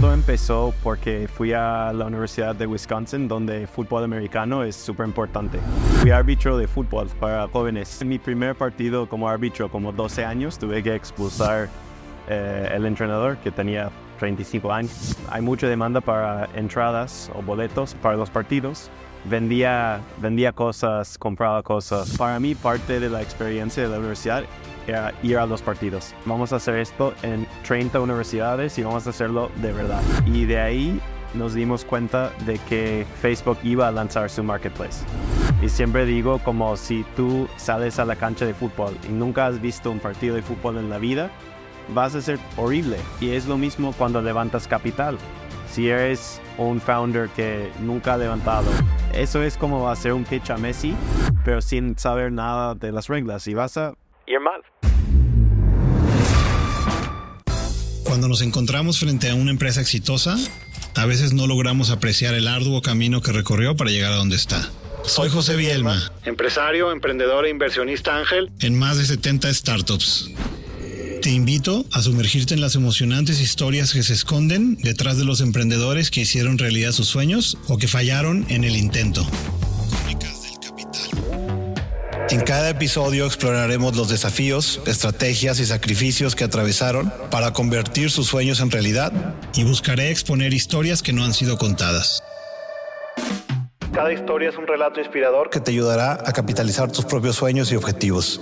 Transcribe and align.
Todo 0.00 0.14
empezó 0.14 0.72
porque 0.82 1.28
fui 1.28 1.52
a 1.52 1.92
la 1.92 2.06
Universidad 2.06 2.54
de 2.54 2.66
Wisconsin, 2.66 3.28
donde 3.28 3.66
fútbol 3.66 4.02
americano 4.02 4.64
es 4.64 4.74
súper 4.74 5.06
importante. 5.06 5.58
Fui 6.00 6.10
árbitro 6.10 6.56
de 6.56 6.66
fútbol 6.66 7.08
para 7.20 7.46
jóvenes. 7.48 8.00
En 8.00 8.08
mi 8.08 8.18
primer 8.18 8.54
partido 8.54 9.06
como 9.06 9.28
árbitro, 9.28 9.70
como 9.70 9.92
12 9.92 10.24
años, 10.24 10.58
tuve 10.58 10.82
que 10.82 10.94
expulsar 10.94 11.68
eh, 12.30 12.72
el 12.74 12.86
entrenador 12.86 13.36
que 13.38 13.50
tenía 13.50 13.90
35 14.18 14.72
años. 14.72 15.16
Hay 15.28 15.42
mucha 15.42 15.66
demanda 15.66 16.00
para 16.00 16.48
entradas 16.54 17.30
o 17.34 17.42
boletos 17.42 17.94
para 17.94 18.16
los 18.16 18.30
partidos. 18.30 18.90
Vendía, 19.26 20.00
vendía 20.16 20.52
cosas, 20.52 21.18
compraba 21.18 21.62
cosas. 21.62 22.16
Para 22.16 22.40
mí, 22.40 22.54
parte 22.54 23.00
de 23.00 23.10
la 23.10 23.20
experiencia 23.20 23.82
de 23.82 23.90
la 23.90 23.98
universidad 23.98 24.44
ir 25.22 25.38
a 25.38 25.46
los 25.46 25.62
partidos. 25.62 26.14
Vamos 26.24 26.52
a 26.52 26.56
hacer 26.56 26.76
esto 26.76 27.14
en 27.22 27.46
30 27.66 28.00
universidades 28.00 28.78
y 28.78 28.82
vamos 28.82 29.06
a 29.06 29.10
hacerlo 29.10 29.50
de 29.56 29.72
verdad. 29.72 30.02
Y 30.26 30.44
de 30.46 30.60
ahí 30.60 31.00
nos 31.34 31.54
dimos 31.54 31.84
cuenta 31.84 32.32
de 32.44 32.58
que 32.68 33.06
Facebook 33.20 33.58
iba 33.62 33.88
a 33.88 33.92
lanzar 33.92 34.30
su 34.30 34.42
marketplace. 34.42 35.04
Y 35.62 35.68
siempre 35.68 36.04
digo 36.06 36.38
como 36.44 36.76
si 36.76 37.04
tú 37.16 37.48
sales 37.56 37.98
a 37.98 38.04
la 38.04 38.16
cancha 38.16 38.46
de 38.46 38.54
fútbol 38.54 38.96
y 39.08 39.12
nunca 39.12 39.46
has 39.46 39.60
visto 39.60 39.90
un 39.90 40.00
partido 40.00 40.34
de 40.34 40.42
fútbol 40.42 40.78
en 40.78 40.90
la 40.90 40.98
vida, 40.98 41.30
vas 41.94 42.14
a 42.14 42.22
ser 42.22 42.38
horrible. 42.56 42.96
Y 43.20 43.30
es 43.30 43.46
lo 43.46 43.58
mismo 43.58 43.92
cuando 43.96 44.22
levantas 44.22 44.66
capital. 44.66 45.18
Si 45.68 45.88
eres 45.88 46.40
un 46.58 46.80
founder 46.80 47.28
que 47.28 47.70
nunca 47.80 48.14
ha 48.14 48.16
levantado, 48.16 48.68
eso 49.14 49.42
es 49.42 49.56
como 49.56 49.88
hacer 49.88 50.12
un 50.12 50.24
pitch 50.24 50.50
a 50.50 50.56
Messi, 50.56 50.96
pero 51.44 51.60
sin 51.60 51.96
saber 51.96 52.32
nada 52.32 52.74
de 52.74 52.90
las 52.90 53.06
reglas 53.06 53.46
y 53.46 53.54
vas 53.54 53.76
a 53.76 53.94
ir 54.26 54.40
mal. 54.40 54.62
Cuando 58.04 58.28
nos 58.28 58.42
encontramos 58.42 58.98
frente 58.98 59.30
a 59.30 59.34
una 59.34 59.50
empresa 59.50 59.80
exitosa, 59.80 60.36
a 60.94 61.06
veces 61.06 61.32
no 61.32 61.46
logramos 61.46 61.90
apreciar 61.90 62.34
el 62.34 62.48
arduo 62.48 62.82
camino 62.82 63.22
que 63.22 63.32
recorrió 63.32 63.76
para 63.76 63.90
llegar 63.90 64.12
a 64.12 64.16
donde 64.16 64.36
está. 64.36 64.70
Soy 65.04 65.30
José 65.30 65.56
Bielma, 65.56 66.12
empresario, 66.24 66.92
emprendedor 66.92 67.46
e 67.46 67.50
inversionista 67.50 68.18
ángel 68.18 68.50
en 68.60 68.78
más 68.78 68.98
de 68.98 69.06
70 69.06 69.52
startups. 69.54 70.30
Te 71.22 71.30
invito 71.30 71.84
a 71.92 72.02
sumergirte 72.02 72.54
en 72.54 72.60
las 72.60 72.74
emocionantes 72.74 73.40
historias 73.40 73.92
que 73.92 74.02
se 74.02 74.14
esconden 74.14 74.76
detrás 74.76 75.18
de 75.18 75.24
los 75.24 75.40
emprendedores 75.40 76.10
que 76.10 76.22
hicieron 76.22 76.58
realidad 76.58 76.92
sus 76.92 77.08
sueños 77.08 77.58
o 77.68 77.76
que 77.76 77.88
fallaron 77.88 78.46
en 78.48 78.64
el 78.64 78.76
intento. 78.76 79.26
En 82.30 82.42
cada 82.42 82.70
episodio 82.70 83.26
exploraremos 83.26 83.96
los 83.96 84.08
desafíos, 84.08 84.80
estrategias 84.86 85.58
y 85.58 85.66
sacrificios 85.66 86.36
que 86.36 86.44
atravesaron 86.44 87.12
para 87.28 87.52
convertir 87.52 88.08
sus 88.12 88.28
sueños 88.28 88.60
en 88.60 88.70
realidad 88.70 89.12
y 89.52 89.64
buscaré 89.64 90.12
exponer 90.12 90.54
historias 90.54 91.02
que 91.02 91.12
no 91.12 91.24
han 91.24 91.34
sido 91.34 91.58
contadas. 91.58 92.22
Cada 93.92 94.12
historia 94.12 94.50
es 94.50 94.56
un 94.56 94.68
relato 94.68 95.00
inspirador 95.00 95.50
que 95.50 95.58
te 95.58 95.72
ayudará 95.72 96.12
a 96.12 96.32
capitalizar 96.32 96.92
tus 96.92 97.04
propios 97.04 97.34
sueños 97.34 97.72
y 97.72 97.74
objetivos. 97.74 98.40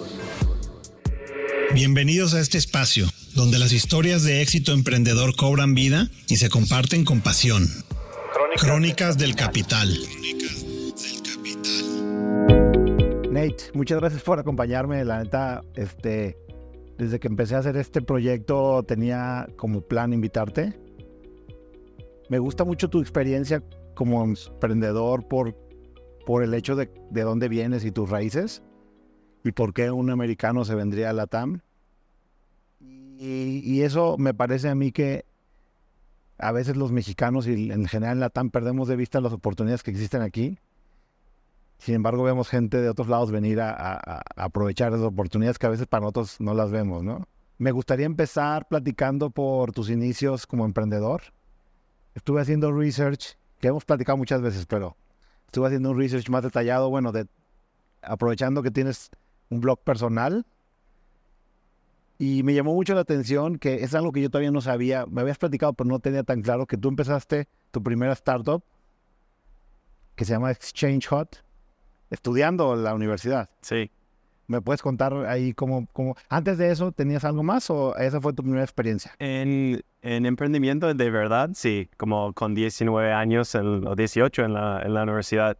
Bienvenidos 1.72 2.34
a 2.34 2.40
este 2.40 2.58
espacio, 2.58 3.06
donde 3.34 3.58
las 3.58 3.72
historias 3.72 4.22
de 4.22 4.42
éxito 4.42 4.72
emprendedor 4.72 5.34
cobran 5.34 5.74
vida 5.74 6.08
y 6.28 6.36
se 6.36 6.50
comparten 6.50 7.06
con 7.06 7.22
pasión. 7.22 7.66
Crónicas, 8.58 9.16
del 9.16 9.34
Capital. 9.34 9.98
Muchas 13.74 13.98
gracias 13.98 14.22
por 14.22 14.38
acompañarme. 14.38 15.04
La 15.04 15.22
neta, 15.22 15.62
este, 15.74 16.36
desde 16.98 17.20
que 17.20 17.28
empecé 17.28 17.54
a 17.54 17.58
hacer 17.58 17.76
este 17.76 18.02
proyecto 18.02 18.82
tenía 18.82 19.48
como 19.56 19.80
plan 19.80 20.12
invitarte. 20.12 20.78
Me 22.28 22.38
gusta 22.38 22.64
mucho 22.64 22.90
tu 22.90 23.00
experiencia 23.00 23.62
como 23.94 24.22
emprendedor 24.22 25.26
por, 25.26 25.56
por 26.26 26.42
el 26.42 26.54
hecho 26.54 26.76
de, 26.76 26.90
de 27.10 27.22
dónde 27.22 27.48
vienes 27.48 27.84
y 27.84 27.90
tus 27.90 28.10
raíces 28.10 28.62
y 29.44 29.52
por 29.52 29.72
qué 29.72 29.90
un 29.90 30.10
americano 30.10 30.64
se 30.64 30.74
vendría 30.74 31.10
a 31.10 31.12
la 31.12 31.26
TAM. 31.26 31.60
Y, 32.80 33.60
y, 33.64 33.82
eso 33.82 34.16
me 34.16 34.32
parece 34.32 34.68
a 34.68 34.76
mí 34.76 34.92
que 34.92 35.24
a 36.38 36.52
veces 36.52 36.76
los 36.76 36.92
mexicanos 36.92 37.48
y 37.48 37.72
en 37.72 37.86
general 37.86 38.18
en 38.18 38.20
la 38.20 38.30
TAM 38.30 38.50
perdemos 38.50 38.86
de 38.86 38.94
vista 38.94 39.20
las 39.20 39.32
oportunidades 39.32 39.82
que 39.82 39.90
existen 39.90 40.22
aquí. 40.22 40.58
Sin 41.78 41.94
embargo, 41.94 42.24
vemos 42.24 42.48
gente 42.48 42.80
de 42.80 42.88
otros 42.88 43.08
lados 43.08 43.30
venir 43.30 43.60
a, 43.60 44.20
aprovechar 44.36 44.92
esas 44.92 45.04
oportunidades 45.06 45.58
que 45.58 45.66
a 45.66 45.70
veces 45.70 45.86
para 45.86 46.02
nosotros 46.02 46.40
no 46.40 46.54
las 46.54 46.70
vemos, 46.70 47.04
¿no? 47.04 47.26
Me 47.56 47.72
gustaría 47.72 48.06
empezar 48.06 48.66
platicando 48.68 49.30
por 49.30 49.72
tus 49.72 49.90
inicios 49.90 50.46
como 50.46 50.64
emprendedor. 50.64 51.22
Estuve 52.14 52.40
haciendo 52.40 52.72
research, 52.72 53.36
que 53.60 53.68
hemos 53.68 53.84
platicado 53.84 54.16
muchas 54.16 54.42
veces, 54.42 54.66
pero 54.66 54.96
estuve 55.46 55.66
haciendo 55.66 55.90
un 55.90 55.98
research 55.98 56.28
más 56.28 56.42
detallado, 56.42 56.90
bueno, 56.90 57.12
aprovechando 58.02 58.62
que 58.62 58.70
tienes 58.70 59.10
un 59.50 59.60
blog 59.60 59.80
personal. 59.80 60.46
Y 62.18 62.42
me 62.42 62.54
llamó 62.54 62.74
mucho 62.74 62.94
la 62.94 63.02
atención 63.02 63.58
que 63.58 63.84
es 63.84 63.94
algo 63.94 64.10
que 64.10 64.20
yo 64.20 64.30
todavía 64.30 64.50
no 64.50 64.60
sabía. 64.60 65.06
Me 65.06 65.20
habías 65.20 65.38
platicado, 65.38 65.72
pero 65.72 65.88
no 65.88 66.00
tenía 66.00 66.24
tan 66.24 66.42
claro 66.42 66.66
que 66.66 66.76
tú 66.76 66.88
empezaste 66.88 67.48
tu 67.70 67.82
primera 67.82 68.12
startup 68.12 68.62
que 70.18 70.24
se 70.24 70.32
llama 70.32 70.50
Exchange 70.50 71.06
Hot, 71.06 71.44
estudiando 72.10 72.76
la 72.76 72.94
universidad. 72.94 73.50
Sí. 73.60 73.90
¿Me 74.46 74.62
puedes 74.62 74.80
contar 74.80 75.12
ahí 75.26 75.52
cómo, 75.52 75.86
cómo... 75.92 76.16
Antes 76.30 76.56
de 76.56 76.70
eso, 76.70 76.90
¿tenías 76.90 77.24
algo 77.24 77.42
más 77.42 77.68
o 77.68 77.94
esa 77.96 78.20
fue 78.20 78.32
tu 78.32 78.42
primera 78.42 78.64
experiencia? 78.64 79.14
En, 79.18 79.82
en 80.00 80.24
emprendimiento 80.24 80.92
de 80.92 81.10
verdad, 81.10 81.50
sí, 81.52 81.90
como 81.98 82.32
con 82.32 82.54
19 82.54 83.12
años 83.12 83.54
en, 83.54 83.86
o 83.86 83.94
18 83.94 84.44
en 84.44 84.54
la, 84.54 84.82
en 84.82 84.94
la 84.94 85.02
universidad. 85.02 85.58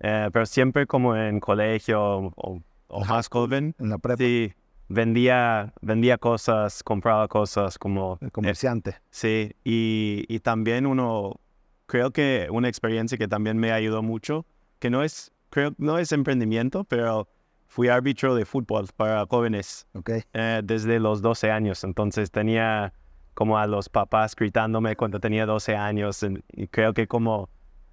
Eh, 0.00 0.30
pero 0.32 0.46
siempre 0.46 0.86
como 0.86 1.14
en 1.14 1.38
colegio 1.38 2.00
o, 2.34 2.62
o 2.88 3.04
más 3.04 3.28
joven. 3.28 3.74
En 3.78 3.90
la 3.90 3.98
prepa. 3.98 4.16
Sí, 4.16 4.54
vendía, 4.90 5.72
vendía 5.80 6.18
cosas, 6.18 6.82
compraba 6.82 7.28
cosas 7.28 7.78
como... 7.78 8.18
El 8.20 8.32
comerciante. 8.32 8.90
Eh, 8.90 9.00
sí, 9.10 9.52
y, 9.64 10.24
y 10.28 10.40
también 10.40 10.86
uno, 10.86 11.40
creo 11.86 12.10
que 12.10 12.48
una 12.50 12.68
experiencia 12.68 13.16
que 13.16 13.28
también 13.28 13.56
me 13.56 13.72
ayudó 13.72 14.02
mucho, 14.02 14.44
que 14.78 14.90
no 14.90 15.02
es, 15.02 15.32
creo, 15.50 15.72
no 15.78 15.98
es 15.98 16.12
emprendimiento, 16.12 16.84
pero 16.84 17.28
fui 17.66 17.88
árbitro 17.88 18.34
de 18.34 18.44
fútbol 18.44 18.86
para 18.96 19.26
jóvenes 19.26 19.86
Okay. 19.94 20.22
eh, 20.32 20.60
desde 20.64 20.98
los 20.98 21.22
12 21.22 21.50
años. 21.50 21.84
Entonces 21.84 22.30
tenía 22.30 22.92
como 23.34 23.58
a 23.58 23.66
los 23.66 23.88
papás 23.88 24.34
gritándome 24.34 24.96
cuando 24.96 25.20
tenía 25.20 25.46
12 25.46 25.76
años 25.76 26.22
en- 26.22 26.42
y 26.52 26.66
creo 26.66 26.92
que 26.94 27.06
como 27.06 27.48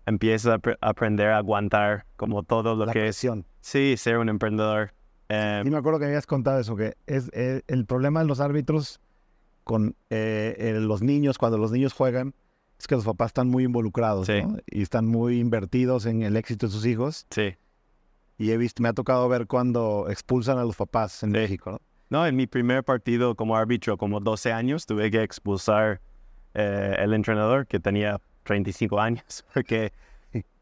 empieza 0.05 0.53
a 0.53 0.57
apre- 0.59 0.77
aprender 0.81 1.29
a 1.29 1.37
aguantar 1.37 2.05
como 2.15 2.43
todo 2.43 2.75
lo 2.75 2.85
La 2.85 2.93
que 2.93 2.99
es, 3.07 3.15
presión. 3.17 3.45
sí, 3.61 3.95
ser 3.97 4.17
un 4.17 4.29
emprendedor. 4.29 4.93
Eh, 5.29 5.61
Sí, 5.63 5.69
me 5.69 5.77
acuerdo 5.77 5.99
que 5.99 6.05
habías 6.05 6.25
contado 6.25 6.59
eso, 6.59 6.75
que 6.75 6.95
es 7.05 7.29
eh, 7.33 7.61
el 7.67 7.85
problema 7.85 8.21
de 8.21 8.25
los 8.27 8.39
árbitros 8.39 8.99
con 9.63 9.95
eh, 10.09 10.55
eh, 10.57 10.73
los 10.79 11.01
niños, 11.01 11.37
cuando 11.37 11.57
los 11.57 11.71
niños 11.71 11.93
juegan, 11.93 12.33
es 12.79 12.87
que 12.87 12.95
los 12.95 13.05
papás 13.05 13.27
están 13.27 13.47
muy 13.47 13.63
involucrados 13.63 14.27
Sí. 14.27 14.41
¿no? 14.41 14.57
y 14.67 14.81
están 14.81 15.05
muy 15.07 15.39
invertidos 15.39 16.05
en 16.05 16.21
el 16.21 16.35
éxito 16.37 16.67
de 16.67 16.71
sus 16.73 16.85
hijos. 16.85 17.25
sí. 17.31 17.55
Y 18.39 18.51
he 18.51 18.57
visto, 18.57 18.83
me 18.83 18.89
ha 18.89 18.93
tocado 18.93 19.27
ver 19.29 19.47
cuando 19.47 20.05
expulsan 20.11 20.59
a 20.59 20.63
los 20.63 20.75
papás 20.75 21.23
en 21.23 21.31
México, 21.31 21.71
¿no? 21.71 21.79
No, 22.09 22.27
en 22.27 22.35
mi 22.35 22.45
primer 22.45 22.83
partido 22.83 23.33
como 23.35 23.57
árbitro, 23.57 23.97
como 23.97 24.19
12 24.19 24.53
años, 24.53 24.85
tuve 24.85 25.09
que 25.09 25.23
expulsar 25.23 26.01
eh, 26.53 26.95
el 26.99 27.13
entrenador 27.13 27.65
que 27.65 27.79
tenía 27.79 28.21
35 28.43 28.99
años, 29.01 29.43
porque 29.53 29.91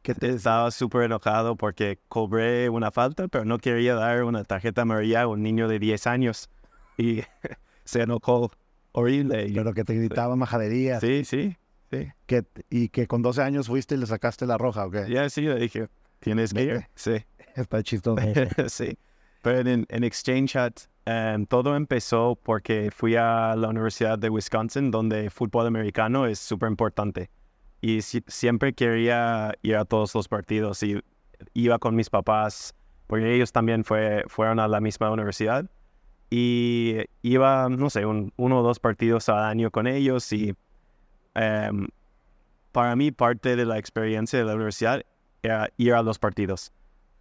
¿Qué 0.02 0.14
te- 0.16 0.30
estaba 0.30 0.72
súper 0.72 1.04
enojado 1.04 1.56
porque 1.58 2.00
cobré 2.08 2.70
una 2.70 2.92
falta, 2.92 3.28
pero 3.28 3.44
no 3.44 3.58
quería 3.58 3.96
dar 3.96 4.24
una 4.24 4.44
tarjeta 4.46 4.84
amarilla 4.84 5.24
a 5.24 5.28
un 5.28 5.44
niño 5.44 5.68
de 5.68 5.80
10 5.80 6.08
años. 6.08 6.50
Y 6.98 7.24
se 7.84 8.04
enojó 8.04 8.52
horrible. 8.94 9.52
Pero 9.54 9.74
que 9.74 9.84
te 9.84 9.96
gritaban 9.96 10.40
majaderías. 10.40 11.02
sí, 11.02 11.26
sí, 11.26 11.58
sí. 11.92 12.08
Que, 12.26 12.44
y 12.70 12.90
que 12.90 13.08
con 13.08 13.22
12 13.22 13.42
años 13.42 13.68
fuiste 13.68 13.96
y 13.96 13.98
le 13.98 14.06
sacaste 14.06 14.46
la 14.46 14.58
roja, 14.58 14.86
¿o 14.86 14.92
qué? 14.92 15.06
Ya 15.10 15.30
sí, 15.30 15.42
le 15.42 15.56
dije, 15.56 15.88
¿tienes 16.20 16.54
que 16.54 16.64
ir? 16.64 16.88
Sí. 16.96 17.24
Está 17.56 17.82
chistoso. 17.84 18.22
sí. 18.68 18.98
Pero 19.42 19.60
en, 19.70 19.86
en 19.90 20.04
Exchange 20.04 20.52
Chat 20.52 20.80
em, 21.06 21.46
todo 21.46 21.76
empezó 21.76 22.36
porque 22.42 22.90
fui 22.92 23.16
a 23.16 23.56
la 23.56 23.70
Universidad 23.70 24.18
de 24.18 24.30
Wisconsin, 24.30 24.90
donde 24.92 25.30
fútbol 25.30 25.68
americano 25.68 26.26
es 26.26 26.40
súper 26.40 26.70
importante. 26.70 27.30
Y 27.82 28.02
si- 28.02 28.24
siempre 28.28 28.74
quería 28.74 29.54
ir 29.62 29.76
a 29.76 29.86
todos 29.86 30.16
los 30.16 30.28
partidos 30.28 30.82
y 30.82 31.00
iba 31.54 31.78
con 31.78 31.96
mis 31.96 32.10
papás, 32.10 32.74
porque 33.06 33.36
ellos 33.36 33.52
también 33.52 33.84
fue, 33.84 34.24
fueron 34.28 34.60
a 34.60 34.68
la 34.68 34.82
misma 34.82 35.12
universidad. 35.12 35.70
Y 36.32 37.02
iba, 37.22 37.70
no 37.70 37.90
sé, 37.92 38.06
un- 38.08 38.34
uno 38.38 38.60
o 38.60 38.64
dos 38.64 38.80
partidos 38.80 39.30
al 39.30 39.44
año 39.44 39.70
con 39.70 39.86
ellos. 39.86 40.32
Y 40.34 40.56
em, 41.36 41.88
para 42.72 42.96
mí, 42.96 43.12
parte 43.12 43.56
de 43.56 43.66
la 43.66 43.78
experiencia 43.78 44.40
de 44.40 44.46
la 44.46 44.56
universidad 44.56 45.04
era 45.44 45.70
ir 45.78 45.94
a 45.94 46.02
los 46.02 46.20
partidos 46.20 46.72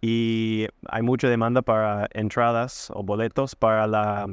y 0.07 0.67
hay 0.87 1.01
mucha 1.01 1.27
demanda 1.27 1.63
para 1.63 2.07
entradas 2.13 2.91
o 2.93 3.01
boletos 3.01 3.55
para, 3.55 3.87
la, 3.87 4.27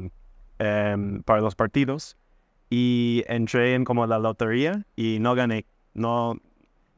em, 0.59 1.23
para 1.23 1.41
los 1.41 1.55
partidos. 1.55 2.17
y 2.75 3.23
entré 3.27 3.75
en 3.75 3.85
como 3.85 4.07
la 4.07 4.19
lotería 4.19 4.87
y 4.97 5.19
no 5.21 5.35
gané. 5.35 5.67
No, 5.93 6.39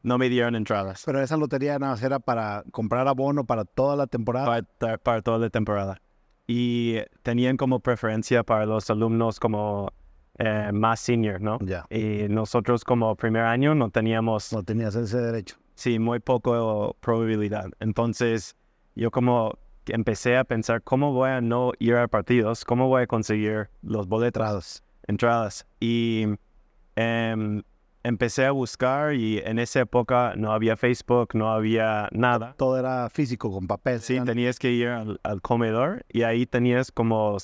no 0.05 0.19
me 0.19 0.29
dieron 0.29 0.55
entradas. 0.55 1.03
Pero 1.05 1.21
esa 1.21 1.37
lotería 1.37 1.77
nada 1.81 1.95
más 1.95 2.03
era 2.05 2.21
para 2.21 2.63
comprar 2.71 3.09
abono 3.09 3.45
para 3.45 3.65
toda 3.65 3.97
la 3.97 4.07
temporada. 4.07 4.63
Para, 4.79 4.99
para 4.99 5.23
toda 5.23 5.39
la 5.39 5.51
temporada. 5.51 6.01
Y 6.47 6.99
tenían 7.25 7.57
como 7.57 7.81
preferencia 7.81 8.45
para 8.45 8.67
los 8.67 8.89
alumnos 8.89 9.41
como 9.41 9.93
eh, 10.39 10.71
más 10.73 11.01
senior, 11.01 11.41
¿no? 11.41 11.59
Ya. 11.61 11.87
Y 11.91 12.29
nosotros 12.29 12.85
como 12.85 13.15
primer 13.17 13.43
año 13.43 13.75
no 13.75 13.91
teníamos... 13.91 14.53
No 14.53 14.63
tenías 14.63 14.95
ese 14.95 15.19
derecho. 15.19 15.57
Sí, 15.75 15.99
muy 15.99 16.21
poco 16.21 16.97
probabilidad. 17.01 17.71
Entonces 17.81 18.57
yo 18.95 19.11
como 19.11 19.59
empecé 19.87 20.37
a 20.37 20.45
pensar 20.45 20.83
cómo 20.83 21.13
voy 21.13 21.31
a 21.31 21.41
no 21.41 21.73
ir 21.79 21.97
a 21.97 22.09
partidos, 22.09 22.65
cómo 22.65 22.89
voy 22.89 23.03
a 23.03 23.07
conseguir 23.07 23.69
los 23.83 24.07
boletos, 24.09 24.83
entradas. 25.07 25.67
Y 25.81 26.27
em, 26.97 27.63
empecé 28.03 28.47
a 28.47 28.53
buscar 28.53 29.15
y 29.15 29.39
en 29.39 29.59
esa 29.59 29.81
época 29.81 30.35
no 30.37 30.53
había 30.53 30.77
Facebook, 30.77 31.31
no 31.35 31.51
había 31.51 32.09
nada. 32.13 32.55
Todo 32.57 32.79
era 32.79 33.11
físico, 33.11 33.51
con 33.51 33.67
papel. 33.67 34.01
Sí, 34.01 34.21
tenías 34.25 34.59
que 34.59 34.71
ir 34.71 34.89
al, 34.89 35.19
comedor 35.43 36.05
y 36.09 36.23
ahí 36.23 36.47
tenías 36.47 36.93
como, 36.93 37.37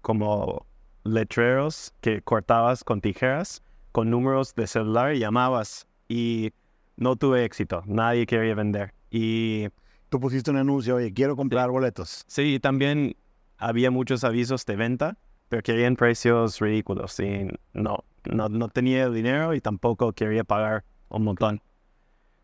como 0.00 0.66
letreros 1.10 1.92
que 2.00 2.22
cortabas 2.22 2.84
con 2.84 3.00
tijeras, 3.00 3.62
con 3.92 4.10
números 4.10 4.54
de 4.54 4.66
celular 4.66 5.14
y 5.14 5.20
llamabas. 5.20 5.86
Y 6.08 6.52
no 6.96 7.16
tuve 7.16 7.44
éxito, 7.44 7.82
nadie 7.86 8.26
quería 8.26 8.54
vender. 8.54 8.94
Y 9.10 9.68
tú 10.08 10.20
pusiste 10.20 10.50
un 10.50 10.56
anuncio, 10.56 10.96
oye, 10.96 11.12
quiero 11.12 11.36
comprar 11.36 11.70
boletos. 11.70 12.24
Sí, 12.26 12.58
también 12.60 13.16
había 13.58 13.90
muchos 13.90 14.24
avisos 14.24 14.64
de 14.66 14.76
venta, 14.76 15.18
pero 15.48 15.62
querían 15.62 15.96
precios 15.96 16.60
ridículos 16.60 17.18
y 17.20 17.48
no, 17.72 18.04
no, 18.24 18.48
no 18.48 18.68
tenía 18.68 19.08
dinero 19.10 19.54
y 19.54 19.60
tampoco 19.60 20.12
quería 20.12 20.44
pagar 20.44 20.84
un 21.08 21.24
montón. 21.24 21.62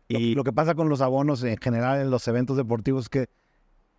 Y 0.07 0.35
lo, 0.35 0.43
que 0.43 0.53
pasa 0.53 0.75
con 0.75 0.89
los 0.89 1.01
abonos 1.01 1.43
en 1.43 1.57
general 1.57 1.99
en 1.99 2.11
los 2.11 2.27
eventos 2.27 2.57
deportivos 2.57 3.05
es 3.05 3.09
que 3.09 3.29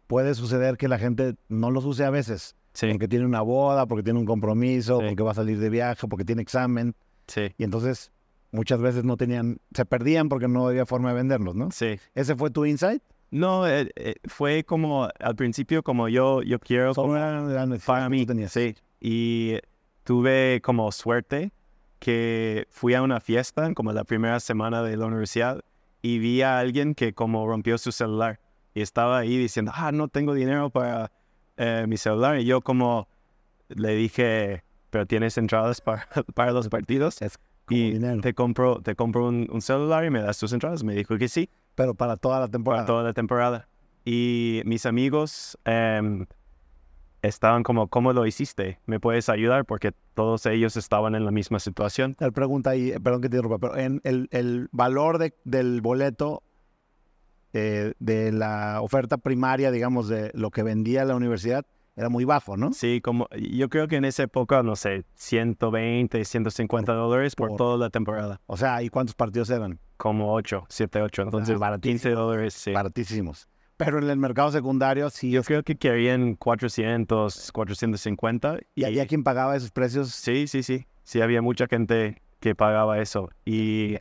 puede 0.07 0.35
suceder 0.35 0.77
que 0.77 0.89
la 0.89 0.99
gente 0.99 1.35
no 1.49 1.71
los 1.71 1.85
use 1.85 2.05
a 2.05 2.11
veces. 2.11 2.55
Sí. 2.77 2.89
Porque 2.91 3.09
tiene 3.09 3.25
una 3.25 3.41
boda, 3.41 3.87
porque 3.87 4.03
tiene 4.03 4.19
un 4.19 4.27
compromiso, 4.27 4.99
porque 5.01 5.23
va 5.23 5.31
a 5.31 5.35
salir 5.35 5.59
de 5.59 5.71
viaje, 5.71 6.07
porque 6.07 6.27
tiene 6.27 6.43
examen. 6.43 6.95
Sí. 7.27 7.51
Y 7.57 7.65
entonces 7.65 8.13
muchas 8.53 8.81
veces 8.81 9.03
no 9.05 9.17
tenían, 9.17 9.59
se 9.73 9.87
perdían 9.87 10.29
porque 10.29 10.47
no 10.47 10.69
había 10.69 10.85
forma 10.85 11.09
de 11.09 11.15
venderlos, 11.15 11.55
¿no? 11.55 11.71
Sí. 11.71 11.99
¿Ese 12.15 12.37
fue 12.37 12.51
tu 12.51 12.67
insight? 12.67 13.03
No, 13.31 13.67
eh, 13.67 13.91
eh, 13.97 14.17
fue 14.25 14.65
como 14.65 15.09
al 15.19 15.37
principio 15.37 15.83
como 15.83 16.09
yo, 16.09 16.43
yo 16.43 16.59
quiero 16.59 16.95
como, 16.95 17.15
para 17.15 18.09
mí. 18.11 18.27
Sí. 18.49 18.77
Y 19.01 19.57
tuve 20.05 20.61
como 20.63 20.93
suerte 20.93 21.53
que 21.99 22.67
fui 22.71 22.93
a 22.93 23.03
una 23.03 23.21
fiesta 23.21 23.73
como 23.73 23.93
la 23.95 24.05
primera 24.05 24.39
semana 24.39 24.83
de 24.83 24.99
la 24.99 25.07
universidad 25.07 25.65
y 26.03 26.19
vi 26.19 26.43
a 26.43 26.59
alguien 26.59 26.95
que 26.95 27.15
como 27.15 27.47
rompió 27.47 27.79
su 27.79 27.91
celular 27.91 28.39
y 28.75 28.83
estaba 28.83 29.19
ahí 29.19 29.39
diciendo, 29.39 29.73
ah, 29.75 29.91
no 29.93 30.09
tengo 30.09 30.35
dinero 30.35 30.69
para 30.69 31.11
eh, 31.57 31.87
mi 31.89 31.97
celular. 31.97 32.39
Y 32.39 32.45
yo 32.45 32.61
como 32.61 33.09
le 33.69 33.95
dije, 33.95 34.65
pero 34.91 35.07
tienes 35.07 35.39
entradas 35.39 35.81
para, 35.81 36.09
para 36.35 36.53
los 36.53 36.69
partidos. 36.69 37.23
Es 37.23 37.39
y 37.69 37.99
te 38.21 38.35
compro, 38.35 38.81
te 38.81 38.95
compro 38.95 39.27
un, 39.27 39.61
celular 39.61 40.05
y 40.05 40.11
me 40.11 40.23
das 40.23 40.39
tus 40.39 40.53
entradas. 40.53 40.85
Me 40.85 40.95
dijo 40.95 41.19
que 41.19 41.29
sí. 41.29 41.51
Pero 41.75 41.95
para 41.95 42.17
toda 42.17 42.41
la 42.41 42.49
temporada. 42.49 42.85
Para 42.85 42.87
toda 42.87 43.03
la 43.03 43.13
temporada. 43.13 43.69
Y 44.05 44.63
mis 44.65 44.87
amigos 44.87 45.59
em, 45.65 46.27
estaban 47.23 47.65
como, 47.65 47.89
¿cómo 47.89 48.13
lo 48.13 48.25
hiciste? 48.25 48.79
¿Me 48.87 49.01
puedes 49.01 49.29
ayudar? 49.29 49.65
Porque 49.65 49.93
todos 50.15 50.47
ellos 50.47 50.77
estaban 50.77 51.15
en 51.17 51.25
la 51.25 51.33
misma 51.33 51.59
situación. 51.59 52.17
La 52.21 52.31
pregunta 52.31 52.71
ahí, 52.71 52.91
eh, 52.91 53.01
perdón 53.01 53.21
que 53.21 53.29
te 53.29 53.37
interrumpa, 53.37 53.59
pero 53.59 53.77
en 53.77 54.01
el, 54.05 54.29
el 54.31 54.69
valor 54.71 55.19
de, 55.19 55.35
del 55.45 55.81
boleto 55.81 56.45
eh, 57.53 57.95
de 57.99 58.33
la 58.33 58.81
oferta 58.83 59.17
primaria, 59.19 59.71
digamos, 59.71 60.09
de 60.09 60.31
lo 60.35 60.51
que 60.51 60.63
vendía 60.63 61.05
la 61.05 61.17
universidad, 61.17 61.65
era 61.97 62.11
muy 62.11 62.25
bajo, 62.25 62.57
¿no? 62.57 62.73
Sí, 62.73 63.01
como 63.01 63.27
yo 63.31 63.71
creo 63.71 63.89
que 63.89 63.97
en 63.97 64.05
esa 64.05 64.25
época, 64.25 64.63
no 64.63 64.77
sé, 64.77 65.05
120, 65.15 66.25
150 66.25 66.93
dólares 66.93 67.35
por, 67.35 67.57
toda 67.57 67.79
la 67.79 67.89
temporada. 67.89 68.41
O 68.47 68.57
sea, 68.59 68.83
¿y 68.83 68.91
cuántos 68.91 69.15
partidos 69.15 69.49
eran? 69.49 69.81
Como 69.97 70.35
8, 70.35 70.67
7, 70.69 71.01
8. 71.01 71.23
Entonces, 71.23 71.59
15 71.81 72.11
dólares, 72.11 72.53
sí. 72.53 72.73
Baratísimos. 72.73 73.49
Pero 73.79 73.99
en 73.99 74.09
el 74.09 74.19
mercado 74.19 74.51
secundario 74.51 75.11
sí. 75.11 75.31
Yo 75.31 75.43
creo 75.43 75.63
que 75.63 75.77
querían 75.77 76.35
400, 76.35 77.53
450. 77.53 78.59
¿Y 78.75 78.85
había 78.85 79.07
quien 79.07 79.23
pagaba 79.23 79.57
esos 79.57 79.71
precios? 79.71 80.11
Sí, 80.11 80.47
sí, 80.47 80.63
sí. 80.63 80.87
Sí, 81.03 81.21
había 81.21 81.43
mucha 81.43 81.67
gente 81.67 82.21
que 82.41 82.55
pagaba 82.55 82.99
eso. 83.01 83.31
Y 83.45 83.97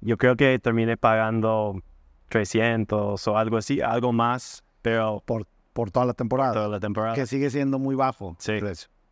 yo 0.00 0.16
creo 0.18 0.36
que 0.36 0.58
terminé 0.58 0.96
pagando 0.96 1.82
300 2.28 3.28
o 3.28 3.38
algo 3.38 3.56
así, 3.56 3.80
algo 3.80 4.12
más, 4.12 4.64
pero 4.82 5.22
por 5.24 5.46
por 5.76 5.90
toda 5.90 6.06
la 6.06 6.14
temporada. 6.14 6.54
Toda 6.54 6.68
la 6.68 6.80
temporada. 6.80 7.14
Que 7.14 7.26
sigue 7.26 7.50
siendo 7.50 7.78
muy 7.78 7.94
bajo. 7.94 8.34
Sí. 8.38 8.54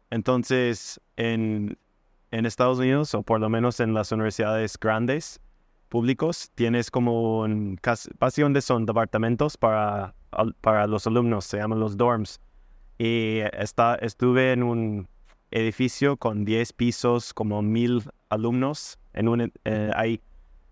Entonces, 0.08 0.98
en, 1.16 1.76
en 2.30 2.46
Estados 2.46 2.78
Unidos, 2.78 3.14
o 3.14 3.22
por 3.22 3.38
lo 3.38 3.50
menos 3.50 3.80
en 3.80 3.92
las 3.92 4.10
universidades 4.12 4.78
grandes, 4.80 5.42
públicos, 5.90 6.50
tienes 6.54 6.90
como 6.90 7.40
un, 7.40 7.78
básicamente 8.18 8.62
son 8.62 8.86
departamentos 8.86 9.58
para, 9.58 10.14
para 10.62 10.86
los 10.86 11.06
alumnos, 11.06 11.44
se 11.44 11.58
llaman 11.58 11.80
los 11.80 11.98
dorms. 11.98 12.40
Y 12.96 13.40
está, 13.52 13.96
estuve 13.96 14.52
en 14.52 14.62
un 14.62 15.06
edificio 15.50 16.16
con 16.16 16.46
10 16.46 16.72
pisos, 16.72 17.34
como 17.34 17.60
mil 17.60 18.04
alumnos 18.30 18.98
en 19.12 19.28
un, 19.28 19.52
eh, 19.66 19.90
ahí. 19.94 20.22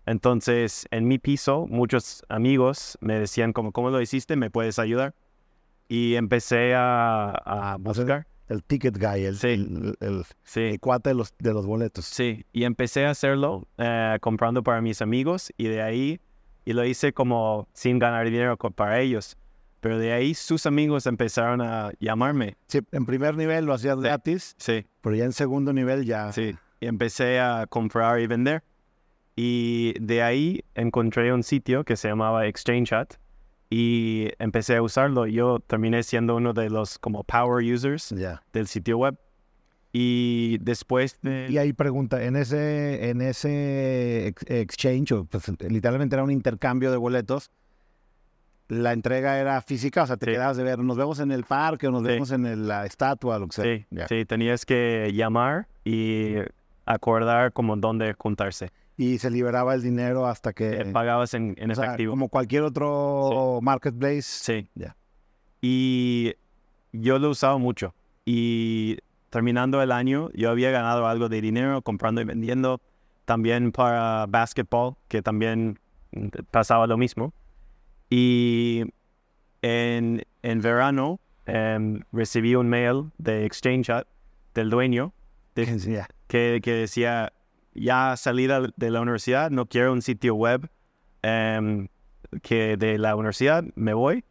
Entonces, 0.05 0.85
en 0.91 1.07
mi 1.07 1.17
piso, 1.19 1.65
muchos 1.69 2.23
amigos 2.29 2.97
me 3.01 3.19
decían 3.19 3.53
como, 3.53 3.71
¿cómo 3.71 3.89
lo 3.89 4.01
hiciste? 4.01 4.35
¿Me 4.35 4.49
puedes 4.49 4.79
ayudar? 4.79 5.13
y 5.87 6.15
empecé 6.15 6.73
a, 6.73 7.29
a 7.29 7.77
buscar. 7.77 8.25
El 8.49 8.63
ticket 8.63 8.97
guy, 8.97 9.25
el, 9.25 9.95
el, 9.99 10.79
cuate 10.79 11.09
de 11.09 11.15
los, 11.15 11.33
de 11.37 11.53
los 11.53 11.65
boletos. 11.65 12.05
Sí, 12.05 12.45
y 12.51 12.65
empecé 12.65 13.05
a 13.05 13.11
hacerlo 13.11 13.67
eh, 13.77 14.17
comprando 14.19 14.63
para 14.63 14.81
mis 14.81 15.01
amigos 15.01 15.51
y 15.55 15.67
de 15.67 15.81
ahí, 15.81 16.19
y 16.65 16.73
lo 16.73 16.83
hice 16.83 17.13
como 17.13 17.67
sin 17.73 17.99
ganar 17.99 18.25
dinero 18.25 18.57
para 18.57 18.99
ellos. 18.99 19.37
Pero 19.79 19.99
de 19.99 20.13
ahí 20.13 20.33
sus 20.33 20.65
amigos 20.65 21.05
empezaron 21.07 21.61
a 21.61 21.91
llamarme. 21.99 22.57
Sí, 22.67 22.79
en 22.91 23.05
primer 23.05 23.35
nivel 23.35 23.65
lo 23.65 23.73
hacías 23.73 23.99
gratis. 23.99 24.55
Sí. 24.57 24.85
Pero 25.01 25.15
ya 25.15 25.25
en 25.25 25.33
segundo 25.33 25.73
nivel 25.73 26.05
ya. 26.05 26.31
Sí, 26.31 26.55
y 26.79 26.87
empecé 26.87 27.39
a 27.39 27.67
comprar 27.67 28.19
y 28.19 28.27
vender. 28.27 28.63
Y 29.35 29.95
de 29.99 30.21
ahí 30.21 30.63
encontré 30.75 31.33
un 31.33 31.43
sitio 31.43 31.83
que 31.83 31.95
se 31.95 32.07
llamaba 32.07 32.45
Exchange 32.45 32.89
Chat 32.89 33.13
y 33.69 34.29
empecé 34.37 34.75
a 34.75 34.81
usarlo. 34.81 35.25
Yo 35.25 35.59
terminé 35.59 36.03
siendo 36.03 36.35
uno 36.35 36.53
de 36.53 36.69
los 36.69 36.99
como 36.99 37.23
power 37.23 37.63
users 37.63 38.13
del 38.53 38.67
sitio 38.67 38.99
web. 38.99 39.17
Y 39.91 40.57
después 40.61 41.19
de... 41.21 41.47
Y 41.49 41.57
ahí 41.57 41.73
pregunta, 41.73 42.23
en 42.23 42.35
ese, 42.35 43.09
en 43.09 43.21
ese 43.21 44.33
exchange, 44.47 45.13
pues, 45.29 45.51
literalmente 45.69 46.15
era 46.15 46.23
un 46.23 46.31
intercambio 46.31 46.89
de 46.89 46.97
boletos, 46.97 47.51
la 48.69 48.93
entrega 48.93 49.39
era 49.39 49.61
física, 49.61 50.03
o 50.03 50.07
sea, 50.07 50.17
te 50.17 50.25
quedabas 50.25 50.57
de 50.57 50.63
ver, 50.63 50.79
nos 50.79 50.97
vemos 50.97 51.19
en 51.19 51.31
el 51.31 51.43
parque 51.43 51.87
o 51.87 51.91
nos 51.91 52.01
vemos 52.01 52.31
en 52.31 52.67
la 52.67 52.87
estatua, 52.87 53.37
lo 53.37 53.47
que 53.47 53.53
sea. 53.53 53.65
Sí, 53.65 53.85
sí, 54.09 54.25
tenías 54.25 54.65
que 54.65 55.11
llamar 55.13 55.67
y 55.83 56.37
acordar 56.85 57.53
como 57.53 57.75
dónde 57.75 58.15
juntarse 58.17 58.71
y 58.97 59.17
se 59.17 59.29
liberaba 59.29 59.73
el 59.73 59.81
dinero 59.81 60.25
hasta 60.27 60.53
que... 60.53 60.81
Eh, 60.81 60.85
pagabas 60.91 61.33
en, 61.33 61.55
en 61.57 61.71
efectivo. 61.71 62.11
como 62.11 62.29
cualquier 62.29 62.63
otro 62.63 63.59
marketplace. 63.61 64.21
Sí. 64.21 64.69
Ya. 64.75 64.95
Y 65.61 66.33
yo 66.91 67.17
lo 67.19 67.27
he 67.27 67.31
usado 67.31 67.57
mucho. 67.59 67.95
Y 68.25 68.97
terminando 69.29 69.81
el 69.81 69.91
año, 69.91 70.29
yo 70.33 70.51
había 70.51 70.71
ganado 70.71 71.07
algo 71.07 71.29
de 71.29 71.41
dinero 71.41 71.81
comprando 71.81 72.21
y 72.21 72.25
vendiendo. 72.25 72.81
También 73.25 73.71
para 73.71 74.25
basketball, 74.27 74.95
que 75.07 75.21
también 75.21 75.79
pasaba 76.51 76.85
lo 76.87 76.97
mismo. 76.97 77.33
Y 78.09 78.83
en, 79.61 80.23
en 80.43 80.61
verano 80.61 81.19
em, 81.45 82.01
recibí 82.11 82.55
un 82.55 82.67
mail 82.67 83.11
de 83.17 83.45
Exchange 83.45 83.87
Chat 83.87 84.07
del 84.53 84.69
dueño 84.69 85.13
que, 85.55 86.59
que 86.61 86.73
decía, 86.73 87.31
ya 87.75 88.15
salida 88.17 88.61
de 88.75 88.91
la 88.91 89.01
universidad, 89.01 89.51
no 89.51 89.65
quiero 89.65 89.93
un 89.93 90.01
sitio 90.01 90.35
web 90.35 90.69
em, 91.21 91.87
que 92.41 92.77
de 92.77 92.97
la 92.97 93.15
universidad, 93.15 93.63
me 93.75 93.93
voy. 93.93 94.23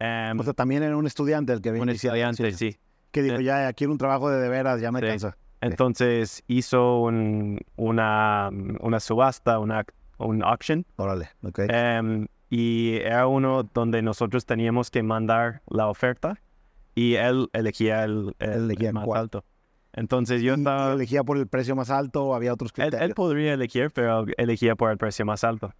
Um, 0.00 0.40
o 0.40 0.42
sea, 0.42 0.52
también 0.52 0.82
era 0.82 0.96
un 0.96 1.06
estudiante 1.06 1.52
el 1.52 1.60
que 1.60 1.70
venía. 1.70 1.82
Un 1.82 1.88
estudiante, 1.90 2.52
sí. 2.52 2.76
Que 3.10 3.22
dijo, 3.22 3.36
eh, 3.36 3.44
ya 3.44 3.72
quiero 3.72 3.92
un 3.92 3.98
trabajo 3.98 4.30
de 4.30 4.40
de 4.40 4.48
veras, 4.48 4.80
ya 4.80 4.90
me 4.90 5.00
cansa. 5.00 5.36
Entonces 5.60 6.42
hizo 6.46 7.00
un, 7.00 7.60
una, 7.76 8.50
una 8.80 9.00
subasta, 9.00 9.58
una, 9.58 9.84
un 10.18 10.42
auction. 10.44 10.84
Órale, 10.96 11.30
ok. 11.42 11.60
Em, 11.68 12.26
y 12.50 12.96
era 12.96 13.26
uno 13.26 13.62
donde 13.62 14.02
nosotros 14.02 14.44
teníamos 14.44 14.90
que 14.90 15.02
mandar 15.02 15.62
la 15.68 15.88
oferta 15.88 16.38
y 16.94 17.14
él 17.14 17.48
elegía 17.52 18.04
el, 18.04 18.34
el, 18.40 18.64
elegía 18.64 18.92
más 18.92 19.08
alto. 19.14 19.44
Entonces 19.94 20.42
yo 20.42 20.54
estaba... 20.54 20.92
¿Elegía 20.92 21.22
por 21.24 21.38
el 21.38 21.46
precio 21.46 21.74
más 21.76 21.88
alto 21.90 22.24
o 22.24 22.34
había 22.34 22.52
otros 22.52 22.70
Él, 22.70 22.74
criterios? 22.74 23.08
él 23.08 23.14
podría 23.14 23.54
elegir, 23.54 23.90
pero 23.92 24.26
elegía 24.36 24.74
por 24.74 24.90
el 24.90 24.98
precio 24.98 25.24
más 25.24 25.44
alto. 25.44 25.72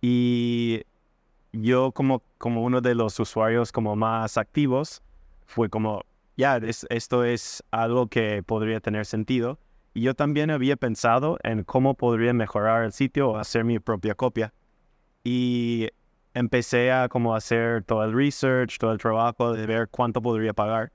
Y 0.00 0.82
yo 1.52 1.92
como, 1.92 2.22
como 2.38 2.62
uno 2.62 2.80
de 2.80 2.94
los 2.94 3.18
usuarios 3.18 3.72
como 3.72 3.96
más 3.96 4.38
activos, 4.38 5.02
fue 5.46 5.68
como, 5.68 6.02
ya, 6.36 6.58
es- 6.58 6.86
esto 6.90 7.24
es 7.24 7.64
algo 7.70 8.06
que 8.06 8.42
podría 8.44 8.80
tener 8.80 9.06
sentido. 9.06 9.58
Y 9.94 10.02
yo 10.02 10.14
también 10.14 10.50
había 10.50 10.76
pensado 10.76 11.38
en 11.42 11.64
cómo 11.64 11.94
podría 11.94 12.32
mejorar 12.32 12.84
el 12.84 12.92
sitio 12.92 13.30
o 13.30 13.36
hacer 13.38 13.64
mi 13.64 13.80
propia 13.80 14.14
copia. 14.14 14.52
Y 15.24 15.88
empecé 16.34 16.92
a 16.92 17.08
como 17.08 17.34
hacer 17.34 17.82
todo 17.82 18.04
el 18.04 18.12
research, 18.12 18.78
todo 18.78 18.92
el 18.92 18.98
trabajo 18.98 19.52
de 19.52 19.66
ver 19.66 19.88
cuánto 19.88 20.22
podría 20.22 20.52
pagar. 20.52 20.92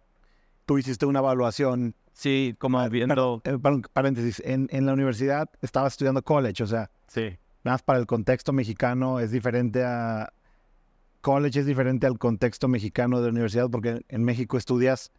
Tú 0.65 0.77
hiciste 0.77 1.05
una 1.05 1.19
evaluación. 1.19 1.93
Sí, 2.13 2.55
como 2.59 2.87
viendo... 2.89 3.41
Eh, 3.43 3.57
par- 3.59 3.81
paréntesis, 3.91 4.41
en, 4.45 4.67
en 4.71 4.85
la 4.85 4.93
universidad 4.93 5.49
estabas 5.61 5.93
estudiando 5.93 6.21
college, 6.21 6.63
o 6.63 6.67
sea, 6.67 6.89
Sí, 7.07 7.37
nada 7.63 7.75
más 7.75 7.83
para 7.83 7.99
el 7.99 8.05
contexto 8.05 8.53
mexicano 8.53 9.19
es 9.19 9.31
diferente 9.31 9.83
a... 9.83 10.31
College 11.21 11.61
es 11.61 11.65
diferente 11.65 12.05
al 12.05 12.17
contexto 12.19 12.67
mexicano 12.67 13.21
de 13.21 13.29
universidad 13.29 13.69
porque 13.69 14.01
en 14.09 14.23
México 14.23 14.57
estudias 14.57 15.11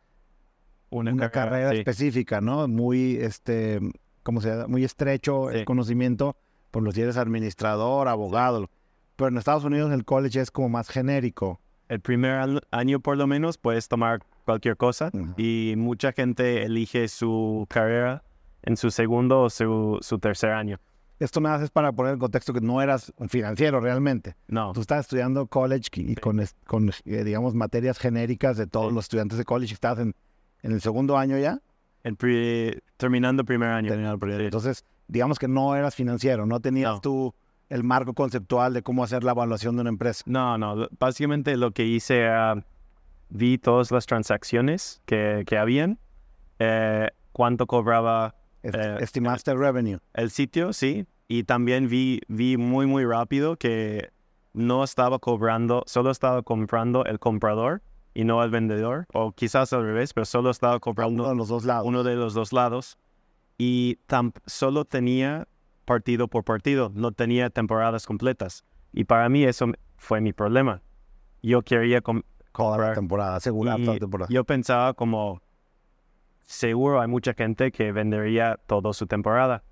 una, 0.90 1.30
carrera 1.30 1.70
sí. 1.70 1.78
específica, 1.78 2.40
¿no? 2.40 2.68
Muy, 2.68 3.16
este, 3.16 3.80
¿cómo 4.22 4.40
se 4.40 4.50
llama? 4.50 4.66
Muy 4.68 4.84
estrecho 4.84 5.50
el 5.50 5.64
conocimiento, 5.64 6.36
por 6.70 6.82
lo 6.82 6.92
si 6.92 7.00
eres 7.00 7.16
administrador, 7.16 8.08
abogado. 8.08 8.68
Pero 9.16 9.28
en 9.28 9.38
Estados 9.38 9.64
Unidos 9.64 9.92
el 9.92 10.04
college 10.04 10.40
es 10.40 10.50
como 10.50 10.68
más 10.68 10.88
genérico. 10.90 11.58
el 11.88 12.00
primer 12.00 12.60
año 12.70 13.00
por 13.00 13.16
lo 13.16 13.26
menos 13.26 13.56
puedes 13.58 13.88
tomar 13.88 14.20
cualquier 14.44 14.76
cosa 14.76 15.10
Ujú. 15.12 15.34
y 15.36 15.74
mucha 15.76 16.12
gente 16.12 16.62
elige 16.64 17.08
su 17.08 17.66
carrera 17.68 18.22
en 18.62 18.76
su 18.76 18.90
segundo 18.90 19.42
o 19.42 19.50
su, 19.50 19.98
su 20.00 20.18
tercer 20.18 20.50
año. 20.52 20.78
Esto 21.20 21.40
nada 21.40 21.56
más 21.56 21.64
es 21.64 21.70
para 21.70 21.92
poner 21.92 22.14
en 22.14 22.18
contexto 22.18 22.52
que 22.52 22.60
no 22.60 22.82
eras 22.82 23.12
un 23.16 23.28
financiero 23.28 23.80
realmente. 23.80 24.34
No, 24.48 24.72
Tú 24.72 24.80
estás 24.80 25.00
estudiando 25.00 25.46
college 25.46 25.88
y 25.94 26.14
con, 26.16 26.40
es- 26.40 26.56
con 26.66 26.90
eh, 27.04 27.24
digamos, 27.24 27.54
materias 27.54 27.98
genéricas 27.98 28.56
de 28.56 28.66
todos 28.66 28.88
Sí. 28.88 28.94
los 28.94 29.04
estudiantes 29.04 29.38
de 29.38 29.44
college. 29.44 29.74
Estás 29.74 29.98
en, 30.00 30.14
en 30.62 30.72
el 30.72 30.80
segundo 30.80 31.16
año 31.16 31.38
ya, 31.38 31.60
el 32.02 32.16
terminando 32.96 33.44
primer 33.44 33.68
año. 33.70 33.88
terminando 33.88 34.18
periodo. 34.18 34.40
Sí. 34.40 34.44
Entonces, 34.46 34.84
digamos 35.08 35.38
que 35.38 35.48
no 35.48 35.74
eras 35.76 35.94
financiero, 35.94 36.46
no 36.46 36.60
tenías 36.60 36.94
No. 36.94 37.00
tú 37.00 37.34
el 37.70 37.84
marco 37.84 38.12
conceptual 38.14 38.74
de 38.74 38.82
cómo 38.82 39.04
hacer 39.04 39.24
la 39.24 39.32
evaluación 39.32 39.76
de 39.76 39.82
una 39.82 39.90
empresa. 39.90 40.22
No, 40.26 40.58
no, 40.58 40.88
básicamente 40.98 41.56
lo 41.56 41.70
que 41.70 41.84
hice 41.86 42.20
era 42.20 42.64
vi 43.28 43.58
todas 43.58 43.90
las 43.90 44.06
transacciones 44.06 45.02
que, 45.06 45.44
que 45.46 45.58
habían, 45.58 45.98
eh, 46.58 47.10
cuánto 47.32 47.66
cobraba 47.66 48.34
Eh, 48.62 48.96
Estimaste 49.00 49.50
el 49.50 49.58
revenue. 49.58 49.98
el 50.14 50.30
sitio, 50.30 50.72
sí, 50.72 51.06
y 51.28 51.44
también 51.44 51.88
vi, 51.88 52.20
vi 52.28 52.56
muy, 52.56 52.86
muy 52.86 53.04
rápido 53.04 53.56
que 53.56 54.10
no 54.54 54.84
estaba 54.84 55.18
cobrando, 55.18 55.82
solo 55.86 56.10
estaba 56.10 56.42
comprando 56.42 57.04
el 57.04 57.18
comprador 57.18 57.82
y 58.14 58.24
no 58.24 58.42
el 58.42 58.50
vendedor, 58.50 59.06
o 59.12 59.32
quizás 59.32 59.72
al 59.72 59.82
revés, 59.82 60.14
pero 60.14 60.24
solo 60.24 60.50
estaba 60.50 60.74
Uno 60.74 60.80
comprando 60.80 61.28
de 61.28 61.34
los 61.34 61.48
dos 61.48 61.64
lados. 61.64 61.86
uno 61.86 62.04
de 62.04 62.14
los 62.14 62.32
dos 62.32 62.52
lados 62.52 62.96
y 63.58 63.98
solo 64.46 64.84
tenía 64.84 65.46
partido 65.84 66.28
por 66.28 66.44
partido, 66.44 66.90
no 66.94 67.12
tenía 67.12 67.50
temporadas 67.50 68.06
completas. 68.06 68.64
Y 68.92 69.04
para 69.04 69.28
mí 69.28 69.44
eso 69.44 69.66
fue 69.98 70.20
mi 70.20 70.32
problema. 70.32 70.80
Yo 71.42 71.62
quería 71.62 72.00
comprar 72.54 72.94
temporada, 72.94 73.36
asegurar 73.36 73.80
y 73.80 73.98
temporada. 73.98 74.28
yo 74.32 74.44
pensaba 74.44 74.94
como, 74.94 75.40
seguro 76.46 77.00
hay 77.00 77.08
mucha 77.08 77.34
gente 77.34 77.72
que 77.72 77.92
vendería 77.92 78.58
toda 78.66 78.92
su 78.92 79.06
temporada. 79.06 79.62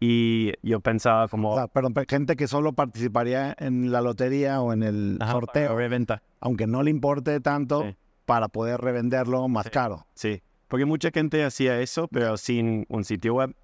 Y 0.00 0.52
yo 0.62 0.78
pensaba 0.80 1.26
como, 1.26 1.52
O 1.52 1.56
sea, 1.56 1.66
perdón, 1.66 1.92
pe- 1.92 2.04
gente 2.08 2.36
que 2.36 2.46
solo 2.46 2.72
participaría 2.72 3.56
en 3.58 3.90
la 3.90 4.00
lotería 4.00 4.60
o 4.60 4.72
en 4.72 4.84
el 4.84 5.18
ajá, 5.20 5.32
sorteo, 5.32 5.76
reventa. 5.76 6.22
aunque 6.40 6.68
no 6.68 6.82
le 6.84 6.90
importe 6.90 7.40
tanto 7.40 7.82
Sí. 7.82 7.96
para 8.24 8.46
poder 8.48 8.80
revenderlo 8.80 9.48
más 9.48 9.64
Sí. 9.64 9.70
caro. 9.70 10.06
Sí, 10.14 10.40
porque 10.68 10.84
mucha 10.84 11.10
gente 11.12 11.42
hacía 11.44 11.80
eso, 11.80 12.06
pero 12.08 12.36
sin 12.36 12.86
un 12.88 13.02
sitio 13.04 13.34
web. 13.34 13.56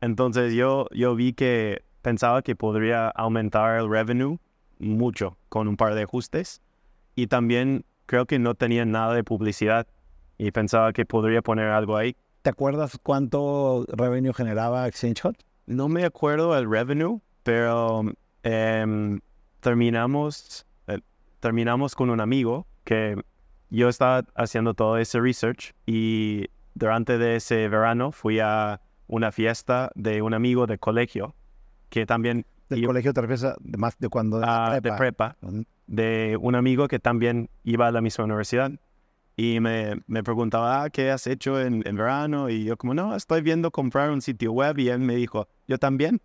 Entonces 0.00 0.54
yo, 0.54 0.86
yo 0.92 1.14
vi 1.16 1.34
que 1.34 1.82
pensaba 2.00 2.40
que 2.40 2.56
podría 2.56 3.08
aumentar 3.08 3.78
el 3.78 3.90
revenue 3.90 4.38
mucho 4.78 5.36
con 5.50 5.68
un 5.68 5.76
par 5.76 5.94
de 5.94 6.02
ajustes. 6.04 6.62
Y 7.14 7.26
también 7.26 7.84
creo 8.06 8.26
que 8.26 8.38
no 8.38 8.54
tenía 8.54 8.84
nada 8.84 9.14
de 9.14 9.24
publicidad 9.24 9.86
y 10.38 10.50
pensaba 10.50 10.92
que 10.92 11.04
podría 11.04 11.42
poner 11.42 11.68
algo 11.68 11.96
ahí. 11.96 12.16
¿Te 12.42 12.50
acuerdas 12.50 12.98
cuánto 13.02 13.86
revenue 13.88 14.34
generaba 14.34 14.86
Exchange 14.86 15.22
Hot? 15.22 15.36
No 15.66 15.88
me 15.88 16.04
acuerdo 16.04 16.56
el 16.58 16.70
revenue, 16.70 17.20
pero 17.42 18.04
em, 18.42 19.20
terminamos, 19.60 20.66
eh, 20.88 21.00
terminamos 21.40 21.94
con 21.94 22.10
un 22.10 22.20
amigo 22.20 22.66
que 22.84 23.16
yo 23.70 23.88
estaba 23.88 24.24
haciendo 24.34 24.74
todo 24.74 24.98
ese 24.98 25.20
research 25.20 25.74
y 25.86 26.48
durante 26.74 27.18
de 27.18 27.36
ese 27.36 27.68
verano 27.68 28.12
fui 28.12 28.40
a 28.40 28.80
una 29.06 29.32
fiesta 29.32 29.90
de 29.94 30.22
un 30.22 30.34
amigo 30.34 30.66
de 30.66 30.78
colegio 30.78 31.34
que 31.88 32.06
también 32.06 32.44
Del 32.74 32.82
Yo- 32.82 32.88
colegio 32.88 33.12
te 33.12 33.20
refieres 33.20 33.44
a 33.44 33.56
de 33.60 33.78
más 33.78 33.98
de 33.98 34.08
cuando 34.08 34.40
ah, 34.44 34.66
era 34.72 34.80
de 34.80 34.92
prepa, 34.92 35.36
de 35.86 36.38
un 36.40 36.54
amigo 36.54 36.88
que 36.88 36.98
también 36.98 37.48
iba 37.64 37.86
a 37.86 37.90
la 37.92 38.00
misma 38.00 38.24
universidad. 38.24 38.70
Y 39.36 39.58
me, 39.58 40.00
me 40.06 40.22
preguntaba, 40.22 40.84
ah, 40.84 40.90
¿qué 40.90 41.10
has 41.10 41.26
hecho 41.26 41.60
en, 41.60 41.82
en 41.86 41.96
verano? 41.96 42.48
Y 42.50 42.64
yo 42.64 42.76
como, 42.76 42.94
no, 42.94 43.16
estoy 43.16 43.42
viendo 43.42 43.70
comprar 43.72 44.10
un 44.10 44.20
sitio 44.22 44.52
web. 44.52 44.78
Y 44.78 44.88
él 44.88 45.00
me 45.00 45.16
dijo, 45.16 45.48
yo 45.66 45.76
también. 45.78 46.20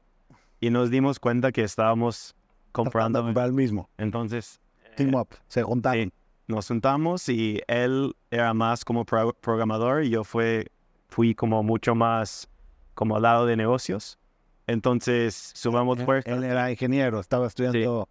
Y 0.59 0.69
nos 0.69 0.91
dimos 0.91 1.19
cuenta 1.19 1.51
que 1.51 1.63
estábamos 1.63 2.35
comprando. 2.71 3.33
Para 3.33 3.47
el 3.47 3.53
mismo. 3.53 3.89
Entonces, 3.97 4.59
Team 4.95 5.15
Up. 5.15 5.29
Se 5.47 5.63
juntaron. 5.63 6.03
sí, 6.05 6.13
nos 6.47 6.67
juntamos 6.67 7.27
y 7.29 7.61
él 7.67 8.15
era 8.29 8.53
más 8.53 8.85
como 8.85 9.05
pro- 9.05 9.33
programador 9.33 10.03
y 10.03 10.09
yo 10.11 10.23
fue, 10.23 10.67
fui 11.07 11.33
como 11.33 11.63
mucho 11.63 11.95
más 11.95 12.47
como 12.93 13.15
al 13.15 13.23
lado 13.23 13.45
de 13.47 13.55
negocios. 13.55 14.19
Entonces, 14.69 15.51
sumamos 15.55 16.01
fuerzas. 16.03 16.31
Él 16.37 16.43
era 16.43 16.69
ingeniero, 16.69 17.19
estaba 17.19 17.47
estudiando 17.47 18.07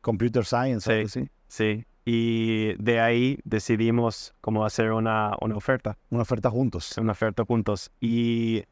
Computer 0.00 0.44
Science. 0.44 1.06
Sí. 1.06 1.20
así. 1.20 1.30
Sí, 1.48 1.86
y 2.06 2.74
de 2.82 2.98
ahí 3.00 3.38
decidimos 3.44 4.34
cómo 4.40 4.64
hacer 4.64 4.92
una, 4.92 5.36
una 5.42 5.54
oferta, 5.56 5.98
Una 6.08 6.22
oferta 6.22 6.48
juntos. 6.50 6.96
una 6.96 7.12
oferta 7.12 7.44
juntos. 7.44 7.90
Y 8.00 8.64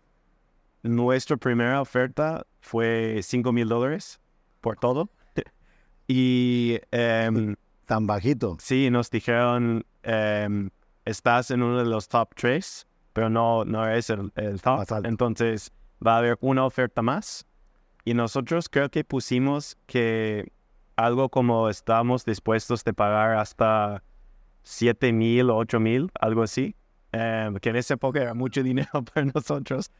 nuestra 0.82 1.36
primera 1.36 1.82
oferta 1.82 2.46
fue 2.60 3.20
5 3.22 3.52
mil 3.52 3.68
dólares 3.68 4.18
por 4.62 4.78
todo. 4.78 5.10
y 6.08 6.78
em, 6.90 7.54
Tan 7.84 8.06
bajito. 8.06 8.56
sí, 8.60 8.88
nos 8.90 9.10
dijeron, 9.10 9.84
em, 10.02 10.70
estás 11.04 11.50
en 11.50 11.62
uno 11.62 11.78
de 11.78 11.84
los 11.84 12.08
top 12.08 12.34
3, 12.34 12.86
pero 13.12 13.28
no, 13.28 13.66
no 13.66 13.86
es 13.88 14.08
el, 14.08 14.32
el 14.36 14.62
top. 14.62 14.86
Entonces 15.04 15.70
va 16.04 16.14
a 16.14 16.18
haber 16.18 16.38
una 16.40 16.64
oferta 16.64 17.02
más. 17.02 17.46
Y 18.04 18.14
nosotros 18.14 18.68
creo 18.68 18.88
que 18.88 19.04
pusimos 19.04 19.76
que 19.86 20.50
algo 20.96 21.28
como 21.28 21.68
estamos 21.68 22.24
dispuestos 22.24 22.84
de 22.84 22.92
pagar 22.92 23.36
hasta 23.36 24.02
7 24.62 25.12
mil 25.12 25.50
o 25.50 25.56
8 25.56 25.80
mil, 25.80 26.10
algo 26.18 26.42
así. 26.42 26.74
Em, 27.12 27.56
que 27.56 27.70
en 27.70 27.76
esa 27.76 27.94
época 27.94 28.20
era 28.20 28.34
mucho 28.34 28.62
dinero 28.64 29.04
para 29.12 29.26
nosotros. 29.26 29.90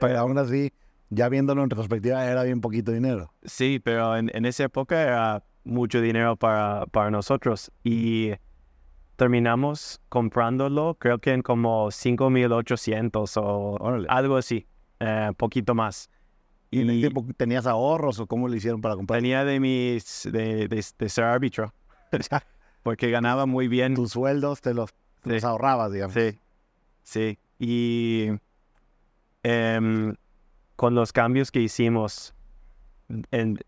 Pero 0.00 0.18
aún 0.18 0.38
así, 0.38 0.72
ya 1.10 1.28
viéndolo 1.28 1.62
en 1.62 1.70
retrospectiva, 1.70 2.24
era 2.24 2.42
bien 2.42 2.60
poquito 2.60 2.92
dinero. 2.92 3.32
Sí, 3.44 3.80
pero 3.82 4.16
en, 4.16 4.30
en 4.34 4.44
esa 4.44 4.64
época 4.64 5.00
era 5.02 5.44
mucho 5.64 6.00
dinero 6.00 6.36
para, 6.36 6.86
para 6.86 7.10
nosotros. 7.10 7.70
Y 7.84 8.32
terminamos 9.16 10.00
comprándolo, 10.08 10.96
creo 10.98 11.18
que 11.18 11.32
en 11.32 11.42
como 11.42 11.88
5.800 11.88 13.36
o 13.42 13.76
Órale. 13.78 14.06
algo 14.08 14.36
así, 14.38 14.66
eh, 15.00 15.32
poquito 15.36 15.74
más. 15.74 16.08
¿Y 16.70 16.82
en 16.82 16.90
el 16.90 17.00
tiempo 17.00 17.26
tenías 17.36 17.66
ahorros 17.66 18.20
o 18.20 18.26
cómo 18.28 18.46
le 18.46 18.56
hicieron 18.58 18.80
para 18.80 18.94
comprar? 18.94 19.20
venía 19.20 19.44
de 19.44 19.58
mis, 19.58 20.28
de, 20.30 20.68
de, 20.68 20.84
de 20.98 21.08
ser 21.08 21.24
árbitro, 21.24 21.74
porque 22.84 23.10
ganaba 23.10 23.44
muy 23.46 23.66
bien. 23.66 23.94
Tus 23.94 24.12
sueldos 24.12 24.60
te 24.60 24.72
los, 24.72 24.92
te 25.22 25.30
los 25.32 25.40
Sí. 25.40 25.46
ahorrabas, 25.46 25.90
digamos. 25.92 26.14
Sí, 26.14 26.38
sí. 27.02 27.38
Y 27.58 28.28
em, 29.42 30.14
con 30.76 30.94
los 30.94 31.12
cambios 31.12 31.50
que 31.50 31.60
hicimos, 31.60 32.34
en- 33.30 33.58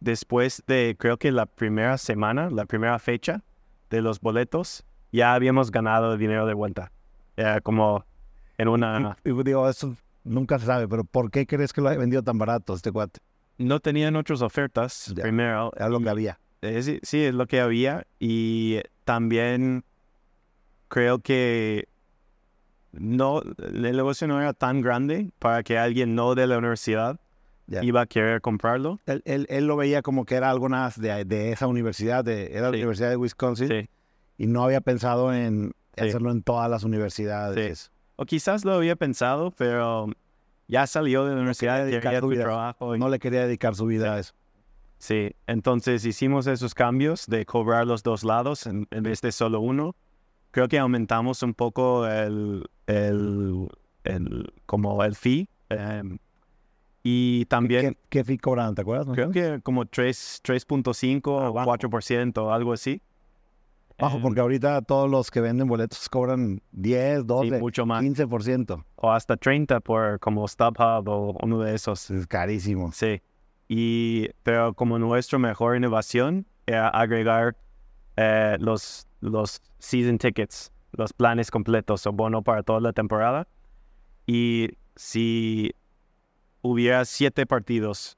después 0.00 0.62
de 0.66 0.96
creo 0.98 1.16
que 1.18 1.30
la 1.32 1.46
primera 1.46 1.98
semana, 1.98 2.50
la 2.50 2.66
primera 2.66 2.98
fecha 2.98 3.42
de 3.90 4.02
los 4.02 4.20
boletos, 4.20 4.84
ya 5.12 5.34
habíamos 5.34 5.70
ganado 5.70 6.16
dinero 6.16 6.46
de 6.46 6.54
vuelta. 6.54 6.90
Como 7.62 8.04
en 8.58 8.68
una... 8.68 9.16
Digo, 9.24 9.68
eso 9.68 9.96
nunca 10.24 10.58
se 10.58 10.66
sabe, 10.66 10.88
pero 10.88 11.04
¿por 11.04 11.30
qué 11.30 11.46
crees 11.46 11.72
que 11.72 11.80
lo 11.80 11.88
ha 11.88 11.96
vendido 11.96 12.22
tan 12.22 12.38
barato 12.38 12.74
este 12.74 12.90
cuate? 12.90 13.20
No 13.58 13.80
tenían 13.80 14.16
otras 14.16 14.42
ofertas 14.42 15.12
Ya. 15.14 15.22
primero. 15.22 15.72
Era 15.76 15.88
lo 15.88 16.00
que 16.00 16.08
había. 16.08 16.40
Eh, 16.62 16.82
sí, 16.82 16.98
sí, 17.02 17.22
es 17.22 17.34
lo 17.34 17.46
que 17.46 17.60
había. 17.60 18.06
Y 18.18 18.80
también 19.04 19.84
creo 20.88 21.20
que 21.20 21.88
no, 22.92 23.42
el 23.42 23.82
negocio 23.82 24.26
no 24.26 24.40
era 24.40 24.52
tan 24.54 24.80
grande 24.80 25.30
para 25.38 25.62
que 25.62 25.78
alguien 25.78 26.14
no 26.14 26.34
de 26.34 26.46
la 26.46 26.58
universidad 26.58 27.20
iba 27.66 28.02
a 28.02 28.06
querer 28.06 28.40
comprarlo. 28.40 29.00
Él, 29.06 29.22
él, 29.48 29.66
lo 29.66 29.76
veía 29.76 30.02
como 30.02 30.24
que 30.24 30.34
era 30.34 30.50
algo 30.50 30.68
más 30.68 31.00
de, 31.00 31.24
de 31.24 31.52
esa 31.52 31.66
universidad, 31.66 32.24
de, 32.24 32.52
era 32.52 32.62
la 32.62 32.68
Universidad 32.70 33.10
de 33.10 33.16
Wisconsin, 33.16 33.88
y 34.36 34.46
no 34.46 34.64
había 34.64 34.80
pensado 34.80 35.32
en 35.32 35.72
hacerlo 35.96 36.30
en 36.30 36.42
todas 36.42 36.70
las 36.70 36.84
universidades. 36.84 37.90
O 38.16 38.24
quizás 38.24 38.64
lo 38.64 38.74
había 38.74 38.96
pensado, 38.96 39.50
pero 39.50 40.08
ya 40.68 40.86
salió 40.86 41.24
de 41.24 41.30
la 41.30 41.36
universidad, 41.36 41.86
y 41.86 41.92
su 41.92 42.34
trabajo. 42.34 42.96
No 42.96 43.08
le 43.08 43.18
quería 43.18 43.46
dedicar 43.46 43.74
su 43.74 43.86
vida 43.86 44.14
a 44.14 44.18
eso. 44.20 44.34
Sí, 44.98 45.32
entonces 45.46 46.04
hicimos 46.04 46.46
esos 46.46 46.74
cambios 46.74 47.26
de 47.26 47.44
cobrar 47.44 47.86
los 47.86 48.02
dos 48.02 48.24
lados 48.24 48.66
en, 48.66 48.86
vez 48.90 49.20
de 49.20 49.32
solo 49.32 49.60
uno. 49.60 49.94
Creo 50.50 50.68
que 50.68 50.78
aumentamos 50.78 51.42
un 51.42 51.52
poco 51.52 52.06
el, 52.06 52.64
el, 52.86 53.68
el 54.04 54.52
como 54.66 55.02
el 55.04 55.14
fee. 55.14 55.48
Em, 55.68 56.18
y 57.02 57.44
también... 57.46 57.94
¿Qué, 57.94 57.98
¿Qué, 58.08 58.24
fee 58.24 58.38
cobraron, 58.38 58.74
te 58.74 58.80
acuerdas? 58.80 59.08
Creo 59.14 59.30
que 59.30 59.60
como 59.62 59.84
3.5 59.84 61.20
o 61.26 61.52
4% 61.52 62.38
o 62.38 62.52
algo 62.52 62.72
así. 62.72 63.02
Bajo, 63.98 64.20
porque 64.20 64.40
em, 64.40 64.42
ahorita 64.42 64.82
todos 64.82 65.10
los 65.10 65.30
que 65.30 65.40
venden 65.40 65.68
boletos 65.68 66.08
cobran 66.08 66.60
10, 66.72 67.26
12, 67.26 67.58
mucho 67.60 67.86
más. 67.86 68.02
15%. 68.02 68.84
O 68.96 69.10
hasta 69.10 69.36
30 69.36 69.80
por 69.80 70.18
como 70.20 70.46
StubHub 70.48 71.08
o 71.08 71.38
uno 71.42 71.60
de 71.60 71.74
esos. 71.74 72.10
Es 72.10 72.26
carísimo. 72.26 72.90
Sí. 72.92 73.22
Y, 73.68 74.30
pero 74.42 74.74
como 74.74 74.98
nuestra 74.98 75.38
mejor 75.38 75.76
innovación 75.76 76.46
era 76.66 76.88
agregar 76.88 77.56
eh, 78.16 78.56
los, 78.60 79.06
los 79.20 79.62
season 79.78 80.18
tickets, 80.18 80.72
los 80.92 81.12
planes 81.12 81.50
completos 81.50 82.06
o 82.06 82.12
bono 82.12 82.42
para 82.42 82.62
toda 82.62 82.80
la 82.80 82.92
temporada. 82.92 83.46
Y 84.26 84.70
si 84.96 85.74
hubiera 86.62 87.04
siete 87.04 87.46
partidos, 87.46 88.16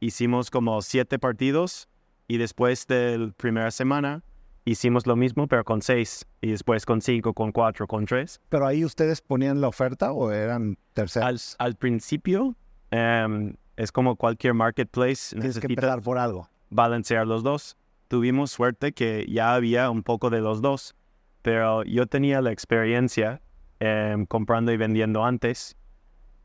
hicimos 0.00 0.50
como 0.50 0.82
siete 0.82 1.18
partidos 1.18 1.88
y 2.28 2.38
después 2.38 2.86
de 2.86 3.18
la 3.18 3.32
primera 3.32 3.70
semana 3.70 4.22
hicimos 4.66 5.06
lo 5.06 5.16
mismo, 5.16 5.46
pero 5.46 5.64
con 5.64 5.80
seis, 5.80 6.26
y 6.42 6.50
después 6.50 6.84
con 6.84 7.00
cinco, 7.00 7.32
con 7.32 7.52
cuatro, 7.52 7.86
con 7.86 8.04
tres. 8.04 8.40
¿Pero 8.50 8.66
ahí 8.66 8.84
ustedes 8.84 9.22
ponían 9.22 9.60
la 9.60 9.68
oferta 9.68 10.12
o 10.12 10.30
eran 10.30 10.76
terceros? 10.92 11.56
Al, 11.58 11.76
principio, 11.76 12.54
em, 12.90 13.54
es 13.76 13.90
como 13.92 14.16
cualquier 14.16 14.52
marketplace. 14.52 15.34
Tienes 15.34 15.58
que 15.58 15.66
empezar 15.66 16.02
por 16.02 16.18
algo. 16.18 16.50
Balancear 16.68 17.26
los 17.26 17.42
dos. 17.42 17.78
Tuvimos 18.08 18.50
suerte 18.50 18.92
que 18.92 19.24
ya 19.28 19.54
había 19.54 19.88
un 19.88 20.02
poco 20.02 20.28
de 20.28 20.40
los 20.40 20.60
dos, 20.60 20.94
pero 21.42 21.82
yo 21.84 22.06
tenía 22.06 22.40
la 22.42 22.52
experiencia 22.52 23.40
em, 23.80 24.26
comprando 24.26 24.72
y 24.72 24.76
vendiendo 24.76 25.24
antes 25.24 25.76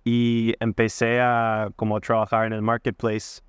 y 0.03 0.53
empecé 0.59 1.21
a 1.21 1.69
como 1.75 1.99
trabajar 2.01 2.45
en 2.45 2.53
el 2.53 2.61
marketplace 2.61 3.41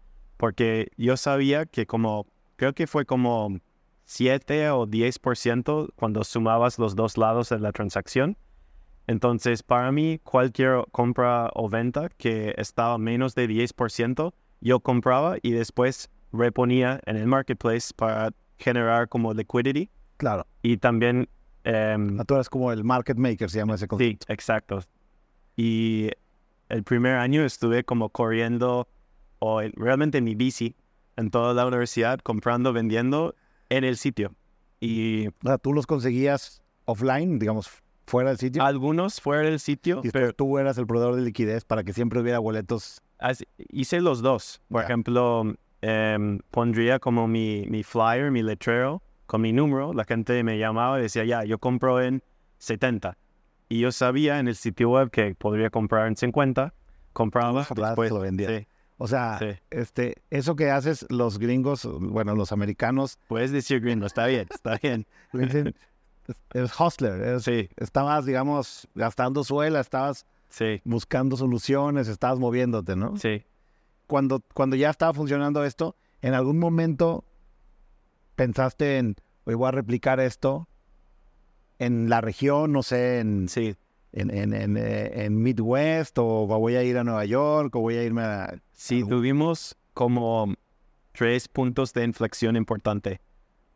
porque 0.43 0.91
yo 0.97 1.17
sabía 1.17 1.67
que 1.67 1.87
como, 1.87 2.27
creo 2.57 2.73
que 2.73 2.89
fue 2.89 3.05
como 3.07 3.61
7 4.13 4.71
o 4.71 4.87
10% 4.87 5.93
cuando 5.97 6.25
sumabas 6.25 6.79
los 6.79 6.95
dos 6.95 7.17
lados 7.17 7.49
de 7.49 7.59
la 7.59 7.73
transacción 7.73 8.37
entonces, 9.07 9.63
para 9.63 9.91
mí, 9.93 10.21
cualquier 10.23 10.85
compra 10.93 11.51
o 11.55 11.69
venta 11.69 12.09
que 12.09 12.55
estaba 12.57 12.99
menos 12.99 13.35
de 13.35 13.49
10%, 13.49 14.33
yo 14.61 14.81
compraba 14.81 15.37
y 15.43 15.53
después 15.53 16.11
reponía 16.33 17.01
en 17.07 17.17
el 17.17 17.27
marketplace 17.27 17.93
para 17.95 18.31
generar 18.59 19.09
como 19.09 19.35
liquidity. 19.35 19.91
Claro. 20.17 20.47
Y 20.63 20.77
también... 20.77 21.29
Um, 21.65 22.19
Tú 22.25 22.35
eres 22.35 22.49
como 22.49 22.73
el 22.73 22.85
market 22.85 23.17
maker, 23.17 23.51
se 23.51 23.59
llama 23.59 23.75
ese 23.75 23.87
concepto. 23.87 24.25
Sí, 24.27 24.33
exacto. 24.33 24.81
Y 25.57 26.11
el 26.69 26.83
primer 26.83 27.17
año 27.17 27.45
estuve 27.45 27.85
como 27.85 28.09
corriendo, 28.09 28.89
o 29.39 29.61
realmente 29.75 30.19
en 30.19 30.25
mi 30.25 30.35
bici, 30.35 30.75
en 31.17 31.31
toda 31.31 31.55
la 31.55 31.67
universidad, 31.67 32.19
comprando, 32.21 32.73
vendiendo 32.73 33.35
en 33.77 33.85
el 33.85 33.97
sitio. 33.97 34.35
Y... 34.81 35.29
tú 35.63 35.73
los 35.73 35.87
conseguías 35.87 36.63
offline, 36.85 37.39
digamos, 37.39 37.71
fuera 38.07 38.31
del 38.31 38.39
sitio. 38.39 38.63
Algunos 38.63 39.21
fuera 39.21 39.49
del 39.49 39.61
sitio. 39.61 40.03
pero 40.13 40.33
tú 40.33 40.59
eras 40.59 40.77
el 40.79 40.87
proveedor 40.87 41.17
de 41.17 41.23
liquidez 41.23 41.65
para 41.65 41.83
que 41.83 41.93
siempre 41.93 42.21
hubiera 42.21 42.39
boletos. 42.39 43.03
hice 43.71 44.01
los 44.01 44.21
dos. 44.21 44.61
Por 44.69 44.85
ejemplo, 44.85 45.55
em, 45.81 46.41
pondría 46.51 46.99
como 46.99 47.27
mi, 47.27 47.65
mi 47.69 47.83
flyer, 47.83 48.31
mi 48.31 48.43
letrero, 48.43 49.03
con 49.27 49.41
mi 49.41 49.53
número. 49.53 49.95
La 49.95 50.05
gente 50.05 50.43
me 50.43 50.59
llamaba 50.59 50.99
y 50.99 51.03
decía, 51.03 51.25
ya, 51.25 51.45
yo 51.45 51.59
compro 51.59 52.03
en 52.03 52.23
70. 52.59 53.17
Y 53.69 53.81
yo 53.81 53.91
sabía 53.91 54.39
en 54.39 54.49
el 54.49 54.57
sitio 54.57 54.91
web 54.91 55.11
que 55.11 55.35
podría 55.35 55.71
comprar 55.71 56.09
en 56.09 56.17
50. 56.17 56.75
Compraba, 57.15 57.67
después 57.75 58.11
lo 58.11 58.21
vendía. 58.21 58.67
O 59.03 59.09
sea, 59.09 59.41
este, 59.71 60.23
eso 60.31 60.55
que 60.55 60.71
haces 60.71 61.05
los 61.09 61.41
gringos, 61.41 61.89
bueno, 62.01 62.37
los 62.37 62.53
americanos. 62.53 63.19
Puedes 63.27 63.51
decir 63.51 63.81
gringo, 63.81 64.07
está 64.07 64.27
bien, 64.27 64.47
está 64.49 64.79
bien. 64.81 65.07
es 66.55 66.81
hustler. 66.81 67.41
sí. 67.41 67.69
Estabas, 67.79 68.27
digamos, 68.27 68.87
gastando 68.95 69.43
suela, 69.43 69.81
estabas 69.81 70.25
sí. 70.51 70.81
buscando 70.85 71.37
soluciones, 71.37 72.07
estabas 72.07 72.39
moviéndote, 72.39 72.95
¿no? 72.95 73.17
Sí. 73.17 73.43
Cuando, 74.07 74.41
cuando 74.55 74.77
ya 74.77 74.91
estaba 74.91 75.13
funcionando 75.13 75.65
esto, 75.65 75.97
¿en 76.21 76.35
algún 76.35 76.61
momento 76.61 77.25
pensaste 78.37 78.99
en, 78.99 79.17
hoy 79.47 79.55
voy 79.55 79.67
a 79.67 79.73
replicar 79.73 80.21
esto 80.21 80.69
en 81.81 82.09
la 82.09 82.21
región, 82.21 82.71
no 82.71 82.85
sé, 82.85 83.19
en, 83.19 83.49
sí. 83.49 83.75
en, 84.13 84.31
en, 84.31 84.55
en, 84.55 84.77
eh, 84.77 85.29
Midwest, 85.29 86.17
o 86.19 86.47
voy 86.47 86.77
a 86.77 86.85
ir 86.85 86.99
a 86.99 87.03
Nueva 87.05 87.25
York, 87.25 87.75
o 87.75 87.81
voy 87.81 87.97
a 87.97 88.05
irme 88.05 88.23
a... 88.23 88.63
Sí, 88.83 89.05
tuvimos 89.05 89.77
como 89.95 90.53
tres 91.13 91.47
puntos 91.47 91.93
de 91.93 92.03
inflexión 92.03 92.57
importante. 92.57 93.21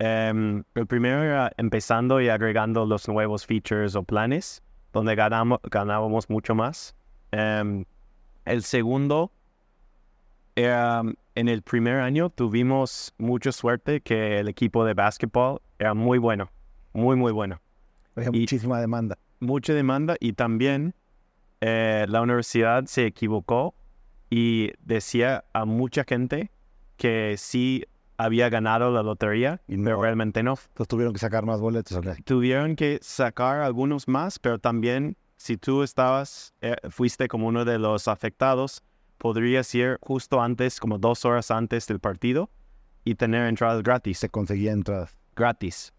Em, 0.00 0.64
el 0.74 0.86
primero 0.88 1.22
era 1.22 1.52
empezando 1.58 2.20
y 2.20 2.28
agregando 2.28 2.84
los 2.86 3.06
nuevos 3.06 3.46
features 3.46 3.94
o 3.94 4.02
planes, 4.02 4.64
donde 4.92 5.14
ganamos, 5.14 5.60
ganábamos 5.70 6.28
mucho 6.28 6.56
más. 6.56 6.96
Em, 7.30 7.84
el 8.46 8.64
segundo 8.64 9.30
era, 10.56 11.02
en 11.36 11.48
el 11.48 11.62
primer 11.62 12.00
año 12.00 12.28
tuvimos 12.28 13.14
mucha 13.16 13.52
suerte 13.52 14.00
que 14.00 14.40
el 14.40 14.48
equipo 14.48 14.84
de 14.84 14.94
básquetbol 14.94 15.62
era 15.78 15.94
muy 15.94 16.18
bueno, 16.18 16.50
muy, 16.92 17.14
muy 17.14 17.30
bueno. 17.30 17.60
Había 18.16 18.32
muchísima 18.32 18.80
demanda. 18.80 19.16
Mucha 19.38 19.72
demanda 19.72 20.16
y 20.18 20.32
también 20.32 20.94
eh, 21.60 22.06
la 22.08 22.22
universidad 22.22 22.86
se 22.86 23.06
equivocó 23.06 23.72
y 24.30 24.72
decía 24.80 25.44
a 25.52 25.64
mucha 25.64 26.04
gente 26.04 26.50
que 26.96 27.36
sí 27.38 27.84
había 28.18 28.48
ganado 28.48 28.90
la 28.90 29.02
lotería, 29.02 29.60
y 29.68 29.76
pero 29.76 30.00
realmente 30.00 30.42
no. 30.42 30.52
Entonces 30.52 30.88
tuvieron 30.88 31.12
que 31.12 31.18
sacar 31.18 31.44
más 31.44 31.60
boletos. 31.60 31.98
Tuvieron 32.24 32.76
que 32.76 32.98
sacar 33.02 33.60
algunos 33.60 34.08
más, 34.08 34.38
pero 34.38 34.58
también 34.58 35.16
si 35.36 35.56
tú 35.56 35.82
estabas, 35.82 36.54
eh, 36.62 36.76
fuiste 36.90 37.28
como 37.28 37.46
uno 37.46 37.64
de 37.64 37.78
los 37.78 38.08
afectados, 38.08 38.82
podrías 39.18 39.74
ir 39.74 39.98
justo 40.00 40.40
antes, 40.40 40.80
como 40.80 40.98
dos 40.98 41.24
horas 41.24 41.50
antes 41.50 41.86
del 41.86 42.00
partido 42.00 42.50
y 43.04 43.14
tener 43.14 43.46
entradas 43.46 43.82
gratis. 43.82 44.18
Se 44.18 44.28
conseguía 44.28 44.72
entradas. 44.72 45.16
Gratis. 45.34 45.92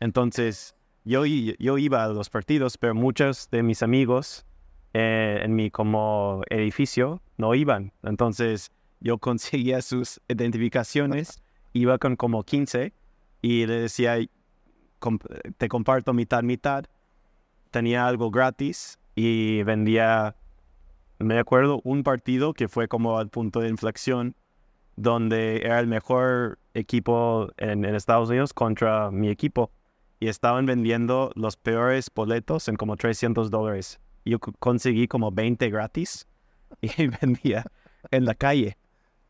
Entonces, 0.00 0.76
yo, 1.04 1.24
yo 1.26 1.78
iba 1.78 2.04
a 2.04 2.08
los 2.08 2.30
partidos, 2.30 2.78
pero 2.78 2.94
muchos 2.94 3.50
de 3.50 3.62
mis 3.62 3.82
amigos 3.82 4.46
eh, 4.94 5.40
en 5.42 5.54
mi 5.54 5.70
como 5.70 6.42
edificio 6.48 7.20
no 7.36 7.54
iban. 7.54 7.92
Entonces, 8.02 8.72
yo 9.00 9.18
conseguía 9.18 9.82
sus 9.82 10.20
identificaciones 10.28 11.44
iba 11.74 11.98
con 11.98 12.16
como 12.16 12.42
15 12.44 12.94
y 13.42 13.66
le 13.66 13.74
decía, 13.74 14.16
te 15.58 15.68
comparto 15.68 16.14
mitad, 16.14 16.42
mitad. 16.42 16.84
Tenía 17.70 18.06
algo 18.06 18.30
gratis 18.30 18.98
y 19.14 19.62
vendía, 19.64 20.36
me 21.18 21.38
acuerdo, 21.38 21.80
un 21.84 22.02
partido 22.02 22.54
que 22.54 22.68
fue 22.68 22.88
como 22.88 23.18
al 23.18 23.28
punto 23.28 23.60
de 23.60 23.68
inflexión, 23.68 24.34
donde 24.96 25.58
era 25.64 25.80
el 25.80 25.88
mejor 25.88 26.58
equipo 26.72 27.50
en, 27.58 27.84
Estados 27.84 28.30
Unidos 28.30 28.54
contra 28.54 29.10
mi 29.10 29.28
equipo. 29.28 29.70
Y 30.20 30.28
estaban 30.28 30.64
vendiendo 30.64 31.32
los 31.34 31.56
peores 31.56 32.08
boletos 32.14 32.68
en 32.68 32.76
como 32.76 32.96
300 32.96 33.50
dólares. 33.50 34.00
Yo 34.24 34.38
conseguí 34.38 35.06
como 35.06 35.30
20 35.30 35.68
gratis 35.70 36.26
y 36.80 37.08
vendía 37.08 37.64
en 38.10 38.24
la 38.24 38.34
calle. 38.34 38.76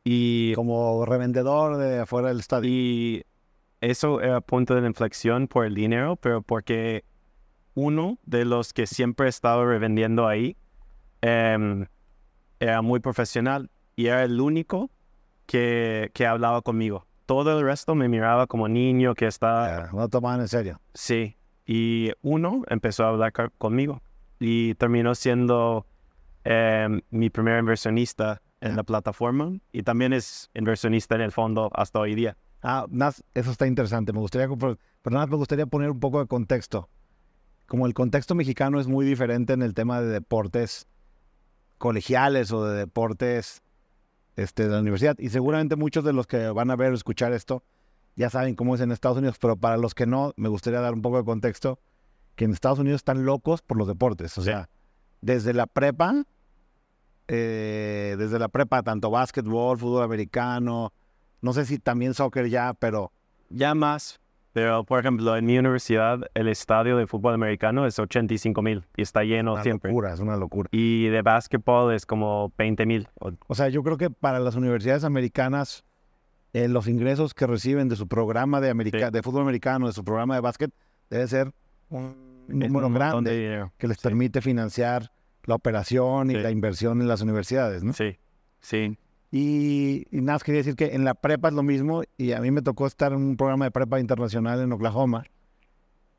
Y 0.05 0.55
como 0.55 1.07
revendedor 1.07 1.79
de 1.79 2.01
afuera 2.01 2.29
del 2.29 2.41
estadio. 2.41 2.71
Y 2.71 3.25
eso 3.81 4.21
era 4.21 4.41
punto 4.41 4.75
de 4.75 4.87
inflexión 4.87 5.49
por 5.49 5.65
el 5.65 5.75
dinero, 5.75 6.17
pero 6.17 6.43
porque 6.43 7.05
uno 7.75 8.19
de 8.25 8.45
los 8.45 8.73
que 8.73 8.87
siempre 8.87 9.29
estaba 9.29 9.65
revendiendo 9.65 10.29
ahí 10.29 10.57
em, 11.23 11.87
era 12.61 12.83
muy 12.83 13.01
profesional 13.01 13.71
y 13.97 14.07
era 14.07 14.25
el 14.25 14.41
único 14.41 14.91
que, 15.47 16.11
que, 16.15 16.27
hablaba 16.27 16.63
conmigo. 16.63 17.07
Todo 17.27 17.59
el 17.59 17.65
resto 17.65 17.95
me 17.95 18.09
miraba 18.09 18.47
como 18.47 18.69
niño 18.69 19.15
que 19.15 19.27
estaba... 19.27 19.91
no 19.93 20.09
tomaban 20.09 20.41
en 20.41 20.49
serio. 20.49 20.81
Sí. 20.95 21.37
Y 21.67 22.13
uno 22.23 22.63
empezó 22.69 23.05
a 23.05 23.09
hablar 23.09 23.33
conmigo. 23.59 24.03
Y 24.45 24.75
terminó 24.75 25.15
siendo 25.15 25.87
em, 26.45 27.01
mi 27.11 27.31
primer 27.31 27.59
inversionista 27.59 28.43
en 28.61 28.77
la 28.77 28.83
plataforma 28.83 29.53
y 29.73 29.83
también 29.83 30.13
es 30.13 30.51
inversionista 30.55 31.15
en 31.15 31.23
el 31.23 31.33
fondo 31.33 31.71
hasta 31.75 31.99
hoy 31.99 32.15
día. 32.15 32.37
Ah, 32.63 32.87
eso 33.35 33.51
está 33.51 33.67
interesante. 33.67 34.13
Me 34.13 34.21
gustaría, 34.21 34.49
pero 34.55 34.79
me 35.03 35.37
gustaría 35.37 35.67
poner 35.67 35.91
un 35.91 36.01
poco 36.01 36.21
de 36.21 36.27
contexto. 36.27 36.89
Como 37.67 37.87
el 37.87 37.95
contexto 37.95 38.35
mexicano 38.35 38.81
es 38.81 38.87
muy 38.87 39.07
diferente 39.07 39.55
en 39.55 39.63
el 39.63 39.73
tema 39.73 40.03
de 40.03 40.09
deportes 40.09 40.89
colegiales 41.79 42.53
o 42.53 42.67
de 42.67 42.79
deportes 42.79 43.63
este, 44.37 44.65
de 44.65 44.71
la 44.71 44.81
universidad. 44.81 45.19
Y 45.19 45.31
seguramente 45.31 45.77
muchos 45.77 46.05
de 46.05 46.13
los 46.13 46.27
que 46.27 46.49
van 46.51 46.71
a 46.71 46.77
ver 46.77 46.93
o 46.93 46.95
escuchar 46.95 47.33
esto 47.33 47.63
ya 48.17 48.31
saben 48.31 48.55
cómo 48.55 48.75
es 48.75 48.81
en 48.81 48.93
Estados 48.93 49.19
Unidos, 49.19 49.39
pero 49.41 49.57
para 49.57 49.77
los 49.77 49.95
que 49.95 50.07
no, 50.07 50.35
me 50.37 50.49
gustaría 50.49 50.81
dar 50.81 50.95
un 50.95 51.03
poco 51.03 51.17
de 51.17 51.25
contexto, 51.25 51.81
que 52.37 52.45
en 52.45 52.53
Estados 52.53 52.79
Unidos 52.79 53.01
están 53.01 53.25
locos 53.25 53.63
por 53.63 53.77
los 53.77 53.87
deportes. 53.87 54.37
O 54.39 54.43
sea, 54.43 54.69
desde 55.21 55.55
la 55.55 55.67
prepa, 55.67 56.25
eh, 57.29 58.17
desde 58.19 58.39
la 58.39 58.49
prepa, 58.49 58.83
tanto 58.83 59.11
básquetbol, 59.11 59.79
fútbol 59.79 60.03
americano, 60.03 60.93
no 61.41 61.53
sé 61.53 61.65
si 61.65 61.79
también 61.79 62.15
soccer 62.15 62.49
ya, 62.49 62.75
pero... 62.75 63.13
Ya 63.51 63.75
más. 63.75 64.21
Pero, 64.55 64.85
por 64.85 65.01
ejemplo, 65.01 65.37
en 65.37 65.45
mi 65.47 65.59
universidad, 65.59 66.21
el 66.35 66.49
estadio 66.49 66.97
de 66.97 67.07
fútbol 67.07 67.35
americano 67.35 67.87
es 67.87 67.99
85 67.99 68.63
mil 68.63 68.85
y 68.97 69.03
está 69.03 69.25
lleno 69.25 69.61
siempre. 69.63 69.91
Locura, 69.91 70.15
es 70.15 70.21
una 70.21 70.37
locura. 70.37 70.69
Y 70.71 71.09
de 71.09 71.23
básquetbol 71.23 71.93
es 71.93 72.07
como 72.07 72.53
20 72.57 72.87
mil. 72.87 73.09
O 73.49 73.55
sea, 73.55 73.69
yo 73.69 73.83
creo 73.83 73.97
que 73.97 74.11
para 74.11 74.39
las 74.39 74.55
universidades 74.55 75.03
americanas, 75.03 75.85
eh, 76.53 76.69
los 76.69 76.87
ingresos 76.87 77.35
que 77.35 77.49
reciben 77.49 77.89
de 77.89 77.97
su 77.97 78.07
programa 78.07 78.61
de, 78.61 78.73
de 78.73 79.23
fútbol 79.23 79.43
americano, 79.43 79.89
de 79.89 79.93
su 79.93 80.05
programa 80.05 80.37
de 80.37 80.41
básquet, 80.41 80.71
debe 81.11 81.27
ser 81.27 81.53
un 81.91 82.24
número 82.49 82.91
grande 82.91 83.71
que 83.79 83.89
les 83.89 83.99
permite 83.99 84.41
financiar 84.41 85.11
la 85.45 85.55
operación 85.55 86.31
y 86.31 86.35
la 86.35 86.51
inversión 86.51 87.01
en 87.01 87.09
las 87.09 87.21
universidades, 87.21 87.85
¿no? 87.85 87.93
Sí, 87.93 88.19
sí. 88.61 88.99
Y, 89.31 90.07
nada, 90.13 90.39
quería 90.39 90.61
decir 90.61 90.77
que 90.77 90.95
en 90.95 91.05
la 91.05 91.15
prepa 91.15 91.49
es 91.49 91.55
lo 91.55 91.63
mismo 91.63 92.03
y 92.17 92.33
a 92.33 92.41
mí 92.41 92.51
me 92.51 92.63
tocó 92.63 92.87
estar 92.87 93.13
en 93.13 93.19
un 93.19 93.37
programa 93.37 93.65
de 93.65 93.73
prepa 93.73 93.99
internacional 93.99 94.61
en 94.61 94.73
Oklahoma 94.73 95.25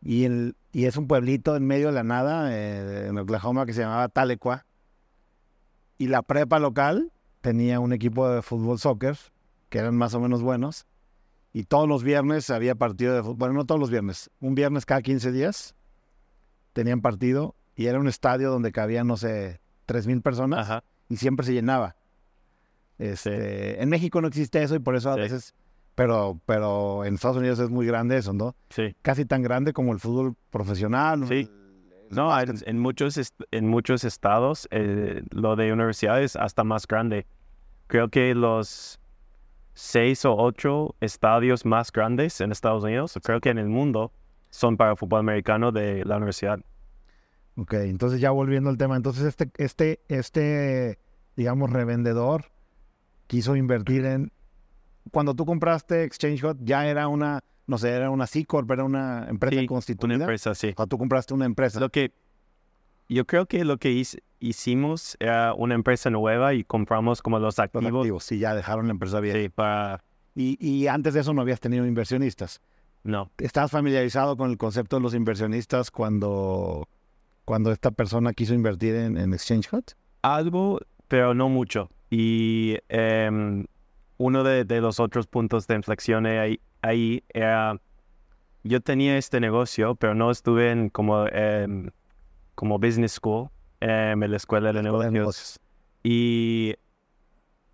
y, 0.01 0.25
el, 0.25 0.55
y 0.73 0.85
es 0.85 0.97
un 0.97 1.07
pueblito 1.07 1.55
en 1.55 1.65
medio 1.65 1.87
de 1.87 1.93
la 1.93 2.03
nada 2.03 2.53
eh, 2.53 3.07
en 3.07 3.17
Oklahoma 3.17 3.65
que 3.65 3.71
se 3.71 3.81
llamaba 3.81 4.09
Tahlequah 4.09 4.65
y 5.97 6.07
la 6.07 6.23
prepa 6.23 6.59
local 6.59 7.11
tenía 7.39 7.79
un 7.79 7.93
equipo 7.93 8.29
de 8.29 8.41
fútbol 8.41 8.79
soccer 8.79 9.17
que 9.69 9.77
eran 9.77 9.95
más 9.95 10.13
o 10.13 10.19
menos 10.19 10.41
buenos 10.41 10.85
y 11.53 11.63
todos 11.63 11.87
los 11.87 12.03
viernes 12.03 12.49
había 12.49 12.75
partido 12.75 13.15
de 13.15 13.21
fútbol, 13.21 13.37
bueno, 13.37 13.53
no 13.53 13.65
todos 13.65 13.79
los 13.79 13.89
viernes, 13.89 14.29
un 14.41 14.55
viernes 14.55 14.85
cada 14.85 15.01
15 15.01 15.31
días 15.31 15.74
tenían 16.75 17.01
partido 17.01 17.55
y 17.75 17.85
era 17.85 17.99
un 17.99 18.07
estadio 18.07 18.51
donde 18.51 18.73
cabían, 18.73 19.07
no 19.07 19.15
sé, 19.15 19.61
3.000 19.87 20.21
personas 20.21 20.83
y 21.07 21.15
siempre 21.15 21.45
se 21.45 21.53
llenaba. 21.53 21.95
Este, 22.99 23.81
En 23.81 23.89
México 23.89 24.21
no 24.21 24.27
existe 24.27 24.61
eso 24.61 24.75
y 24.75 24.79
por 24.79 24.95
eso 24.95 25.09
a 25.09 25.15
veces, 25.15 25.55
pero, 25.95 26.39
pero 26.45 27.05
en 27.05 27.15
Estados 27.15 27.37
Unidos 27.37 27.59
es 27.59 27.69
muy 27.69 27.85
grande 27.85 28.17
eso, 28.17 28.33
¿no? 28.33 28.55
Sí. 28.69 28.93
Casi 29.01 29.25
tan 29.25 29.41
grande 29.41 29.71
como 29.71 29.93
el 29.93 29.99
fútbol 29.99 30.35
profesional. 30.49 31.25
Sí. 31.27 31.49
no, 32.09 32.29
en, 32.39 32.77
muchos, 32.77 33.33
en 33.51 33.67
muchos 33.67 34.03
estados 34.03 34.67
eh, 34.71 35.23
lo 35.31 35.55
de 35.55 35.71
universidades 35.71 36.35
hasta 36.35 36.65
más 36.65 36.85
grande. 36.87 37.25
Creo 37.87 38.09
que 38.09 38.35
los 38.35 38.99
seis 39.73 40.25
o 40.25 40.35
ocho 40.35 40.95
estadios 40.99 41.65
más 41.65 41.91
grandes 41.91 42.41
en 42.41 42.51
Estados 42.51 42.83
Unidos, 42.83 43.17
creo 43.23 43.39
que 43.39 43.49
en 43.49 43.59
el 43.59 43.69
mundo, 43.69 44.11
son 44.55 44.77
para 44.77 44.95
fútbol 44.95 45.19
americano 45.19 45.71
de 45.73 46.05
la 46.05 46.15
universidad. 46.15 46.59
Ok, 47.57 47.73
entonces 47.73 48.21
ya 48.21 48.31
volviendo 48.31 48.69
al 48.69 48.77
tema, 48.77 48.95
entonces 48.95 49.25
este, 49.25 49.51
este, 49.57 49.99
este, 50.07 50.97
digamos, 51.35 51.69
revendedor 51.71 52.45
quiso 53.27 53.55
invertir 53.55 54.05
en... 54.05 54.31
Cuando 55.11 55.35
tú 55.35 55.45
compraste 55.45 56.03
Exchange 56.03 56.41
Hot, 56.41 56.57
ya 56.61 56.87
era 56.87 57.07
una, 57.07 57.43
no 57.67 57.77
sé, 57.77 57.89
era 57.89 58.09
una 58.09 58.27
C 58.27 58.45
Corp, 58.45 58.71
era 58.71 58.83
una 58.83 59.27
empresa 59.29 59.59
sí, 59.59 59.67
constituida. 59.67 60.15
Una 60.15 60.23
empresa, 60.23 60.55
sí. 60.55 60.73
O 60.77 60.87
tú 60.87 60.97
compraste 60.97 61.33
una 61.33 61.45
empresa. 61.45 61.79
Lo 61.79 61.89
que, 61.89 62.13
yo 63.07 63.25
creo 63.25 63.45
que 63.45 63.65
lo 63.65 63.77
que 63.77 64.03
hicimos 64.39 65.17
era 65.19 65.53
una 65.53 65.75
empresa 65.75 66.09
nueva 66.09 66.53
y 66.53 66.63
compramos 66.63 67.21
como 67.21 67.39
los 67.39 67.59
activos. 67.59 67.91
Los 67.91 68.01
activos, 68.01 68.23
sí, 68.23 68.39
ya 68.39 68.55
dejaron 68.55 68.87
la 68.87 68.91
empresa 68.91 69.19
bien. 69.19 69.35
Sí, 69.35 69.49
para... 69.49 70.03
Y, 70.33 70.57
y 70.65 70.87
antes 70.87 71.13
de 71.13 71.19
eso 71.19 71.33
no 71.33 71.41
habías 71.41 71.59
tenido 71.59 71.85
inversionistas. 71.85 72.61
No. 73.05 73.29
¿Estás 73.37 73.69
familiarizado 73.69 74.35
con 74.35 74.49
el 74.49 74.57
concepto 74.57 74.95
de 74.95 75.03
los 75.03 75.13
inversionistas 75.13 75.91
cuando, 75.91 76.89
cuando 77.45 77.71
esta 77.71 77.91
persona 77.91 78.33
quiso 78.33 78.55
invertir 78.55 78.95
en, 78.95 79.15
en 79.15 79.31
Exchange 79.31 79.67
Hot? 79.69 79.95
Algo, 80.23 80.79
pero 81.07 81.35
no 81.35 81.47
mucho. 81.47 81.91
Y 82.09 82.77
em, 82.89 83.67
uno 84.17 84.43
de, 84.43 84.65
los 84.81 84.99
otros 84.99 85.27
puntos 85.27 85.67
de 85.67 85.75
inflexión 85.75 86.25
ahí, 86.25 86.59
ahí, 86.81 87.23
era, 87.29 87.79
yo 88.63 88.81
tenía 88.81 89.19
este 89.19 89.39
negocio, 89.39 89.93
pero 89.93 90.15
no 90.15 90.31
estuve 90.31 90.71
en 90.71 90.89
como, 90.89 91.27
em, 91.27 91.91
como 92.55 92.79
business 92.79 93.11
school, 93.11 93.49
em, 93.81 94.23
en 94.23 94.31
la 94.31 94.37
escuela 94.37 94.73
de 94.73 94.81
negocios. 94.81 95.59
Y, 96.01 96.73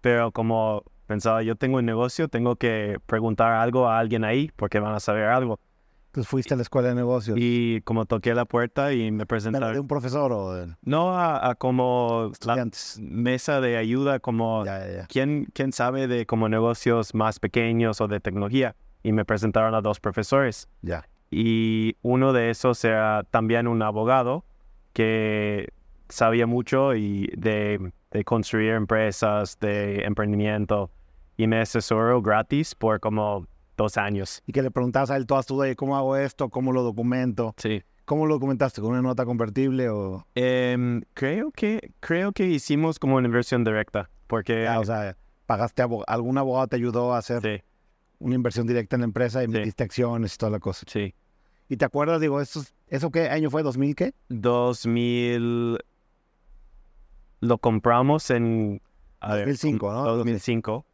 pero 0.02 0.34
como 0.34 0.84
pensaba, 1.12 1.44
yo 1.44 1.58
tengo 1.58 1.80
un 1.80 1.86
negocio, 1.86 2.30
tengo 2.30 2.56
que 2.56 2.98
preguntar 3.06 3.52
algo 3.52 3.90
a 3.90 4.00
alguien 4.00 4.24
ahí 4.24 4.50
porque 4.56 4.80
van 4.80 4.96
a 4.96 5.02
saber 5.02 5.26
algo. 5.26 5.60
Entonces 6.08 6.30
fuiste 6.30 6.54
a 6.54 6.58
la 6.58 6.64
escuela 6.64 6.88
de 6.88 6.96
negocios. 6.96 7.38
Y 7.38 7.82
como 7.82 8.06
toqué 8.06 8.34
la 8.34 8.46
puerta 8.46 8.94
y 8.94 9.12
me 9.12 9.26
presentaron. 9.26 9.74
¿De 9.74 9.80
un 9.82 9.90
profesor 9.90 10.32
o 10.32 10.54
de... 10.54 10.74
No, 10.84 11.20
a, 11.20 11.54
como 11.56 12.32
la 12.46 12.66
mesa 13.00 13.60
de 13.60 13.76
ayuda, 13.76 14.20
como 14.20 14.64
¿quién, 15.10 15.50
quién 15.54 15.74
sabe 15.74 16.08
de 16.08 16.26
como 16.26 16.48
negocios 16.48 17.14
más 17.14 17.40
pequeños 17.40 18.00
o 18.00 18.08
de 18.08 18.22
tecnología. 18.22 18.76
Y 19.04 19.12
me 19.12 19.26
presentaron 19.26 19.76
a 19.76 19.82
dos 19.82 20.00
profesores. 20.00 20.70
Ya. 20.82 21.06
Y 21.30 21.98
uno 22.04 22.32
de 22.32 22.52
esos 22.52 22.84
era 22.86 23.24
también 23.32 23.68
un 23.68 23.82
abogado 23.82 24.46
que 24.94 25.74
sabía 26.08 26.48
mucho 26.48 26.96
y 26.96 27.28
de, 27.38 27.92
de 28.12 28.24
construir 28.24 28.72
empresas, 28.72 29.60
de 29.60 30.04
emprendimiento. 30.04 30.90
Y 31.42 31.48
me 31.48 31.60
asesoró 31.60 32.22
gratis 32.22 32.76
por 32.76 33.00
como 33.00 33.48
dos 33.76 33.98
años. 33.98 34.44
Y 34.46 34.52
que 34.52 34.62
le 34.62 34.70
preguntabas 34.70 35.10
a 35.10 35.18
él 35.18 35.26
todas 35.26 35.48
tus 35.48 35.58
dudas, 35.58 35.76
¿cómo 35.76 35.98
hago 35.98 36.16
esto? 36.16 36.50
¿Cómo 36.50 36.72
lo 36.72 36.84
documento? 36.84 37.56
Sí. 37.58 37.82
¿Cómo 38.06 38.28
lo 38.28 38.36
documentaste? 38.36 38.80
¿Con 38.80 38.92
una 38.92 39.02
nota 39.02 39.26
convertible 39.26 39.90
o...? 39.90 40.24
Em, 40.36 41.02
creo, 41.16 41.50
que, 41.50 41.94
creo 42.00 42.32
que 42.32 42.46
hicimos 42.46 43.00
como 43.00 43.16
una 43.16 43.26
inversión 43.26 43.64
directa, 43.64 44.08
porque... 44.28 44.68
Ah, 44.68 44.80
o 44.80 44.86
sea, 44.86 45.18
pagaste, 45.48 45.84
algún 46.06 46.38
abogado 46.38 46.68
te 46.68 46.76
ayudó 46.76 47.16
a 47.16 47.18
hacer 47.18 47.64
una 48.20 48.36
inversión 48.36 48.68
directa 48.68 48.96
en 48.96 49.00
la 49.00 49.06
empresa 49.06 49.44
y 49.44 49.48
metiste 49.48 49.84
acciones 49.84 50.36
y 50.36 50.38
toda 50.38 50.52
la 50.52 50.60
cosa. 50.60 50.86
Sí. 50.88 51.16
¿Y 51.70 51.78
te 51.78 51.86
acuerdas, 51.86 52.22
digo, 52.22 52.40
eso, 52.40 52.64
eso 52.88 53.10
qué 53.10 53.30
año 53.30 53.50
fue? 53.50 53.64
¿2000 53.64 53.96
qué? 53.96 54.14
2000... 54.30 55.80
Lo 57.40 57.58
compramos 57.58 58.30
en... 58.30 58.80
2005, 59.22 59.92
¿no? 59.92 60.18
2005 60.18 60.86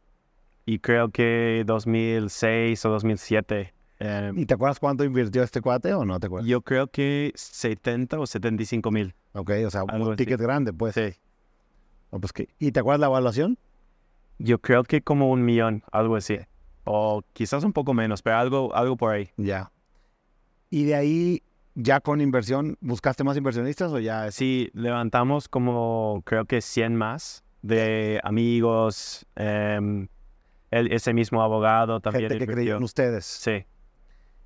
y 0.68 0.80
creo 0.80 1.08
que 1.08 1.64
2006 1.66 2.84
o 2.84 2.90
2007. 2.90 3.72
Em, 4.00 4.38
¿Y 4.38 4.44
te 4.44 4.52
acuerdas 4.52 4.78
cuánto 4.78 5.02
invirtió 5.02 5.42
este 5.42 5.62
cuate 5.62 5.94
o 5.94 6.04
no 6.04 6.20
te 6.20 6.26
acuerdas? 6.26 6.46
Yo 6.46 6.60
creo 6.60 6.88
que 6.88 7.32
70 7.34 8.20
o 8.20 8.26
75 8.26 8.90
mil. 8.90 9.14
Ok, 9.32 9.50
o 9.66 9.70
sea, 9.70 9.84
un 9.84 10.14
ticket 10.16 10.38
grande, 10.38 10.74
pues. 10.74 10.94
Sí. 10.94 11.14
pues 12.10 12.32
¿Y 12.58 12.72
te 12.72 12.80
acuerdas 12.80 13.00
la 13.00 13.06
evaluación? 13.06 13.58
Yo 14.38 14.58
creo 14.60 14.84
que 14.84 15.00
como 15.00 15.30
un 15.30 15.42
millón, 15.42 15.84
algo 15.90 16.16
así. 16.16 16.36
O 16.84 17.22
quizás 17.32 17.64
un 17.64 17.72
poco 17.72 17.94
menos, 17.94 18.20
pero 18.20 18.36
algo, 18.36 18.74
algo 18.74 18.98
por 18.98 19.14
ahí. 19.14 19.30
Ya. 19.38 19.72
¿Y 20.68 20.84
de 20.84 20.94
ahí, 20.96 21.42
ya 21.76 22.00
con 22.00 22.20
inversión, 22.20 22.76
buscaste 22.82 23.24
más 23.24 23.38
inversionistas 23.38 23.90
o 23.90 24.00
ya? 24.00 24.30
Sí, 24.32 24.68
levantamos 24.74 25.48
como 25.48 26.20
creo 26.26 26.44
que 26.44 26.60
100 26.60 26.94
más 26.94 27.42
de 27.62 28.20
amigos, 28.22 29.26
eh, 29.34 30.08
ese 30.70 31.12
mismo 31.14 31.42
abogado 31.42 32.00
también. 32.00 32.28
Gente 32.30 32.46
que 32.46 32.52
creyó 32.52 32.76
en 32.76 32.82
ustedes. 32.82 33.24
Sí. 33.24 33.64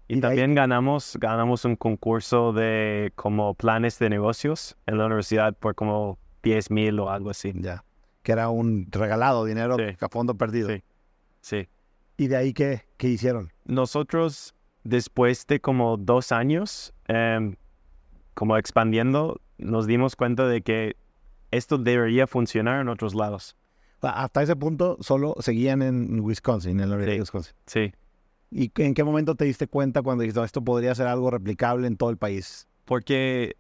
Y, 0.09 0.21
también 0.21 0.55
ganamos, 0.55 1.17
ganamos 1.19 1.65
un 1.65 1.77
concurso 1.77 2.53
de 2.53 3.13
como 3.15 3.55
planes 3.55 3.99
de 3.99 4.11
negocios 4.11 4.77
en 4.87 4.99
la 4.99 5.07
universidad 5.07 5.57
por 5.57 5.75
como 5.75 6.19
10 6.43 6.71
mil 6.71 7.01
o 7.01 7.11
algo 7.11 7.31
así. 7.31 7.53
Ya. 7.55 7.85
Que 8.23 8.33
era 8.33 8.51
un 8.51 8.89
regalado 8.91 9.45
dinero 9.45 9.77
a 10.01 10.09
fondo 10.09 10.37
perdido. 10.37 10.69
Sí. 10.69 10.83
Sí. 11.41 11.69
¿Y 12.19 12.29
de 12.29 12.37
ahí 12.37 12.53
qué, 12.53 12.83
qué 12.99 13.09
hicieron? 13.09 13.53
Nosotros, 13.65 14.55
después 14.85 15.47
de 15.47 15.61
como 15.61 15.97
dos 15.97 16.31
años, 16.31 16.93
em, 17.09 17.57
como 18.35 18.57
expandiendo, 18.57 19.41
nos 19.59 19.87
dimos 19.87 20.15
cuenta 20.15 20.47
de 20.47 20.63
que 20.63 20.97
esto 21.51 21.79
debería 21.79 22.27
funcionar 22.27 22.81
en 22.81 22.89
otros 22.89 23.15
lados 23.15 23.57
hasta 24.03 24.43
ese 24.43 24.57
punto 24.57 24.97
solo 25.01 25.37
seguían 25.39 25.83
en 25.83 26.21
Wisconsin, 26.21 26.81
en 26.81 26.89
la 26.91 26.97
Universidad 26.97 27.15
de 27.15 27.21
Wisconsin. 27.21 27.55
Sí. 27.67 27.93
¿Y 28.51 28.71
en 28.83 28.95
qué 28.95 29.05
momento 29.05 29.35
te 29.35 29.45
diste 29.45 29.67
cuenta 29.67 30.03
cuando 30.03 30.23
dijiste, 30.23 30.43
esto 30.43 30.63
podría 30.63 30.95
ser 30.95 31.07
algo 31.07 31.31
replicable 31.31 31.87
en 31.87 31.97
todo 31.97 32.11
el 32.11 32.19
país? 32.19 32.69
Porque 32.85 33.57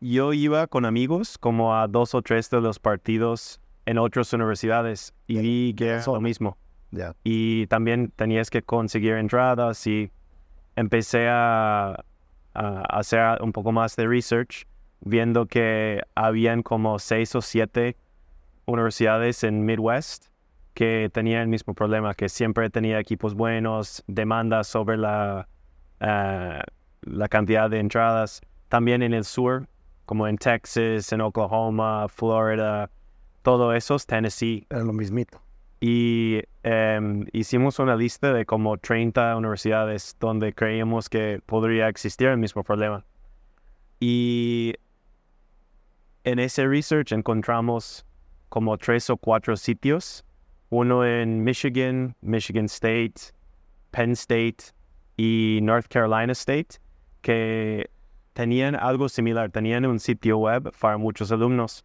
yo 0.00 0.32
iba 0.32 0.66
con 0.66 0.84
amigos 0.84 1.38
como 1.38 1.74
a 1.74 1.88
dos 1.88 2.14
o 2.14 2.22
tres 2.22 2.50
de 2.50 2.60
los 2.60 2.78
partidos 2.78 3.60
en 3.86 3.98
otras 3.98 4.32
universidades 4.32 5.14
y 5.26 5.38
vi 5.38 5.74
que 5.74 5.88
era 5.88 6.04
lo 6.04 6.20
mismo. 6.20 6.58
Y 7.24 7.66
también 7.68 8.12
tenías 8.14 8.50
que 8.50 8.62
conseguir 8.62 9.14
entradas 9.14 9.86
y 9.86 10.10
empecé 10.76 11.28
a, 11.28 12.04
a 12.54 12.80
hacer 12.90 13.40
un 13.42 13.52
poco 13.52 13.72
más 13.72 13.96
de 13.96 14.06
research, 14.06 14.66
viendo 15.00 15.46
que 15.46 16.02
habían 16.14 16.62
como 16.62 16.98
seis 16.98 17.34
o 17.34 17.40
siete 17.40 17.96
universidades 18.68 19.42
en 19.44 19.64
Midwest 19.64 20.26
que 20.74 21.10
tenían 21.12 21.42
el 21.42 21.48
mismo 21.48 21.74
problema, 21.74 22.14
que 22.14 22.28
siempre 22.28 22.70
tenía 22.70 23.00
equipos 23.00 23.34
buenos, 23.34 24.04
demandas 24.06 24.68
sobre 24.68 24.96
la, 24.96 25.48
eh, 25.98 26.60
la 27.02 27.28
cantidad 27.28 27.68
de 27.68 27.80
entradas. 27.80 28.40
También 28.68 29.02
en 29.02 29.12
el 29.12 29.24
sur, 29.24 29.66
como 30.06 30.28
en 30.28 30.38
Texas, 30.38 31.12
en 31.12 31.20
Oklahoma, 31.20 32.06
Florida, 32.08 32.90
todo 33.42 33.72
eso, 33.74 33.96
Tennessee. 33.98 34.66
Era 34.70 34.84
lo 34.84 34.92
mismito. 34.92 35.40
Y 35.80 36.42
em, 36.62 37.26
hicimos 37.32 37.78
una 37.78 37.96
lista 37.96 38.32
de 38.32 38.44
como 38.44 38.76
30 38.78 39.36
universidades 39.36 40.16
donde 40.20 40.52
creíamos 40.52 41.08
que 41.08 41.40
podría 41.44 41.88
existir 41.88 42.28
el 42.28 42.38
mismo 42.38 42.62
problema. 42.62 43.04
Y 44.00 44.74
en 46.24 46.38
ese 46.38 46.66
research 46.66 47.12
encontramos 47.12 48.04
como 48.48 48.76
tres 48.78 49.10
o 49.10 49.16
cuatro 49.16 49.56
sitios 49.56 50.24
uno 50.70 51.04
en 51.04 51.44
Michigan, 51.44 52.14
Michigan 52.20 52.66
State, 52.66 53.32
Penn 53.90 54.12
State 54.12 54.72
y 55.16 55.60
North 55.62 55.86
Carolina 55.88 56.32
State, 56.32 56.78
que 57.22 57.90
tenían 58.34 58.74
algo 58.74 59.08
similar, 59.08 59.50
tenían 59.50 59.86
un 59.86 59.98
sitio 59.98 60.38
web 60.38 60.72
para 60.78 60.98
muchos 60.98 61.32
alumnos. 61.32 61.84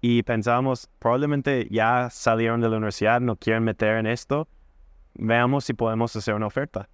Y 0.00 0.22
pensábamos, 0.22 0.88
probablemente 0.98 1.68
ya 1.70 2.08
salieron 2.10 2.60
de 2.60 2.68
la 2.68 2.76
universidad, 2.76 3.20
no 3.20 3.36
quieren 3.36 3.64
meter 3.64 3.96
en 3.96 4.06
esto, 4.06 4.48
veamos 5.14 5.64
si 5.64 5.74
podemos 5.74 6.14
hacer 6.16 6.34
una 6.34 6.46
oferta. 6.46 6.88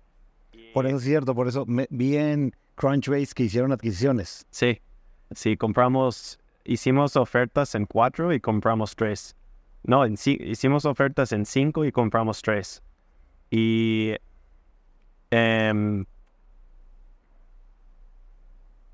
Por 0.74 0.86
eso 0.86 0.96
es 0.96 1.04
cierto, 1.04 1.34
por 1.34 1.48
eso 1.48 1.66
vi 1.90 2.16
en 2.16 2.52
Crunchbase 2.76 3.34
que 3.34 3.44
hicieron 3.44 3.72
adquisiciones. 3.72 4.46
Sí, 4.50 4.80
sí, 5.32 5.56
compramos, 5.56 6.38
hicimos 6.64 7.16
ofertas 7.16 7.74
en 7.74 7.86
cuatro 7.86 8.32
y 8.32 8.40
compramos 8.40 8.94
tres. 8.96 9.36
No, 9.84 10.04
en, 10.04 10.14
hicimos 10.14 10.84
ofertas 10.84 11.32
en 11.32 11.44
cinco 11.44 11.84
y 11.84 11.92
compramos 11.92 12.42
tres. 12.42 12.82
Y 13.50 14.14
em, 15.30 16.04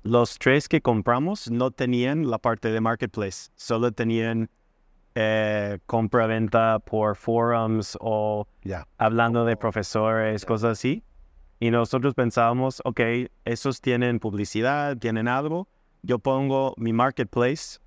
los 0.03 0.37
tres 0.39 0.67
que 0.67 0.81
compramos 0.81 1.49
no 1.51 1.71
tenían 1.71 2.29
la 2.29 2.39
parte 2.39 2.71
de 2.71 2.81
marketplace, 2.81 3.51
solo 3.55 3.91
tenían 3.91 4.49
eh, 5.15 5.79
compra-venta 5.85 6.79
por 6.79 7.15
forums 7.15 7.97
o 7.99 8.47
hablando 8.97 9.45
de 9.45 9.57
profesores, 9.57 10.45
cosas 10.45 10.71
así. 10.77 11.03
Y 11.59 11.71
nosotros 11.71 12.13
pensábamos, 12.13 12.81
ok, 12.85 13.01
esos 13.43 13.81
tienen 13.81 14.19
publicidad, 14.19 14.97
tienen 14.97 15.27
algo. 15.27 15.67
Yo 16.01 16.19
pongo 16.19 16.73
mi 16.77 16.93
marketplace 16.93 17.79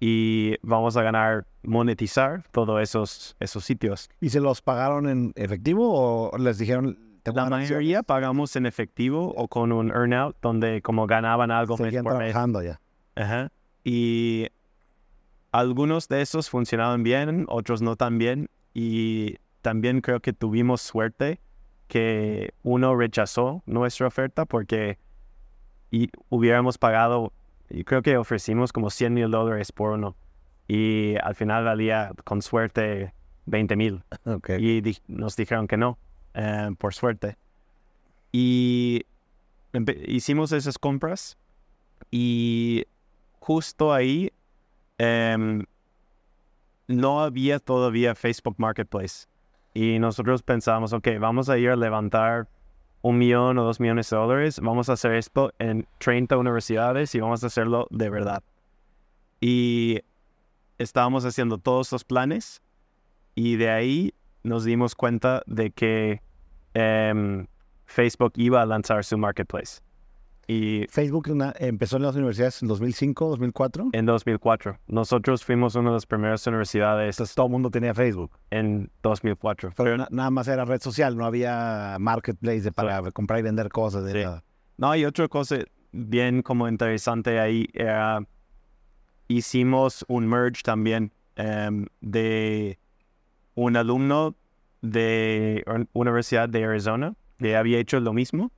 y 0.00 0.56
vamos 0.62 0.96
a 0.96 1.02
ganar 1.02 1.46
monetizar 1.62 2.44
todos 2.52 2.80
esos, 2.80 3.36
esos 3.40 3.64
sitios. 3.64 4.08
¿Y 4.20 4.30
se 4.30 4.40
los 4.40 4.62
pagaron 4.62 5.08
en 5.08 5.32
efectivo 5.36 6.30
o 6.30 6.38
les 6.38 6.58
dijeron? 6.58 6.98
La 7.34 7.46
mayoría 7.46 8.04
pagamos 8.04 8.54
en 8.54 8.66
efectivo 8.66 9.34
o 9.36 9.48
con 9.48 9.72
un 9.72 9.90
earnout 9.90 10.36
donde 10.40 10.80
como 10.80 11.08
ganaban 11.08 11.50
algo 11.50 11.76
Seguían 11.76 12.04
por 12.04 12.16
trabajando 12.16 12.62
ya. 12.62 12.80
Ajá. 13.16 13.50
Y 13.82 14.46
algunos 15.50 16.06
de 16.08 16.22
esos 16.22 16.50
funcionaban 16.50 17.02
bien, 17.02 17.46
otros 17.48 17.82
no 17.82 17.96
tan 17.96 18.18
bien. 18.18 18.48
Y 18.74 19.38
también 19.62 20.02
creo 20.02 20.20
que 20.20 20.32
tuvimos 20.32 20.82
suerte 20.82 21.40
que 21.88 22.52
uno 22.62 22.94
rechazó 22.94 23.62
nuestra 23.66 24.06
oferta 24.06 24.44
porque 24.44 24.98
y 25.90 26.10
hubiéramos 26.28 26.78
pagado 26.78 27.32
y 27.70 27.84
creo 27.84 28.02
que 28.02 28.16
ofrecimos 28.16 28.72
como 28.72 28.90
100 28.90 29.14
mil 29.14 29.30
dólares 29.30 29.72
por 29.72 29.92
uno. 29.92 30.16
Y 30.68 31.16
al 31.22 31.34
final 31.34 31.64
valía, 31.64 32.12
con 32.24 32.42
suerte, 32.42 33.12
20 33.46 33.76
mil. 33.76 34.02
Y 34.58 34.82
nos 35.08 35.36
dijeron 35.36 35.66
que 35.66 35.76
no, 35.76 35.98
eh, 36.34 36.70
por 36.78 36.94
suerte. 36.94 37.36
Y 38.32 39.06
hicimos 40.06 40.52
esas 40.52 40.78
compras 40.78 41.38
y 42.10 42.86
justo 43.40 43.92
ahí 43.92 44.32
em, 44.98 45.64
no 46.86 47.20
había 47.22 47.58
todavía 47.58 48.14
Facebook 48.14 48.56
Marketplace. 48.58 49.26
Y 49.74 49.98
nosotros 49.98 50.42
pensábamos, 50.42 50.92
ok, 50.92 51.08
vamos 51.20 51.48
a 51.48 51.58
ir 51.58 51.70
a 51.70 51.76
levantar 51.76 52.48
un 53.02 53.18
millón 53.18 53.58
o 53.58 53.64
dos 53.64 53.80
millones 53.80 54.10
de 54.10 54.16
dólares, 54.16 54.60
vamos 54.60 54.88
a 54.88 54.94
hacer 54.94 55.14
esto 55.14 55.52
en 55.58 55.86
30 55.98 56.36
universidades 56.36 57.14
y 57.14 57.20
vamos 57.20 57.44
a 57.44 57.48
hacerlo 57.48 57.86
de 57.90 58.10
verdad. 58.10 58.42
Y 59.40 60.00
estábamos 60.78 61.24
haciendo 61.24 61.58
todos 61.58 61.92
los 61.92 62.04
planes 62.04 62.62
y 63.34 63.56
de 63.56 63.70
ahí 63.70 64.14
nos 64.42 64.64
dimos 64.64 64.94
cuenta 64.94 65.42
de 65.46 65.70
que 65.70 66.20
em, 66.74 67.46
Facebook 67.86 68.32
iba 68.36 68.62
a 68.62 68.66
lanzar 68.66 69.04
su 69.04 69.18
marketplace. 69.18 69.80
Y 70.48 70.86
Facebook 70.88 71.28
empezó 71.58 71.96
en 71.96 72.02
las 72.02 72.14
universidades 72.14 72.62
en 72.62 72.68
2005, 72.68 73.30
2004. 73.30 73.88
En 73.92 74.06
2004. 74.06 74.78
Nosotros 74.86 75.44
fuimos 75.44 75.74
una 75.74 75.90
de 75.90 75.94
las 75.94 76.06
primeras 76.06 76.46
universidades. 76.46 77.16
Entonces 77.16 77.34
todo 77.34 77.46
el 77.46 77.52
mundo 77.52 77.70
tenía 77.70 77.94
Facebook. 77.94 78.30
En 78.50 78.90
2004. 79.02 79.72
Pero 79.76 79.96
nada 79.96 80.30
más 80.30 80.46
era 80.46 80.64
red 80.64 80.80
social, 80.80 81.16
no 81.16 81.26
había 81.26 81.96
marketplace 81.98 82.70
para 82.70 83.10
comprar 83.10 83.40
y 83.40 83.42
vender 83.42 83.70
cosas. 83.70 84.04
No, 84.76 84.94
y 84.94 85.04
otra 85.04 85.26
cosa 85.26 85.58
bien 85.92 86.42
como 86.42 86.68
interesante 86.68 87.40
ahí 87.40 87.68
era, 87.72 88.24
hicimos 89.28 90.04
un 90.08 90.28
merge 90.28 90.62
también 90.62 91.12
em, 91.36 91.86
de 92.00 92.78
un 93.54 93.76
alumno 93.76 94.36
de 94.82 95.64
Universidad 95.92 96.48
de 96.48 96.64
Arizona 96.64 97.14
que 97.38 97.56
había 97.56 97.78
hecho 97.78 97.98
lo 97.98 98.12
mismo. 98.12 98.52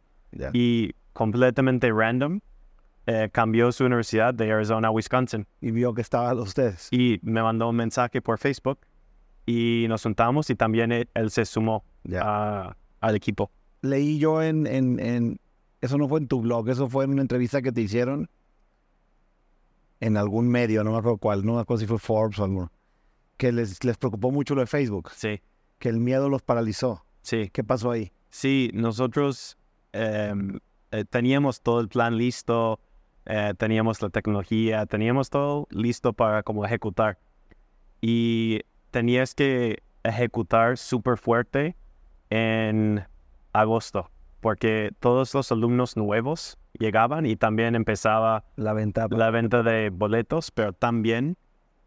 Y 0.52 0.94
completamente 1.18 1.90
random, 1.90 2.38
eh, 3.06 3.28
cambió 3.32 3.72
su 3.72 3.84
universidad 3.84 4.32
de 4.32 4.52
Arizona 4.52 4.86
a 4.86 4.90
Wisconsin. 4.92 5.48
Y 5.60 5.72
vio 5.72 5.92
que 5.92 6.00
estaban 6.00 6.38
ustedes. 6.38 6.86
Y 6.92 7.18
me 7.22 7.42
mandó 7.42 7.68
un 7.68 7.74
mensaje 7.74 8.22
por 8.22 8.38
Facebook 8.38 8.78
y 9.44 9.86
nos 9.88 10.04
juntamos 10.04 10.48
y 10.50 10.54
también 10.54 10.92
él, 10.92 11.30
se 11.30 11.44
sumó 11.44 11.82
al 13.00 13.16
equipo. 13.16 13.50
Leí 13.82 14.20
yo 14.20 14.44
en, 14.44 14.68
en, 14.68 15.40
eso 15.80 15.98
no 15.98 16.06
fue 16.06 16.20
en 16.20 16.28
tu 16.28 16.40
blog, 16.40 16.68
eso 16.68 16.88
fue 16.88 17.04
en 17.04 17.10
una 17.10 17.22
entrevista 17.22 17.62
que 17.62 17.72
te 17.72 17.80
hicieron 17.80 18.30
en 19.98 20.16
algún 20.16 20.48
medio, 20.48 20.84
no 20.84 20.92
me 20.92 20.98
acuerdo 20.98 21.18
cuál, 21.18 21.44
no 21.44 21.54
me 21.54 21.62
acuerdo 21.62 21.80
si 21.80 21.86
fue 21.88 21.98
Forbes 21.98 22.38
o 22.38 22.44
algo, 22.44 22.70
que 23.38 23.50
les, 23.50 23.82
les 23.82 23.96
preocupó 23.96 24.30
mucho 24.30 24.54
lo 24.54 24.60
de 24.60 24.68
Facebook. 24.68 25.10
Sí. 25.16 25.40
Que 25.80 25.88
el 25.88 25.98
miedo 25.98 26.28
los 26.28 26.42
paralizó. 26.42 27.04
Sí. 27.22 27.50
¿Qué 27.52 27.64
pasó 27.64 27.90
ahí? 27.90 28.12
Sí, 28.30 28.70
nosotros 28.72 29.58
em, 29.92 30.60
eh, 30.90 31.04
teníamos 31.04 31.60
todo 31.60 31.80
el 31.80 31.88
plan 31.88 32.16
listo, 32.16 32.80
eh, 33.26 33.52
teníamos 33.58 34.00
la 34.00 34.08
tecnología, 34.08 34.86
teníamos 34.86 35.30
todo 35.30 35.66
listo 35.70 36.12
para 36.12 36.42
como 36.42 36.64
ejecutar. 36.64 37.18
Y 38.00 38.62
tenías 38.90 39.34
que 39.34 39.82
ejecutar 40.02 40.78
súper 40.78 41.18
fuerte 41.18 41.76
en 42.30 43.04
agosto, 43.52 44.10
porque 44.40 44.92
todos 45.00 45.34
los 45.34 45.52
alumnos 45.52 45.96
nuevos 45.96 46.58
llegaban 46.78 47.26
y 47.26 47.36
también 47.36 47.74
empezaba 47.74 48.44
la 48.56 48.72
venta, 48.72 49.08
la 49.10 49.30
venta 49.30 49.62
de 49.62 49.90
boletos, 49.90 50.50
pero 50.50 50.72
también 50.72 51.36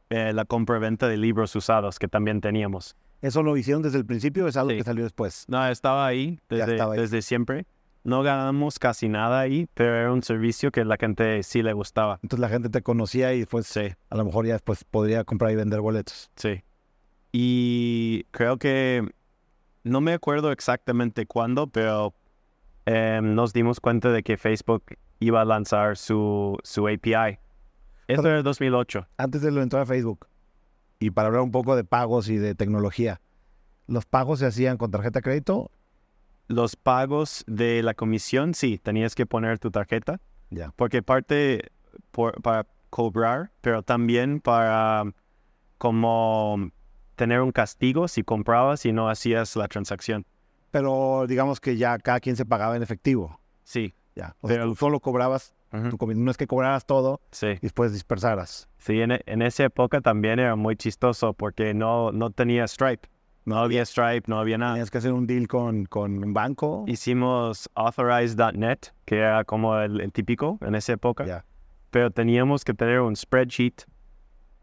eh, 0.09 0.33
la 0.33 0.45
compra-venta 0.45 1.07
de 1.07 1.17
libros 1.17 1.55
usados 1.55 1.97
que 1.97 2.07
también 2.07 2.41
teníamos. 2.41 2.95
¿Eso 3.21 3.41
lo 3.43 3.55
hicieron 3.55 3.81
desde 3.81 3.99
el 3.99 4.05
principio 4.05 4.45
o 4.45 4.47
es 4.47 4.57
algo 4.57 4.69
que 4.71 4.83
salió 4.83 5.03
después? 5.03 5.45
No, 5.47 5.65
estaba 5.67 6.05
ahí 6.05 6.39
desde, 6.49 6.77
desde 6.95 7.21
siempre 7.21 7.65
no 8.03 8.23
ganamos 8.23 8.79
casi 8.79 9.09
nada 9.09 9.39
ahí, 9.39 9.67
pero 9.73 9.95
era 9.95 10.11
un 10.11 10.23
servicio 10.23 10.71
que 10.71 10.83
la 10.85 10.97
gente 10.97 11.43
sí 11.43 11.61
le 11.61 11.73
gustaba. 11.73 12.19
Entonces 12.23 12.39
la 12.39 12.49
gente 12.49 12.69
te 12.69 12.81
conocía 12.81 13.33
y 13.33 13.45
pues 13.45 13.67
sí. 13.67 13.89
a 14.09 14.15
lo 14.15 14.25
mejor 14.25 14.45
ya 14.45 14.53
después 14.53 14.83
podría 14.83 15.23
comprar 15.23 15.51
y 15.51 15.55
vender 15.55 15.81
boletos. 15.81 16.29
Sí. 16.35 16.63
Y 17.31 18.25
creo 18.31 18.57
que 18.57 19.07
no 19.83 20.01
me 20.01 20.13
acuerdo 20.13 20.51
exactamente 20.51 21.25
cuándo, 21.25 21.67
pero 21.67 22.13
em, 22.85 23.35
nos 23.35 23.53
dimos 23.53 23.79
cuenta 23.79 24.11
de 24.11 24.23
que 24.23 24.37
Facebook 24.37 24.83
iba 25.19 25.41
a 25.41 25.45
lanzar 25.45 25.97
su, 25.97 26.57
su 26.63 26.87
API. 26.87 27.39
Esto 28.07 28.27
era 28.27 28.41
2008. 28.41 29.07
Antes 29.17 29.41
de 29.41 29.51
lo 29.51 29.61
entrar 29.61 29.83
a 29.83 29.85
Facebook, 29.85 30.27
y 30.99 31.11
para 31.11 31.27
hablar 31.27 31.43
un 31.43 31.51
poco 31.51 31.75
de 31.75 31.83
pagos 31.83 32.29
y 32.29 32.37
de 32.37 32.55
tecnología, 32.55 33.21
¿los 33.87 34.05
pagos 34.05 34.39
se 34.39 34.45
hacían 34.45 34.77
con 34.77 34.91
tarjeta 34.91 35.19
de 35.19 35.23
crédito 35.23 35.71
los 36.51 36.75
pagos 36.75 37.43
de 37.47 37.81
la 37.83 37.93
comisión, 37.93 38.53
sí, 38.53 38.77
tenías 38.77 39.15
que 39.15 39.25
poner 39.25 39.59
tu 39.59 39.71
tarjeta. 39.71 40.19
Porque 40.75 41.01
parte, 41.01 41.71
para 42.43 42.67
cobrar, 42.89 43.51
pero 43.61 43.83
también 43.83 44.41
para 44.41 45.05
como 45.77 46.71
tener 47.15 47.41
un 47.41 47.51
castigo 47.51 48.07
si 48.07 48.23
comprabas 48.23 48.85
y 48.85 48.91
no 48.91 49.09
hacías 49.09 49.55
la 49.55 49.67
transacción. 49.67 50.25
Pero 50.71 51.25
digamos 51.27 51.59
que 51.59 51.77
ya 51.77 51.97
cada 51.99 52.19
quien 52.19 52.35
se 52.35 52.45
pagaba 52.45 52.75
en 52.75 52.83
efectivo. 52.83 53.39
Sí. 53.63 53.93
Ya. 54.15 54.35
O 54.41 54.47
sea, 54.49 54.63
tú 54.63 54.75
solo 54.75 54.99
cobrabas, 54.99 55.53
no 55.71 56.31
es 56.31 56.37
que 56.37 56.47
cobraras 56.47 56.85
todo 56.85 57.21
sí. 57.31 57.47
y 57.47 57.59
después 57.59 57.93
dispersaras. 57.93 58.67
Sí, 58.77 58.99
en, 58.99 59.19
en, 59.25 59.41
esa 59.41 59.63
época 59.63 60.01
también 60.01 60.39
era 60.39 60.55
muy 60.57 60.75
chistoso 60.75 61.33
porque 61.33 61.73
no, 61.73 62.11
no 62.11 62.29
tenía 62.29 62.67
Stripe. 62.67 63.07
No 63.45 63.57
había 63.57 63.85
Stripe, 63.85 64.23
no 64.27 64.39
había 64.39 64.57
nada. 64.57 64.73
Tenías 64.73 64.91
que 64.91 64.97
hacer 64.99 65.13
un 65.13 65.25
deal 65.25 65.47
con, 65.47 65.85
con 65.85 66.23
un 66.23 66.33
banco. 66.33 66.85
Hicimos 66.87 67.69
Authorize.net, 67.75 68.79
que 69.05 69.17
era 69.17 69.43
como 69.43 69.77
el, 69.77 70.11
típico 70.11 70.59
en 70.61 70.75
esa 70.75 70.93
época. 70.93 71.43
Pero 71.89 72.11
teníamos 72.11 72.63
que 72.63 72.73
tener 72.73 73.01
un 73.01 73.15
spreadsheet, 73.15 73.83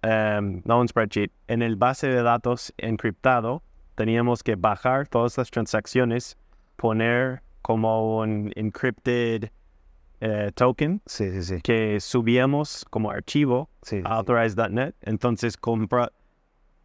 em, 0.03 0.63
no 0.65 0.81
un 0.81 0.89
spreadsheet, 0.89 1.31
en 1.49 1.63
el 1.63 1.77
base 1.77 2.09
de 2.09 2.23
datos 2.23 2.73
encriptado 2.79 3.63
teníamos 3.99 4.45
que 4.45 4.55
bajar 4.55 5.09
todas 5.09 5.37
las 5.37 5.51
transacciones, 5.51 6.39
poner 6.77 7.43
como 7.63 8.21
un 8.21 8.53
encrypted 8.55 9.51
eh, 10.21 10.51
token 10.55 11.03
sí, 11.07 11.31
sí, 11.31 11.43
sí. 11.43 11.61
que 11.63 12.01
subíamos 12.01 12.85
como 12.91 13.11
archivo 13.11 13.69
a 14.05 14.15
authorize.net. 14.15 14.95
Entonces 15.03 15.57
compra, 15.57 16.13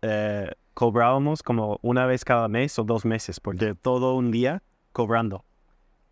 eh, 0.01 0.51
cobrábamos 0.73 1.43
como 1.43 1.79
una 1.81 2.05
vez 2.05 2.25
cada 2.25 2.47
mes 2.47 2.77
o 2.79 2.83
dos 2.83 3.05
meses, 3.05 3.39
porque 3.39 3.75
todo 3.75 4.15
un 4.15 4.31
día 4.31 4.63
cobrando. 4.91 5.43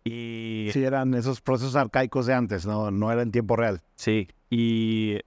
Y... 0.04 0.68
Sí, 0.72 0.84
eran 0.84 1.14
esos 1.14 1.40
procesos 1.40 1.76
arcaicos 1.76 2.26
de 2.26 2.34
antes, 2.34 2.66
no, 2.66 2.90
no 2.90 3.12
era 3.12 3.22
en 3.22 3.30
tiempo 3.30 3.56
real. 3.56 3.82
Sí, 3.94 4.28
y 4.50 5.18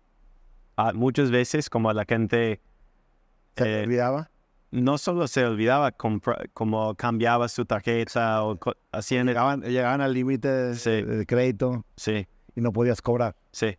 ah, 0.77 0.91
muchas 0.93 1.31
veces 1.31 1.69
como 1.69 1.91
la 1.93 2.05
gente... 2.05 2.61
¿Se 3.55 3.79
eh, 3.79 3.83
olvidaba? 3.83 4.29
no 4.75 4.97
solo 4.97 5.27
se 5.27 5.45
olvidaba 5.45 5.91
como 5.91 6.95
cambiaba 6.95 7.47
su 7.47 7.65
tarjeta 7.65 8.43
o 8.43 8.59
hacían... 8.91 9.27
Llegaban, 9.27 9.61
llegaban 9.61 10.01
al 10.01 10.13
límite 10.13 10.49
de, 10.49 11.25
crédito 11.25 11.85
sí. 11.95 12.27
y 12.55 12.61
no 12.61 12.73
podías 12.73 13.01
cobrar. 13.01 13.35
Sí, 13.51 13.77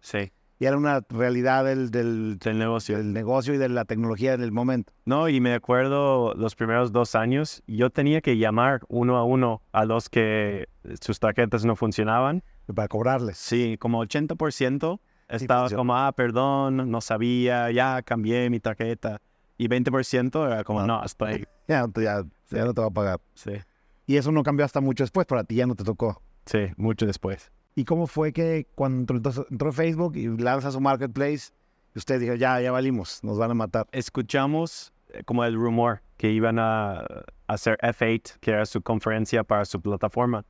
sí. 0.00 0.30
Y 0.58 0.64
era 0.64 0.76
una 0.76 1.02
realidad 1.10 1.64
del, 1.64 1.90
del, 1.90 2.38
del 2.38 2.58
negocio. 2.58 2.96
Del 2.96 3.12
negocio 3.12 3.54
y 3.54 3.58
de 3.58 3.68
la 3.68 3.84
tecnología 3.84 4.32
en 4.32 4.42
el 4.42 4.52
momento. 4.52 4.92
No, 5.04 5.28
y 5.28 5.40
me 5.40 5.52
acuerdo 5.52 6.34
los 6.34 6.54
primeros 6.54 6.92
dos 6.92 7.14
años, 7.14 7.62
yo 7.66 7.90
tenía 7.90 8.22
que 8.22 8.38
llamar 8.38 8.80
uno 8.88 9.16
a 9.18 9.24
uno 9.24 9.60
a 9.72 9.84
los 9.84 10.08
que 10.08 10.68
sus 11.00 11.20
tarjetas 11.20 11.64
no 11.64 11.76
funcionaban. 11.76 12.42
Para 12.74 12.88
cobrarles. 12.88 13.36
Sí, 13.36 13.76
como 13.78 14.02
80% 14.02 14.98
estaba 15.28 15.70
como, 15.70 15.96
ah, 15.96 16.12
perdón, 16.12 16.90
no 16.90 17.00
sabía, 17.00 17.70
ya 17.70 18.02
cambié 18.02 18.48
mi 18.50 18.60
tarjeta. 18.60 19.20
Y 19.58 19.68
20% 19.68 20.46
era 20.46 20.64
como, 20.64 20.82
no, 20.82 21.00
hasta 21.00 21.26
ahí. 21.26 21.44
Ya, 21.68 21.84
ya, 21.96 22.22
ya 22.48 22.64
no 22.64 22.74
te 22.74 22.80
va 22.80 22.86
a 22.86 22.90
pagar. 22.90 23.20
Sí. 23.34 23.50
Y 24.06 24.18
eso 24.18 24.30
no 24.30 24.44
cambió 24.44 24.64
hasta 24.64 24.80
mucho 24.80 25.02
después, 25.02 25.26
para 25.26 25.42
ti 25.42 25.56
ya 25.56 25.66
no 25.66 25.74
te 25.74 25.82
tocó. 25.82 26.22
Sí, 26.44 26.68
mucho 26.76 27.06
después. 27.06 27.50
¿Y 27.78 27.84
cómo 27.84 28.06
fue 28.06 28.32
que 28.32 28.66
cuando 28.74 29.14
entró, 29.14 29.70
Facebook 29.70 30.16
y 30.16 30.28
lanza 30.28 30.72
su 30.72 30.80
marketplace, 30.80 31.52
usted 31.94 32.18
dijo, 32.18 32.34
ya, 32.34 32.58
ya 32.58 32.72
valimos, 32.72 33.22
nos 33.22 33.36
van 33.36 33.50
a 33.50 33.54
matar? 33.54 33.86
Escuchamos 33.92 34.94
eh, 35.10 35.22
como 35.24 35.44
el 35.44 35.54
rumor 35.54 36.00
que 36.16 36.30
iban 36.30 36.58
a 36.58 37.06
hacer 37.48 37.76
F8, 37.82 38.38
que 38.40 38.52
era 38.52 38.64
su 38.64 38.80
conferencia 38.80 39.44
para 39.44 39.66
su 39.66 39.78
plataforma. 39.78 40.46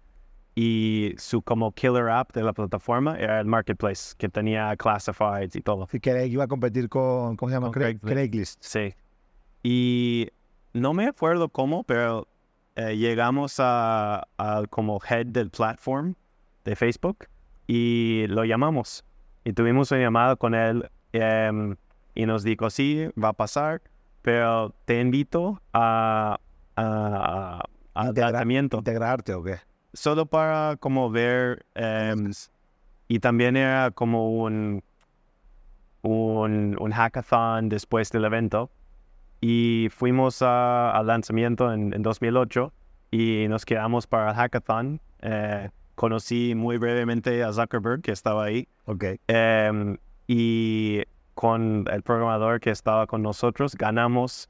Y 0.55 1.15
su 1.19 1.43
como 1.43 1.73
killer 1.73 2.09
app 2.09 2.33
de 2.33 2.45
la 2.45 2.53
plataforma 2.53 3.19
era 3.19 3.41
el 3.41 3.47
marketplace, 3.47 4.15
que 4.17 4.29
tenía 4.29 4.75
classifieds 4.77 5.57
y 5.57 5.61
todo. 5.63 5.89
Sí, 5.91 5.99
que 5.99 6.29
iba 6.29 6.45
a 6.45 6.49
competir 6.49 6.89
con, 6.89 7.37
¿cómo 7.37 7.51
se 7.51 7.57
llama? 7.57 7.73
Craigslist. 7.73 8.63
Sí. 8.63 8.95
Y 9.65 10.29
no 10.75 10.95
me 10.95 11.09
acuerdo 11.09 11.49
cómo, 11.49 11.83
pero 11.83 12.29
eh, 12.77 12.97
llegamos 12.97 13.57
a, 13.59 14.29
como 14.71 15.01
head 15.11 15.27
del 15.27 15.51
platform 15.51 16.15
de 16.67 16.77
Facebook 16.77 17.27
y 17.67 18.27
lo 18.29 18.45
llamamos. 18.45 19.07
Y 19.45 19.55
tuvimos 19.55 19.91
una 19.91 20.01
llamada 20.01 20.37
con 20.37 20.55
él 20.55 20.91
em, 21.13 21.77
y 22.15 22.27
nos 22.27 22.43
dijo, 22.43 22.69
sí, 22.69 23.09
va 23.23 23.29
a 23.29 23.33
pasar, 23.33 23.81
pero 24.21 24.75
te 24.85 25.01
invito 25.01 25.63
a, 25.73 26.39
a, 26.77 27.63
a, 27.95 28.13
tratamiento. 28.13 28.79
¿Integrarte 28.79 29.33
o 29.33 29.43
qué? 29.43 29.57
solo 29.97 30.27
para 30.27 30.77
como 30.77 31.11
ver 31.11 31.65
em, 31.75 32.31
y 33.09 33.19
también 33.19 33.57
era 33.57 33.91
como 33.91 34.31
un, 34.31 34.83
un, 36.03 36.77
un, 36.79 36.93
hackathon 36.93 37.69
después 37.69 38.11
del 38.13 38.25
evento 38.25 38.71
y 39.41 39.89
fuimos 39.91 40.43
al 40.43 41.07
lanzamiento 41.07 41.73
en, 41.73 41.91
2008 42.03 42.73
y 43.11 43.47
nos 43.49 43.65
quedamos 43.65 44.07
para 44.07 44.31
el 44.31 44.37
hackathon. 44.37 45.01
Eh, 45.23 45.71
conocí 45.97 46.55
muy 46.55 46.79
brevemente 46.79 47.43
a 47.43 47.53
Zuckerberg 47.53 48.03
que 48.03 48.13
estaba 48.13 48.45
ahí. 48.45 48.69
Okay. 48.85 49.19
Em, 49.27 49.97
y 50.29 51.03
con 51.35 51.85
el 51.91 52.03
programador 52.03 52.61
que 52.61 52.71
estaba 52.71 53.07
con 53.07 53.23
nosotros 53.23 53.75
ganamos 53.75 54.49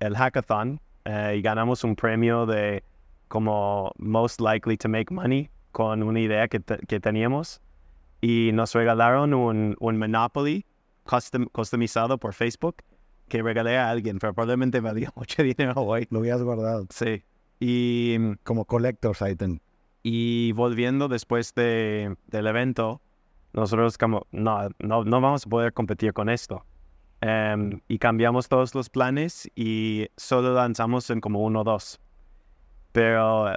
el 0.00 0.14
hackathon 0.14 0.80
eh, 1.04 1.36
y 1.38 1.42
ganamos 1.42 1.82
un 1.84 1.96
premio 1.96 2.44
de 2.44 2.84
como 3.28 3.92
most 3.98 4.40
likely 4.40 4.76
to 4.76 4.88
make 4.88 5.12
money 5.12 5.50
con 5.72 6.02
una 6.02 6.20
idea 6.20 6.48
que, 6.48 6.60
que 6.60 7.00
teníamos 7.00 7.60
y 8.20 8.50
nos 8.52 8.74
regalaron 8.74 9.34
un, 9.34 9.76
un 9.80 9.98
Monopoly 9.98 10.64
custom, 11.04 11.46
customizado 11.52 12.18
por 12.18 12.34
Facebook 12.34 12.76
que 13.28 13.42
regalé 13.42 13.76
a 13.76 13.90
alguien, 13.90 14.18
pero 14.18 14.34
probablemente 14.34 14.80
valía 14.80 15.12
mucho 15.16 15.42
dinero 15.42 15.74
hoy. 15.76 16.06
Lo 16.10 16.20
habías 16.20 16.42
guardado. 16.42 16.86
Sí. 16.90 17.22
Y 17.60 18.36
como 18.44 18.64
collector's 18.64 19.20
item. 19.22 19.58
Y 20.10 20.52
volviendo 20.52 21.06
después 21.06 21.54
de, 21.54 22.16
del 22.28 22.46
evento, 22.46 23.02
nosotros 23.52 23.98
como, 23.98 24.26
no, 24.32 24.70
no, 24.78 25.04
no 25.04 25.20
vamos 25.20 25.44
a 25.44 25.50
poder 25.50 25.74
competir 25.74 26.14
con 26.14 26.30
esto. 26.30 26.64
Em, 27.20 27.82
y 27.88 27.98
cambiamos 27.98 28.48
todos 28.48 28.74
los 28.74 28.88
planes 28.88 29.50
y 29.54 30.08
solo 30.16 30.54
lanzamos 30.54 31.10
en 31.10 31.20
como 31.20 31.44
uno 31.44 31.60
o 31.60 31.64
dos. 31.64 32.00
Pero 32.92 33.52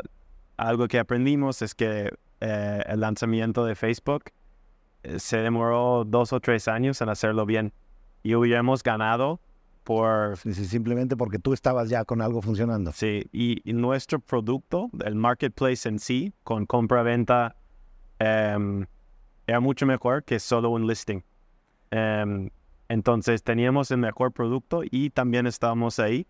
algo 0.58 0.90
que 0.90 1.00
aprendimos 1.00 1.62
es 1.62 1.74
que 1.74 2.14
eh, 2.42 2.84
el 2.86 3.00
lanzamiento 3.00 3.64
de 3.64 3.74
Facebook 3.76 4.26
eh, 5.04 5.20
se 5.20 5.38
demoró 5.38 6.04
dos 6.04 6.34
o 6.34 6.42
tres 6.42 6.68
años 6.68 7.00
en 7.00 7.08
hacerlo 7.08 7.46
bien 7.46 7.72
y 8.24 8.36
hubiéramos 8.36 8.84
ganado 8.84 9.40
por... 9.84 10.38
simplemente 10.38 11.15
porque 11.17 11.39
tú 11.39 11.54
estabas 11.54 11.89
ya 11.89 12.06
con 12.06 12.22
algo 12.22 12.41
funcionando. 12.41 12.91
Sí, 12.91 13.28
y, 13.32 13.62
nuestro 13.74 14.20
producto, 14.20 14.89
el 15.04 15.15
marketplace 15.15 15.88
en 15.88 16.00
sí, 16.00 16.34
con 16.44 16.65
compra-venta, 16.65 17.56
em, 18.20 18.86
era 19.48 19.60
mucho 19.60 19.86
mejor 19.86 20.24
que 20.24 20.39
solo 20.39 20.70
un 20.70 20.88
listing. 20.88 21.24
Em, 21.91 22.50
entonces 22.89 23.44
teníamos 23.44 23.91
el 23.91 23.98
mejor 23.98 24.32
producto 24.32 24.82
y 24.89 25.10
también 25.10 25.48
estábamos 25.48 26.00
ahí. 26.00 26.28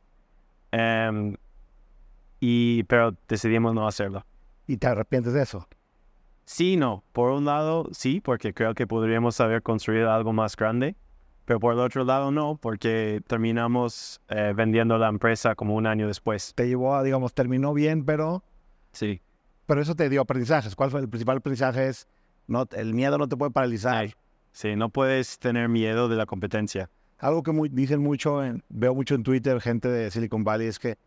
Em, 0.72 1.36
y, 2.40 2.84
pero 2.84 3.16
decidimos 3.28 3.74
no 3.74 3.88
hacerlo. 3.88 4.26
¿Y 4.68 4.78
te 4.78 4.88
arrepientes 4.88 5.34
de 5.34 5.44
eso? 5.44 5.68
Sí, 6.46 6.76
no. 6.76 7.04
Por 7.12 7.32
un 7.32 7.46
lado, 7.46 7.88
sí, 7.92 8.20
porque 8.22 8.54
creo 8.54 8.74
que 8.74 8.88
podríamos 8.88 9.40
haber 9.40 9.62
construido 9.62 10.12
algo 10.12 10.34
más 10.34 10.56
grande. 10.56 10.96
Pero 11.52 11.60
por 11.60 11.74
el 11.74 11.80
otro 11.82 12.06
lado, 12.06 12.32
no, 12.32 12.56
porque 12.56 13.22
terminamos 13.28 14.22
eh, 14.30 14.54
vendiendo 14.56 14.98
la 14.98 15.10
empresa 15.10 15.54
como 15.54 15.76
un 15.76 15.86
año 15.86 16.08
después. 16.08 16.54
Te 16.56 16.66
llevó 16.66 16.96
a, 16.96 17.04
digamos, 17.04 17.34
terminó 17.34 17.74
bien, 17.74 18.06
pero... 18.06 18.42
Sí. 18.94 19.22
Pero 19.66 19.82
eso 19.82 19.94
te 19.94 20.08
dio 20.08 20.22
aprendizajes. 20.22 20.78
¿Cuál 20.78 20.92
fue 20.92 21.02
el 21.02 21.10
principal 21.10 21.40
aprendizaje? 21.40 21.90
Es, 21.90 22.08
no, 22.48 22.70
el 22.72 22.94
miedo 22.94 23.18
no 23.18 23.28
te 23.28 23.36
puede 23.36 23.52
paralizar. 23.52 24.16
Sí, 24.54 24.78
no 24.78 24.88
puedes 24.88 25.40
tener 25.40 25.68
miedo 25.68 26.08
de 26.08 26.16
la 26.16 26.26
competencia. 26.26 26.90
Algo 27.20 27.44
que 27.44 27.52
dicen 27.70 28.02
mucho, 28.02 28.42
en, 28.46 28.64
veo 28.70 28.96
mucho 28.96 29.16
en 29.16 29.24
Twitter, 29.24 29.60
gente 29.60 29.90
de 29.90 30.10
Silicon 30.10 30.46
Valley, 30.46 30.68
es 30.68 30.80
que 30.80 30.98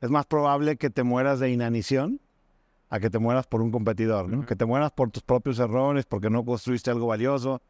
es 0.00 0.10
más 0.10 0.26
probable 0.26 0.78
que 0.78 0.90
te 0.90 1.04
mueras 1.04 1.38
de 1.38 1.48
inanición 1.48 2.18
a 2.88 2.98
que 2.98 3.08
te 3.08 3.20
mueras 3.20 3.46
por 3.46 3.62
un 3.62 3.70
competidor, 3.70 4.28
¿no? 4.28 4.44
Que 4.44 4.56
te 4.56 4.64
mueras 4.64 4.90
por 4.90 5.12
tus 5.12 5.22
propios 5.22 5.60
errores, 5.60 6.06
porque 6.06 6.28
no 6.28 6.44
construiste 6.44 6.90
algo 6.90 7.06
valioso, 7.06 7.62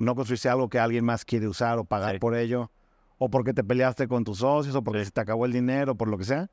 no 0.00 0.14
construiste 0.14 0.48
algo 0.48 0.68
que 0.68 0.78
alguien 0.78 1.04
más 1.04 1.24
quiere 1.24 1.48
usar 1.48 1.78
o 1.78 1.84
pagar 1.84 2.18
por 2.18 2.36
ello, 2.36 2.70
o 3.18 3.30
porque 3.30 3.54
te 3.54 3.64
peleaste 3.64 4.08
con 4.08 4.24
tus 4.24 4.38
socios, 4.38 4.74
o 4.74 4.82
porque 4.82 5.04
se 5.04 5.10
te 5.10 5.20
acabó 5.20 5.46
el 5.46 5.52
dinero, 5.52 5.94
por 5.94 6.08
lo 6.08 6.18
que 6.18 6.24
sea. 6.24 6.50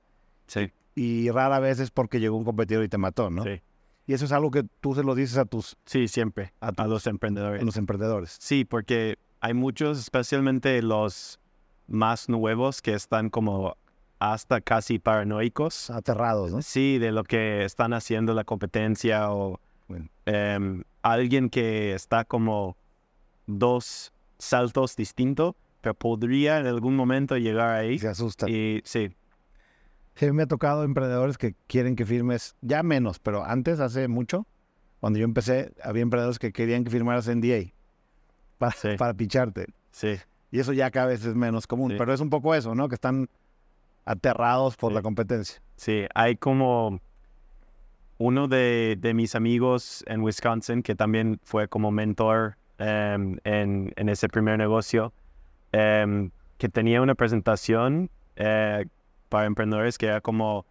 Sí. 0.47 0.71
Y 0.95 1.29
rara 1.29 1.59
vez 1.59 1.79
es 1.79 1.91
porque 1.91 2.19
llegó 2.19 2.37
un 2.37 2.43
competidor 2.43 2.83
y 2.83 2.89
te 2.89 2.97
mató, 2.97 3.29
¿no? 3.29 3.43
Sí. 3.43 3.61
Y 4.07 4.13
eso 4.13 4.25
es 4.25 4.31
algo 4.31 4.49
que 4.49 4.63
tú 4.81 4.95
se 4.95 5.03
lo 5.03 5.13
dices 5.13 5.37
a 5.37 5.45
tus... 5.45 5.77
Sí, 5.85 6.07
siempre. 6.07 6.53
A, 6.61 6.69
a 6.75 6.87
los 6.87 7.05
emprendedores. 7.05 7.61
A 7.61 7.65
los 7.65 7.77
emprendedores. 7.77 8.37
Sí, 8.39 8.65
porque 8.65 9.19
hay 9.39 9.53
muchos, 9.53 9.99
especialmente 9.99 10.81
los 10.81 11.39
más 11.87 12.27
nuevos, 12.27 12.81
que 12.81 12.93
están 12.93 13.29
como 13.29 13.75
hasta 14.19 14.61
casi 14.61 14.99
paranoicos. 14.99 15.89
Aterrados, 15.89 16.51
¿no? 16.51 16.61
Sí, 16.61 16.97
de 16.97 17.11
lo 17.11 17.23
que 17.23 17.63
están 17.63 17.93
haciendo 17.93 18.33
la 18.33 18.43
competencia 18.43 19.31
o 19.31 19.59
em, 20.25 20.83
alguien 21.01 21.49
que 21.49 21.93
está 21.93 22.25
como 22.25 22.77
dos 23.57 24.13
saltos 24.37 24.95
distintos, 24.95 25.55
pero 25.81 25.93
podría 25.93 26.59
en 26.59 26.67
algún 26.67 26.95
momento 26.95 27.37
llegar 27.37 27.69
ahí. 27.75 27.97
Se 27.99 28.07
asustan. 28.07 28.49
Y 28.49 28.81
sí, 28.85 29.09
Sí, 30.15 30.29
me 30.33 30.43
ha 30.43 30.47
tocado 30.47 30.83
emprendedores 30.83 31.37
que 31.37 31.55
quieren 31.67 31.95
que 31.95 32.05
firmes, 32.05 32.55
ya 32.61 32.83
menos, 32.83 33.19
pero 33.19 33.45
antes, 33.45 33.79
hace 33.79 34.09
mucho, 34.09 34.45
cuando 34.99 35.17
yo 35.17 35.23
empecé, 35.23 35.71
había 35.81 36.01
emprendedores 36.01 36.39
que 36.39 36.51
querían 36.51 36.83
que 36.83 36.89
firmaras 36.89 37.29
NDA 37.29 37.71
para, 38.57 38.73
Sí. 38.73 38.89
para 38.97 39.13
picharte. 39.13 39.67
sí, 39.91 40.17
Y 40.51 40.59
eso 40.59 40.73
ya 40.73 40.91
cada 40.91 41.05
vez 41.07 41.23
es 41.23 41.35
menos 41.35 41.67
común. 41.67 41.91
Sí. 41.91 41.97
Pero 41.97 42.13
es 42.13 42.19
un 42.19 42.29
poco 42.29 42.53
eso, 42.53 42.75
¿no? 42.75 42.89
Que 42.89 42.95
están 42.95 43.29
aterrados 44.03 44.75
por 44.75 44.91
Sí. 44.91 44.95
la 44.95 45.01
competencia. 45.01 45.61
sí. 45.77 46.05
Hay 46.15 46.35
como 46.35 46.99
uno 48.17 48.49
de, 48.49 48.97
de 48.99 49.13
mis 49.13 49.35
amigos 49.35 50.03
en 50.07 50.19
Wisconsin 50.21 50.81
que 50.83 50.95
también 50.95 51.39
fue 51.43 51.69
como 51.69 51.91
mentor 51.91 52.57
em, 52.79 53.37
en, 53.43 53.93
en 53.95 54.09
ese 54.09 54.27
primer 54.29 54.57
negocio, 54.57 55.13
em, 55.71 56.31
que 56.57 56.69
tenía 56.69 57.01
una 57.01 57.15
presentación 57.15 58.09
eh, 58.35 58.85
para 59.29 59.45
emprendedores 59.45 59.97
que 59.97 60.07
era 60.07 60.21
como, 60.21 60.65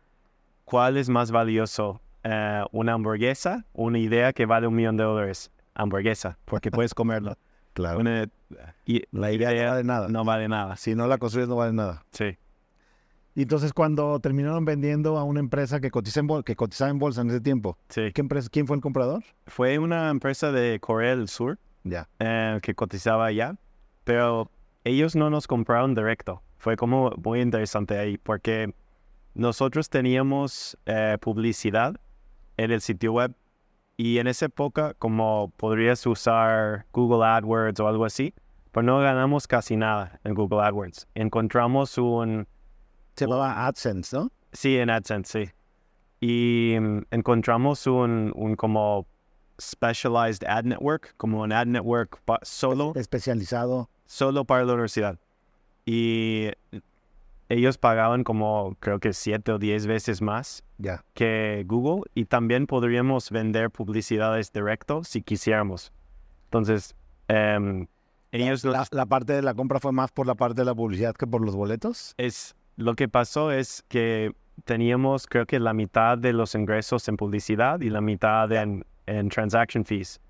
¿cuál 0.65 0.97
es 0.97 1.09
más 1.09 1.31
valioso? 1.31 2.01
Eh, 2.25 2.65
¿Una 2.73 2.95
hamburguesa 2.95 3.65
una 3.73 3.99
idea 3.99 4.33
que 4.33 4.45
vale 4.47 4.67
un 4.67 4.75
millón 4.75 4.97
de 4.97 5.05
dólares? 5.05 5.51
Hamburguesa, 5.75 6.37
porque 6.45 6.71
puedes 6.71 6.95
comerlo. 6.95 7.37
Claro. 7.75 8.01
Una- 8.01 8.29
y- 8.87 9.05
La 9.13 9.31
idea 9.31 9.53
no 9.53 9.71
vale 9.71 9.85
nada. 9.85 10.09
no 10.09 10.25
vale 10.25 10.49
nada. 10.49 10.77
Si 10.77 10.97
no 10.97 11.07
la 11.07 11.17
construyes, 11.19 11.49
no 11.49 11.55
vale 11.55 11.73
nada. 11.73 12.05
Sí. 12.11 12.37
Y 13.37 13.43
entonces, 13.43 13.73
cuando 13.73 14.19
terminaron 14.19 14.65
vendiendo 14.65 15.17
a 15.17 15.23
una 15.23 15.39
empresa 15.39 15.79
que, 15.79 15.89
cotiza 15.93 16.19
en 16.19 16.27
bol- 16.27 16.43
que 16.43 16.57
cotizaba 16.57 16.91
en 16.91 16.99
bolsa 16.99 17.21
en 17.21 17.29
ese 17.31 17.41
tiempo, 17.41 17.79
Sí. 17.89 18.11
¿qué 18.13 18.21
empresa, 18.21 18.49
¿quién 18.51 18.67
fue 18.67 18.75
el 18.75 18.83
comprador? 18.83 19.23
Fue 19.47 19.79
una 19.79 20.11
empresa 20.11 20.51
de 20.51 20.81
Corea 20.81 21.15
del 21.15 21.29
Sur 21.29 21.57
Ya. 21.85 22.09
eh, 22.19 22.59
que 22.63 22.75
cotizaba 22.75 23.27
allá, 23.27 23.57
pero 24.05 24.51
ellos 24.85 25.17
no 25.17 25.31
nos 25.31 25.47
compraron 25.47 25.95
directo. 25.95 26.43
Fue 26.59 26.77
como 26.77 27.11
muy 27.23 27.41
interesante 27.41 27.99
ahí 27.99 28.19
porque 28.19 28.75
nosotros 29.35 29.89
teníamos 29.89 30.77
eh, 30.87 31.17
publicidad 31.21 31.95
en 32.57 32.73
el 32.73 32.81
sitio 32.81 33.13
web 33.13 33.35
y 33.97 34.19
en 34.19 34.27
esa 34.27 34.47
época 34.47 34.95
como 34.95 35.53
podrías 35.57 36.05
usar 36.07 36.87
Google 36.93 37.25
AdWords 37.25 37.81
o 37.81 37.89
algo 37.89 38.05
así, 38.05 38.35
pero 38.73 38.83
no 38.85 38.99
ganamos 39.01 39.47
casi 39.47 39.77
nada 39.77 40.21
en 40.25 40.35
Google 40.35 40.61
AdWords. 40.63 41.07
Encontramos 41.15 41.99
un, 41.99 42.47
Se 43.15 43.27
llamaba 43.27 43.67
AdSense, 43.67 44.17
¿no? 44.17 44.31
Sí, 44.53 44.77
en 44.79 44.91
AdSense, 44.91 45.47
sí. 45.47 45.53
Y 46.21 46.79
mm, 46.81 47.03
encontramos 47.11 47.87
un, 47.87 48.33
un 48.35 48.57
como 48.57 49.07
specialized 49.61 50.45
ad 50.49 50.65
network, 50.65 51.15
como 51.17 51.43
un 51.43 51.53
ad 51.53 51.67
network 51.67 52.21
solo, 52.43 52.93
Especializado. 52.97 53.89
solo 54.07 54.45
para 54.45 54.65
la 54.65 54.73
universidad. 54.75 55.19
Y 55.87 56.51
ellos 57.49 57.79
pagaban 57.79 58.25
como 58.25 58.77
creo 58.81 58.99
que 59.01 59.13
siete 59.13 59.53
o 59.53 59.59
diez 59.59 59.87
veces 59.87 60.21
más 60.21 60.63
Ya. 60.79 61.03
que 61.15 61.65
Google 61.67 62.03
y 62.15 62.27
también 62.27 62.67
podríamos 62.67 63.31
vender 63.31 63.71
publicidades 63.71 64.53
directo 64.53 65.03
si 65.03 65.23
quisiéramos. 65.23 65.93
Entonces, 66.45 66.95
em, 67.29 67.87
ellos 68.33 68.65
La, 68.65 68.87
la 68.91 69.07
parte 69.07 69.33
de 69.33 69.43
la 69.43 69.55
compra 69.55 69.81
fue 69.81 69.93
más 69.93 70.11
por 70.13 70.27
la 70.27 70.35
parte 70.35 70.61
de 70.61 70.67
la 70.67 70.75
publicidad 70.75 71.15
que 71.15 71.27
por 71.27 71.43
los 71.45 71.57
boletos. 71.57 72.15
es 72.19 72.55
lo 72.77 72.95
que 72.95 73.09
pasó 73.09 73.51
es 73.51 73.83
que 73.89 74.33
teníamos 74.65 75.27
creo 75.27 75.47
que 75.47 75.59
la 75.59 75.73
mitad 75.73 76.19
de 76.19 76.33
los 76.33 76.55
ingresos 76.55 77.09
en 77.09 77.17
publicidad 77.17 77.81
y 77.81 77.89
la 77.91 78.01
mitad 78.01 78.53
en, 78.53 78.85
en 79.09 79.29
transaction 79.29 79.85
fees. 79.85 80.21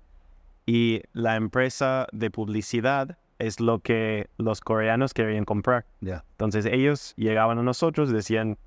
Y 0.65 1.01
la 1.13 1.35
empresa 1.35 2.07
de 2.11 2.29
publicidad 2.29 3.17
es 3.39 3.59
lo 3.59 3.79
que 3.79 4.29
los 4.37 4.61
coreanos 4.61 5.13
querían 5.13 5.45
comprar. 5.45 5.85
Ya. 6.01 6.23
Entonces 6.31 6.65
ellos 6.65 7.13
llegaban 7.15 7.57
a 7.57 7.63
nosotros, 7.63 8.11
decían, 8.11 8.57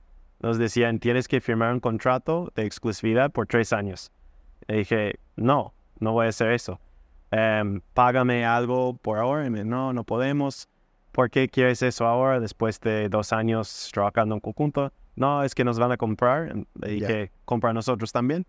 nos 0.41 0.59
decían, 0.59 0.99
tienes 0.99 1.29
que 1.29 1.41
firmar 1.41 1.73
un 1.73 1.81
contrato 1.81 2.53
de 2.57 2.65
exclusividad 2.65 3.31
por 3.31 3.47
tres 3.47 3.73
años. 3.73 4.11
Y 4.69 4.79
dije, 4.79 5.21
no, 5.37 5.73
no 6.01 6.13
voy 6.13 6.27
a 6.27 6.31
hacer 6.31 6.51
eso. 6.53 6.81
Em, 7.31 7.81
págame 7.95 8.45
algo 8.45 8.95
por 8.97 9.19
ahora. 9.19 9.47
Y 9.47 9.51
me, 9.51 9.65
no, 9.65 9.93
no 9.93 10.05
podemos. 10.05 10.69
¿Por 11.13 11.31
qué 11.31 11.49
quieres 11.49 11.83
eso 11.83 12.07
ahora 12.07 12.41
después 12.41 12.81
de 12.81 13.09
dos 13.09 13.33
años 13.33 13.91
trabajando 13.93 14.35
en 14.35 14.41
conjunto? 14.41 14.93
No, 15.15 15.43
es 15.43 15.55
que 15.55 15.63
nos 15.65 15.79
van 15.79 15.93
a 15.93 15.97
comprar. 15.97 16.55
Le 16.81 16.89
dije, 16.89 17.31
compra 17.45 17.71
a 17.71 17.73
nosotros 17.75 18.13
también. 18.13 18.47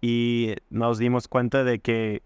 Y 0.00 0.54
nos 0.70 0.98
dimos 0.98 1.26
cuenta 1.28 1.64
de 1.64 1.80
que 1.80 2.22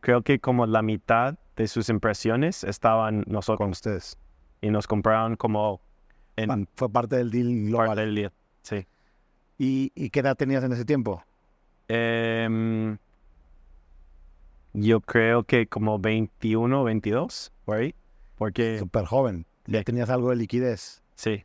creo 0.00 0.22
que 0.22 0.38
como 0.38 0.66
la 0.66 0.82
mitad 0.82 1.38
de 1.56 1.66
sus 1.68 1.88
impresiones 1.88 2.62
estaban 2.64 3.24
nosotros 3.26 3.58
Con 3.58 3.70
ustedes. 3.70 4.18
y 4.60 4.70
nos 4.70 4.86
compraron 4.86 5.36
como 5.36 5.80
en 6.36 6.68
Fue 6.74 6.90
parte 6.90 7.16
del 7.16 7.30
deal 7.30 7.66
global. 7.68 7.86
parte 7.88 8.02
del 8.02 8.14
día. 8.14 8.32
Sí. 8.62 8.86
¿Y, 9.58 9.90
¿Y 9.94 10.10
qué 10.10 10.20
edad 10.20 10.36
tenías 10.36 10.62
en 10.64 10.72
ese 10.72 10.84
tiempo? 10.84 11.22
Em, 11.88 12.98
yo 14.74 15.00
creo 15.00 15.44
que 15.44 15.66
como 15.66 15.98
21, 15.98 16.84
22, 16.84 17.52
por 17.64 17.76
ahí. 17.78 17.94
Porque, 18.36 18.78
Súper 18.78 19.06
joven. 19.06 19.46
Ya 19.66 19.82
tenías 19.82 20.10
algo 20.10 20.30
de 20.30 20.36
liquidez. 20.36 21.02
sí, 21.14 21.44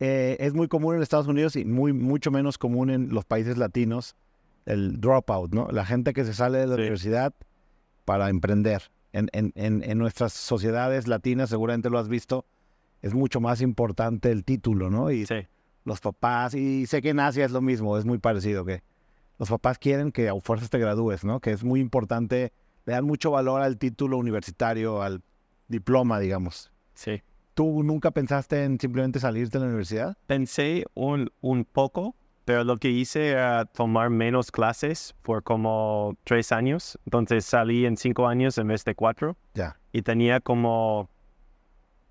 Eh, 0.00 0.36
es 0.40 0.52
muy 0.52 0.68
común 0.68 0.96
en 0.96 1.02
Estados 1.02 1.26
Unidos 1.28 1.56
y 1.56 1.64
muy, 1.64 1.92
mucho 1.94 2.30
menos 2.30 2.58
común 2.58 2.90
en 2.90 3.14
los 3.14 3.24
países 3.24 3.56
latinos 3.56 4.14
el 4.66 5.00
dropout, 5.00 5.52
¿no? 5.54 5.68
La 5.70 5.84
gente 5.86 6.12
que 6.12 6.24
se 6.24 6.34
sale 6.34 6.58
de 6.58 6.66
la 6.66 6.74
Sí. 6.76 6.80
universidad 6.82 7.32
para 8.04 8.28
emprender. 8.28 8.82
En, 9.12 9.30
en, 9.32 9.52
en, 9.54 9.98
nuestras 9.98 10.34
sociedades 10.34 11.08
latinas, 11.08 11.48
seguramente 11.48 11.88
lo 11.88 11.98
has 11.98 12.08
visto, 12.08 12.44
es 13.00 13.14
mucho 13.14 13.40
más 13.40 13.62
importante 13.62 14.30
el 14.30 14.44
título, 14.44 14.90
¿no? 14.90 15.10
Y 15.10 15.24
sí, 15.24 15.46
los 15.84 16.00
papás, 16.00 16.52
y 16.54 16.84
sé 16.86 17.00
que 17.00 17.10
en 17.10 17.20
Asia 17.20 17.46
es 17.46 17.50
lo 17.52 17.62
mismo, 17.62 17.96
es 17.96 18.04
muy 18.04 18.18
parecido, 18.18 18.64
que 18.66 18.82
los 19.38 19.48
papás 19.48 19.78
quieren 19.78 20.12
que 20.12 20.28
a 20.28 20.34
fuerzas 20.40 20.68
te 20.68 20.78
gradúes, 20.78 21.24
¿no? 21.24 21.40
Que 21.40 21.52
es 21.52 21.64
muy 21.64 21.80
importante, 21.80 22.52
le 22.84 22.92
dan 22.92 23.04
mucho 23.06 23.30
valor 23.30 23.62
al 23.62 23.78
título 23.78 24.18
universitario, 24.18 25.00
al 25.02 25.22
diploma, 25.68 26.18
digamos. 26.20 26.70
sí. 26.94 27.22
¿Tú 27.54 27.82
nunca 27.82 28.10
pensaste 28.10 28.64
en 28.64 28.78
simplemente 28.78 29.18
salirte 29.18 29.56
de 29.56 29.60
la 29.64 29.68
universidad? 29.68 30.18
Pensé 30.26 30.84
un, 30.92 31.30
un 31.40 31.64
poco, 31.64 32.14
pero 32.46 32.64
lo 32.64 32.78
que 32.78 32.88
hice 32.88 33.28
era 33.32 33.66
tomar 33.66 34.08
menos 34.08 34.50
clases 34.50 35.14
por 35.22 35.42
como 35.42 36.16
tres 36.24 36.52
años. 36.52 36.98
Entonces 37.04 37.44
salí 37.44 37.84
en 37.84 37.96
cinco 37.98 38.26
años 38.26 38.56
en 38.56 38.68
vez 38.68 38.84
de 38.84 38.94
cuatro. 38.94 39.36
Ya. 39.54 39.76
y 39.92 40.02
tenía 40.02 40.40
como 40.40 41.08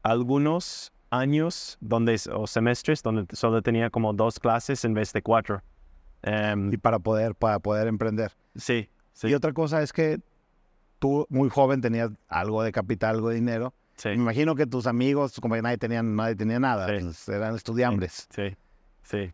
algunos 0.04 0.92
años 1.10 1.78
donde 1.82 2.20
o 2.34 2.48
semestres 2.48 3.02
donde 3.04 3.26
solo 3.36 3.62
tenía 3.62 3.90
como 3.90 4.14
dos 4.14 4.40
clases 4.40 4.84
en 4.86 4.94
vez 4.94 5.14
de 5.14 5.22
cuatro. 5.22 5.62
Em, 6.24 6.74
Y 6.74 6.78
para 6.78 7.00
poder, 7.00 7.36
para 7.36 7.60
poder 7.60 7.88
emprender. 7.88 8.32
sí, 8.56 8.90
sí, 9.14 9.28
Y 9.28 9.34
otra 9.34 9.54
cosa 9.54 9.82
es 9.82 9.94
que 9.94 10.20
tú, 11.00 11.26
muy 11.30 11.50
joven, 11.50 11.82
tenías 11.82 12.10
algo 12.28 12.64
de 12.64 12.72
capital, 12.72 13.16
algo 13.16 13.30
de 13.30 13.36
dinero. 13.36 13.74
sí, 13.96 14.10
Me 14.10 14.16
imagino 14.16 14.56
que 14.56 14.66
tus 14.66 14.88
amigos, 14.88 15.40
como 15.40 15.56
que 15.56 15.62
nadie 15.62 15.78
tenía, 15.78 16.02
nadie 16.04 16.36
tenía 16.36 16.60
nada, 16.60 16.88
Sí. 16.88 17.04
pues, 17.04 17.30
eran 17.30 17.56
estudiambres. 17.56 18.28
sí, 18.32 18.50
sí. 18.50 18.56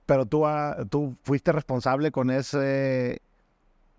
Pero 0.06 0.26
tú, 0.26 0.46
ah, 0.46 0.78
tú 0.90 1.16
fuiste 1.24 1.52
responsable 1.52 2.12
con 2.12 2.30
ese, 2.30 3.22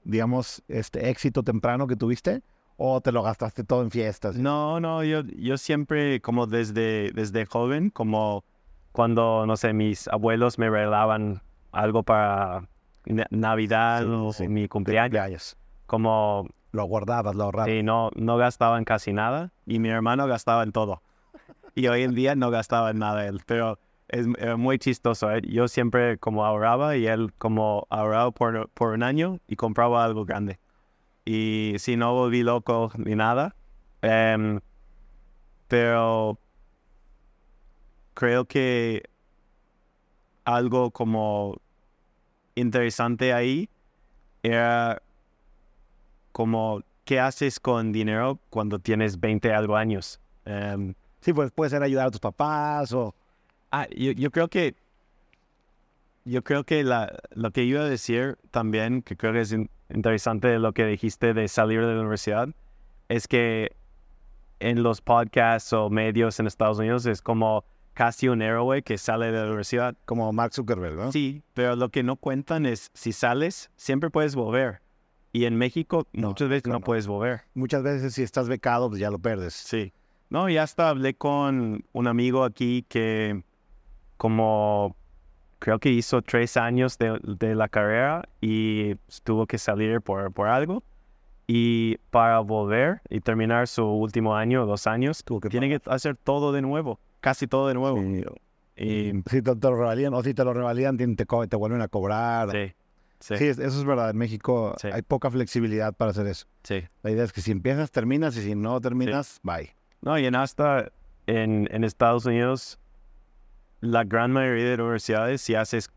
digamos, 0.05 0.63
este 0.69 1.11
éxito 1.11 1.43
temprano 1.43 1.87
que 1.87 1.97
tuviste, 1.97 2.43
o 2.77 3.01
te 3.01 3.13
lo 3.13 3.23
gastaste 3.23 3.65
todo 3.65 3.83
en 3.83 3.91
fiestas. 3.91 4.37
No, 4.37 4.81
no, 4.81 5.05
yo, 5.05 5.23
yo 5.37 5.57
siempre 5.59 6.21
como 6.21 6.47
desde, 6.47 7.13
desde 7.13 7.47
joven, 7.47 7.91
como 7.91 8.45
cuando, 8.93 9.47
no 9.47 9.57
sé, 9.57 9.73
mis 9.73 10.09
abuelos 10.09 10.59
me 10.59 10.69
regalaban 10.69 11.41
algo 11.71 12.03
para 12.03 12.69
na- 13.07 13.27
Navidad 13.31 14.03
Sí, 14.03 14.09
o 14.11 14.33
sí. 14.33 14.49
mi 14.49 14.69
cumpleaños, 14.69 15.11
Cumpleaños. 15.11 15.57
como 15.87 16.49
Lo 16.73 16.85
guardabas, 16.85 17.35
lo 17.37 17.45
ahorrabas. 17.45 17.71
Sí, 17.71 17.83
no, 17.83 18.11
no 18.17 18.37
gastaba 18.37 18.79
en 18.79 18.85
casi 18.85 19.13
nada 19.13 19.53
y 19.67 19.79
mi 19.79 19.89
hermano 19.91 20.27
gastaba 20.27 20.63
en 20.63 20.73
todo. 20.73 21.03
Y 21.75 21.87
hoy 21.87 22.03
en 22.03 22.15
día 22.15 22.35
no 22.35 22.51
gastaba 22.51 22.91
en 22.91 22.99
nada 22.99 23.27
él, 23.27 23.41
pero 23.47 23.79
es 24.13 24.27
eh, 24.39 24.55
muy 24.57 24.79
chistoso. 24.79 25.31
¿eh? 25.33 25.43
Yo 25.43 25.67
siempre 25.67 26.19
como 26.19 26.45
ahorraba 26.45 26.97
y 26.97 27.07
él 27.07 27.33
como 27.39 27.87
ahorraba 27.91 28.31
por, 28.31 28.69
por 28.71 28.93
un 28.93 29.03
año 29.03 29.41
y 29.49 29.57
compraba 29.57 30.05
algo 30.05 30.25
grande. 30.25 30.61
Y 31.25 31.75
si 31.79 31.97
no 31.97 32.15
volví 32.15 32.43
loco 32.43 32.93
ni 32.97 33.15
nada, 33.17 33.57
em, 34.03 34.61
pero 35.69 36.39
creo 38.15 38.45
que 38.45 39.03
algo 40.45 40.91
como 40.91 41.57
interesante 42.55 43.33
ahí 43.33 43.69
era 44.43 45.01
como 46.33 46.83
qué 47.05 47.21
haces 47.21 47.61
con 47.61 47.93
dinero 47.93 48.39
cuando 48.51 48.79
tienes 48.79 49.19
20 49.21 49.53
algo 49.53 49.77
años. 49.77 50.21
Em, 50.45 50.95
Sí, 51.23 51.33
pues 51.33 51.53
puede 51.53 51.71
ser 51.71 51.83
ayudar 51.83 52.09
a 52.09 52.11
tus 52.11 52.21
papás 52.21 52.93
o... 52.93 53.15
ah, 53.73 53.89
yo, 53.91 54.13
yo 54.13 54.31
creo 54.31 54.49
que 54.49 54.75
yo 56.25 56.45
creo 56.45 56.65
que 56.65 56.85
la, 56.85 57.19
lo 57.33 57.51
que 57.51 57.65
iba 57.65 57.81
a 57.81 57.89
decir 57.89 58.39
también, 58.51 59.03
que 59.03 59.17
creo 59.17 59.33
que 59.33 59.41
es 59.41 59.53
in- 59.53 59.71
interesante 59.91 60.59
lo 60.59 60.73
que 60.73 60.87
dijiste 60.87 61.35
de 61.35 61.49
salir 61.49 61.81
de 61.81 61.95
la 61.95 62.01
universidad, 62.01 62.49
es 63.09 63.27
que 63.27 63.73
en 64.61 64.85
los 64.85 65.01
podcasts 65.01 65.73
o 65.73 65.91
medios 65.91 66.39
en 66.39 66.47
Estados 66.47 66.79
Unidos 66.79 67.07
es 67.07 67.21
como 67.21 67.65
casi 67.95 68.29
un 68.29 68.41
héroe 68.41 68.83
que 68.83 68.97
sale 68.99 69.27
de 69.27 69.39
la 69.39 69.47
universidad. 69.47 69.97
Como 70.05 70.33
Mark 70.33 70.55
Zuckerberg, 70.55 70.95
¿no? 70.95 71.11
Sí, 71.13 71.43
pero 71.55 71.75
lo 71.75 71.89
que 71.89 72.05
no 72.05 72.15
cuentan 72.17 72.67
es 72.67 72.91
si 72.95 73.13
sales, 73.13 73.71
siempre 73.77 74.09
puedes 74.09 74.37
volver. 74.37 74.81
Y 75.33 75.47
en 75.47 75.57
México 75.57 76.07
muchas 76.13 76.49
veces 76.49 76.69
no 76.69 76.81
puedes 76.81 77.07
volver. 77.07 77.43
Muchas 77.55 77.83
veces 77.83 78.15
si 78.15 78.23
estás 78.23 78.49
becado, 78.49 78.89
pues 78.89 79.01
ya 79.01 79.11
lo 79.11 79.19
pierdes. 79.19 79.55
Sí. 79.55 79.93
No, 80.31 80.49
ya 80.49 80.63
hasta 80.63 80.89
hablé 80.89 81.15
con 81.15 81.85
un 81.93 82.07
amigo 82.07 82.45
aquí 82.45 82.85
que 82.89 83.43
como 84.23 84.95
creo 85.59 85.81
que 85.81 85.91
hizo 85.91 86.23
tres 86.23 86.57
años 86.57 86.97
de, 86.97 87.55
la 87.57 87.67
carrera 87.67 88.29
y 88.41 88.95
tuvo 89.25 89.49
que 89.49 89.59
salir 89.59 90.01
por, 90.01 90.33
por 90.33 90.47
algo. 90.47 90.85
Y 91.49 91.97
para 92.13 92.39
volver 92.39 93.01
y 93.11 93.19
terminar 93.19 93.67
su 93.67 93.85
último 93.85 94.37
año 94.37 94.65
dos 94.65 94.87
años, 94.87 95.25
que 95.25 95.49
tiene 95.49 95.69
que 95.69 95.81
hacer 95.91 96.15
todo 96.15 96.53
de 96.53 96.63
nuevo, 96.63 97.01
casi 97.21 97.49
todo 97.49 97.67
de 97.67 97.75
nuevo. 97.75 98.01
Y, 98.77 99.13
si 99.29 99.43
te, 99.43 99.53
lo 99.61 99.77
revalidan 99.77 100.15
o 100.15 100.23
si 100.23 100.35
te 100.35 100.45
lo 100.45 100.55
revalidan, 100.55 100.97
te, 100.97 101.17
te 101.17 101.57
vuelven 101.57 101.83
a 101.83 101.89
cobrar. 101.89 102.53
Sí, 102.53 102.75
sí. 103.19 103.45
eso 103.47 103.61
es 103.61 103.85
verdad. 103.85 104.11
En 104.11 104.19
México 104.19 104.77
hay 104.85 105.03
poca 105.03 105.33
flexibilidad 105.33 105.93
para 105.95 106.13
hacer 106.13 106.29
eso. 106.29 106.47
Sí. 106.63 106.85
La 107.03 107.11
idea 107.11 107.25
es 107.25 107.33
que 107.33 107.41
si 107.41 107.51
empiezas, 107.51 107.91
terminas 107.91 108.37
y 108.37 108.43
si 108.43 108.55
no 108.55 108.81
terminas, 108.81 109.41
bye. 109.43 109.75
No, 110.01 110.17
y 110.17 110.27
en 110.27 110.37
hasta 110.37 110.93
en, 111.27 111.69
en 111.73 111.83
Estados 111.83 112.25
Unidos 112.25 112.79
la 113.83 114.05
gran 114.05 114.33
mayoría 114.33 114.65
de 114.65 114.75
universidades, 114.83 115.43
si 115.43 115.57
haces, 115.57 115.91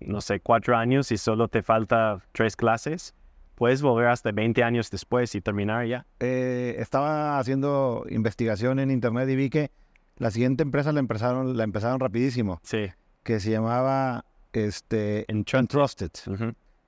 no 0.00 0.20
sé, 0.20 0.40
cuatro 0.40 0.76
años 0.76 1.10
y 1.12 1.18
solo 1.18 1.48
te 1.48 1.62
falta 1.62 2.20
tres 2.32 2.54
clases, 2.54 3.12
puedes 3.56 3.82
volver 3.82 4.06
hasta 4.06 4.30
20 4.30 4.62
años 4.62 4.88
después 4.88 5.34
y 5.34 5.40
terminar 5.40 5.84
ya. 5.84 6.06
Eh, 6.20 6.76
estaba 6.78 7.38
haciendo 7.38 8.06
investigación 8.08 8.78
en 8.78 8.92
internet 8.92 9.28
y 9.28 9.36
vi 9.36 9.50
que 9.50 9.72
la 10.16 10.30
siguiente 10.30 10.62
empresa 10.62 10.92
la 10.92 11.00
empezaron, 11.00 11.56
la 11.56 11.64
empezaron 11.64 11.98
rapidísimo. 11.98 12.60
Sí. 12.62 12.90
Que 13.24 13.40
se 13.40 13.50
llamaba 13.50 14.24
este, 14.52 15.24
Entrusted. 15.28 16.12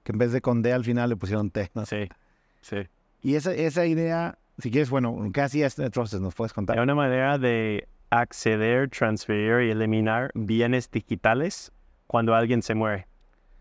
Que 0.04 0.12
en 0.12 0.18
vez 0.18 0.30
de 0.30 0.40
con 0.40 0.62
D 0.62 0.72
al 0.72 0.84
final 0.84 1.10
le 1.10 1.16
pusieron 1.16 1.50
T. 1.50 1.68
Sí, 1.86 2.08
sí. 2.60 2.76
Y 3.20 3.34
esa, 3.34 3.52
esa 3.52 3.84
idea, 3.84 4.38
si 4.58 4.70
quieres, 4.70 4.90
bueno, 4.90 5.28
¿qué 5.34 5.40
hacía 5.40 5.66
este 5.66 5.84
Entrusted? 5.84 6.20
¿Nos 6.20 6.36
puedes 6.36 6.52
contar? 6.52 6.78
Hay 6.78 6.84
una 6.84 6.94
manera 6.94 7.36
de 7.36 7.88
acceder, 8.10 8.88
transferir 8.90 9.68
y 9.68 9.70
eliminar 9.70 10.30
bienes 10.34 10.90
digitales 10.90 11.72
cuando 12.06 12.34
alguien 12.34 12.62
se 12.62 12.74
muere, 12.74 13.06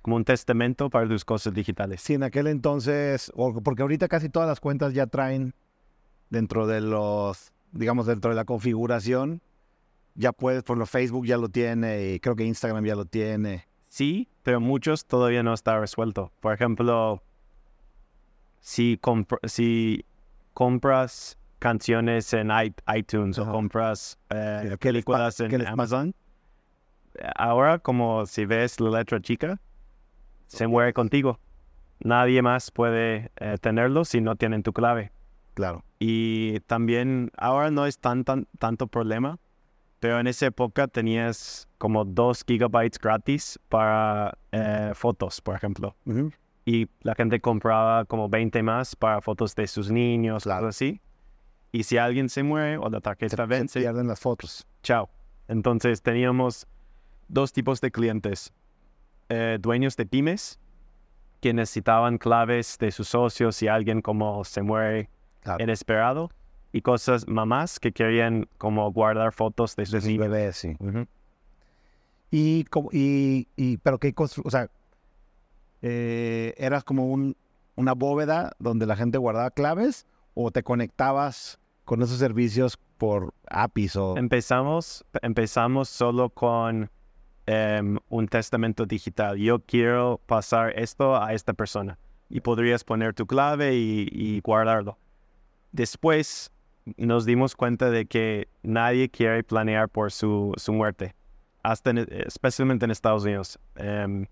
como 0.02 0.16
un 0.18 0.26
testamento 0.26 0.90
para 0.90 1.08
tus 1.08 1.26
cosas 1.26 1.54
digitales. 1.54 2.02
Sí, 2.02 2.14
en 2.14 2.24
aquel 2.24 2.48
entonces, 2.48 3.32
porque 3.64 3.82
ahorita 3.82 4.08
casi 4.08 4.30
todas 4.30 4.48
las 4.48 4.60
cuentas 4.60 4.94
ya 4.94 5.08
traen 5.08 5.54
dentro 6.30 6.68
de 6.68 6.82
los, 6.82 7.52
digamos, 7.72 8.06
dentro 8.06 8.30
de 8.32 8.36
la 8.36 8.46
configuración, 8.46 9.42
ya 10.16 10.32
puedes, 10.32 10.64
por 10.64 10.78
lo 10.78 10.86
Facebook 10.86 11.26
ya 11.26 11.38
lo 11.38 11.50
tiene 11.50 12.14
y 12.14 12.20
creo 12.20 12.36
que 12.36 12.46
Instagram 12.46 12.86
ya 12.86 12.96
lo 12.96 13.06
tiene. 13.06 13.68
Sí, 13.90 14.30
pero 14.44 14.60
muchos 14.60 15.06
todavía 15.06 15.44
no 15.44 15.54
está 15.54 15.80
resuelto. 15.80 16.32
Por 16.40 16.54
ejemplo, 16.54 17.22
si, 18.60 19.00
si 19.44 20.06
compras 20.54 21.38
canciones 21.66 22.32
en 22.34 22.52
iTunes 22.96 23.40
o 23.40 23.52
compras 23.52 24.20
eh, 24.30 24.78
películas 24.80 25.40
en 25.40 25.66
Amazon. 25.66 26.14
Ahora, 27.36 27.80
como 27.80 28.28
si 28.28 28.46
ves 28.46 28.80
la 28.80 29.00
letra 29.00 29.20
chica, 29.20 29.60
se 30.46 30.68
muere 30.68 30.94
contigo. 30.94 31.40
Nadie 32.02 32.44
más 32.44 32.70
puede 32.70 33.32
eh, 33.38 33.58
tenerlo 33.60 34.06
si 34.06 34.22
no 34.22 34.36
tienen 34.36 34.62
tu 34.62 34.74
clave. 34.74 35.12
Claro. 35.56 35.84
Y 35.98 36.60
también 36.68 37.32
ahora 37.36 37.72
no 37.72 37.88
es 37.88 37.98
tan, 37.98 38.24
tan 38.24 38.46
tanto 38.60 38.86
problema, 38.86 39.40
pero 40.00 40.20
en 40.20 40.28
esa 40.28 40.46
época 40.46 40.88
tenías 40.88 41.68
como 41.80 42.06
dos 42.06 42.44
gigabytes 42.46 43.00
gratis 43.00 43.58
para 43.70 44.38
eh, 44.52 44.92
fotos, 44.94 45.42
por 45.42 45.56
ejemplo. 45.56 45.96
Y 46.64 46.88
la 47.02 47.16
gente 47.16 47.40
compraba 47.40 48.06
como 48.06 48.30
20 48.30 48.62
más 48.62 48.96
para 48.96 49.20
fotos 49.20 49.56
de 49.56 49.66
sus 49.66 49.90
niños, 49.90 50.46
algo 50.46 50.68
así. 50.68 51.02
Y 51.76 51.84
si 51.84 51.98
alguien 51.98 52.30
se 52.30 52.42
muere 52.42 52.78
o 52.78 52.90
la 52.90 53.02
tarjeta 53.02 53.46
vence, 53.46 53.82
pierden 53.82 54.08
las 54.08 54.22
fotos. 54.22 54.66
Chao. 54.82 55.10
Entonces 55.50 56.02
teníamos 56.02 56.68
dos 57.28 57.52
tipos 57.52 57.82
de 57.82 57.92
clientes. 57.92 58.54
Eh, 59.28 59.58
dueños 59.60 59.98
de 59.98 60.06
pymes 60.06 60.58
que 61.42 61.54
necesitaban 61.54 62.18
claves 62.18 62.78
de 62.80 62.92
sus 62.92 63.10
socios 63.10 63.58
si 63.58 63.68
alguien 63.68 64.02
como 64.02 64.46
se 64.46 64.62
muere 64.62 65.10
inesperado. 65.60 66.32
Y 66.72 66.80
cosas 66.80 67.28
mamás 67.28 67.78
que 67.82 67.92
querían 67.92 68.48
como 68.58 68.90
guardar 68.94 69.34
fotos 69.34 69.76
de 69.76 69.86
sus 69.86 70.02
de 70.06 70.18
bebés, 70.18 70.56
sí. 70.56 70.78
y, 72.32 72.66
y, 72.94 73.48
y, 73.58 73.78
pero 73.80 74.00
qué 74.00 74.14
o 74.16 74.50
sea, 74.50 74.70
eh, 75.82 76.54
eras 76.58 76.86
como 76.86 77.12
un, 77.12 77.36
una 77.76 77.92
bóveda 77.92 78.56
donde 78.60 78.86
la 78.86 78.96
gente 78.96 79.18
guardaba 79.18 79.52
claves 79.52 80.06
o 80.36 80.52
te 80.52 80.64
conectabas 80.64 81.60
con 81.86 82.02
esos 82.02 82.18
servicios 82.18 82.78
por 82.98 83.34
APIs 83.48 83.96
o... 83.96 84.18
Empezamos, 84.18 85.06
empezamos 85.22 85.88
solo 85.88 86.30
con 86.30 86.90
em, 87.46 87.98
un 88.10 88.28
testamento 88.28 88.86
digital. 88.86 89.38
Yo 89.38 89.60
quiero 89.60 90.20
pasar 90.26 90.78
esto 90.78 91.16
a 91.16 91.34
esta 91.34 91.54
persona 91.54 91.98
y 92.30 92.42
podrías 92.42 92.84
poner 92.84 93.14
tu 93.14 93.28
clave 93.28 93.76
y, 93.76 94.42
guardarlo. 94.42 94.98
Después 95.72 96.52
nos 96.98 97.26
dimos 97.26 97.56
cuenta 97.56 97.90
de 97.90 98.06
que 98.06 98.48
nadie 98.64 99.10
quiere 99.10 99.44
planear 99.44 99.90
por 99.90 100.12
su, 100.12 100.54
su 100.58 100.74
muerte, 100.74 101.16
hasta 101.64 101.92
especialmente 101.92 102.86
en 102.86 102.92
Estados 102.92 103.24
Unidos. 103.24 103.60
Em, 103.76 104.26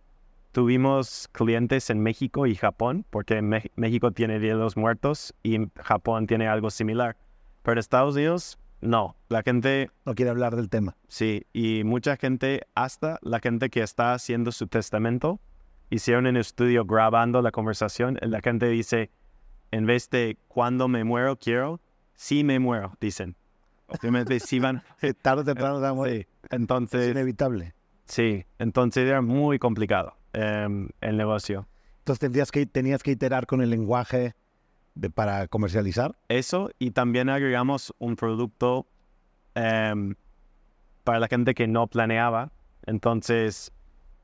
tuvimos 0.51 1.28
clientes 1.32 1.89
en 1.89 1.99
México 1.99 2.47
y 2.47 2.56
Japón, 2.56 3.06
porque 3.10 3.41
México 3.76 4.12
tiene 4.12 4.39
Día 4.39 4.56
los 4.56 4.78
Muertos 4.78 5.34
y 5.43 5.58
Japón 5.76 6.28
tiene 6.28 6.47
algo 6.47 6.70
similar. 6.70 7.18
Pero 7.64 7.80
Estados 7.80 8.16
Unidos, 8.16 8.59
no. 8.82 9.16
La 9.30 9.41
gente... 9.41 9.89
No 10.05 10.14
quiere 10.14 10.30
hablar 10.30 10.55
del 10.55 10.70
tema. 10.70 10.95
Sí, 11.07 11.47
y 11.53 11.84
mucha 11.84 12.18
gente, 12.18 12.68
hasta 12.76 13.18
la 13.22 13.39
gente 13.39 13.70
que 13.70 13.82
está 13.82 14.14
haciendo 14.14 14.51
su 14.51 14.68
testamento, 14.68 15.39
hicieron 15.89 16.28
en 16.28 16.38
estudio 16.38 16.86
grabando 16.86 17.41
la 17.41 17.51
conversación, 17.51 18.20
la 18.22 18.41
gente 18.41 18.68
dice, 18.68 19.09
en 19.72 19.86
vez 19.86 20.09
de 20.09 20.38
cuando 20.47 20.88
me 20.88 21.03
muero, 21.03 21.38
quiero, 21.38 21.80
sí 22.14 22.43
me 22.43 22.59
muero, 22.59 22.97
dicen. 22.99 23.36
Obviamente 23.88 24.39
sí 24.39 24.59
van... 24.59 24.84
Tarde 25.22 25.41
o 25.41 25.45
temprano 25.45 25.80
da 25.80 25.93
Sí, 26.05 26.28
entonces... 26.51 27.01
Es 27.01 27.11
inevitable. 27.11 27.74
Sí, 28.05 28.45
entonces 28.59 29.07
era 29.07 29.22
muy 29.22 29.59
complicado 29.59 30.16
em, 30.34 30.89
el 30.99 31.16
negocio. 31.16 31.68
Entonces 31.99 32.20
tendrías 32.20 32.51
que, 32.51 32.66
tenías 32.66 33.01
que 33.01 33.11
iterar 33.11 33.45
con 33.45 33.61
el 33.61 33.70
lenguaje 33.70 34.36
para 35.14 35.48
comercializar. 35.48 36.16
Eso, 36.30 36.72
y 36.80 36.91
también 36.91 37.30
agregamos 37.30 37.94
un 38.00 38.16
producto 38.16 38.86
em, 39.56 40.16
para 41.04 41.20
la 41.20 41.28
gente 41.28 41.54
que 41.54 41.68
no 41.68 41.88
planeaba. 41.88 42.52
Entonces, 42.86 43.72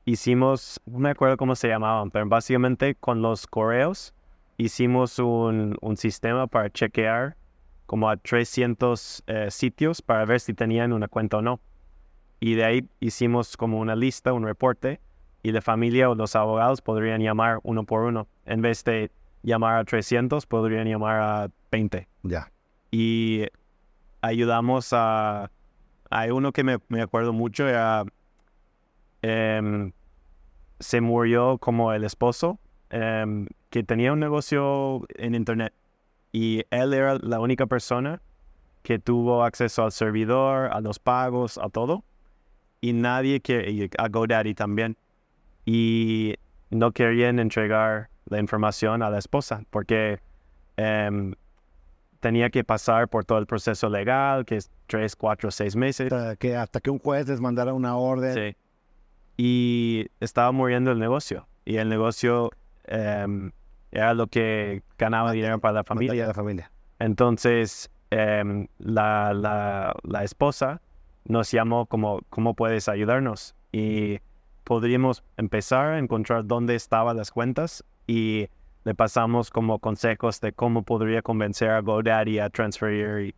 hicimos, 0.04 0.80
no 0.86 0.98
me 0.98 1.10
acuerdo 1.10 1.36
cómo 1.36 1.56
se 1.56 1.68
llamaban, 1.68 2.10
pero 2.10 2.26
básicamente 2.28 2.94
con 2.94 3.22
los 3.22 3.46
correos 3.46 4.14
hicimos 4.58 5.18
un, 5.18 5.76
un 5.80 5.96
sistema 5.96 6.46
para 6.46 6.70
chequear 6.70 7.36
como 7.86 8.08
a 8.08 8.16
300 8.16 9.24
eh, 9.26 9.50
sitios 9.50 10.00
para 10.02 10.24
ver 10.24 10.40
si 10.40 10.54
tenían 10.54 10.92
una 10.92 11.08
cuenta 11.08 11.38
o 11.38 11.42
no. 11.42 11.60
Y 12.38 12.54
de 12.54 12.64
ahí 12.64 12.88
hicimos 13.00 13.56
como 13.56 13.80
una 13.80 13.96
lista, 13.96 14.32
un 14.32 14.44
reporte, 14.44 15.00
y 15.42 15.52
la 15.52 15.60
familia 15.60 16.08
o 16.08 16.14
los 16.14 16.36
abogados 16.36 16.82
podrían 16.82 17.20
llamar 17.20 17.58
uno 17.62 17.84
por 17.84 18.02
uno 18.02 18.28
en 18.44 18.62
vez 18.62 18.84
de 18.84 19.10
llamar 19.42 19.78
a 19.78 19.84
300, 19.84 20.46
podrían 20.46 20.86
llamar 20.86 21.20
a 21.20 21.50
20. 21.70 22.08
Ya. 22.22 22.50
Y 22.90 23.46
ayudamos 24.20 24.92
a... 24.92 25.50
Hay 26.10 26.30
uno 26.30 26.52
que 26.52 26.64
me, 26.64 26.78
me 26.88 27.02
acuerdo 27.02 27.32
mucho, 27.32 27.68
era... 27.68 28.04
Em, 29.22 29.92
se 30.80 31.00
murió 31.00 31.58
como 31.58 31.92
el 31.92 32.04
esposo, 32.04 32.58
em, 32.88 33.46
que 33.68 33.82
tenía 33.82 34.12
un 34.12 34.20
negocio 34.20 35.02
en 35.16 35.34
Internet. 35.34 35.74
Y 36.32 36.64
él 36.70 36.94
era 36.94 37.16
la 37.18 37.40
única 37.40 37.66
persona 37.66 38.22
que 38.82 38.98
tuvo 38.98 39.44
acceso 39.44 39.84
al 39.84 39.92
servidor, 39.92 40.70
a 40.72 40.80
los 40.80 40.98
pagos, 40.98 41.58
a 41.58 41.68
todo. 41.68 42.02
Y 42.80 42.92
nadie 42.94 43.40
que... 43.40 43.90
a 43.98 44.08
GoDaddy 44.08 44.54
también. 44.54 44.96
Y 45.66 46.36
no 46.70 46.92
querían 46.92 47.38
entregar 47.38 48.08
la 48.30 48.38
información 48.38 49.02
a 49.02 49.10
la 49.10 49.18
esposa, 49.18 49.64
porque 49.70 50.20
em, 50.76 51.34
tenía 52.20 52.48
que 52.50 52.64
pasar 52.64 53.08
por 53.08 53.24
todo 53.24 53.38
el 53.38 53.46
proceso 53.46 53.90
legal, 53.90 54.46
que 54.46 54.56
es 54.56 54.70
tres, 54.86 55.16
cuatro, 55.16 55.50
seis 55.50 55.76
meses. 55.76 56.12
Hasta 56.12 56.36
que, 56.36 56.56
hasta 56.56 56.80
que 56.80 56.90
un 56.90 56.98
juez 56.98 57.28
les 57.28 57.40
mandara 57.40 57.74
una 57.74 57.96
orden. 57.96 58.34
Sí. 58.34 58.56
Y 59.36 60.06
estaba 60.20 60.52
muriendo 60.52 60.92
el 60.92 60.98
negocio. 60.98 61.46
Y 61.64 61.76
el 61.76 61.88
negocio 61.88 62.50
em, 62.84 63.50
era 63.90 64.14
lo 64.14 64.28
que 64.28 64.82
ganaba 64.96 65.32
dinero 65.32 65.58
para 65.58 65.74
la 65.74 65.84
familia. 65.84 66.26
la 66.26 66.34
familia. 66.34 66.70
Entonces, 66.98 67.90
em, 68.10 68.68
la, 68.78 69.32
la, 69.34 69.94
la 70.04 70.24
esposa 70.24 70.80
nos 71.24 71.50
llamó 71.50 71.86
como, 71.86 72.20
¿cómo 72.30 72.54
puedes 72.54 72.88
ayudarnos? 72.88 73.56
Y 73.72 74.20
podríamos 74.62 75.24
empezar 75.36 75.94
a 75.94 75.98
encontrar 75.98 76.46
dónde 76.46 76.76
estaban 76.76 77.16
las 77.16 77.32
cuentas 77.32 77.84
y 78.10 78.48
le 78.82 78.94
pasamos 78.96 79.50
como 79.50 79.78
consejos 79.78 80.40
de 80.40 80.52
cómo 80.52 80.82
podría 80.82 81.22
convencer 81.22 81.70
a 81.70 81.80
GoDaddy 81.80 82.40
a 82.40 82.50
transferir 82.50 83.36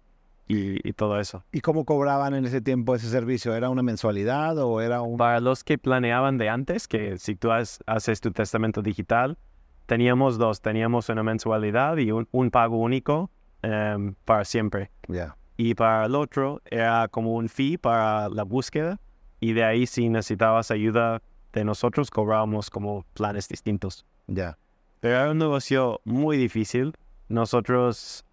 y, 0.48 0.88
y, 0.88 0.92
todo 0.94 1.20
eso. 1.20 1.44
¿Y 1.52 1.60
cómo 1.60 1.84
cobraban 1.84 2.32
en 2.32 2.46
ese 2.46 2.62
tiempo 2.62 2.94
ese 2.94 3.10
servicio? 3.10 3.54
¿Era 3.54 3.68
una 3.68 3.82
mensualidad 3.82 4.56
o 4.56 4.80
era 4.80 5.02
un...? 5.02 5.18
Para 5.18 5.40
los 5.40 5.62
que 5.62 5.76
planeaban 5.76 6.38
de 6.38 6.48
antes, 6.48 6.88
que 6.88 7.18
si 7.18 7.36
tú 7.36 7.50
haces 7.52 8.20
tu 8.22 8.30
testamento 8.30 8.80
digital, 8.80 9.36
teníamos 9.84 10.38
dos, 10.38 10.62
teníamos 10.62 11.10
una 11.10 11.22
mensualidad 11.22 11.98
y 11.98 12.10
un, 12.10 12.26
un 12.30 12.50
pago 12.50 12.78
único 12.78 13.30
em, 13.60 14.14
para 14.24 14.46
siempre. 14.46 14.90
Ya. 15.06 15.36
Y 15.58 15.74
para 15.74 16.06
el 16.06 16.14
otro 16.14 16.62
era 16.64 17.08
como 17.08 17.34
un 17.34 17.50
fee 17.50 17.76
para 17.76 18.30
la 18.30 18.44
búsqueda 18.44 18.98
y 19.38 19.52
de 19.52 19.64
ahí 19.64 19.86
si 19.86 20.08
necesitabas 20.08 20.70
ayuda 20.70 21.20
de 21.52 21.62
nosotros 21.62 22.10
cobrábamos 22.10 22.70
como 22.70 23.04
planes 23.12 23.48
distintos. 23.48 24.06
Ya. 24.28 24.56
Pero 25.02 25.16
era 25.16 25.30
un 25.32 25.38
negocio 25.38 26.00
muy 26.04 26.36
difícil. 26.36 26.94
Nosotros 27.28 28.24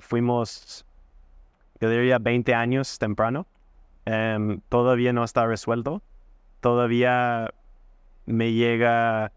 fuimos, 0.00 0.84
yo 1.80 1.88
diría, 1.88 2.18
20 2.18 2.54
años 2.54 2.98
temprano. 2.98 3.46
Em, 4.04 4.60
todavía 4.68 5.12
no 5.12 5.22
está 5.22 5.46
resuelto. 5.46 6.02
Todavía 6.60 7.54
me 8.26 8.52
llega 8.52 9.30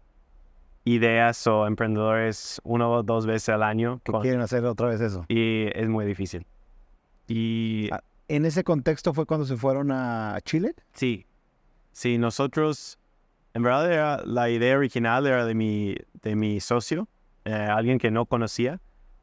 ideas 0.84 1.46
o 1.46 1.68
emprendedores 1.68 2.60
uno 2.64 2.90
o 2.90 3.02
dos 3.04 3.26
veces 3.26 3.50
al 3.50 3.62
año. 3.62 4.00
Que 4.02 4.12
quieren 4.14 4.40
hacer 4.40 4.64
otra 4.64 4.88
vez 4.88 5.00
eso. 5.00 5.24
Y 5.28 5.66
es 5.74 5.88
muy 5.88 6.04
difícil. 6.04 6.44
Y... 7.28 7.90
Ah, 7.92 8.02
¿En 8.26 8.44
ese 8.44 8.64
contexto 8.64 9.14
fue 9.14 9.24
cuando 9.24 9.46
se 9.46 9.56
fueron 9.56 9.92
a 9.92 10.36
Chile? 10.42 10.74
Sí. 10.94 11.26
Sí, 11.92 12.18
nosotros 12.18 12.98
en 13.54 13.62
verdad 13.62 14.22
la 14.24 14.50
idea 14.50 14.76
original 14.76 15.26
era 15.26 15.44
de 15.44 15.54
mi, 15.54 15.94
de 16.22 16.36
mi 16.36 16.60
socio, 16.60 17.08
eh, 17.44 17.52
alguien 17.52 17.98
que 17.98 18.10
no 18.10 18.26
conocía, 18.26 18.80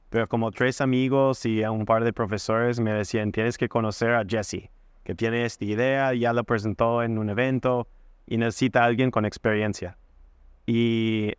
pero 0.09 0.27
como 0.27 0.51
tres 0.51 0.81
amigos 0.81 1.45
y 1.45 1.63
un 1.63 1.85
par 1.85 2.03
de 2.03 2.13
profesores 2.13 2.79
me 2.79 2.93
decían, 2.93 3.31
tienes 3.31 3.57
que 3.57 3.69
conocer 3.69 4.13
a 4.13 4.25
Jesse, 4.27 4.69
que 5.03 5.15
tiene 5.15 5.45
esta 5.45 5.65
idea, 5.65 6.13
ya 6.13 6.33
la 6.33 6.43
presentó 6.43 7.03
en 7.03 7.17
un 7.17 7.29
evento 7.29 7.87
y 8.27 8.37
necesita 8.37 8.83
a 8.83 8.85
alguien 8.85 9.11
con 9.11 9.25
experiencia. 9.25 9.97
Y 10.65 11.33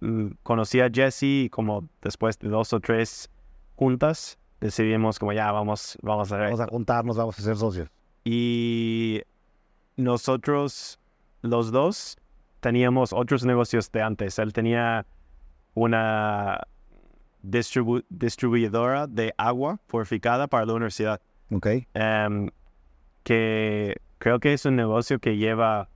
mm, 0.00 0.28
conocí 0.42 0.80
a 0.80 0.90
Jesse 0.92 1.22
y 1.22 1.48
como 1.50 1.88
después 2.02 2.38
de 2.38 2.48
dos 2.48 2.72
o 2.72 2.80
tres 2.80 3.30
juntas 3.76 4.38
decidimos 4.60 5.18
como 5.18 5.32
ya 5.32 5.52
vamos, 5.52 5.98
vamos 6.02 6.32
a... 6.32 6.38
Vamos 6.38 6.60
a 6.60 6.66
juntarnos, 6.66 7.16
vamos 7.16 7.38
a 7.38 7.42
ser 7.42 7.56
socios. 7.56 7.88
Y 8.24 9.22
nosotros, 9.96 10.98
los 11.42 11.70
dos, 11.70 12.16
teníamos 12.64 13.12
otros 13.12 13.44
negocios 13.44 13.92
de 13.92 14.00
antes. 14.00 14.38
Él 14.38 14.54
tenía 14.54 15.04
una 15.74 16.66
distribuidora 17.42 19.06
de 19.06 19.34
agua 19.36 19.78
purificada 19.86 20.46
para 20.46 20.64
la 20.64 20.72
universidad. 20.72 21.20
Ok. 21.52 21.66
Em, 21.92 22.48
que 23.22 24.00
creo 24.16 24.40
que 24.40 24.54
es 24.54 24.64
un 24.64 24.76
negocio 24.76 25.18
que 25.18 25.36
lleva 25.36 25.90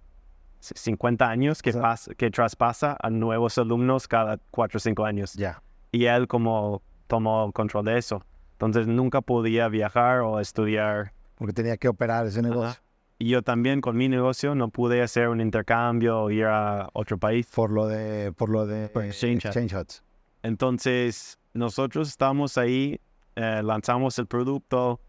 50 0.61 1.27
años, 1.27 1.63
que, 1.63 1.73
que 2.19 2.31
traspasa 2.31 2.99
a 3.01 3.09
nuevos 3.09 3.57
alumnos 3.57 4.07
cada 4.07 4.37
4 4.51 4.77
o 4.77 4.81
5 4.81 5.05
años. 5.07 5.33
Ya. 5.33 5.63
Y 5.91 6.05
él 6.05 6.29
como 6.29 6.83
tomó 7.07 7.51
control 7.53 7.87
de 7.87 7.97
eso. 7.97 8.23
Entonces 8.53 8.87
nunca 8.87 9.23
podía 9.23 9.69
viajar 9.69 10.21
o 10.21 10.39
estudiar. 10.39 11.15
Porque 11.37 11.55
tenía 11.55 11.79
que 11.79 11.89
operar 11.89 12.27
ese 12.27 12.43
negocio. 12.43 12.79
Y 13.19 13.31
yo 13.31 13.43
también 13.43 13.81
con 13.81 13.97
mi 13.97 14.09
negocio 14.09 14.55
no 14.55 14.69
pude 14.69 15.03
hacer 15.03 15.29
un 15.29 15.41
intercambio 15.41 16.21
o 16.21 16.31
ir 16.31 16.45
a 16.45 16.89
otro 16.93 17.19
país. 17.19 17.49
Por 17.53 17.71
lo 17.71 17.89
de, 17.89 18.33
por 18.33 18.49
lo 18.49 18.67
de 18.67 18.85
Exchange, 18.85 19.75
Huts. 19.75 20.05
Entonces, 20.43 21.39
nosotros 21.53 22.09
estábamos 22.09 22.57
ahí, 22.57 23.01
eh, 23.35 23.61
lanzamos 23.65 24.19
el 24.21 24.27
producto 24.27 25.01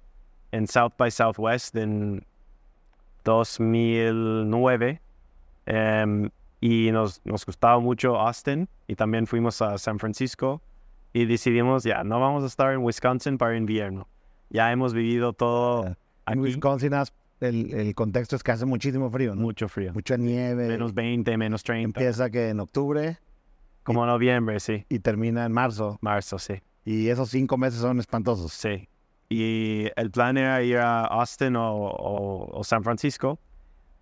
en 0.51 0.67
South 0.67 0.93
by 0.97 1.11
Southwest 1.11 1.75
en 1.75 2.25
2009 3.23 5.01
em, 5.67 6.29
y 6.61 6.91
nos, 6.91 7.21
nos 7.25 7.45
gustaba 7.45 7.79
mucho 7.79 8.19
Austin 8.19 8.67
y 8.87 8.95
también 8.95 9.27
fuimos 9.27 9.61
a 9.61 9.77
San 9.77 9.99
Francisco 9.99 10.63
y 11.13 11.25
decidimos 11.25 11.83
ya, 11.83 12.03
no 12.03 12.19
vamos 12.19 12.43
a 12.43 12.47
estar 12.47 12.73
en 12.73 12.79
Wisconsin 12.79 13.37
para 13.37 13.55
invierno. 13.55 14.07
Ya 14.49 14.71
hemos 14.71 14.93
vivido 14.93 15.33
todo. 15.33 15.95
En 16.25 16.39
Wisconsin 16.39 16.93
has 16.93 17.13
el, 17.39 17.93
contexto 17.95 18.35
es 18.35 18.43
que 18.43 18.51
hace 18.51 18.65
muchísimo 18.65 19.09
frío, 19.09 19.35
¿no? 19.35 19.41
Mucho 19.41 19.67
frío. 19.67 19.93
Mucha 19.93 20.17
nieve. 20.17 20.67
Menos 20.67 20.93
20, 20.93 21.37
menos 21.37 21.63
30. 21.63 21.99
Empieza 21.99 22.29
que 22.29 22.49
en 22.49 22.59
octubre. 22.59 23.17
Como 23.83 24.05
noviembre, 24.05 24.59
sí. 24.59 24.85
Y 24.89 24.99
termina 24.99 25.45
en 25.45 25.51
marzo. 25.51 25.97
Marzo, 26.01 26.37
sí. 26.37 26.61
Y 26.85 27.09
esos 27.09 27.29
cinco 27.29 27.57
meses 27.57 27.79
son 27.79 27.99
espantosos. 27.99 28.51
Sí. 28.51 28.87
Y 29.29 29.87
el 29.95 30.11
plan 30.11 30.37
era 30.37 30.61
ir 30.63 30.77
a 30.77 31.05
Austin 31.05 31.55
o, 31.57 32.61
San 32.63 32.83
Francisco. 32.83 33.39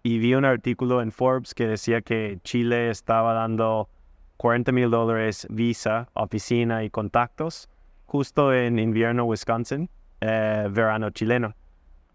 Y 0.03 0.19
vi 0.19 0.33
un 0.33 0.45
artículo 0.45 1.01
en 1.01 1.11
Forbes 1.11 1.53
que 1.53 1.67
decía 1.67 2.01
que 2.01 2.39
Chile 2.43 2.89
estaba 2.89 3.33
dando 3.33 3.89
40 4.37 4.71
mil 4.71 4.89
dólares 4.89 5.47
visa, 5.49 6.09
oficina 6.13 6.83
y 6.83 6.89
contactos 6.89 7.69
justo 8.07 8.53
en 8.53 8.79
invierno 8.79 9.25
Wisconsin, 9.25 9.89
eh, 10.21 10.67
verano 10.71 11.11
chileno. 11.11 11.53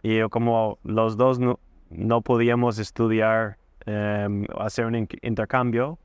Y 0.02 0.20
como 0.28 0.78
los 0.82 1.16
dos 1.16 1.38
no, 1.38 1.58
no 1.90 2.22
podíamos 2.22 2.78
estudiar, 2.78 3.58
em, 3.86 4.46
hacer 4.58 4.86
un 4.86 5.08
intercambio, 5.22 5.98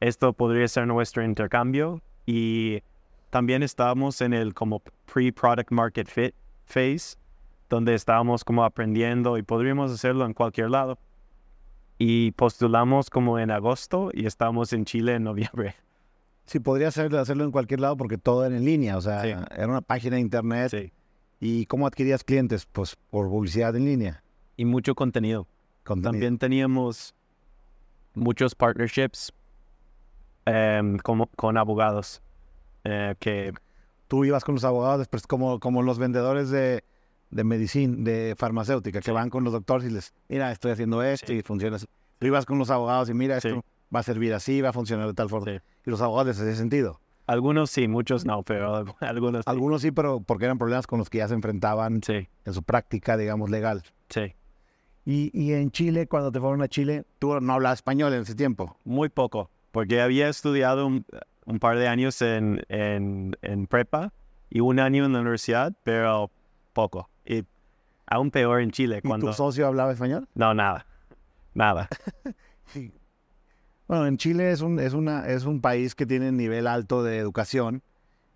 esto 0.00 0.32
podría 0.32 0.68
ser 0.68 0.86
nuestro 0.86 1.24
intercambio. 1.24 2.00
Y 2.26 2.82
también 3.30 3.62
estábamos 3.62 4.20
en 4.20 4.32
el 4.34 4.54
como 4.54 4.82
pre-product 5.12 5.70
market 5.70 6.08
fit 6.08 6.34
phase, 6.64 7.16
donde 7.68 7.94
estábamos 7.94 8.44
como 8.44 8.64
aprendiendo 8.64 9.38
y 9.38 9.42
podríamos 9.42 9.90
hacerlo 9.92 10.26
en 10.26 10.34
cualquier 10.34 10.70
lado. 10.70 10.98
Y 11.98 12.32
postulamos 12.32 13.10
como 13.10 13.38
en 13.38 13.50
agosto 13.50 14.10
y 14.12 14.26
estábamos 14.26 14.72
en 14.72 14.84
Chile 14.84 15.14
en 15.14 15.24
noviembre. 15.24 15.74
Sí, 16.44 16.60
podría 16.60 16.88
hacerlo, 16.88 17.18
hacerlo 17.18 17.44
en 17.44 17.50
cualquier 17.50 17.80
lado 17.80 17.96
porque 17.96 18.16
todo 18.16 18.46
era 18.46 18.56
en 18.56 18.64
línea, 18.64 18.96
o 18.96 19.00
sea, 19.02 19.22
era 19.26 19.68
una 19.68 19.82
página 19.82 20.16
de 20.16 20.22
internet. 20.22 20.70
Sí. 20.70 20.92
¿Y 21.40 21.66
cómo 21.66 21.86
adquirías 21.86 22.24
clientes? 22.24 22.66
Pues 22.66 22.96
por 23.10 23.28
publicidad 23.28 23.74
en 23.76 23.84
línea. 23.84 24.22
Y 24.56 24.64
mucho 24.64 24.94
contenido. 24.94 25.46
También 26.02 26.38
teníamos 26.38 27.14
muchos 28.14 28.54
partnerships 28.54 29.32
em, 30.44 30.98
con 30.98 31.56
abogados. 31.56 32.20
Eh, 32.84 33.14
que 33.18 33.52
tú 34.06 34.24
ibas 34.24 34.44
con 34.44 34.54
los 34.54 34.64
abogados, 34.64 34.98
después 34.98 35.26
como, 35.26 35.60
como 35.60 35.82
los 35.82 35.98
vendedores 35.98 36.50
de, 36.50 36.84
de 37.30 37.44
medicina, 37.44 37.96
de 37.98 38.34
farmacéutica, 38.36 39.00
que 39.00 39.12
van 39.12 39.30
con 39.30 39.44
los 39.44 39.52
doctores 39.52 39.90
y 39.90 39.92
les, 39.92 40.14
mira, 40.28 40.50
estoy 40.52 40.72
haciendo 40.72 41.02
esto 41.02 41.32
y 41.32 41.42
funciona 41.42 41.76
así. 41.76 41.86
Tú 42.18 42.26
ibas 42.26 42.46
con 42.46 42.58
los 42.58 42.70
abogados 42.70 43.10
y 43.10 43.14
mira, 43.14 43.36
esto 43.36 43.62
va 43.94 44.00
a 44.00 44.02
servir 44.02 44.32
así, 44.34 44.60
va 44.60 44.70
a 44.70 44.72
funcionar 44.72 45.06
de 45.06 45.14
tal 45.14 45.28
forma. 45.28 45.52
Y 45.52 45.90
los 45.90 46.00
abogados 46.00 46.28
les 46.28 46.40
hacía 46.40 46.54
sentido. 46.54 47.00
Algunos 47.28 47.70
sí, 47.70 47.88
muchos 47.88 48.24
no, 48.24 48.42
pero 48.42 48.86
algunos 49.00 49.44
sí. 49.44 49.50
Algunos 49.50 49.82
sí, 49.82 49.90
pero 49.90 50.20
porque 50.20 50.46
eran 50.46 50.56
problemas 50.56 50.86
con 50.86 50.98
los 50.98 51.10
que 51.10 51.18
ya 51.18 51.28
se 51.28 51.34
enfrentaban 51.34 52.00
en 52.08 52.54
su 52.54 52.62
práctica, 52.62 53.18
digamos, 53.18 53.50
legal. 53.50 53.82
Sí. 54.08 54.34
Y, 55.04 55.30
y, 55.38 55.52
en 55.52 55.70
Chile, 55.70 56.06
cuando 56.06 56.32
te 56.32 56.40
fueron 56.40 56.62
a 56.62 56.68
Chile, 56.68 57.04
tú 57.18 57.38
no 57.40 57.52
hablabas 57.52 57.78
español 57.78 58.14
en 58.14 58.22
ese 58.22 58.34
tiempo. 58.34 58.76
Muy 58.84 59.10
poco, 59.10 59.50
porque 59.72 60.00
había 60.00 60.28
estudiado 60.28 60.86
un, 60.86 61.58
par 61.60 61.78
de 61.78 61.86
años 61.86 62.20
en, 62.22 62.62
en, 62.68 63.36
en, 63.42 63.66
prepa 63.66 64.12
y 64.48 64.60
un 64.60 64.80
año 64.80 65.04
en 65.04 65.12
la 65.12 65.20
universidad, 65.20 65.74
pero 65.84 66.30
poco. 66.72 67.10
Y 67.26 67.44
aún 68.06 68.30
peor 68.30 68.62
en 68.62 68.70
Chile. 68.70 69.02
¿Y 69.02 69.18
tu 69.20 69.32
socio 69.34 69.66
hablaba 69.66 69.92
español? 69.92 70.28
No, 70.34 70.54
nada. 70.54 70.86
Nada. 71.52 71.88
sí. 72.66 72.92
Bueno, 73.88 74.06
en 74.06 74.18
Chile 74.18 74.50
es 74.50 74.60
un, 74.60 74.78
es, 74.78 74.92
una, 74.92 75.26
es 75.26 75.46
un 75.46 75.62
país 75.62 75.94
que 75.94 76.04
tiene 76.04 76.30
nivel 76.30 76.66
alto 76.66 77.02
de 77.02 77.16
educación, 77.16 77.82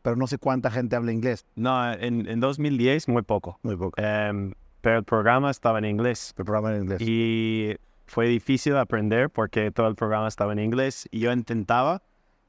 pero 0.01 0.17
no 0.17 0.27
sé 0.27 0.39
cuánta 0.39 0.71
gente 0.71 0.97
habla 0.97 1.13
inglés. 1.13 1.45
No, 1.57 1.93
en, 1.93 2.27
en 2.27 2.41
2010 2.41 3.09
muy 3.09 3.21
poco. 3.21 3.59
Muy 3.63 3.77
poco. 3.77 4.01
Em, 4.01 4.55
pero 4.81 4.99
el 4.99 5.05
programa 5.05 5.51
estaba 5.51 5.79
en 5.79 5.85
inglés. 5.85 6.35
El 6.39 6.47
programa 6.47 6.75
en 6.75 6.85
inglés. 6.85 7.03
Y 7.03 7.77
fue 8.07 8.29
difícil 8.29 8.77
aprender 8.79 9.29
porque 9.29 9.71
todo 9.71 9.89
el 9.89 9.95
programa 9.95 10.27
estaba 10.27 10.55
en 10.55 10.59
inglés 10.59 11.07
y 11.11 11.21
yo 11.21 11.31
intentaba, 11.31 12.03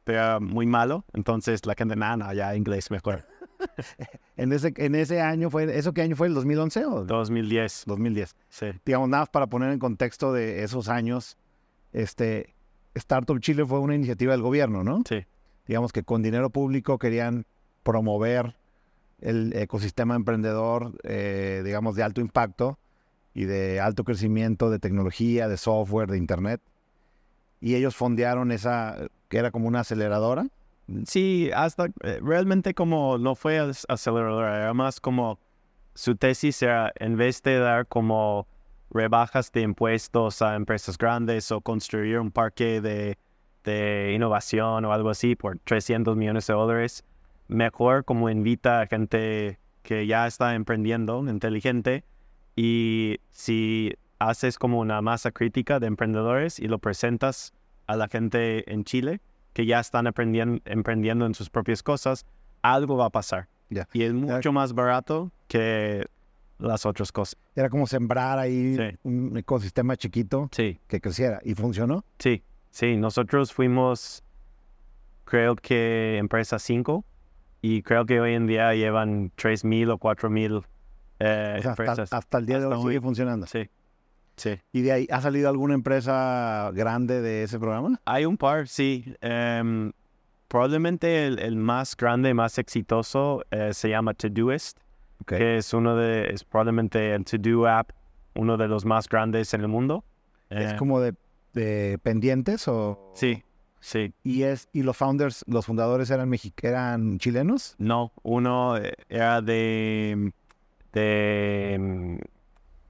pero 0.05 0.39
muy 0.39 0.65
malo. 0.65 1.03
Entonces 1.13 1.65
la 1.65 1.75
gente, 1.75 1.97
nada, 1.97 2.15
no, 2.15 2.33
ya 2.33 2.55
inglés 2.55 2.89
mejor. 2.89 3.25
en, 4.37 4.53
ese, 4.53 4.73
en 4.77 4.95
ese 4.95 5.19
año 5.19 5.49
fue, 5.49 5.77
¿eso 5.77 5.93
qué 5.93 6.03
año 6.03 6.15
fue? 6.15 6.27
¿El 6.27 6.35
2011 6.35 6.85
o? 6.85 7.03
2010. 7.03 7.83
2010. 7.85 8.35
Sí. 8.47 8.67
Digamos, 8.85 9.09
nada 9.09 9.25
para 9.25 9.47
poner 9.47 9.71
en 9.73 9.79
contexto 9.79 10.31
de 10.31 10.63
esos 10.63 10.87
años, 10.87 11.37
este, 11.91 12.55
Startup 12.95 13.39
Chile 13.39 13.65
fue 13.65 13.79
una 13.79 13.95
iniciativa 13.95 14.33
del 14.33 14.41
gobierno, 14.41 14.83
¿no? 14.83 15.01
Sí. 15.07 15.25
Digamos 15.67 15.91
que 15.91 16.03
con 16.03 16.21
dinero 16.21 16.49
público 16.49 16.99
querían 16.99 17.45
promover 17.83 18.55
el 19.21 19.53
ecosistema 19.55 20.15
emprendedor, 20.15 20.93
eh, 21.03 21.61
digamos, 21.63 21.95
de 21.95 22.03
alto 22.03 22.21
impacto 22.21 22.77
y 23.33 23.45
de 23.45 23.79
alto 23.79 24.03
crecimiento 24.03 24.69
de 24.69 24.79
tecnología, 24.79 25.47
de 25.47 25.57
software, 25.57 26.09
de 26.09 26.17
internet. 26.17 26.61
Y 27.61 27.75
ellos 27.75 27.95
fondearon 27.95 28.51
esa, 28.51 28.97
que 29.29 29.37
era 29.37 29.51
como 29.51 29.67
una 29.67 29.81
aceleradora. 29.81 30.47
Sí, 31.05 31.49
hasta 31.55 31.85
eh, 32.03 32.19
realmente 32.21 32.73
como 32.73 33.17
no 33.17 33.35
fue 33.35 33.59
aceleradora, 33.87 34.57
era 34.57 34.73
más 34.73 34.99
como 34.99 35.39
su 35.93 36.15
tesis 36.15 36.61
era 36.61 36.91
en 36.95 37.15
vez 37.15 37.41
de 37.43 37.59
dar 37.59 37.87
como 37.87 38.47
rebajas 38.93 39.51
de 39.51 39.61
impuestos 39.61 40.41
a 40.41 40.55
empresas 40.55 40.97
grandes 40.97 41.51
o 41.51 41.61
construir 41.61 42.19
un 42.19 42.31
parque 42.31 42.81
de, 42.81 43.17
de 43.63 44.13
innovación 44.15 44.85
o 44.85 44.93
algo 44.93 45.09
así 45.09 45.35
por 45.35 45.57
300 45.59 46.15
millones 46.15 46.47
de 46.47 46.53
dólares, 46.53 47.03
mejor 47.47 48.05
como 48.05 48.29
invita 48.29 48.81
a 48.81 48.87
gente 48.87 49.59
que 49.81 50.07
ya 50.07 50.27
está 50.27 50.55
emprendiendo, 50.55 51.27
inteligente, 51.27 52.03
y 52.55 53.19
si 53.31 53.93
haces 54.19 54.57
como 54.57 54.79
una 54.79 55.01
masa 55.01 55.31
crítica 55.31 55.79
de 55.79 55.87
emprendedores 55.87 56.59
y 56.59 56.67
lo 56.67 56.79
presentas 56.79 57.53
a 57.87 57.95
la 57.95 58.07
gente 58.07 58.71
en 58.71 58.83
Chile 58.83 59.19
que 59.53 59.65
ya 59.65 59.79
están 59.79 60.07
aprendiendo, 60.07 60.61
emprendiendo 60.65 61.25
en 61.25 61.35
sus 61.35 61.49
propias 61.49 61.83
cosas, 61.83 62.25
algo 62.61 62.97
va 62.97 63.05
a 63.05 63.09
pasar. 63.09 63.47
Y 63.93 64.03
es 64.03 64.13
mucho 64.13 64.51
más 64.51 64.73
barato 64.73 65.31
que 65.47 66.05
las 66.63 66.85
otras 66.85 67.11
cosas. 67.11 67.37
Era 67.55 67.69
como 67.69 67.87
sembrar 67.87 68.39
ahí 68.39 68.77
un 69.03 69.37
ecosistema 69.37 69.95
chiquito 69.97 70.49
sí. 70.51 70.79
que 70.87 71.01
creciera. 71.01 71.39
¿Y 71.43 71.55
funcionó? 71.55 72.05
Sí, 72.19 72.43
sí. 72.71 72.95
Nosotros 72.97 73.53
fuimos, 73.53 74.23
creo 75.25 75.55
que 75.55 76.17
empresa 76.17 76.59
5 76.59 77.03
y 77.61 77.81
creo 77.81 78.05
que 78.05 78.19
hoy 78.19 78.33
en 78.33 78.47
día 78.47 78.73
llevan 78.73 79.31
3.000 79.35 79.93
o 79.93 79.97
4.000 79.97 80.63
eh, 81.19 81.61
hasta, 81.63 82.17
hasta, 82.17 82.37
el 82.37 82.45
día 82.45 82.59
de 82.59 82.65
hoy 82.65 82.81
sigue 82.81 83.01
funcionando. 83.01 83.45
Sí. 83.45 83.69
Sí. 84.35 84.59
¿Y 84.71 84.81
de 84.81 84.91
ahí 84.91 85.07
ha 85.11 85.21
salido 85.21 85.47
alguna 85.47 85.75
empresa 85.75 86.71
grande 86.73 87.21
de 87.21 87.43
ese 87.43 87.59
programa? 87.59 87.99
Hay 88.05 88.25
un 88.25 88.37
par, 88.37 88.67
sí. 88.67 89.15
Em, 89.21 89.91
probablemente 90.47 91.27
el, 91.27 91.55
más 91.55 91.95
grande, 91.95 92.33
más 92.33 92.57
exitoso 92.57 93.43
eh, 93.51 93.73
se 93.73 93.89
llama 93.89 94.13
Todoist, 94.13 94.79
que 95.25 95.57
es 95.57 95.73
uno 95.73 95.95
de, 95.95 96.29
es 96.29 96.43
probablemente 96.43 97.13
el 97.13 97.25
To 97.25 97.67
app, 97.67 97.91
uno 98.35 98.57
de 98.57 98.67
los 98.67 98.85
más 98.85 99.07
grandes 99.07 99.53
en 99.53 99.61
el 99.61 99.67
mundo. 99.67 100.03
¿Es 100.49 100.73
eh, 100.73 100.75
como 100.77 100.99
de, 100.99 101.15
pendientes 102.03 102.67
o...? 102.67 103.11
Sí, 103.15 103.43
sí. 103.79 104.13
¿Y, 104.23 104.43
es, 104.43 104.69
¿Y 104.73 104.83
los 104.83 104.97
founders, 104.97 105.43
los 105.47 105.65
fundadores 105.65 106.09
eran, 106.09 106.31
eran 106.61 107.17
chilenos? 107.19 107.75
No, 107.77 108.11
uno 108.23 108.77
eh, 108.77 108.93
era 109.09 109.41
de, 109.41 110.31
de, 110.91 112.19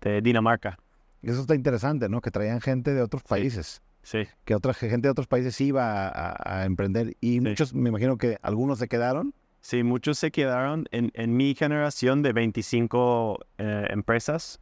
de 0.02 0.22
Dinamarca. 0.22 0.78
Eso 1.22 1.42
está 1.42 1.56
interesante, 1.56 2.10
¿no? 2.10 2.22
Que 2.22 2.32
traían 2.32 2.60
gente 2.60 2.94
de 2.94 3.02
otros 3.02 3.24
países. 3.24 3.82
Sí. 4.04 4.28
Que 4.44 4.54
otra 4.54 4.74
gente 4.74 5.08
de 5.08 5.10
otros 5.10 5.28
países 5.28 5.60
iba 5.62 6.12
a, 6.14 6.66
emprender. 6.66 7.16
Y 7.22 7.40
muchos, 7.40 7.74
me 7.74 7.90
imagino 7.90 8.18
que 8.18 8.38
algunos 8.42 8.80
se 8.80 8.88
quedaron. 8.90 9.34
Sí, 9.64 9.82
muchos 9.82 10.18
se 10.20 10.30
quedaron. 10.30 10.88
En, 10.91 11.09
en 11.14 11.38
mi 11.38 11.55
generación 11.55 12.22
de 12.22 12.34
25 12.34 13.39
eh, 13.59 13.88
empresas, 13.91 14.59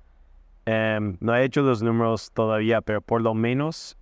em, 0.68 1.18
no 1.20 1.36
he 1.36 1.43
hecho 1.43 1.64
los 1.64 1.82
números 1.82 2.32
todavía, 2.32 2.82
pero 2.82 3.02
por 3.02 3.20
lo 3.20 3.34
menos 3.34 3.97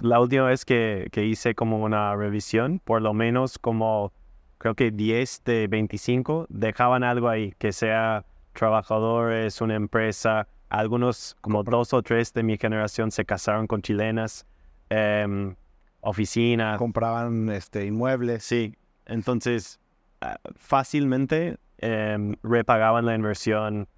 la 0.00 0.20
última 0.20 0.44
vez 0.44 0.66
que, 0.66 1.08
que, 1.10 1.24
hice 1.24 1.54
como 1.54 1.82
una 1.82 2.14
revisión, 2.16 2.80
por 2.84 3.00
lo 3.00 3.14
menos 3.14 3.58
como 3.58 4.12
creo 4.58 4.74
que 4.74 4.90
10 4.90 5.42
de 5.44 5.68
25 5.68 6.48
dejaban 6.50 7.02
algo 7.02 7.30
ahí, 7.30 7.54
que 7.58 7.72
sea 7.72 8.26
trabajadores, 8.52 9.62
una 9.62 9.74
empresa, 9.74 10.48
algunos, 10.68 11.34
como 11.40 11.62
dos 11.64 11.94
o 11.94 12.02
tres 12.02 12.34
de 12.34 12.42
mi 12.42 12.58
generación, 12.58 13.10
se 13.10 13.24
casaron 13.24 13.66
con 13.66 13.80
chilenas, 13.80 14.46
eh, 14.90 15.54
oficinas. 16.02 16.76
Compraban 16.76 17.48
este, 17.48 17.86
inmuebles. 17.86 18.44
Sí, 18.44 18.74
entonces 19.06 19.80
fácilmente 20.56 21.56
em, 21.78 22.36
repagaban 22.42 23.06
la 23.06 23.14
inversión 23.14 23.88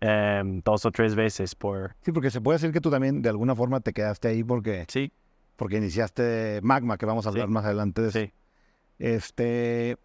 em, 0.00 0.60
dos 0.64 0.84
o 0.84 0.90
tres 0.90 1.14
veces 1.14 1.54
por... 1.54 1.96
Sí, 2.02 2.12
porque 2.12 2.30
se 2.30 2.40
puede 2.40 2.58
decir 2.58 2.72
que 2.72 2.80
tú 2.80 2.90
también 2.90 3.22
de 3.22 3.28
alguna 3.28 3.54
forma 3.54 3.80
te 3.80 3.92
quedaste 3.92 4.28
ahí 4.28 4.44
porque... 4.44 4.84
Sí. 4.88 5.12
Porque 5.56 5.78
iniciaste 5.78 6.60
Magma, 6.62 6.98
que 6.98 7.06
vamos 7.06 7.26
a 7.26 7.30
hablar 7.30 7.48
más 7.48 7.64
adelante 7.64 8.02
de 8.02 8.08
eso. 8.08 8.18
Sí. 8.20 8.32
Este, 9.00 9.96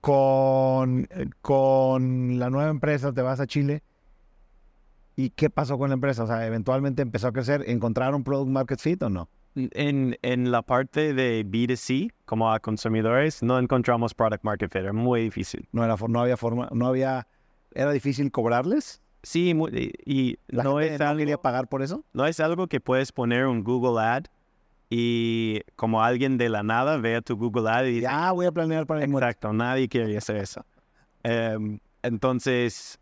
con, 0.00 1.08
con 1.40 2.38
la 2.38 2.50
nueva 2.50 2.70
empresa 2.70 3.12
te 3.12 3.22
vas 3.22 3.40
a 3.40 3.46
Chile 3.46 3.82
¿Y 5.16 5.30
qué 5.30 5.50
pasó 5.50 5.78
con 5.78 5.90
la 5.90 5.94
empresa? 5.94 6.24
O 6.24 6.26
sea, 6.26 6.46
eventualmente 6.46 7.02
empezó 7.02 7.28
a 7.28 7.32
crecer. 7.32 7.64
¿Encontraron 7.66 8.24
product 8.24 8.50
market 8.50 8.80
fit 8.80 9.02
o 9.02 9.10
no? 9.10 9.28
En, 9.54 10.16
en 10.22 10.50
la 10.50 10.62
parte 10.62 11.12
de 11.12 11.44
B2C, 11.44 12.12
como 12.24 12.52
a 12.52 12.60
consumidores, 12.60 13.42
no 13.42 13.58
encontramos 13.58 14.14
product 14.14 14.44
market 14.44 14.72
fit. 14.72 14.82
Era 14.82 14.92
muy 14.92 15.22
difícil. 15.22 15.68
No, 15.72 15.84
era, 15.84 15.96
no 16.08 16.20
había 16.20 16.36
forma, 16.36 16.68
no 16.72 16.86
había... 16.86 17.26
¿Era 17.74 17.92
difícil 17.92 18.30
cobrarles? 18.30 19.00
Sí, 19.22 19.54
y, 20.04 20.38
¿La 20.48 20.64
no 20.64 20.80
es 20.80 21.00
algo, 21.00 21.18
quería 21.18 21.38
pagar 21.40 21.68
por 21.68 21.82
eso? 21.82 22.04
No 22.12 22.26
es 22.26 22.40
algo 22.40 22.66
que 22.66 22.80
puedes 22.80 23.12
poner 23.12 23.46
un 23.46 23.62
Google 23.62 24.02
Ad 24.02 24.24
y 24.90 25.60
como 25.76 26.02
alguien 26.02 26.38
de 26.38 26.48
la 26.48 26.62
nada 26.62 26.96
vea 26.96 27.20
tu 27.22 27.36
Google 27.36 27.70
Ad 27.70 27.84
y 27.84 27.92
dice... 27.92 28.06
Ah, 28.08 28.32
voy 28.32 28.46
a 28.46 28.52
planear 28.52 28.86
para 28.86 29.04
el 29.04 29.10
Exacto, 29.10 29.52
nadie 29.52 29.88
quiere 29.88 30.16
hacer 30.16 30.36
eso. 30.36 30.64
Em, 31.22 31.78
entonces, 32.02 32.98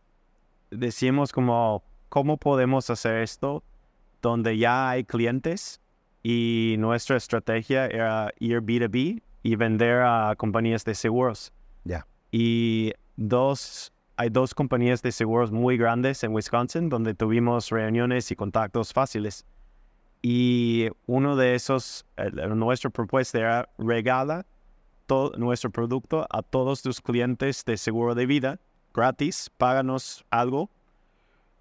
decimos 0.70 1.32
como 1.32 1.82
¿cómo 2.10 2.36
podemos 2.36 2.90
hacer 2.90 3.22
esto 3.22 3.62
donde 4.20 4.58
ya 4.58 4.90
hay 4.90 5.04
clientes 5.04 5.80
y 6.22 6.76
nuestra 6.78 7.16
estrategia 7.16 7.86
era 7.86 8.32
ir 8.38 8.60
B2B 8.60 9.22
y 9.42 9.56
vender 9.56 10.02
a 10.02 10.34
compañías 10.36 10.84
de 10.84 10.94
seguros? 10.94 11.52
Ya. 11.84 12.06
Y 12.30 12.92
dos, 13.16 13.92
hay 14.16 14.28
dos 14.28 14.54
compañías 14.54 15.02
de 15.02 15.12
seguros 15.12 15.50
muy 15.50 15.76
grandes 15.76 16.22
en 16.24 16.32
Wisconsin 16.32 16.88
donde 16.88 17.14
tuvimos 17.14 17.70
reuniones 17.70 18.30
y 18.30 18.36
contactos 18.36 18.92
fáciles. 18.92 19.46
Y 20.22 20.88
uno 21.06 21.36
de 21.36 21.54
esos, 21.54 22.04
nuestra 22.54 22.90
propuesta 22.90 23.38
era 23.38 23.68
regala 23.78 24.44
todo 25.06 25.32
nuestro 25.38 25.70
producto 25.70 26.26
a 26.30 26.42
todos 26.42 26.82
tus 26.82 27.00
clientes 27.00 27.64
de 27.64 27.76
seguro 27.76 28.14
de 28.14 28.26
vida 28.26 28.60
gratis, 28.92 29.50
páganos 29.56 30.24
algo 30.30 30.70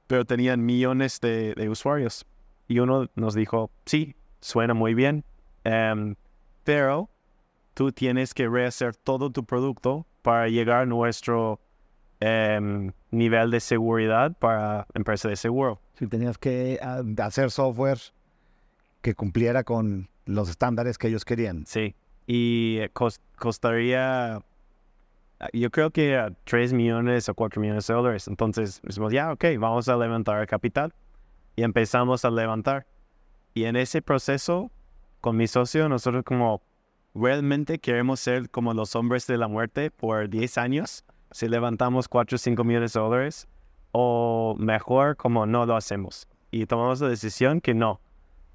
pero 0.10 0.26
tenían 0.26 0.66
millones 0.66 1.22
de, 1.22 1.70
usuarios. 1.70 2.26
Y 2.68 2.80
uno 2.80 3.12
nos 3.14 3.36
dijo, 3.36 3.70
sí, 3.86 4.16
suena 4.40 4.74
muy 4.74 4.94
bien, 4.94 5.24
em, 5.64 6.16
pero 6.64 7.10
tú 7.74 7.92
tienes 7.92 8.34
que 8.34 8.48
rehacer 8.48 8.96
todo 8.96 9.32
tu 9.32 9.44
producto 9.46 10.06
para 10.22 10.48
llegar 10.50 10.82
a 10.82 10.86
nuestro 10.86 11.60
em, 12.20 12.92
nivel 13.12 13.50
de 13.52 13.60
seguridad 13.60 14.34
para 14.38 14.86
empresa 14.94 15.30
de 15.30 15.36
seguro. 15.36 15.80
Si 15.94 16.08
tenías 16.08 16.38
que 16.38 16.78
ah, 16.82 17.02
hacer 17.24 17.50
software 17.52 18.00
que 19.02 19.16
cumpliera 19.16 19.64
con 19.64 20.10
los 20.26 20.50
estándares 20.50 20.98
que 20.98 21.08
ellos 21.08 21.24
querían. 21.24 21.66
Sí, 21.66 21.96
y 22.28 22.82
costaría 23.38 24.44
yo 25.54 25.72
creo 25.72 25.92
que 25.92 26.18
a 26.18 26.32
3 26.44 26.74
millones 26.74 27.30
o 27.30 27.34
4 27.34 27.62
millones 27.62 27.88
de 27.88 27.94
dólares. 27.94 28.28
Entonces, 28.28 28.82
decimos, 28.84 29.14
ya, 29.14 29.32
ok, 29.32 29.46
vamos 29.58 29.88
a 29.88 29.96
levantar 29.96 30.42
el 30.42 30.48
capital. 30.48 30.94
Y 31.56 31.64
empezamos 31.64 32.26
a 32.26 32.30
levantar. 32.30 32.86
Y 33.60 33.66
en 33.66 33.76
ese 33.76 34.02
proceso, 34.02 34.72
con 35.20 35.36
mi 35.36 35.46
socio, 35.46 35.90
nosotros 35.90 36.24
como 36.24 36.62
realmente 37.14 37.78
queremos 37.80 38.22
ser 38.22 38.50
como 38.50 38.74
los 38.74 38.96
hombres 38.96 39.28
de 39.28 39.38
la 39.38 39.50
muerte 39.50 39.92
por 39.92 40.30
10 40.30 40.58
años, 40.58 41.04
si 41.32 41.50
levantamos 41.50 42.08
4 42.08 42.38
o 42.38 42.40
5 42.40 42.64
millones 42.64 42.94
de 42.94 43.02
dólares, 43.02 43.50
o 43.92 44.56
mejor 44.58 45.18
como 45.18 45.46
no 45.46 45.66
lo 45.66 45.76
hacemos. 45.76 46.26
Y 46.52 46.68
tomamos 46.68 47.02
la 47.02 47.10
decisión 47.10 47.60
que 47.60 47.74
no. 47.74 48.00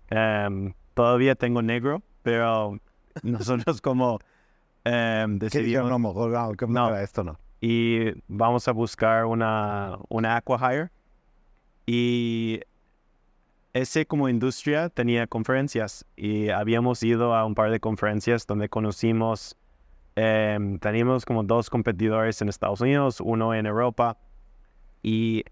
Em, 0.09 0.73
todavía 0.95 1.35
tengo 1.35 1.61
negro, 1.61 2.03
pero 2.23 2.79
nosotros 3.23 3.83
como 3.83 4.21
Um, 4.87 5.39
decidimos, 5.39 5.91
no, 5.91 5.99
no, 5.99 6.67
no, 6.69 6.97
esto 6.97 7.25
no. 7.25 7.39
Y 7.61 8.11
vamos 8.29 8.69
a 8.69 8.73
buscar 8.73 9.27
una, 9.27 9.99
una 10.09 10.37
Aquahire. 10.37 10.91
Y 11.87 12.61
ese 13.75 14.07
como 14.07 14.29
industria 14.29 14.89
tenía 14.89 15.27
conferencias 15.27 16.07
y 16.17 16.49
habíamos 16.49 17.03
ido 17.03 17.35
a 17.35 17.45
un 17.45 17.57
par 17.57 17.73
de 17.73 17.81
conferencias 17.81 18.47
donde 18.47 18.69
conocimos, 18.69 19.57
em, 20.15 20.79
teníamos 20.79 21.25
como 21.25 21.43
dos 21.43 21.69
competidores 21.69 22.41
en 22.41 22.49
Estados 22.49 22.81
Unidos, 22.81 23.21
uno 23.21 23.53
en 23.53 23.67
Europa 23.67 24.17
y 25.03 25.45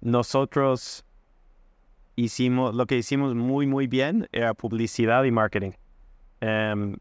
nosotros 0.00 1.04
hicimos, 2.14 2.76
lo 2.76 2.86
que 2.86 2.96
hicimos 2.96 3.34
muy, 3.34 3.66
muy 3.66 3.88
bien 3.88 4.28
era 4.30 4.54
publicidad 4.54 5.24
y 5.24 5.32
marketing. 5.32 5.72
Um, 6.40 6.96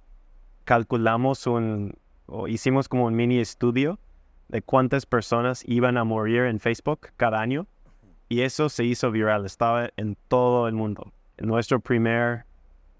calculamos 0.63 1.45
un, 1.45 1.93
o 2.25 2.47
hicimos 2.47 2.89
como 2.89 3.05
un 3.05 3.15
mini 3.15 3.37
estudio 3.37 3.99
de 4.47 4.63
cuántas 4.63 5.05
personas 5.05 5.63
iban 5.67 5.97
a 5.97 6.03
morir 6.03 6.43
en 6.43 6.59
Facebook 6.59 7.09
cada 7.15 7.41
año. 7.41 7.67
Y 8.33 8.41
eso 8.41 8.67
se 8.67 8.83
hizo 8.83 9.11
viral, 9.11 9.45
estaba 9.45 9.91
en 9.95 10.17
todo 10.27 10.67
el 10.67 10.73
mundo. 10.73 11.13
Nuestra 11.37 11.77
primer 11.77 12.45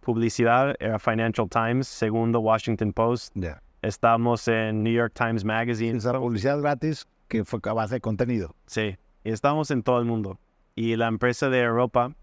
publicidad 0.02 0.76
era 0.80 1.00
Financial 1.00 1.50
Times, 1.50 1.88
segundo 1.88 2.40
Washington 2.40 2.94
Post. 2.94 3.36
Estamos 3.82 4.48
en 4.48 4.84
New 4.84 4.94
York 4.94 5.12
Times 5.16 5.44
Magazine. 5.44 5.98
Esa 5.98 6.14
publicidad 6.20 6.62
gratis 6.62 7.08
que 7.30 7.44
fue 7.44 7.60
a 7.64 7.74
base 7.74 7.96
de 7.96 8.02
contenido. 8.02 8.54
Sí, 8.68 8.96
y 9.24 9.32
estamos 9.32 9.72
en 9.72 9.82
todo 9.82 9.98
el 9.98 10.06
mundo. 10.06 10.38
Y 10.76 10.98
la 10.98 11.08
empresa 11.08 11.50
de 11.50 11.62
Europa 11.62 12.14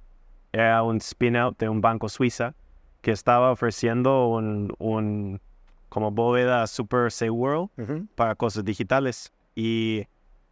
era 0.53 0.85
un 0.85 0.99
spin-out 0.99 1.59
de 1.59 1.69
un 1.69 1.81
banco 1.81 2.09
suiza 2.09 2.55
que 3.01 3.11
estaba 3.11 3.51
ofreciendo 3.51 4.29
un, 4.29 4.73
un 4.79 5.41
como 5.89 6.13
bóveda 6.13 6.65
super 6.69 7.11
seguro 7.11 7.73
para 8.15 8.37
cosas 8.37 8.65
digitales. 8.65 9.33
Y 9.57 10.07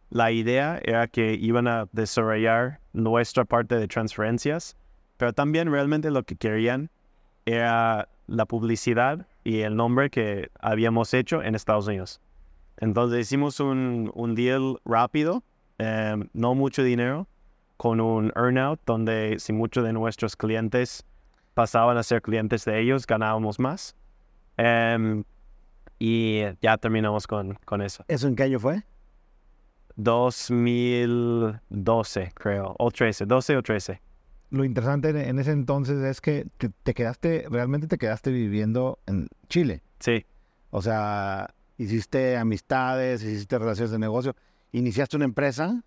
la 0.09 0.31
idea 0.31 0.79
era 0.83 1.07
que 1.07 1.33
iban 1.33 1.67
a 1.67 1.87
desarrollar 1.91 2.79
nuestra 2.93 3.45
parte 3.45 3.75
de 3.75 3.87
transferencias, 3.87 4.75
pero 5.17 5.33
también 5.33 5.71
realmente 5.71 6.11
lo 6.11 6.23
que 6.23 6.35
querían 6.35 6.89
era 7.45 8.09
la 8.27 8.45
publicidad 8.45 9.27
y 9.43 9.61
el 9.61 9.75
nombre 9.75 10.09
que 10.09 10.49
habíamos 10.59 11.13
hecho 11.13 11.43
en 11.43 11.55
Estados 11.55 11.87
Unidos. 11.87 12.21
Entonces 12.77 13.21
hicimos 13.21 13.59
un, 13.59 14.11
un 14.13 14.35
deal 14.35 14.77
rápido, 14.85 15.43
em, 15.77 16.29
no 16.33 16.55
mucho 16.55 16.83
dinero, 16.83 17.27
con 17.77 17.99
un 17.99 18.31
earnout 18.35 18.79
donde 18.85 19.37
si 19.39 19.53
muchos 19.53 19.83
de 19.83 19.93
nuestros 19.93 20.35
clientes 20.35 21.05
pasaban 21.53 21.97
a 21.97 22.03
ser 22.03 22.21
clientes 22.21 22.65
de 22.65 22.79
ellos, 22.79 23.05
ganábamos 23.05 23.59
más. 23.59 23.95
Em, 24.57 25.23
y 25.97 26.41
ya 26.61 26.77
terminamos 26.77 27.27
con, 27.27 27.55
con 27.65 27.81
eso. 27.81 28.03
¿Eso 28.07 28.27
en 28.27 28.35
qué 28.35 28.43
año 28.43 28.59
fue? 28.59 28.83
2012, 29.99 32.31
creo, 32.33 32.75
o 32.79 32.89
13, 32.89 33.25
12 33.25 33.57
o 33.57 33.63
13. 33.63 34.01
Lo 34.51 34.63
interesante 34.63 35.09
en 35.09 35.39
ese 35.39 35.51
entonces 35.51 36.01
es 36.03 36.21
que 36.21 36.47
te, 36.83 36.93
quedaste, 36.93 37.47
realmente 37.49 37.87
te 37.87 37.97
quedaste 37.97 38.31
viviendo 38.31 38.99
en 39.05 39.27
Chile. 39.49 39.81
Sí. 39.99 40.25
O 40.71 40.81
sea, 40.81 41.53
hiciste 41.77 42.37
amistades, 42.37 43.21
hiciste 43.21 43.59
relaciones 43.59 43.91
de 43.91 43.99
negocio, 43.99 44.37
iniciaste 44.71 45.17
una 45.17 45.25
empresa. 45.25 45.83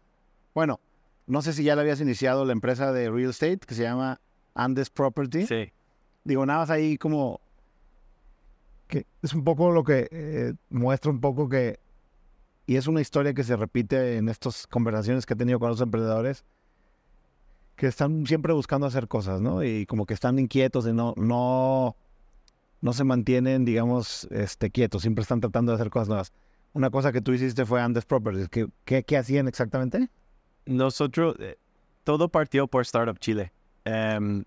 Bueno, 0.54 0.78
no 1.26 1.40
sé 1.40 1.54
si 1.54 1.64
ya 1.64 1.74
le 1.74 1.80
habías 1.80 2.02
iniciado 2.02 2.44
la 2.44 2.52
empresa 2.52 2.92
de 2.92 3.10
real 3.10 3.30
estate 3.30 3.60
que 3.66 3.74
se 3.74 3.84
llama 3.84 4.20
Andes 4.54 4.90
Property. 4.90 5.46
Sí. 5.46 5.72
Digo, 6.24 6.44
nada 6.44 6.58
más 6.60 6.68
ahí 6.70 6.98
como 6.98 7.40
que 8.88 9.06
es 9.22 9.32
un 9.32 9.42
poco 9.42 9.70
lo 9.70 9.84
que 9.84 10.06
eh, 10.10 10.52
muestra 10.68 11.10
un 11.10 11.20
poco 11.20 11.48
que 11.48 11.80
y 12.72 12.76
es 12.76 12.86
una 12.86 13.02
historia 13.02 13.34
que 13.34 13.44
se 13.44 13.54
repite 13.54 14.16
en 14.16 14.30
estas 14.30 14.66
conversaciones 14.66 15.26
que 15.26 15.34
he 15.34 15.36
tenido 15.36 15.58
con 15.58 15.68
los 15.68 15.82
emprendedores, 15.82 16.42
que 17.76 17.86
están 17.86 18.26
siempre 18.26 18.54
buscando 18.54 18.86
hacer 18.86 19.08
cosas, 19.08 19.42
¿no? 19.42 19.62
Y 19.62 19.84
como 19.84 20.06
que 20.06 20.14
están 20.14 20.38
inquietos 20.38 20.86
y 20.86 20.94
no, 20.94 21.12
no, 21.18 21.96
no 22.80 22.92
se 22.94 23.04
mantienen, 23.04 23.66
digamos, 23.66 24.26
este, 24.30 24.70
quietos, 24.70 25.02
siempre 25.02 25.20
están 25.20 25.42
tratando 25.42 25.72
de 25.72 25.76
hacer 25.76 25.90
cosas 25.90 26.08
nuevas. 26.08 26.32
Una 26.72 26.88
cosa 26.88 27.12
que 27.12 27.20
tú 27.20 27.34
hiciste 27.34 27.66
fue 27.66 27.82
Andes 27.82 28.06
Properties. 28.06 28.48
¿Qué, 28.48 28.68
qué, 29.02 29.16
hacían 29.18 29.48
exactamente? 29.48 30.08
Nosotros, 30.64 31.36
eh, 31.40 31.58
todo 32.04 32.30
partió 32.30 32.68
por 32.68 32.80
Startup 32.80 33.18
Chile. 33.18 33.52
Em, 33.84 34.44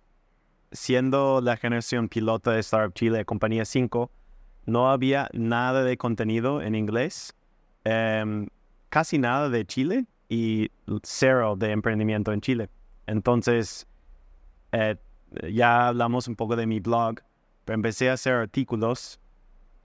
siendo 0.71 1.41
la 1.41 1.57
generación 1.57 2.09
pilota 2.09 2.53
de 2.53 2.61
Startup 2.61 2.95
Chile, 2.95 3.23
compañía 3.23 3.65
5, 3.65 4.09
no 4.65 4.89
había 4.89 5.29
nada 5.31 5.83
de 5.83 5.95
contenido 5.95 6.63
en 6.63 6.73
inglés 6.73 7.35
Em, 7.85 8.47
casi 8.89 9.17
nada 9.17 9.49
de 9.49 9.65
Chile 9.65 10.05
y 10.27 10.69
cero 11.03 11.55
de 11.55 11.71
emprendimiento 11.71 12.33
en 12.33 12.41
Chile. 12.41 12.69
Entonces, 13.07 13.87
eh, 14.71 14.95
ya 15.51 15.87
hablamos 15.87 16.27
un 16.27 16.35
poco 16.35 16.55
de 16.55 16.65
mi 16.65 16.79
blog, 16.79 17.21
pero 17.63 17.75
empecé 17.75 18.09
a 18.09 18.13
hacer 18.13 18.33
artículos 18.33 19.19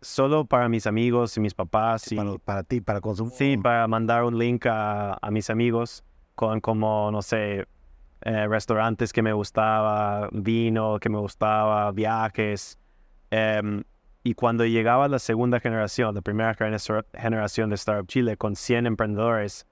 solo 0.01 0.47
para 0.47 0.69
mis 0.69 0.87
amigos 0.87 1.37
y 1.37 1.41
mis 1.41 1.55
papás. 1.55 2.11
Y, 2.11 2.17
para, 2.45 2.63
ti, 2.63 2.81
para 2.81 3.01
consumir. 3.01 3.33
Sí, 3.35 3.57
para 3.57 3.87
mandar 3.87 4.25
un 4.25 4.39
link 4.39 4.67
a, 4.67 5.19
mis 5.31 5.51
amigos 5.51 6.03
con 6.35 6.61
como, 6.61 7.11
no 7.11 7.21
sé, 7.21 7.67
eh, 8.23 8.47
restaurantes 8.49 9.13
que 9.13 9.23
me 9.23 9.35
gustaba, 9.35 10.29
vino 10.33 10.99
que 10.99 11.11
me 11.11 11.19
gustaba, 11.19 11.93
viajes. 11.93 12.79
Em, 13.31 13.83
y 14.23 14.35
cuando 14.35 14.67
llegaba 14.67 15.09
la 15.09 15.19
segunda 15.19 15.61
generación, 15.61 16.15
la 16.15 16.21
primera 16.21 16.55
generación 16.55 17.71
de 17.71 17.75
Startup 17.77 18.07
Chile 18.07 18.37
con 18.37 18.55
100 18.55 18.87
emprendedores, 18.87 19.67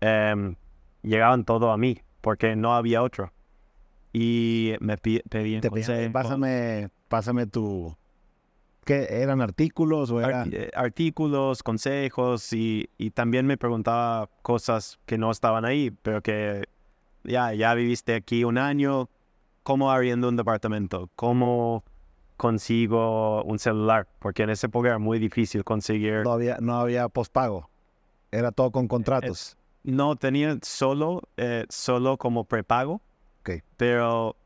em, 0.00 0.56
llegaban 1.02 1.44
todo 1.44 1.70
a 1.72 1.76
mí 1.76 2.00
porque 2.20 2.56
no 2.56 2.74
había 2.74 3.02
otro. 3.02 3.32
Y 4.12 4.74
me 4.80 4.96
pedían 4.96 5.62
pásame, 6.12 6.90
pásame 7.08 7.46
tu... 7.46 7.96
¿Qué 8.84 9.06
eran 9.22 9.40
artículos 9.40 10.10
o 10.10 10.20
eh, 10.20 10.70
artículos, 10.74 11.62
consejos 11.62 12.52
y, 12.52 12.90
y, 12.98 13.10
también 13.10 13.46
me 13.46 13.56
preguntaba 13.56 14.28
cosas 14.42 14.98
que 15.06 15.18
no 15.18 15.30
estaban 15.30 15.64
ahí, 15.64 15.92
pero 16.02 16.20
que 16.20 16.64
ya, 17.22 17.54
ya 17.54 17.74
viviste 17.74 18.16
aquí 18.16 18.42
un 18.42 18.58
año, 18.58 19.08
¿cómo 19.62 19.92
abriendo 19.92 20.28
un 20.28 20.36
departamento? 20.36 21.08
¿Cómo 21.14 21.84
consigo 22.36 23.42
un 23.44 23.58
celular, 23.58 24.08
porque 24.18 24.42
en 24.42 24.50
esa 24.50 24.66
época 24.66 24.88
era 24.88 24.98
muy 24.98 25.18
difícil 25.18 25.64
conseguir. 25.64 26.22
No 26.24 26.32
había, 26.32 26.58
no 26.60 26.76
había 26.76 27.08
pospago, 27.08 27.70
era 28.30 28.52
todo 28.52 28.70
con 28.70 28.88
contratos. 28.88 29.56
no, 29.84 30.16
tenía 30.16 30.58
solo, 30.62 31.22
eh, 31.36 31.64
solo 31.68 32.16
como 32.16 32.44
prepago, 32.44 33.00
okay. 33.40 33.62
pero 33.76 34.36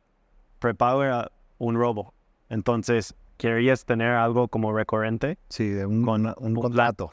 prepago 0.58 1.04
era 1.04 1.30
un 1.58 1.76
robo. 1.76 2.12
Entonces, 2.48 3.14
querías 3.36 3.84
tener 3.84 4.12
algo 4.12 4.48
como 4.48 4.72
recurrente. 4.72 5.38
Sí, 5.48 5.68
de 5.68 5.86
un, 5.86 6.04
con, 6.04 6.34
un, 6.38 6.54
contrato. 6.54 7.10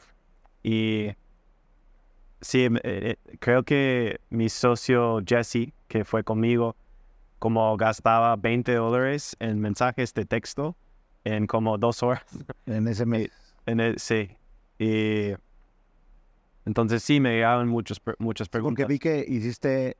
Y 0.62 1.08
sí, 2.40 2.68
eh, 2.82 3.16
creo 3.40 3.62
que 3.64 4.20
mi 4.30 4.48
socio 4.48 5.20
Jesse, 5.26 5.72
que 5.88 6.04
fue 6.04 6.24
conmigo, 6.24 6.76
como 7.44 7.76
gastaba 7.76 8.36
20 8.36 8.72
dólares 8.72 9.36
en 9.38 9.60
mensajes 9.60 10.14
de 10.14 10.24
texto 10.24 10.78
en 11.24 11.46
como 11.46 11.76
dos 11.76 12.02
horas. 12.02 12.24
En 12.64 12.88
ese 12.88 13.04
mes. 13.04 13.28
En 13.66 13.80
el, 13.80 13.98
sí. 13.98 14.30
Y 14.78 15.34
entonces 16.64 17.02
sí 17.02 17.20
me 17.20 17.34
llegaban 17.34 17.68
muchos, 17.68 18.00
muchas 18.18 18.48
preguntas. 18.48 18.86
Porque 18.86 18.94
vi 18.94 18.98
que 18.98 19.26
hiciste, 19.28 19.98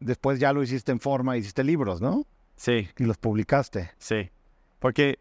después 0.00 0.40
ya 0.40 0.54
lo 0.54 0.62
hiciste 0.62 0.90
en 0.90 0.98
forma, 0.98 1.36
hiciste 1.36 1.62
libros, 1.62 2.00
¿no? 2.00 2.24
Sí. 2.56 2.88
Y 2.96 3.04
los 3.04 3.18
publicaste. 3.18 3.90
Sí. 3.98 4.30
Porque 4.78 5.18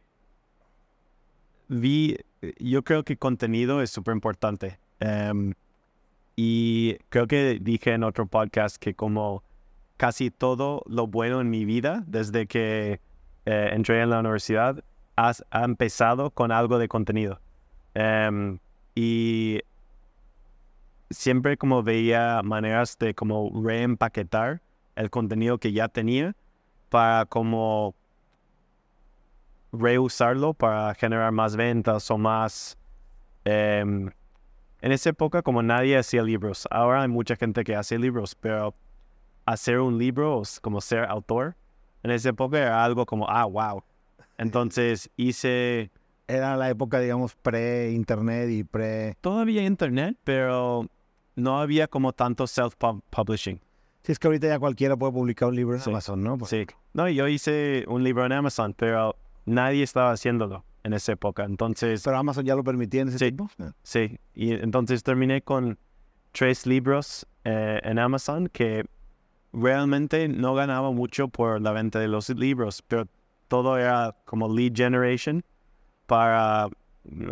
vi, 1.68 2.15
yo 2.59 2.82
creo 2.86 3.03
que 3.03 3.18
contenido 3.18 3.82
es 3.82 3.89
súper 3.89 4.13
importante. 4.13 4.80
Em, 5.01 5.53
y 6.38 6.95
creo 7.09 7.28
que 7.28 7.59
dije 7.59 7.91
en 7.91 8.05
otro 8.05 8.26
podcast 8.26 8.78
que 8.78 8.93
como 8.93 9.43
casi 9.98 10.32
todo 10.32 10.84
lo 10.88 11.08
bueno 11.08 11.41
en 11.41 11.50
mi 11.50 11.66
vida 11.66 12.04
desde 12.08 12.48
que 12.48 13.02
eh, 13.45 13.70
entré 13.74 14.02
en 14.02 14.12
la 14.12 14.20
universidad 14.20 14.84
ha 15.16 15.64
empezado 15.64 16.30
con 16.30 16.52
algo 16.52 16.78
de 16.78 16.88
contenido. 16.88 17.39
Em, 17.95 18.60
y 18.93 19.62
siempre 21.10 21.58
como 21.58 21.82
veía 21.82 22.41
maneras 22.43 22.98
de 23.00 23.16
como 23.16 23.50
reempaquetar 23.64 24.62
el 24.95 25.10
contenido 25.10 25.58
que 25.58 25.72
ya 25.72 25.88
tenía 25.88 26.36
para 26.89 27.26
como 27.26 27.95
reusarlo 29.72 30.54
para 30.54 30.93
generar 30.95 31.32
más 31.32 31.56
ventas 31.56 32.10
o 32.12 32.18
más... 32.18 32.78
Em, 33.45 34.12
en 34.82 34.91
esa 34.91 35.10
época 35.10 35.41
como 35.41 35.64
nadie 35.64 35.98
hacía 35.98 36.22
libros, 36.22 36.68
ahora 36.70 37.02
hay 37.02 37.08
mucha 37.08 37.36
gente 37.36 37.64
que 37.64 37.76
hace 37.76 37.98
libros, 37.98 38.36
pero 38.36 38.76
hacer 39.48 39.80
un 39.80 39.98
libro, 39.98 40.43
como 40.62 40.82
ser 40.82 41.06
autor, 41.06 41.56
en 42.04 42.12
esa 42.12 42.30
época 42.30 42.60
era 42.60 42.84
algo 42.84 43.06
como, 43.06 43.28
ah, 43.28 43.45
wow. 43.45 43.84
Entonces 44.38 45.10
hice... 45.18 45.89
Era 46.30 46.58
la 46.58 46.70
época, 46.70 47.00
digamos, 47.00 47.36
pre-internet 47.36 48.50
y 48.50 48.66
pre... 48.66 49.16
Todavía 49.22 49.64
internet, 49.64 50.18
pero 50.26 50.86
no 51.38 51.62
había 51.62 51.88
como 51.88 52.12
tanto 52.12 52.43
self-publishing. 52.43 53.62
Sí, 54.04 54.12
es 54.12 54.20
que 54.20 54.28
ahorita 54.28 54.48
ya 54.48 54.60
cualquiera 54.60 54.98
puede 54.98 55.14
publicar 55.14 55.48
un 55.48 55.56
libro 55.56 55.78
en 55.78 55.82
Amazon, 55.82 56.22
¿no? 56.22 56.38
Sí. 56.45 56.66
No, 56.91 57.08
yo 57.08 57.30
hice 57.30 57.86
un 57.88 58.04
libro 58.04 58.26
en 58.26 58.34
Amazon, 58.34 58.74
pero 58.78 59.16
nadie 59.45 59.84
estaba 59.84 60.12
haciéndolo 60.12 60.66
en 60.84 60.91
esa 60.91 61.14
época. 61.14 61.45
Entonces... 61.45 62.02
Pero 62.04 62.18
Amazon 62.18 62.43
ya 62.43 62.56
lo 62.56 62.64
permitía 62.66 63.04
en 63.04 63.08
ese 63.08 63.20
sí, 63.20 63.26
tiempo. 63.32 63.50
Sí. 63.84 64.20
Y 64.36 64.52
entonces 64.52 65.04
terminé 65.04 65.41
con 65.41 65.78
tres 66.34 66.66
libros 66.66 67.26
eh, 67.45 67.80
en 67.84 68.00
Amazon 68.00 68.50
que 68.50 68.84
realmente 69.54 70.28
no 70.28 70.54
ganaba 70.54 70.91
mucho 70.91 71.28
por 71.28 71.62
la 71.62 71.72
venta 71.72 72.00
de 72.00 72.08
los 72.08 72.30
libros, 72.30 72.84
pero 72.88 73.08
todo 73.48 73.78
era 73.78 74.16
como 74.26 74.54
lead 74.54 74.74
generation 74.76 75.43
para 76.06 76.70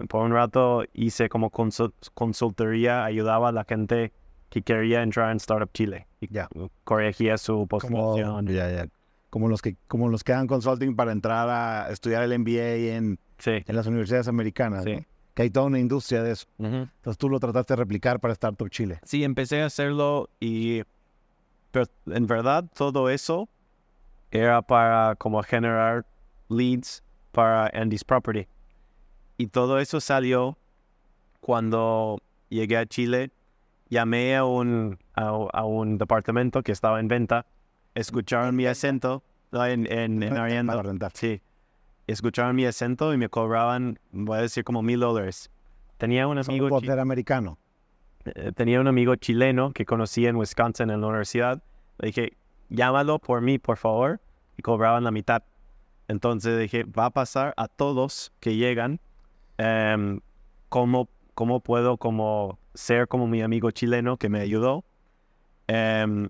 por 0.07 0.23
un 0.23 0.31
rato 0.31 0.83
hice 0.93 1.29
como 1.29 1.49
consultoría, 1.49 3.03
ayudaba 3.03 3.49
a 3.49 3.51
la 3.51 3.65
gente 3.65 4.13
que 4.49 4.61
quería 4.61 5.03
entrar 5.03 5.31
en 5.31 5.37
Startup 5.37 5.71
Chile. 5.73 6.07
Y 6.21 6.33
ya. 6.33 6.47
corregía 6.83 7.37
su 7.37 7.67
postulación. 7.67 8.47
ya, 8.47 8.71
ya. 8.71 8.87
Como 9.29 9.49
los 9.49 9.61
que 9.61 9.75
como 9.87 10.07
los 10.07 10.23
que 10.23 10.31
dan 10.31 10.47
consulting 10.47 10.95
para 10.95 11.11
entrar 11.11 11.49
a 11.49 11.91
estudiar 11.91 12.23
el 12.23 12.39
MBA 12.39 12.95
en, 12.95 13.19
en 13.45 13.75
las 13.75 13.85
universidades 13.87 14.29
americanas. 14.29 14.85
Sí. 14.85 15.05
Que 15.33 15.41
hay 15.41 15.49
toda 15.49 15.65
una 15.65 15.79
industria 15.79 16.23
de 16.23 16.31
eso. 16.31 16.47
Entonces 16.57 17.17
tú 17.17 17.27
lo 17.27 17.41
trataste 17.41 17.73
de 17.73 17.77
replicar 17.77 18.21
para 18.21 18.31
Startup 18.31 18.69
Chile. 18.69 19.01
Sí, 19.03 19.25
empecé 19.25 19.61
a 19.61 19.65
hacerlo 19.65 20.29
y 20.39 20.83
pero 21.75 21.87
en 22.05 22.25
verdad 22.25 22.63
todo 22.73 23.09
eso 23.09 23.49
era 24.31 24.61
para 24.61 25.15
como 25.15 25.43
generar 25.43 26.05
leads 26.47 27.03
para 27.33 27.69
Andy's 27.73 28.05
Property. 28.05 28.47
Y 29.37 29.47
todo 29.47 29.79
eso 29.79 29.99
salió 29.99 30.57
cuando 31.41 32.21
llegué 32.47 32.77
a 32.77 32.85
Chile. 32.85 33.29
Llamé 33.89 34.37
a 34.37 34.45
un, 34.45 34.97
a, 35.15 35.65
un 35.65 35.97
departamento 35.97 36.63
que 36.63 36.71
estaba 36.71 37.01
en 37.01 37.09
venta. 37.09 37.45
Escucharon 37.93 38.55
mi 38.55 38.67
acento 38.67 39.21
en, 39.51 39.85
en, 39.91 40.23
en 40.23 40.99
Sí. 41.13 41.41
Escucharon 42.07 42.55
mi 42.55 42.65
acento 42.65 43.13
y 43.13 43.17
me 43.17 43.27
cobraban, 43.27 43.99
voy 44.13 44.37
a 44.37 44.41
decir, 44.41 44.63
como 44.63 44.81
mil 44.81 45.01
dólares. 45.01 45.51
Tenía 45.97 46.25
un 46.25 46.37
amigo... 46.37 46.67
Un 46.67 46.99
americano. 46.99 47.57
Eh, 48.25 48.51
tenía 48.53 48.81
un 48.81 48.87
amigo 48.87 49.15
chileno 49.15 49.71
que 49.71 49.85
conocí 49.85 50.25
en 50.25 50.35
Wisconsin 50.35 50.89
en 50.89 51.01
la 51.01 51.07
universidad. 51.07 51.61
Le 51.99 52.07
dije, 52.07 52.33
llámalo 52.69 53.19
por 53.19 53.41
mí, 53.41 53.59
por 53.59 53.77
favor. 53.77 54.19
Y 54.57 54.61
cobraban 54.61 55.03
la 55.03 55.11
mitad. 55.11 55.43
Entonces 56.07 56.59
dije, 56.59 56.83
va 56.83 57.05
a 57.05 57.09
pasar 57.09 57.53
a 57.57 57.67
todos 57.67 58.31
que 58.39 58.55
llegan 58.55 58.99
Um, 59.57 60.19
cómo, 60.67 61.07
cómo 61.33 61.61
puedo 61.61 61.97
como 61.97 62.59
ser 62.73 63.07
como 63.07 63.27
mi 63.27 63.41
amigo 63.41 63.71
chileno 63.71 64.17
que 64.17 64.29
me 64.29 64.41
ayudó. 64.41 64.83
Em, 65.67 66.29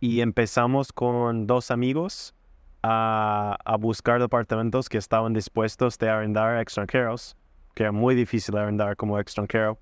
y 0.00 0.20
empezamos 0.20 0.92
con 0.92 1.46
dos 1.46 1.70
amigos 1.70 2.34
a, 2.82 3.56
buscar 3.78 4.20
departamentos 4.20 4.88
que 4.88 4.98
estaban 4.98 5.32
dispuestos 5.32 5.98
de 5.98 6.10
arrendar 6.10 6.56
a 6.56 6.60
extranjeros, 6.60 7.36
que 7.74 7.84
era 7.84 7.92
muy 7.92 8.14
difícil 8.14 8.56
arrendar 8.56 8.96
como 8.96 9.18
extranjero. 9.18 9.78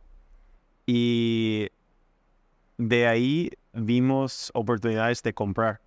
Y 0.86 1.68
de 2.78 3.06
ahí 3.06 3.50
vimos 3.72 4.50
oportunidades 4.54 5.22
de 5.22 5.32
comprar, 5.32 5.80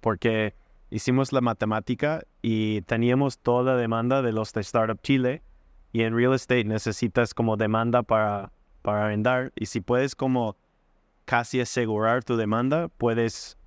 porque 0.00 0.54
hicimos 0.90 1.32
la 1.32 1.40
matemática 1.40 2.22
y 2.42 2.82
teníamos 2.82 3.38
toda 3.38 3.74
la 3.74 3.80
demanda 3.80 4.22
de 4.22 4.32
los 4.32 4.52
de 4.52 4.60
Startup 4.60 5.00
Chile 5.02 5.42
y 5.92 6.02
en 6.02 6.16
real 6.16 6.34
estate 6.34 6.64
necesitas 6.64 7.34
como 7.34 7.56
demanda 7.56 8.02
para, 8.02 8.52
para 8.82 9.04
arrendar. 9.04 9.52
Y 9.54 9.66
si 9.66 9.80
puedes 9.80 10.14
como 10.14 10.56
casi 11.24 11.60
asegurar 11.60 12.24
tu 12.24 12.36
demanda, 12.36 12.88
puedes 12.88 13.58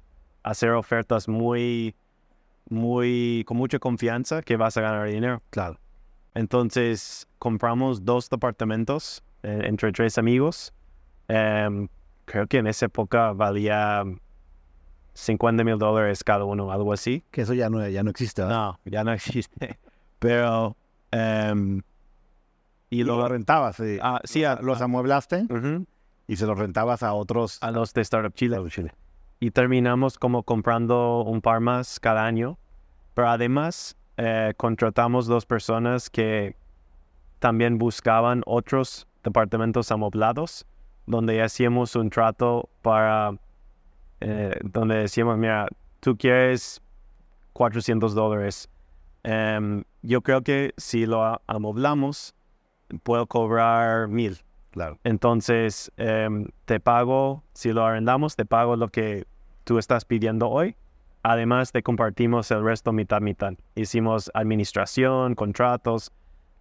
hacer 0.43 0.71
ofertas 0.71 1.27
muy, 1.27 1.95
muy, 2.69 3.43
con 3.47 3.57
mucha 3.57 3.79
confianza 3.79 4.41
que 4.41 4.57
vas 4.57 4.77
a 4.77 4.81
ganar 4.81 5.07
dinero. 5.07 5.41
Claro. 5.49 5.79
Entonces 6.33 7.27
compramos 7.39 8.03
dos 8.05 8.29
departamentos 8.29 9.23
eh, 9.45 9.61
entre 9.65 9.91
tres 9.91 10.17
amigos. 10.17 10.73
Em, 11.27 11.87
creo 12.25 12.47
que 12.47 12.57
en 12.57 12.65
esa 12.65 12.87
época 12.87 13.31
valía 13.31 14.03
50 15.13 15.63
mil 15.63 15.77
dólares 15.77 16.23
cada 16.23 16.45
uno, 16.45 16.71
algo 16.71 16.91
así. 16.91 17.23
Que 17.29 17.41
eso 17.41 17.53
ya 17.53 17.69
no, 17.69 17.87
ya 17.87 18.01
no 18.01 18.09
existe. 18.09 18.41
No, 18.43 18.79
ya 18.85 19.03
no 19.03 19.13
existe. 19.13 19.77
Pero 20.19 20.75
um, 21.13 21.81
y, 22.89 23.03
lo 23.03 23.27
rentabas. 23.27 23.75
Sí, 23.75 23.99
ah, 24.01 24.19
sí 24.23 24.43
los 24.61 24.81
amueblaste 24.81 25.45
y 26.27 26.35
se 26.35 26.47
los 26.47 26.57
rentabas 26.57 27.03
a 27.03 27.13
otros. 27.13 27.59
A 27.61 27.69
los 27.69 27.93
de 27.93 28.01
Startup 28.01 28.33
Chile. 28.33 28.57
Chile. 28.69 28.93
Y 29.39 29.51
terminamos 29.51 30.17
como 30.17 30.41
comprando 30.41 31.21
un 31.21 31.41
par 31.41 31.59
más 31.59 31.99
cada 31.99 32.25
año. 32.25 32.57
Pero 33.13 33.29
además 33.29 33.95
eh, 34.17 34.53
contratamos 34.57 35.27
dos 35.27 35.45
personas 35.45 36.09
que 36.09 36.55
también 37.37 37.77
buscaban 37.77 38.41
otros 38.47 39.07
departamentos 39.25 39.91
amoblados, 39.91 40.65
donde 41.07 41.41
hacíamos 41.41 41.95
un 41.95 42.09
trato 42.09 42.69
para, 42.81 43.37
eh, 44.21 44.57
donde 44.63 44.95
decíamos, 44.95 45.37
mira, 45.37 45.67
tú 45.99 46.15
quieres 46.15 46.81
400 47.53 48.13
dólares. 48.13 48.69
Em, 49.23 49.83
yo 50.03 50.21
creo 50.21 50.43
que 50.43 50.73
si 50.77 51.05
lo 51.07 51.41
amoblamos, 51.47 52.35
puedo 53.03 53.25
cobrar 53.25 54.07
mil. 54.07 54.37
Claro. 54.71 54.99
Entonces, 55.03 55.91
em, 55.97 56.47
te 56.65 56.79
pago, 56.79 57.43
si 57.53 57.73
lo 57.73 57.83
arrendamos, 57.83 58.35
te 58.35 58.45
pago 58.45 58.75
lo 58.75 58.89
que 58.89 59.25
tú 59.63 59.79
estás 59.79 60.05
pidiendo 60.05 60.49
hoy. 60.49 60.75
Además, 61.23 61.71
te 61.71 61.81
compartimos 61.81 62.51
el 62.51 62.63
resto 62.63 62.91
mitad, 62.91 63.21
mitad. 63.21 63.53
Hicimos 63.73 64.29
administración, 64.35 65.33
contratos, 65.33 66.11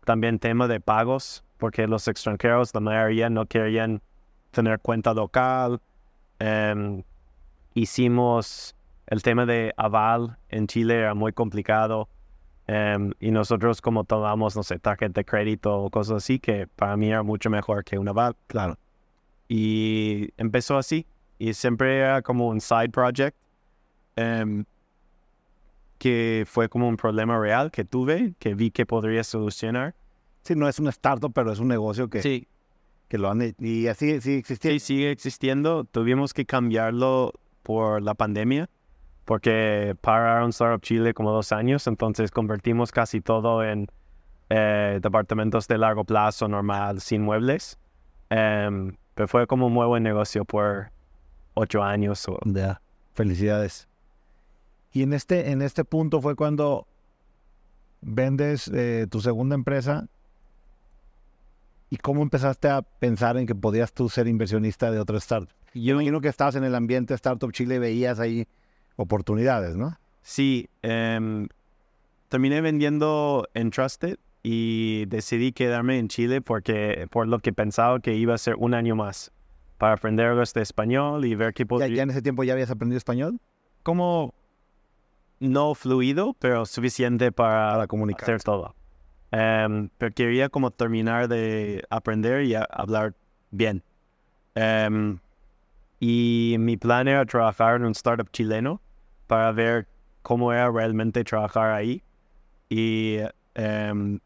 también 0.04 0.38
tema 0.38 0.68
de 0.68 0.80
pagos, 0.80 1.44
porque 1.64 1.86
los 1.86 2.06
extranjeros, 2.08 2.74
la 2.74 2.80
mayoría 2.80 3.30
no 3.30 3.46
querían 3.46 4.02
tener 4.50 4.80
cuenta 4.80 5.14
local. 5.14 5.80
Em, 6.38 7.02
hicimos 7.72 8.76
el 9.06 9.22
tema 9.22 9.46
de 9.46 9.72
aval 9.78 10.36
en 10.50 10.66
Chile, 10.66 10.98
era 10.98 11.14
muy 11.14 11.32
complicado. 11.32 12.10
Em, 12.66 13.14
y 13.18 13.30
nosotros 13.30 13.80
como 13.80 14.04
tomamos, 14.04 14.54
no 14.56 14.62
sé, 14.62 14.78
tarjeta 14.78 15.22
de 15.22 15.24
crédito 15.24 15.74
o 15.74 15.88
cosas 15.88 16.18
así, 16.18 16.38
que 16.38 16.66
para 16.66 16.98
mí 16.98 17.08
era 17.08 17.22
mucho 17.22 17.48
mejor 17.48 17.82
que 17.82 17.98
una 17.98 18.10
aval. 18.10 18.36
Claro. 18.46 18.76
Y 19.48 20.28
empezó 20.36 20.76
así. 20.76 21.06
Y 21.38 21.54
siempre 21.54 22.00
era 22.00 22.20
como 22.20 22.48
un 22.48 22.60
side 22.60 22.90
project. 22.90 23.38
Em, 24.16 24.66
que 25.96 26.44
fue 26.46 26.68
como 26.68 26.86
un 26.88 26.98
problema 26.98 27.38
real 27.38 27.70
que 27.70 27.86
tuve, 27.86 28.34
que 28.38 28.54
vi 28.54 28.70
que 28.70 28.84
podría 28.84 29.24
solucionar. 29.24 29.94
Sí, 30.44 30.54
no 30.54 30.68
es 30.68 30.78
un 30.78 30.88
startup, 30.88 31.32
pero 31.32 31.52
es 31.52 31.58
un 31.58 31.68
negocio 31.68 32.08
que, 32.08 32.22
sí. 32.22 32.46
que 33.08 33.18
lo 33.18 33.30
han... 33.30 33.54
Y 33.58 33.88
así 33.88 34.20
sigue 34.20 34.38
existiendo. 34.38 34.78
Sí, 34.78 34.80
sigue 34.80 35.10
existiendo. 35.10 35.84
Tuvimos 35.84 36.32
que 36.32 36.44
cambiarlo 36.44 37.32
por 37.62 38.02
la 38.02 38.14
pandemia 38.14 38.68
porque 39.24 39.96
pararon 40.00 40.50
Startup 40.50 40.80
Chile 40.80 41.14
como 41.14 41.30
dos 41.32 41.52
años, 41.52 41.86
entonces 41.86 42.30
convertimos 42.30 42.92
casi 42.92 43.20
todo 43.20 43.64
en 43.64 43.88
eh, 44.50 44.98
departamentos 45.02 45.66
de 45.66 45.78
largo 45.78 46.04
plazo 46.04 46.48
normal, 46.48 47.00
sin 47.00 47.22
muebles. 47.22 47.78
Em, 48.30 48.96
pero 49.14 49.28
fue 49.28 49.46
como 49.46 49.66
un 49.68 49.72
muy 49.72 49.86
buen 49.86 50.02
negocio 50.02 50.44
por 50.44 50.90
ocho 51.54 51.82
años. 51.82 52.28
O... 52.28 52.38
Felicidades. 53.14 53.88
Y 54.92 55.02
en 55.02 55.12
este, 55.12 55.50
en 55.50 55.62
este 55.62 55.84
punto 55.84 56.20
fue 56.20 56.36
cuando 56.36 56.86
vendes 58.00 58.68
eh, 58.68 59.06
tu 59.10 59.20
segunda 59.20 59.54
empresa. 59.54 60.06
¿Y 61.94 61.96
cómo 61.98 62.22
empezaste 62.22 62.68
a 62.68 62.82
pensar 62.82 63.36
en 63.36 63.46
que 63.46 63.54
podías 63.54 63.92
tú 63.92 64.08
ser 64.08 64.26
inversionista 64.26 64.90
de 64.90 64.98
otra 64.98 65.18
startup? 65.18 65.54
Yo 65.74 65.92
imagino 65.92 66.20
que 66.20 66.26
estabas 66.26 66.56
en 66.56 66.64
el 66.64 66.74
ambiente 66.74 67.14
Startup 67.14 67.52
Chile 67.52 67.76
y 67.76 67.78
veías 67.78 68.18
ahí 68.18 68.48
oportunidades, 68.96 69.76
¿no? 69.76 69.96
Sí, 70.20 70.68
em, 70.82 71.46
terminé 72.30 72.60
vendiendo 72.62 73.46
Entrusted 73.54 74.18
y 74.42 75.04
decidí 75.06 75.52
quedarme 75.52 76.00
en 76.00 76.08
Chile 76.08 76.40
porque 76.40 77.06
por 77.12 77.28
lo 77.28 77.38
que 77.38 77.52
pensaba 77.52 78.00
que 78.00 78.14
iba 78.14 78.34
a 78.34 78.38
ser 78.38 78.56
un 78.56 78.74
año 78.74 78.96
más 78.96 79.30
para 79.78 79.94
aprender 79.94 80.26
algo 80.26 80.42
de 80.52 80.62
español 80.62 81.24
y 81.24 81.36
ver 81.36 81.54
qué 81.54 81.64
podría... 81.64 81.94
¿Ya, 81.94 82.02
en 82.02 82.10
ese 82.10 82.22
tiempo 82.22 82.42
ya 82.42 82.54
habías 82.54 82.72
aprendido 82.72 82.98
español? 82.98 83.38
Como 83.84 84.34
no 85.38 85.76
fluido, 85.76 86.34
pero 86.40 86.66
suficiente 86.66 87.30
para, 87.30 87.86
comunicar. 87.86 88.24
hacer 88.24 88.42
todo. 88.42 88.74
Em, 89.36 89.88
pero 89.98 90.14
quería 90.14 90.48
como 90.48 90.70
terminar 90.70 91.26
de 91.26 91.82
aprender 91.90 92.44
y 92.44 92.54
hablar 92.54 93.14
bien. 93.50 93.82
Um, 94.54 95.18
y 95.98 96.54
mi 96.60 96.76
plan 96.76 97.08
era 97.08 97.26
trabajar 97.26 97.74
en 97.76 97.84
un 97.84 97.92
startup 97.92 98.30
chileno 98.30 98.80
para 99.26 99.50
ver 99.50 99.88
cómo 100.22 100.52
era 100.52 100.70
realmente 100.70 101.24
trabajar 101.24 101.72
ahí. 101.72 102.00
Y 102.68 103.18
em, 103.56 104.20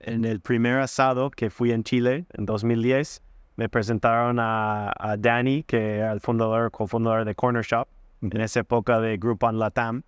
en 0.00 0.24
el 0.26 0.40
primer 0.40 0.80
asado 0.80 1.30
que 1.30 1.48
fui 1.48 1.72
en 1.72 1.82
Chile 1.82 2.26
en 2.34 2.44
2010, 2.44 3.22
me 3.56 3.70
presentaron 3.70 4.38
a, 4.38 4.92
a 4.98 5.16
Danny, 5.16 5.62
que 5.62 5.96
era 5.96 6.12
el 6.12 6.20
fundador, 6.20 6.70
cofundador 6.70 7.24
de 7.24 7.34
Corner 7.34 7.64
Shop, 7.64 7.88
en 8.20 8.40
esa 8.42 8.60
época 8.60 9.00
de 9.00 9.16
Groupon 9.16 9.58
Latam, 9.58 10.02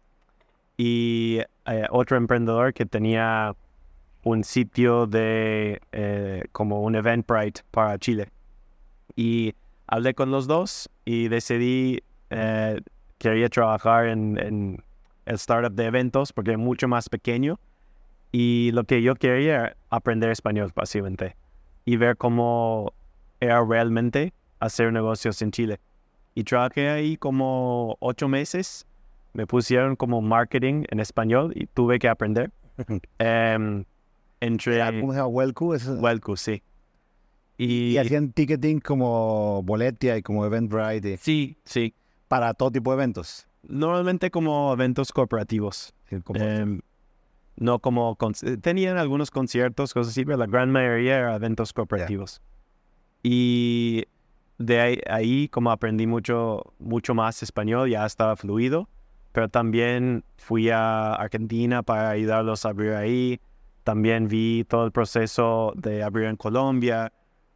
y 0.76 1.40
eh, 1.64 1.86
otro 1.90 2.18
emprendedor 2.18 2.74
que 2.74 2.84
tenía 2.84 3.54
un 4.24 4.42
sitio 4.42 5.06
de 5.06 5.80
eh, 5.92 6.44
como 6.52 6.82
un 6.82 6.96
Eventbrite 6.96 7.62
para 7.70 7.98
Chile. 7.98 8.28
Y 9.16 9.54
hablé 9.86 10.14
con 10.14 10.30
los 10.30 10.46
dos 10.46 10.90
y 11.04 11.28
decidí 11.28 12.02
eh, 12.30 12.80
quería 13.18 13.48
trabajar 13.48 14.06
en, 14.06 14.82
el 15.26 15.34
startup 15.36 15.72
de 15.72 15.86
eventos 15.86 16.32
porque 16.32 16.52
es 16.52 16.58
mucho 16.58 16.86
más 16.86 17.08
pequeño 17.08 17.58
Y 18.32 18.70
lo 18.72 18.84
que 18.84 19.00
yo 19.00 19.14
quería 19.14 19.54
era 19.54 19.76
aprender 19.90 20.30
español, 20.30 20.72
básicamente, 20.74 21.36
y 21.84 21.96
ver 21.96 22.16
cómo 22.16 22.92
era 23.40 23.64
realmente 23.64 24.32
hacer 24.58 24.92
negocios 24.92 25.40
en 25.42 25.50
Chile. 25.52 25.78
Y 26.34 26.44
trabajé 26.44 26.88
ahí 26.88 27.16
como 27.16 27.96
ocho 28.00 28.26
meses. 28.26 28.86
Me 29.34 29.46
pusieron 29.46 29.94
como 29.94 30.20
marketing 30.20 30.84
en 30.90 31.00
español 31.00 31.52
y 31.54 31.66
tuve 31.66 31.98
que 31.98 32.08
aprender. 32.08 32.50
Em, 33.18 33.84
entre... 34.44 35.00
¿Cómo 35.00 35.12
se 35.12 35.18
llama? 35.18 35.28
Welcu. 35.28 35.76
Welcu, 36.00 36.36
sí. 36.36 36.62
Y, 37.56 37.96
hacían 37.98 38.32
ticketing 38.32 38.80
como 38.80 39.62
Boletia 39.62 40.16
y 40.16 40.22
como 40.22 40.44
Eventbrite. 40.44 41.16
Sí, 41.18 41.56
sí. 41.64 41.94
Para 42.28 42.54
todo 42.54 42.70
tipo 42.70 42.90
de 42.90 42.96
eventos. 42.96 43.46
Normalmente 43.62 44.30
como 44.30 44.72
eventos 44.72 45.12
corporativos. 45.12 45.94
Em, 46.34 46.80
no 47.56 47.78
como... 47.78 48.16
Tenían 48.60 48.98
algunos 48.98 49.30
conciertos, 49.30 49.94
cosas 49.94 50.12
así, 50.12 50.24
pero 50.24 50.38
la 50.38 50.46
gran 50.46 50.70
mayoría 50.70 51.18
eran 51.18 51.34
eventos 51.34 51.72
corporativos. 51.72 52.42
Y 53.22 54.04
de 54.58 55.02
ahí, 55.08 55.48
como 55.48 55.70
aprendí 55.70 56.06
mucho, 56.06 56.74
mucho 56.78 57.14
más 57.14 57.42
español, 57.42 57.88
ya 57.88 58.04
estaba 58.04 58.36
fluido, 58.36 58.88
pero 59.32 59.48
también 59.48 60.24
fui 60.36 60.70
a 60.70 61.14
Argentina 61.14 61.82
para 61.82 62.10
ayudarlos 62.10 62.64
a 62.64 62.68
abrir 62.68 62.92
ahí. 62.92 63.40
También 63.84 64.28
vi 64.28 64.64
todo 64.64 64.86
el 64.86 64.92
proceso 64.92 65.72
de 65.76 66.02
abrir 66.02 66.26
en 66.26 66.36
Colombia, 66.36 67.12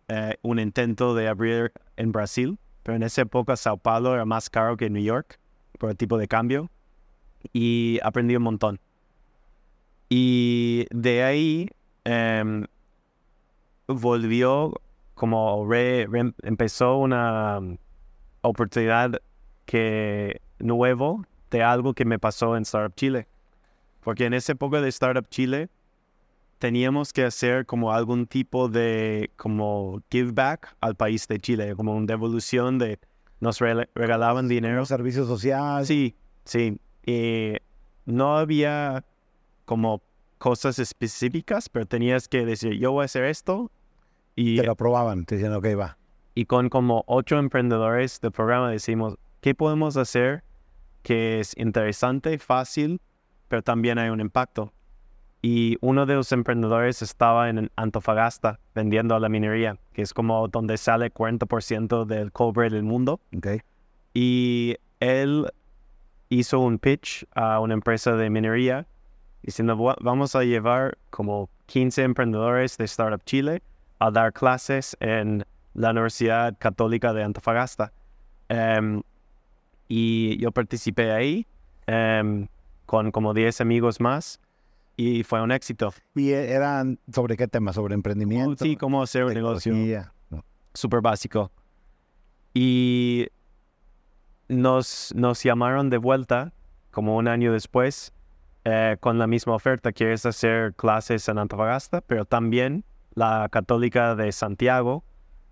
eh, 0.08 0.36
un 0.42 0.58
intento 0.58 1.14
de 1.14 1.26
abrir 1.26 1.72
en 1.96 2.12
Brasil, 2.12 2.58
pero 2.82 2.96
en 2.96 3.02
esa 3.02 3.22
época 3.22 3.56
Sao 3.56 3.78
Paulo 3.78 4.14
era 4.14 4.26
más 4.26 4.50
caro 4.50 4.76
que 4.76 4.90
New 4.90 5.02
York 5.02 5.38
por 5.78 5.90
el 5.90 5.96
tipo 5.96 6.18
de 6.18 6.28
cambio 6.28 6.70
y 7.52 7.98
aprendí 8.02 8.36
un 8.36 8.42
montón. 8.42 8.80
Y 10.10 10.86
de 10.90 11.22
ahí 11.22 11.70
em, 12.04 12.66
volvió 13.86 14.74
como 15.14 15.66
empezó 16.42 16.98
una 16.98 17.60
oportunidad 18.42 19.20
que 19.66 20.40
nuevo 20.58 21.24
de 21.50 21.62
algo 21.62 21.94
que 21.94 22.04
me 22.04 22.18
pasó 22.18 22.56
en 22.56 22.62
Startup 22.62 22.94
Chile. 22.94 23.26
Porque 24.00 24.26
en 24.26 24.34
esa 24.34 24.52
época 24.52 24.80
de 24.80 24.88
Startup 24.88 25.28
Chile 25.28 25.68
teníamos 26.58 27.12
que 27.12 27.24
hacer 27.24 27.66
como 27.66 27.92
algún 27.92 28.26
tipo 28.26 28.68
de 28.68 29.30
como 29.36 30.02
give 30.10 30.32
back 30.32 30.76
al 30.80 30.94
país 30.94 31.26
de 31.28 31.38
Chile, 31.38 31.74
como 31.76 31.94
una 31.94 32.06
devolución 32.06 32.78
de 32.78 32.98
nos 33.40 33.60
regalaban 33.60 34.48
dinero. 34.48 34.84
Servicios 34.84 35.28
sociales. 35.28 35.88
Sí, 35.88 36.16
sí. 36.44 36.78
Y 37.06 37.54
no 38.04 38.36
había 38.36 39.04
como 39.64 40.02
cosas 40.38 40.78
específicas, 40.78 41.68
pero 41.68 41.86
tenías 41.86 42.28
que 42.28 42.44
decir, 42.44 42.74
yo 42.74 42.92
voy 42.92 43.02
a 43.02 43.04
hacer 43.04 43.24
esto 43.24 43.70
y, 44.34 44.56
te 44.56 44.64
lo 44.64 44.72
aprobaban, 44.72 45.24
te 45.24 45.36
decían, 45.36 45.54
ok, 45.54 45.66
va. 45.78 45.98
Y 46.34 46.44
con 46.46 46.68
como 46.68 47.04
ocho 47.06 47.38
emprendedores 47.38 48.20
del 48.20 48.32
programa 48.32 48.70
decimos, 48.70 49.16
¿qué 49.40 49.54
podemos 49.54 49.96
hacer 49.96 50.44
que 51.02 51.40
es 51.40 51.56
interesante, 51.56 52.38
fácil, 52.38 53.00
pero 53.48 53.62
también 53.62 53.98
hay 53.98 54.10
un 54.10 54.20
impacto? 54.20 54.72
Y 55.40 55.78
uno 55.80 56.04
de 56.04 56.14
los 56.14 56.32
emprendedores 56.32 57.00
estaba 57.00 57.48
en 57.48 57.70
Antofagasta 57.76 58.58
vendiendo 58.74 59.14
a 59.14 59.20
la 59.20 59.28
minería, 59.28 59.78
que 59.92 60.02
es 60.02 60.12
como 60.12 60.48
donde 60.48 60.76
sale 60.76 61.12
40% 61.12 62.06
del 62.06 62.32
cobre 62.32 62.70
del 62.70 62.82
mundo. 62.82 63.20
Okay. 63.36 63.60
Y 64.14 64.76
él 64.98 65.48
hizo 66.28 66.58
un 66.58 66.78
pitch 66.78 67.24
a 67.34 67.60
una 67.60 67.74
empresa 67.74 68.12
de 68.16 68.30
minería 68.30 68.86
diciendo, 69.42 69.76
vamos 70.00 70.34
a 70.34 70.42
llevar 70.42 70.98
como 71.10 71.48
15 71.66 72.02
emprendedores 72.02 72.76
de 72.76 72.84
Startup 72.84 73.22
Chile 73.24 73.62
a 74.00 74.10
dar 74.10 74.32
clases 74.32 74.96
en 75.00 75.44
la 75.74 75.90
Universidad 75.90 76.56
Católica 76.58 77.12
de 77.12 77.22
Antofagasta. 77.22 77.92
Em, 78.48 79.02
y 79.86 80.36
yo 80.38 80.50
participé 80.50 81.12
ahí 81.12 81.46
em, 81.86 82.48
con 82.86 83.10
como 83.10 83.34
10 83.34 83.60
amigos 83.60 84.00
más 84.00 84.40
y 84.98 85.22
fue 85.22 85.40
un 85.40 85.52
éxito. 85.52 85.94
¿Y 86.16 86.32
eran 86.32 86.98
sobre 87.14 87.36
qué 87.36 87.46
tema? 87.46 87.72
¿Sobre 87.72 87.94
emprendimiento? 87.94 88.64
Sí, 88.64 88.76
cómo 88.76 89.00
hacer 89.00 89.24
un 89.24 89.32
negocio. 89.32 89.72
Súper 90.74 91.00
básico. 91.00 91.52
Y 92.52 93.28
nos, 94.48 95.14
nos 95.14 95.40
llamaron 95.44 95.88
de 95.88 95.98
vuelta 95.98 96.52
como 96.90 97.16
un 97.16 97.28
año 97.28 97.52
después 97.52 98.12
eh, 98.64 98.96
con 98.98 99.18
la 99.20 99.28
misma 99.28 99.54
oferta. 99.54 99.92
Quieres 99.92 100.26
hacer 100.26 100.74
clases 100.74 101.28
en 101.28 101.38
Antofagasta, 101.38 102.00
pero 102.00 102.24
también 102.24 102.84
la 103.14 103.48
Católica 103.52 104.16
de 104.16 104.32
Santiago 104.32 105.04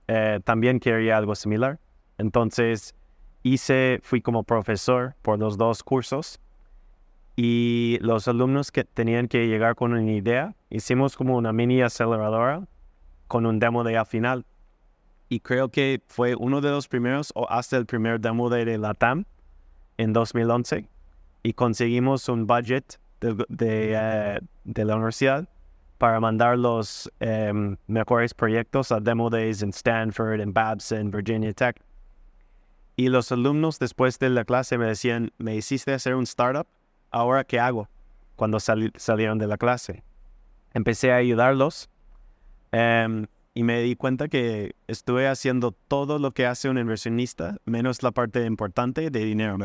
eh, 0.08 0.40
también 0.42 0.80
quería 0.80 1.16
algo 1.16 1.36
similar. 1.36 1.78
Entonces 2.18 2.96
hice, 3.44 4.00
fui 4.02 4.20
como 4.20 4.42
profesor 4.42 5.14
por 5.22 5.38
los 5.38 5.56
dos 5.56 5.84
cursos 5.84 6.40
y 7.36 7.98
los 8.00 8.26
alumnos 8.28 8.72
que 8.72 8.84
tenían 8.84 9.28
que 9.28 9.46
llegar 9.46 9.74
con 9.76 9.92
una 9.92 10.10
idea, 10.10 10.54
hicimos 10.70 11.16
como 11.16 11.36
una 11.36 11.52
mini 11.52 11.82
aceleradora 11.82 12.66
con 13.28 13.44
un 13.44 13.58
demo 13.58 13.84
de 13.84 13.98
al 13.98 14.06
final. 14.06 14.46
Y 15.28 15.40
creo 15.40 15.68
que 15.68 16.00
fue 16.06 16.34
uno 16.34 16.60
de 16.60 16.70
los 16.70 16.88
primeros 16.88 17.32
o 17.34 17.46
hasta 17.50 17.76
el 17.76 17.84
primer 17.84 18.20
demo 18.20 18.48
de 18.48 18.78
la 18.78 18.94
TAM 18.94 19.24
en 19.98 20.12
2011 20.12 20.88
y 21.42 21.52
conseguimos 21.52 22.28
un 22.28 22.46
budget 22.46 22.98
de, 23.20 23.44
eh, 23.48 24.40
de 24.64 24.84
la 24.84 24.96
universidad 24.96 25.48
para 25.98 26.20
mandar 26.20 26.58
los 26.58 27.10
em, 27.20 27.76
mejores 27.86 28.34
proyectos 28.34 28.92
a 28.92 29.00
Demo 29.00 29.30
Days 29.30 29.62
en 29.62 29.70
Stanford, 29.70 30.40
en 30.40 30.52
Babson, 30.52 31.10
Virginia 31.10 31.52
Tech. 31.52 31.80
Y 32.96 33.08
los 33.08 33.30
alumnos 33.32 33.78
después 33.78 34.18
de 34.18 34.30
la 34.30 34.44
clase 34.44 34.78
me 34.78 34.86
decían, 34.86 35.32
me 35.38 35.54
hiciste 35.56 35.92
hacer 35.92 36.14
un 36.14 36.24
startup, 36.24 36.66
¿ahora 37.10 37.44
qué 37.44 37.60
hago? 37.60 37.88
Cuando 38.36 38.60
salieron 38.60 39.38
de 39.38 39.46
la 39.46 39.56
clase. 39.56 40.02
Empecé 40.74 41.12
a 41.12 41.16
ayudarlos 41.16 41.88
em, 42.72 43.26
y 43.54 43.62
me 43.62 43.80
di 43.80 43.96
cuenta 43.96 44.28
que 44.28 44.74
estuve 44.86 45.26
haciendo 45.26 45.72
todo 45.72 46.18
lo 46.18 46.32
que 46.32 46.46
hace 46.46 46.68
un 46.68 46.78
inversionista, 46.78 47.56
menos 47.64 48.02
la 48.02 48.10
parte 48.10 48.44
importante 48.44 49.10
de 49.10 49.24
dinero. 49.24 49.56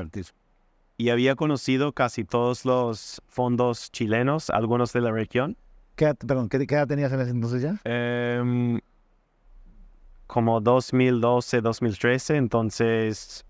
Y 0.97 1.09
había 1.09 1.35
conocido 1.35 1.91
casi 1.91 2.23
todos 2.23 2.63
los 2.63 3.21
fondos 3.27 3.91
chilenos, 3.91 4.49
algunos 4.49 4.93
de 4.93 5.01
la 5.01 5.11
región, 5.11 5.57
¿Qué, 5.95 6.13
perdón, 6.15 6.49
¿qué, 6.49 6.57
edad 6.57 6.87
tenías 6.87 7.11
en 7.11 7.19
ese 7.21 7.31
entonces 7.31 7.61
ya? 7.61 7.79
Em, 7.83 8.79
como 10.27 10.61
2012, 10.61 11.61
2013, 11.61 12.37
entonces 12.37 13.45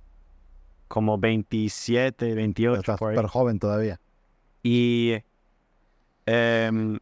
como 0.91 1.17
27, 1.17 2.35
28. 2.35 2.81
Estás 2.81 2.99
súper 2.99 3.25
joven 3.27 3.59
todavía. 3.59 3.97
Y 4.61 5.15
eh, 6.25 6.99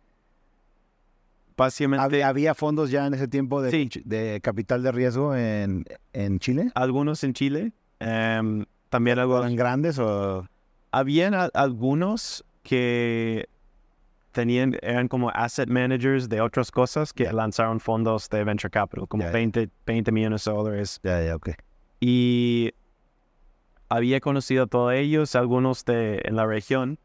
básicamente... 1.58 2.24
¿Había, 2.24 2.54
fondos 2.54 2.92
ya 2.92 3.08
en 3.08 3.16
ese 3.16 3.28
tiempo 3.28 3.64
de, 3.64 3.90
de 4.06 4.40
capital 4.44 4.84
de 4.84 4.92
riesgo 4.92 5.36
en, 5.36 5.86
en, 6.14 6.38
Chile? 6.38 6.72
Algunos 6.76 7.24
en 7.24 7.34
Chile. 7.34 7.72
Em, 8.00 8.64
también 8.90 9.18
algunos... 9.18 9.42
¿Eran 9.42 9.56
grandes 9.56 9.98
o...? 9.98 10.48
Habían 10.92 11.34
algunos 11.56 12.46
que 12.62 13.50
tenían, 14.34 14.78
eran 14.84 15.08
como 15.08 15.32
asset 15.32 15.68
managers 15.68 16.30
de 16.30 16.42
otras 16.42 16.70
cosas 16.70 17.12
que 17.12 17.32
lanzaron 17.34 17.80
fondos 17.80 18.30
de 18.30 18.44
venture 18.44 18.70
capital, 18.70 19.08
como 19.08 19.32
20, 19.32 19.68
20 19.88 20.12
millones 20.12 20.46
de 20.46 20.52
dólares. 20.52 21.00
Ya, 21.04 21.24
ya, 21.24 21.36
ok. 21.36 21.50
Y 22.00 22.72
había 23.90 24.20
conocido 24.20 24.64
a 24.64 24.68
todos 24.68 24.94
ellos, 24.94 25.36
algunos 25.36 25.84
de 25.84 26.22
en 26.24 26.36
la 26.36 26.46
región, 26.46 27.00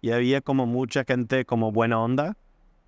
y 0.00 0.10
había 0.12 0.40
como 0.40 0.66
mucha 0.66 1.04
gente 1.04 1.44
como 1.44 1.72
buena 1.72 1.98
onda, 1.98 2.36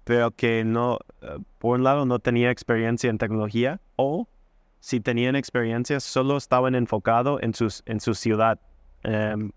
pero 0.05 0.31
que 0.31 0.65
no, 0.65 0.99
eh, 1.23 1.39
por 1.59 1.79
un 1.79 1.85
lado 1.85 2.05
no 2.05 2.19
tenía 2.19 2.51
experiencia 2.51 3.11
en 3.11 3.19
tecnología, 3.19 3.81
o 3.97 4.29
si 4.81 5.01
tenían 5.01 5.37
experiencia, 5.37 6.01
solo 6.01 6.37
estaban 6.37 6.75
enfocados 6.75 7.43
en, 7.43 7.55
sus, 7.55 7.83
en 7.87 8.01
su 8.01 8.15
ciudad. 8.15 8.61
Em, 9.03 9.51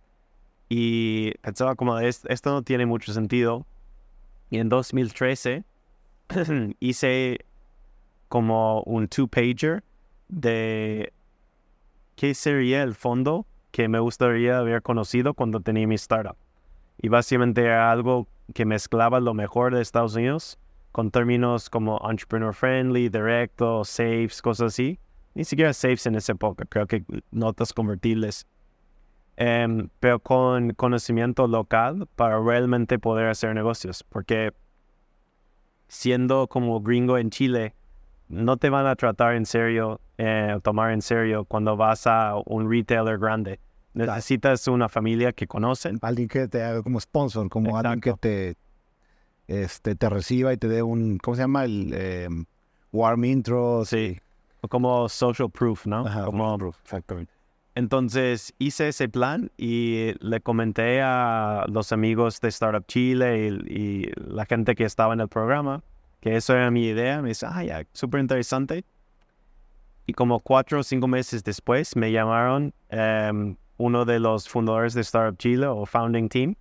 y 0.70 1.32
pensaba 1.42 1.76
como, 1.76 2.00
esto 2.00 2.52
no 2.52 2.62
tiene 2.64 2.86
mucho 2.86 3.14
sentido, 3.14 3.66
y 4.50 4.60
en 4.60 4.70
2013 4.70 5.64
hice 6.80 7.46
como 8.30 8.82
un 8.84 9.08
two-pager 9.08 9.84
de 10.30 11.12
qué 12.16 12.34
sería 12.34 12.84
el 12.84 12.96
fondo 12.96 13.46
que 13.74 13.90
me 13.90 14.00
gustaría 14.00 14.60
haber 14.60 14.84
conocido 14.84 15.34
cuando 15.34 15.60
tenía 15.60 15.88
mi 15.88 15.96
startup. 15.96 16.38
Y 17.02 17.10
básicamente 17.10 17.62
era 17.62 17.92
algo 17.92 18.28
que 18.54 18.66
mezclaba 18.66 19.20
lo 19.20 19.34
mejor 19.34 19.74
de 19.74 19.82
Estados 19.82 20.16
Unidos 20.16 20.60
con 20.92 21.10
términos 21.10 21.72
como 21.72 22.00
entrepreneur 22.08 22.54
friendly, 22.54 23.10
directo, 23.10 23.84
safes, 23.84 24.44
cosas 24.44 24.74
así. 24.74 25.00
Ni 25.34 25.44
siquiera 25.44 25.74
safes 25.74 26.06
en 26.06 26.14
esa 26.14 26.34
época, 26.34 26.66
creo 26.70 26.86
que 26.86 27.04
notas 27.32 27.74
convertibles. 27.74 28.46
Em, 29.38 29.90
pero 30.00 30.20
con 30.20 30.74
conocimiento 30.74 31.48
local 31.48 32.08
para 32.16 32.40
realmente 32.40 33.00
poder 33.00 33.28
hacer 33.28 33.56
negocios, 33.56 34.04
porque 34.04 34.54
siendo 35.88 36.46
como 36.46 36.80
gringo 36.80 37.18
en 37.18 37.32
Chile, 37.32 37.74
no 38.34 38.58
te 38.58 38.70
van 38.70 38.88
a 38.88 38.96
tratar 38.96 39.36
en 39.36 39.46
serio, 39.46 40.02
eh, 40.18 40.58
tomar 40.64 40.92
en 40.92 41.02
serio 41.02 41.46
cuando 41.46 41.78
vas 41.78 42.08
a 42.08 42.36
un 42.46 42.70
retailer 42.70 43.18
grande. 43.18 43.60
Necesitas 43.94 44.68
una 44.68 44.90
familia 44.90 45.34
que 45.34 45.46
conocen. 45.46 46.00
Alguien 46.02 46.28
que 46.28 46.48
te 46.48 46.64
haga 46.64 46.82
como 46.82 47.00
sponsor, 47.00 47.48
como 47.50 47.78
alguien 47.78 48.02
que 48.02 48.14
te, 48.14 48.56
este, 49.48 49.96
te 49.96 50.10
reciba 50.10 50.52
y 50.52 50.58
te 50.58 50.68
dé 50.68 50.82
un, 50.82 51.20
¿cómo 51.20 51.36
se 51.36 51.44
llama? 51.44 51.66
El 51.66 51.94
em, 51.94 52.46
warm 52.92 53.24
intro. 53.26 53.86
Sí, 53.86 54.18
como 54.70 55.08
social 55.10 55.50
proof, 55.52 55.86
¿no? 55.86 56.06
como 56.26 56.58
proof, 56.58 56.78
exactamente. 56.82 57.32
Entonces 57.76 58.54
hice 58.60 58.90
ese 58.90 59.10
plan 59.10 59.52
y 59.58 60.14
le 60.20 60.42
comenté 60.42 61.02
a 61.02 61.66
los 61.68 61.92
amigos 61.92 62.40
de 62.40 62.50
Startup 62.50 62.86
Chile 62.86 63.48
y, 63.66 64.12
la 64.16 64.46
gente 64.46 64.76
que 64.76 64.84
estaba 64.84 65.14
en 65.14 65.22
el 65.22 65.28
programa 65.28 65.84
que 66.24 66.38
eso 66.38 66.54
era 66.54 66.72
mi 66.72 66.86
idea. 66.86 67.22
Me 67.22 67.30
dice, 67.30 67.46
ah, 67.50 67.66
ya, 67.66 67.84
súper 67.92 68.22
interesante. 68.22 68.86
Y 70.06 70.14
como 70.14 70.40
cuatro 70.40 70.80
o 70.80 70.84
cinco 70.84 71.06
meses 71.06 71.44
después 71.44 71.98
me 71.98 72.14
llamaron 72.14 72.74
em, 72.88 73.58
uno 73.76 74.06
de 74.06 74.22
los 74.22 74.48
fundadores 74.48 74.94
de 74.94 75.02
Startup 75.02 75.38
Chile 75.38 75.66
o 75.66 75.86
Founding 75.86 76.30
Team. 76.30 76.56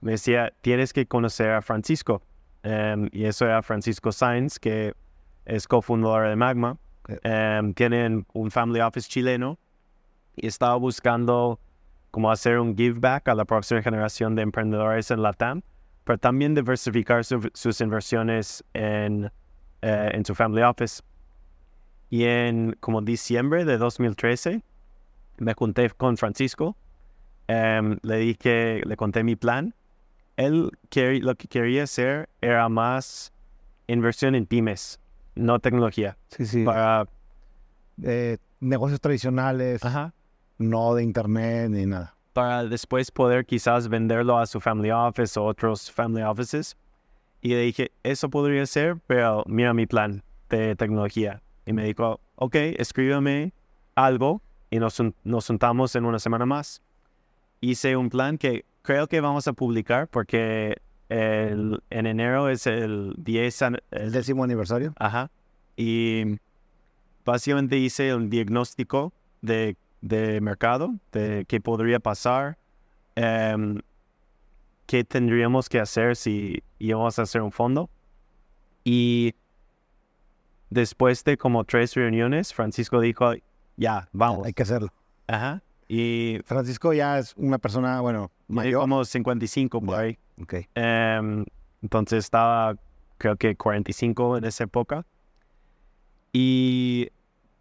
Me 0.00 0.12
decía, 0.12 0.52
tienes 0.60 0.92
que 0.92 1.06
conocer 1.06 1.50
a 1.50 1.60
Francisco. 1.60 2.22
Em, 2.62 3.08
y 3.10 3.24
eso 3.24 3.46
era 3.46 3.62
Francisco 3.64 4.12
Sainz, 4.12 4.60
que 4.60 4.94
es 5.44 5.66
cofundador 5.66 6.28
de 6.28 6.36
Magma. 6.36 6.78
Um, 7.08 7.74
tienen 7.74 8.24
un 8.32 8.52
family 8.52 8.80
office 8.80 9.08
chileno 9.08 9.58
y 10.36 10.46
estaba 10.46 10.76
buscando 10.76 11.58
cómo 12.12 12.30
hacer 12.30 12.60
un 12.60 12.76
give 12.76 13.00
back 13.00 13.26
a 13.26 13.34
la 13.34 13.44
próxima 13.44 13.82
generación 13.82 14.36
de 14.36 14.42
emprendedores 14.42 15.10
en 15.10 15.20
Latam, 15.20 15.62
pero 16.04 16.18
también 16.18 16.54
diversificar 16.54 17.24
sus 17.24 17.80
inversiones 17.80 18.64
en, 18.74 19.30
eh, 19.82 20.10
en 20.12 20.24
su 20.24 20.34
family 20.34 20.62
office. 20.62 21.02
Y 22.10 22.24
en 22.24 22.76
como 22.80 23.02
diciembre 23.02 23.64
de 23.64 23.78
2013 23.78 24.62
me 25.38 25.54
junté 25.54 25.90
con 25.90 26.16
Francisco, 26.16 26.76
em, 27.48 27.98
le 28.02 28.18
dije, 28.18 28.82
le 28.84 28.96
conté 28.96 29.24
mi 29.24 29.36
plan. 29.36 29.74
Él 30.36 30.70
lo 31.22 31.34
que 31.34 31.48
quería 31.48 31.84
hacer 31.84 32.28
era 32.40 32.68
más 32.68 33.32
inversión 33.86 34.34
en 34.34 34.46
pymes, 34.46 35.00
no 35.34 35.58
tecnología. 35.58 36.16
Sí, 36.28 36.46
sí. 36.46 36.64
Para 36.64 37.08
eh, 38.02 38.38
negocios 38.60 39.00
tradicionales. 39.00 39.84
Ajá 39.84 40.12
no 40.58 40.94
de 40.94 41.02
internet 41.02 41.70
ni 41.70 41.86
nada. 41.86 42.13
Para 42.34 42.64
después 42.64 43.10
poder 43.10 43.46
quizás 43.46 43.88
venderlo 43.88 44.38
a 44.38 44.44
su 44.44 44.60
family 44.60 44.90
office 44.90 45.40
o 45.40 45.44
otros 45.44 45.90
family 45.90 46.22
offices. 46.22 46.76
Y 47.40 47.50
le 47.50 47.60
dije, 47.60 47.92
eso 48.02 48.28
podría 48.28 48.66
ser, 48.66 48.98
pero 49.06 49.44
mira 49.46 49.72
mi 49.72 49.86
plan 49.86 50.22
de 50.50 50.76
tecnología. 50.76 51.40
Y 51.64 51.72
me 51.72 51.84
dijo, 51.84 52.20
ok, 52.36 52.56
escríbeme 52.76 53.52
algo 53.94 54.42
y 54.70 54.78
nos, 54.78 55.00
nos 55.22 55.46
juntamos 55.46 55.94
en 55.94 56.04
una 56.04 56.18
semana 56.18 56.44
más. 56.44 56.82
Hice 57.60 57.96
un 57.96 58.10
plan 58.10 58.36
que 58.36 58.64
creo 58.82 59.06
que 59.06 59.20
vamos 59.20 59.48
a 59.48 59.52
publicar 59.52 60.08
porque 60.08 60.78
el, 61.08 61.80
en 61.90 62.06
enero 62.06 62.48
es 62.48 62.66
el 62.66 63.14
10... 63.18 63.62
El 63.92 64.12
décimo 64.12 64.42
aniversario. 64.44 64.92
Ajá. 64.98 65.30
Y 65.76 66.38
básicamente 67.24 67.76
hice 67.78 68.14
un 68.14 68.28
diagnóstico 68.28 69.12
de 69.40 69.76
de 70.04 70.38
mercado, 70.42 70.94
de 71.12 71.46
qué 71.48 71.62
podría 71.62 71.98
pasar, 71.98 72.58
em, 73.16 73.80
qué 74.86 75.02
tendríamos 75.02 75.70
que 75.70 75.80
hacer 75.80 76.14
si 76.14 76.62
íbamos 76.78 77.18
a 77.18 77.22
hacer 77.22 77.40
un 77.40 77.50
fondo. 77.50 77.88
Y 78.84 79.34
después 80.68 81.24
de 81.24 81.38
como 81.38 81.64
tres 81.64 81.94
reuniones, 81.94 82.52
Francisco 82.52 83.00
dijo, 83.00 83.32
ya, 83.78 84.08
vamos. 84.12 84.46
Hay 84.46 84.52
que 84.52 84.62
hacerlo. 84.62 84.92
Ajá. 85.26 85.62
Y 85.88 86.38
Francisco 86.44 86.92
ya 86.92 87.18
es 87.18 87.34
una 87.38 87.56
persona, 87.56 88.02
bueno, 88.02 88.30
mayor. 88.46 88.82
Como 88.82 89.06
55 89.06 89.80
por 89.80 89.98
ahí. 89.98 90.18
Ok. 90.42 90.54
Em, 90.74 91.46
entonces 91.82 92.24
estaba, 92.24 92.76
creo 93.16 93.36
que 93.36 93.56
45 93.56 94.36
en 94.36 94.44
esa 94.44 94.64
época. 94.64 95.06
Y 96.30 97.08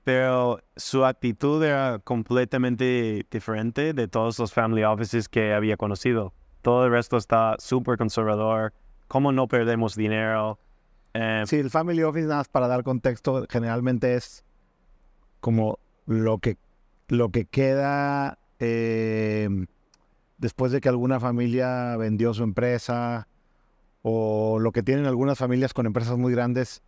pero 0.03 0.59
su 0.75 1.05
actitud 1.05 1.63
era 1.63 1.99
completamente 2.03 3.25
diferente 3.31 3.93
de 3.93 4.07
todos 4.07 4.37
los 4.39 4.53
family 4.53 4.83
offices 4.83 5.29
que 5.29 5.53
había 5.53 5.77
conocido. 5.77 6.33
Todo 6.61 6.85
el 6.85 6.91
resto 6.91 7.17
está 7.17 7.55
súper 7.59 7.97
conservador. 7.97 8.73
¿Cómo 9.07 9.31
no 9.31 9.47
perdemos 9.47 9.95
dinero? 9.95 10.59
Eh, 11.13 11.43
sí, 11.45 11.57
el 11.57 11.69
family 11.69 12.03
office, 12.03 12.25
nada 12.25 12.37
más 12.37 12.49
para 12.49 12.67
dar 12.67 12.83
contexto, 12.83 13.45
generalmente 13.49 14.15
es 14.15 14.43
como 15.39 15.79
lo 16.05 16.39
que, 16.39 16.57
lo 17.07 17.29
que 17.29 17.45
queda 17.45 18.39
eh, 18.59 19.47
después 20.37 20.71
de 20.71 20.81
que 20.81 20.89
alguna 20.89 21.19
familia 21.19 21.95
vendió 21.97 22.33
su 22.33 22.43
empresa 22.43 23.27
o 24.01 24.59
lo 24.59 24.71
que 24.71 24.83
tienen 24.83 25.05
algunas 25.05 25.37
familias 25.37 25.73
con 25.73 25.85
empresas 25.85 26.17
muy 26.17 26.33
grandes 26.33 26.81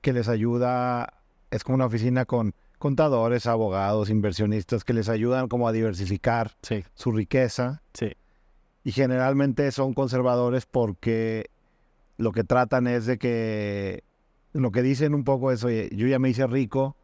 que 0.00 0.12
les 0.12 0.28
ayuda 0.28 1.23
es 1.50 1.64
como 1.64 1.76
una 1.76 1.86
oficina 1.86 2.24
con 2.24 2.54
contadores, 2.78 3.46
abogados, 3.46 4.10
inversionistas 4.10 4.84
que 4.84 4.92
les 4.92 5.08
ayudan 5.08 5.48
como 5.48 5.68
a 5.68 5.72
diversificar 5.72 6.52
su 6.94 7.12
riqueza. 7.12 7.82
Sí. 7.94 8.12
Y 8.84 8.92
generalmente 8.92 9.70
son 9.72 9.94
conservadores 9.94 10.66
porque 10.66 11.46
lo 12.18 12.32
que 12.32 12.44
tratan 12.44 12.86
es 12.86 13.06
de 13.06 13.18
que, 13.18 14.04
lo 14.52 14.70
que 14.70 14.82
dicen 14.82 15.14
un 15.14 15.24
poco 15.24 15.50
es, 15.50 15.64
oye, 15.64 15.88
yo 15.94 16.06
ya 16.06 16.18
me 16.18 16.28
hice 16.28 16.46
rico 16.46 16.96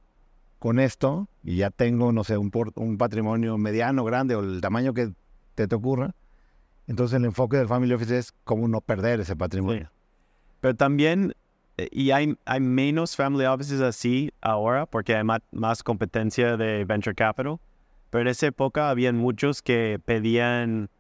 con 0.59 0.79
esto 0.79 1.29
y 1.43 1.57
ya 1.57 1.71
tengo, 1.71 2.13
no 2.13 2.25
sé, 2.25 2.37
un, 2.37 2.51
un 2.75 2.99
patrimonio 2.99 3.57
mediano, 3.57 4.05
grande 4.05 4.35
o 4.35 4.41
el 4.41 4.61
tamaño 4.61 4.93
que 4.93 5.13
te, 5.55 5.67
te 5.67 5.75
ocurra. 5.75 6.15
Entonces 6.87 7.17
el 7.17 7.25
enfoque 7.25 7.57
del 7.57 7.69
Family 7.69 7.95
Office 7.95 8.19
es 8.19 8.35
cómo 8.45 8.69
no 8.69 8.81
perder 8.81 9.21
ese 9.21 9.37
patrimonio. 9.37 9.91
Pero 10.61 10.75
también 10.77 11.35
y 11.91 12.11
hay, 12.11 12.37
hay 12.45 12.61
menos 12.61 13.17
family 13.17 13.45
offices 13.45 13.81
así 13.81 14.33
ahora 14.41 14.87
porque 14.87 15.15
hay 15.15 15.25
más, 15.25 15.83
competencia 15.83 16.57
de 16.57 16.85
venture 16.85 17.15
capital. 17.15 17.59
Pero 18.11 18.23
en 18.23 18.29
esa 18.29 18.49
época 18.49 18.91
habían 18.91 19.17
muchos 19.17 19.63
que 19.63 20.01
pedían 20.05 20.91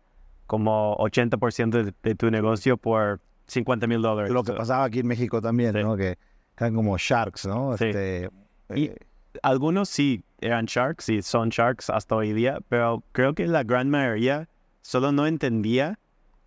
como 0.46 0.96
80% 0.98 1.92
de, 2.02 2.14
tu 2.14 2.30
negocio 2.30 2.76
por 2.76 3.20
50 3.46 3.86
mil 3.86 4.00
dólares. 4.00 4.30
Lo 4.30 4.44
que 4.44 4.52
pasaba 4.52 4.84
aquí 4.84 5.00
en 5.00 5.08
México 5.08 5.40
también, 5.42 5.74
¿no? 5.80 5.96
Que 5.96 6.18
eran 6.56 6.74
como 6.74 6.96
sharks, 6.98 7.46
¿no? 7.46 7.76
Sí. 7.76 7.86
Este, 7.86 8.30
y 8.74 8.84
eh, 8.86 8.96
algunos 9.42 9.88
sí 9.88 10.24
eran 10.40 10.66
sharks 10.66 11.08
y 11.08 11.22
son 11.22 11.48
sharks 11.48 11.90
hasta 11.90 12.14
hoy 12.14 12.32
día, 12.32 12.58
pero 12.68 13.02
creo 13.12 13.34
que 13.34 13.46
la 13.46 13.64
gran 13.64 13.90
mayoría 13.90 14.48
solo 14.82 15.12
no 15.12 15.26
entendía 15.26 15.98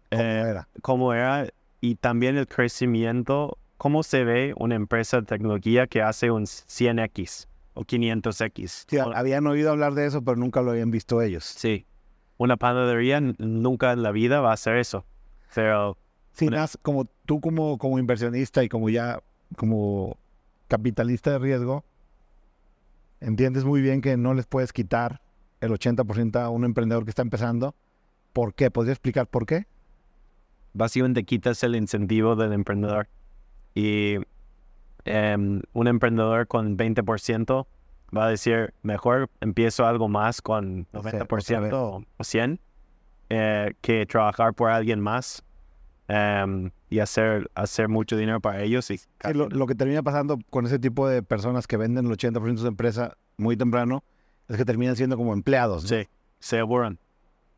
cómo, 0.10 0.22
eh, 0.22 0.44
era. 0.50 0.68
cómo 0.82 1.14
era 1.14 1.48
y 1.82 1.96
también 1.96 2.38
el 2.38 2.48
crecimiento 2.48 3.58
¿Cómo 3.84 4.02
se 4.04 4.24
ve 4.24 4.54
una 4.56 4.76
empresa 4.76 5.20
de 5.20 5.24
tecnología 5.24 5.88
que 5.88 6.02
hace 6.02 6.32
un 6.32 6.44
100X 6.44 7.48
o 7.74 7.82
500X? 7.82 8.86
Sí, 8.88 8.98
habían 8.98 9.46
oído 9.46 9.72
hablar 9.72 9.94
de 9.94 10.06
eso, 10.06 10.22
pero 10.22 10.38
nunca 10.38 10.62
lo 10.62 10.72
habían 10.72 10.90
visto 10.90 11.22
ellos. 11.22 11.44
Sí. 11.44 11.86
Una 12.38 12.56
panadería 12.56 13.20
nunca 13.20 13.92
en 13.92 14.02
la 14.02 14.12
vida 14.12 14.40
va 14.40 14.52
a 14.52 14.54
hacer 14.54 14.78
eso. 14.78 15.04
Pero... 15.54 15.98
Sí, 16.32 16.48
como 16.82 17.10
tú 17.26 17.42
como, 17.42 17.78
como 17.78 18.00
inversionista 18.00 18.64
y 18.64 18.70
como 18.70 18.90
ya 18.90 19.22
como 19.58 20.16
capitalista 20.70 21.32
de 21.32 21.40
riesgo, 21.40 21.84
entiendes 23.20 23.66
muy 23.66 23.82
bien 23.82 24.00
que 24.00 24.16
no 24.16 24.34
les 24.34 24.46
puedes 24.46 24.72
quitar 24.72 25.20
el 25.60 25.72
80% 25.72 26.40
a 26.40 26.48
un 26.48 26.64
emprendedor 26.64 27.04
que 27.04 27.10
está 27.10 27.22
empezando. 27.22 27.76
¿Por 28.32 28.54
qué? 28.54 28.72
¿Podría 28.72 28.94
explicar 28.94 29.28
por 29.28 29.46
qué? 29.46 29.66
Básicamente 30.72 31.26
quitas 31.26 31.62
el 31.66 31.76
incentivo 31.76 32.38
del 32.38 32.54
emprendedor. 32.54 33.10
Y 33.74 34.18
em, 35.06 35.62
un 35.74 35.88
emprendedor 35.88 36.48
con 36.48 36.78
20% 36.78 37.66
va 38.16 38.26
a 38.26 38.30
decir, 38.30 38.74
mejor 38.84 39.30
empiezo 39.42 39.86
algo 39.86 40.08
más 40.08 40.42
con 40.42 40.86
90% 40.94 41.74
o 41.74 42.04
100% 42.20 42.60
eh, 43.30 43.74
que 43.82 44.06
trabajar 44.06 44.54
por 44.54 44.70
alguien 44.70 45.00
más 45.00 45.44
em, 46.08 46.72
y 46.90 47.00
hacer, 47.00 47.50
hacer 47.56 47.90
mucho 47.90 48.16
dinero 48.16 48.40
para 48.40 48.62
ellos. 48.62 48.92
Y 48.92 49.00
lo, 49.34 49.66
que 49.66 49.76
termina 49.76 50.04
pasando 50.04 50.38
con 50.50 50.66
ese 50.66 50.78
tipo 50.78 51.08
de 51.08 51.24
personas 51.24 51.66
que 51.66 51.78
venden 51.78 52.06
el 52.06 52.12
80% 52.12 52.52
de 52.52 52.58
su 52.58 52.68
empresa 52.68 53.18
muy 53.38 53.58
temprano 53.58 54.04
es 54.48 54.58
que 54.58 54.66
terminan 54.66 54.96
siendo 54.96 55.18
como 55.18 55.34
empleados. 55.34 55.84
Sí, 55.84 56.08
se 56.40 56.60
aburren. 56.60 57.00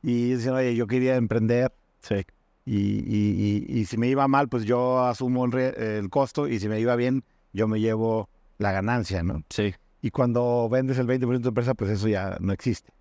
Y 0.01 0.35
dicen, 0.35 0.53
oye, 0.53 0.75
yo 0.75 0.87
quería 0.87 1.15
emprender. 1.15 1.73
Sí. 1.99 2.25
Y, 2.65 3.85
si 3.85 3.97
me 3.97 4.07
iba 4.07 4.27
mal, 4.27 4.49
pues 4.49 4.65
yo 4.65 5.05
asumo 5.05 5.45
el, 5.45 6.09
costo 6.09 6.47
y 6.47 6.59
si 6.59 6.67
me 6.67 6.79
iba 6.79 6.95
bien, 6.95 7.23
yo 7.53 7.67
me 7.67 7.79
llevo 7.79 8.27
la 8.57 8.71
ganancia, 8.71 9.21
¿no? 9.21 9.43
Sí. 9.49 9.75
Y 10.01 10.11
cuando 10.11 10.67
vendes 10.69 10.97
el 10.97 11.07
20% 11.07 11.41
de 11.41 11.47
empresa, 11.49 11.73
pues 11.73 11.91
eso 11.91 12.07
ya 12.07 12.37
no 12.39 12.53
existe. 12.53 12.91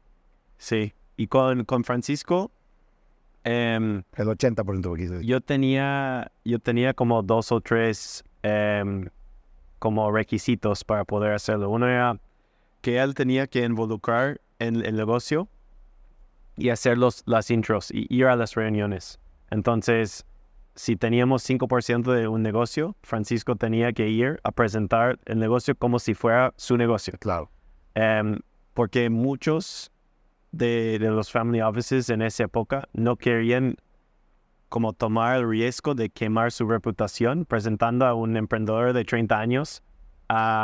Sí. 0.59 0.93
Y 1.16 1.28
con, 1.28 1.65
con 1.65 1.85
Francisco, 1.85 2.51
Em, 3.45 4.03
el 4.16 4.27
80% 4.27 4.97
que 4.97 5.27
Yo 5.27 5.43
tenía, 5.43 6.32
yo 6.47 6.59
tenía 6.59 6.95
como 6.95 7.23
dos 7.23 7.53
o 7.53 7.61
tres 7.61 8.24
em, 8.43 9.07
como 9.78 10.11
requisitos 10.11 10.82
para 10.82 11.05
poder 11.05 11.35
hacerlo. 11.35 11.69
Uno 11.69 11.86
era 11.86 12.19
que 12.81 12.99
él 12.99 13.15
tenía 13.15 13.47
que 13.47 13.62
involucrar 13.62 14.41
en 14.59 14.85
el 14.85 14.97
negocio 14.97 15.47
y 16.57 16.70
hacer 16.70 16.97
los, 16.97 17.23
las 17.27 17.51
intros 17.51 17.91
y 17.91 18.07
ir 18.09 18.27
a 18.27 18.36
las 18.36 18.55
reuniones. 18.55 19.20
Entonces, 19.55 20.26
si 20.74 20.97
teníamos 20.97 21.48
5% 21.48 22.12
de 22.12 22.26
un 22.26 22.43
negocio, 22.43 22.97
Francisco 23.02 23.55
tenía 23.55 23.93
que 23.93 24.09
ir 24.09 24.40
a 24.43 24.51
presentar 24.51 25.20
el 25.26 25.39
negocio 25.39 25.76
como 25.76 26.01
si 26.01 26.14
fuera 26.14 26.52
su 26.56 26.76
negocio. 26.76 27.14
Claro. 27.20 27.51
Em, 27.94 28.40
porque 28.74 29.10
muchos 29.10 29.93
de, 30.51 30.98
los 30.98 31.31
family 31.31 31.60
offices 31.60 32.10
en 32.10 32.22
esa 32.22 32.44
época 32.44 32.89
no 32.94 33.14
querían 33.14 33.76
como 34.68 34.93
tomar 34.93 35.36
el 35.36 35.48
riesgo 35.48 35.94
de 35.94 36.10
quemar 36.10 36.51
su 36.51 36.66
reputación 36.66 37.44
presentando 37.44 38.06
a 38.06 38.14
un 38.14 38.36
emprendedor 38.36 38.93
de 38.93 39.05
30 39.05 39.39
años 39.39 39.85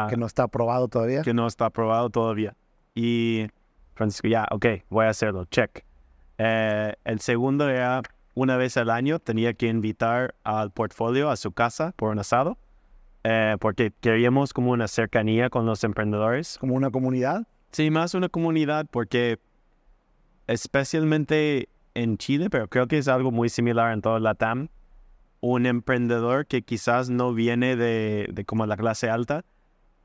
que 0.09 0.17
no 0.17 0.27
está 0.27 0.45
aprobado 0.45 0.89
todavía. 0.89 1.23
Que 1.23 1.33
no 1.33 1.47
está 1.47 1.67
aprobado 1.67 2.11
todavía. 2.11 2.57
Y 2.97 3.47
Francisco, 3.95 4.27
ya, 4.27 4.49
ok, 4.51 4.67
voy 4.89 5.07
a 5.07 5.11
hacerlo, 5.11 5.45
check. 5.45 5.85
Eh, 6.39 6.93
el 7.05 7.21
segundo 7.21 7.69
era 7.69 8.03
una 8.41 8.57
vez 8.57 8.79
al 8.79 8.89
año 8.89 9.19
tenía 9.19 9.53
que 9.53 9.67
invitar 9.67 10.35
al 10.45 10.71
portfolio 10.71 11.29
a 11.29 11.37
su 11.37 11.53
casa 11.53 11.93
por 11.97 12.11
un 12.11 12.21
asado, 12.21 12.57
eh, 13.23 13.59
porque 13.61 13.93
queríamos 14.01 14.55
como 14.55 14.71
una 14.71 14.89
cercanía 14.89 15.51
con 15.51 15.67
los 15.67 15.85
emprendedores. 15.85 16.57
¿Como 16.59 16.75
una 16.75 16.91
comunidad? 16.91 17.47
Sí, 17.71 17.91
más 17.91 18.15
una 18.15 18.31
comunidad, 18.31 18.87
porque 18.91 19.39
especialmente 20.47 21.69
en 21.93 22.17
Chile, 22.17 22.49
pero 22.49 22.67
creo 22.69 22.87
que 22.87 22.97
es 22.97 23.09
algo 23.09 23.31
muy 23.31 23.51
similar 23.51 23.93
en 23.93 24.01
toda 24.01 24.19
la 24.21 24.35
TAM, 24.35 24.69
un 25.43 25.67
emprendedor 25.67 26.47
que 26.47 26.63
quizás 26.63 27.11
no 27.11 27.35
viene 27.35 27.77
de, 27.77 28.27
de 28.33 28.45
como 28.47 28.65
la 28.65 28.79
clase 28.79 29.11
alta, 29.11 29.45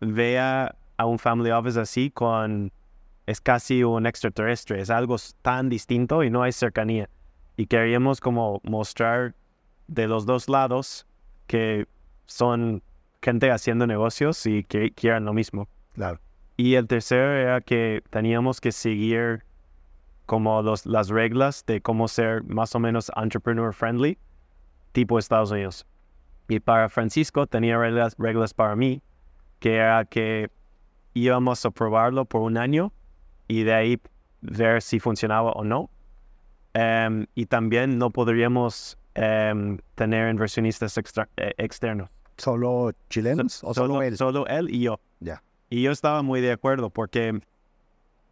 vea 0.02 0.76
a 0.98 1.06
un 1.06 1.20
family 1.20 1.52
office 1.52 1.80
así 1.80 2.12
con 2.12 2.74
es 3.28 3.40
casi 3.40 3.82
un 3.84 4.06
extraterrestre, 4.06 4.82
es 4.82 4.90
algo 4.90 5.16
tan 5.42 5.70
distinto 5.70 6.22
y 6.22 6.30
no 6.30 6.44
hay 6.44 6.52
cercanía. 6.52 7.10
Y 7.58 7.68
queríamos 7.68 8.20
como 8.20 8.62
mostrar 8.64 9.34
de 9.88 10.08
los 10.08 10.26
dos 10.26 10.50
lados 10.50 11.06
que 11.48 11.88
son 12.26 12.82
gente 13.22 13.52
haciendo 13.52 13.88
negocios 13.88 14.46
y 14.46 14.64
que 14.64 14.92
quieran 14.92 15.26
lo 15.26 15.34
mismo. 15.34 15.68
Claro. 15.94 16.20
Y 16.58 16.76
el 16.76 16.88
tercero 16.88 17.34
era 17.34 17.62
que 17.62 18.04
teníamos 18.10 18.62
que 18.62 18.72
seguir 18.72 19.44
como 20.26 20.62
los, 20.62 20.86
las 20.86 21.10
reglas 21.10 21.66
de 21.66 21.82
cómo 21.82 22.08
ser 22.08 22.44
más 22.44 22.76
o 22.76 22.80
menos 22.80 23.12
entrepreneur 23.16 23.74
friendly, 23.74 24.18
tipo 24.92 25.20
Estados 25.20 25.52
Unidos. 25.52 25.86
Y 26.48 26.60
para 26.60 26.90
Francisco 26.90 27.48
tenía 27.48 27.78
reglas, 27.78 28.16
reglas 28.18 28.54
para 28.54 28.76
mí, 28.76 29.02
que 29.60 29.76
era 29.76 30.06
que 30.06 30.50
íbamos 31.14 31.66
a 31.66 31.72
probarlo 31.72 32.26
por 32.26 32.42
un 32.42 32.58
año 32.58 32.92
y 33.48 33.64
de 33.64 33.74
ahí 33.74 34.02
ver 34.42 34.82
si 34.82 35.00
funcionaba 35.00 35.52
o 35.52 35.64
no. 35.64 35.90
Em, 36.78 37.26
y 37.36 37.46
también 37.46 37.98
no 37.98 38.10
podríamos 38.10 38.98
em, 39.14 39.78
tener 39.96 40.30
inversionistas 40.30 40.98
eh, 40.98 41.54
externos. 41.58 42.10
¿Solo 42.38 42.92
chilenos 43.10 43.64
o 43.64 43.74
solo, 43.74 44.02
él? 44.02 44.18
Solo 44.18 44.46
él 44.48 44.70
y 44.70 44.82
yo. 44.82 45.00
Ya. 45.22 45.42
Y 45.70 45.82
yo 45.82 45.92
estaba 45.94 46.22
muy 46.22 46.42
de 46.42 46.52
acuerdo 46.52 46.90
porque 46.90 47.40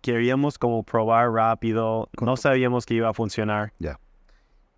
queríamos 0.01 0.59
como 0.59 0.83
probar 0.83 1.31
rápido, 1.31 2.09
no 2.21 2.35
sabíamos 2.35 2.85
que 2.85 2.95
iba 2.95 3.07
a 3.07 3.13
funcionar. 3.13 3.71
Ya. 3.79 3.97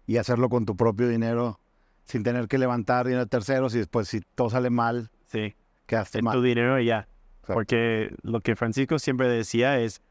Y 0.06 0.18
hacerlo 0.18 0.48
con 0.50 0.68
tu 0.68 0.78
propio 0.78 1.08
dinero 1.08 1.60
sin 2.04 2.22
tener 2.22 2.48
que 2.48 2.60
levantar 2.60 3.08
dinero 3.08 3.24
de 3.24 3.30
terceros 3.30 3.74
y 3.74 3.80
después 3.80 4.08
si 4.08 4.22
todo 4.36 4.52
sale 4.52 4.70
mal, 4.70 5.10
sí. 5.26 5.56
quedaste 5.88 6.22
mal. 6.22 6.36
tu 6.36 6.44
dinero 6.44 6.80
y 6.80 6.86
ya. 6.86 7.08
Porque 7.48 8.14
lo 8.22 8.42
que 8.42 8.56
Francisco 8.56 9.00
siempre 9.00 9.28
decía 9.28 9.80
es, 9.80 10.04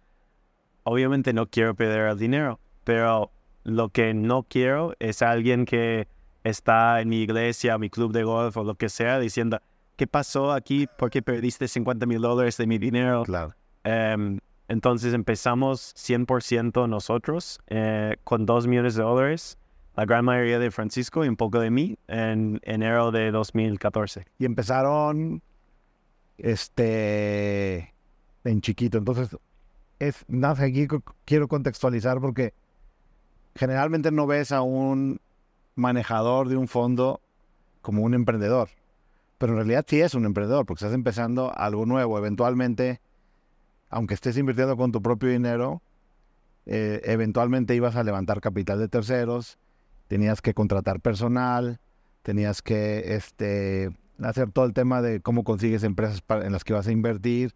obviamente 0.82 1.32
no 1.32 1.46
quiero 1.46 1.76
perder 1.76 2.08
el 2.08 2.18
dinero, 2.18 2.58
pero 2.82 3.30
lo 3.64 3.88
que 3.88 4.14
no 4.14 4.44
quiero 4.44 4.94
es 4.98 5.22
alguien 5.22 5.64
que 5.64 6.06
está 6.44 7.00
en 7.00 7.08
mi 7.08 7.22
iglesia, 7.22 7.78
mi 7.78 7.90
club 7.90 8.12
de 8.12 8.22
golf 8.22 8.56
o 8.56 8.64
lo 8.64 8.74
que 8.76 8.88
sea 8.88 9.18
diciendo, 9.18 9.60
¿qué 9.96 10.06
pasó 10.06 10.52
aquí? 10.52 10.86
¿Por 10.98 11.10
qué 11.10 11.22
perdiste 11.22 11.66
50 11.66 12.06
mil 12.06 12.20
dólares 12.20 12.56
de 12.58 12.66
mi 12.66 12.78
dinero? 12.78 13.24
Claro. 13.24 13.54
Em, 13.82 14.38
entonces 14.68 15.14
empezamos 15.14 15.94
100% 15.96 16.88
nosotros 16.88 17.60
eh, 17.66 18.16
con 18.24 18.46
2 18.46 18.66
millones 18.66 18.94
de 18.94 19.02
dólares, 19.02 19.58
la 19.96 20.04
gran 20.04 20.24
mayoría 20.24 20.58
de 20.58 20.70
Francisco 20.70 21.24
y 21.24 21.28
un 21.28 21.36
poco 21.36 21.60
de 21.60 21.70
mí 21.70 21.96
en 22.08 22.60
enero 22.64 23.10
de 23.10 23.30
2014. 23.30 24.26
Y 24.38 24.44
empezaron 24.44 25.42
este 26.36 27.94
en 28.44 28.60
chiquito. 28.60 28.98
Entonces, 28.98 29.36
es 29.98 30.24
nada 30.28 30.64
aquí 30.64 30.86
quiero 31.24 31.48
contextualizar 31.48 32.20
porque 32.20 32.52
generalmente 33.54 34.10
no 34.10 34.26
ves 34.26 34.52
a 34.52 34.62
un 34.62 35.20
manejador 35.74 36.48
de 36.48 36.56
un 36.56 36.68
fondo 36.68 37.20
como 37.82 38.02
un 38.02 38.14
emprendedor. 38.14 38.68
Pero 39.38 39.52
en 39.52 39.58
realidad 39.58 39.84
sí 39.88 40.00
es 40.00 40.14
un 40.14 40.24
emprendedor 40.24 40.64
porque 40.66 40.84
estás 40.84 40.94
empezando 40.94 41.52
algo 41.56 41.86
nuevo. 41.86 42.16
Eventualmente 42.18 43.00
aunque 43.94 44.14
estés 44.14 44.36
invirtiendo 44.36 44.76
con 44.76 44.90
tu 44.90 45.00
propio 45.00 45.28
dinero, 45.28 45.80
eh, 46.66 47.00
eventualmente 47.04 47.76
ibas 47.76 47.94
a 47.94 48.02
levantar 48.02 48.40
capital 48.40 48.80
de 48.80 48.88
terceros, 48.88 49.56
tenías 50.08 50.42
que 50.42 50.52
contratar 50.52 50.98
personal, 51.00 51.78
tenías 52.24 52.60
que 52.60 53.14
este, 53.14 53.96
hacer 54.20 54.50
todo 54.50 54.64
el 54.64 54.72
tema 54.72 55.00
de 55.00 55.20
cómo 55.20 55.44
consigues 55.44 55.84
empresas 55.84 56.24
en 56.28 56.50
las 56.50 56.64
que 56.64 56.72
vas 56.72 56.88
a 56.88 56.90
invertir. 56.90 57.54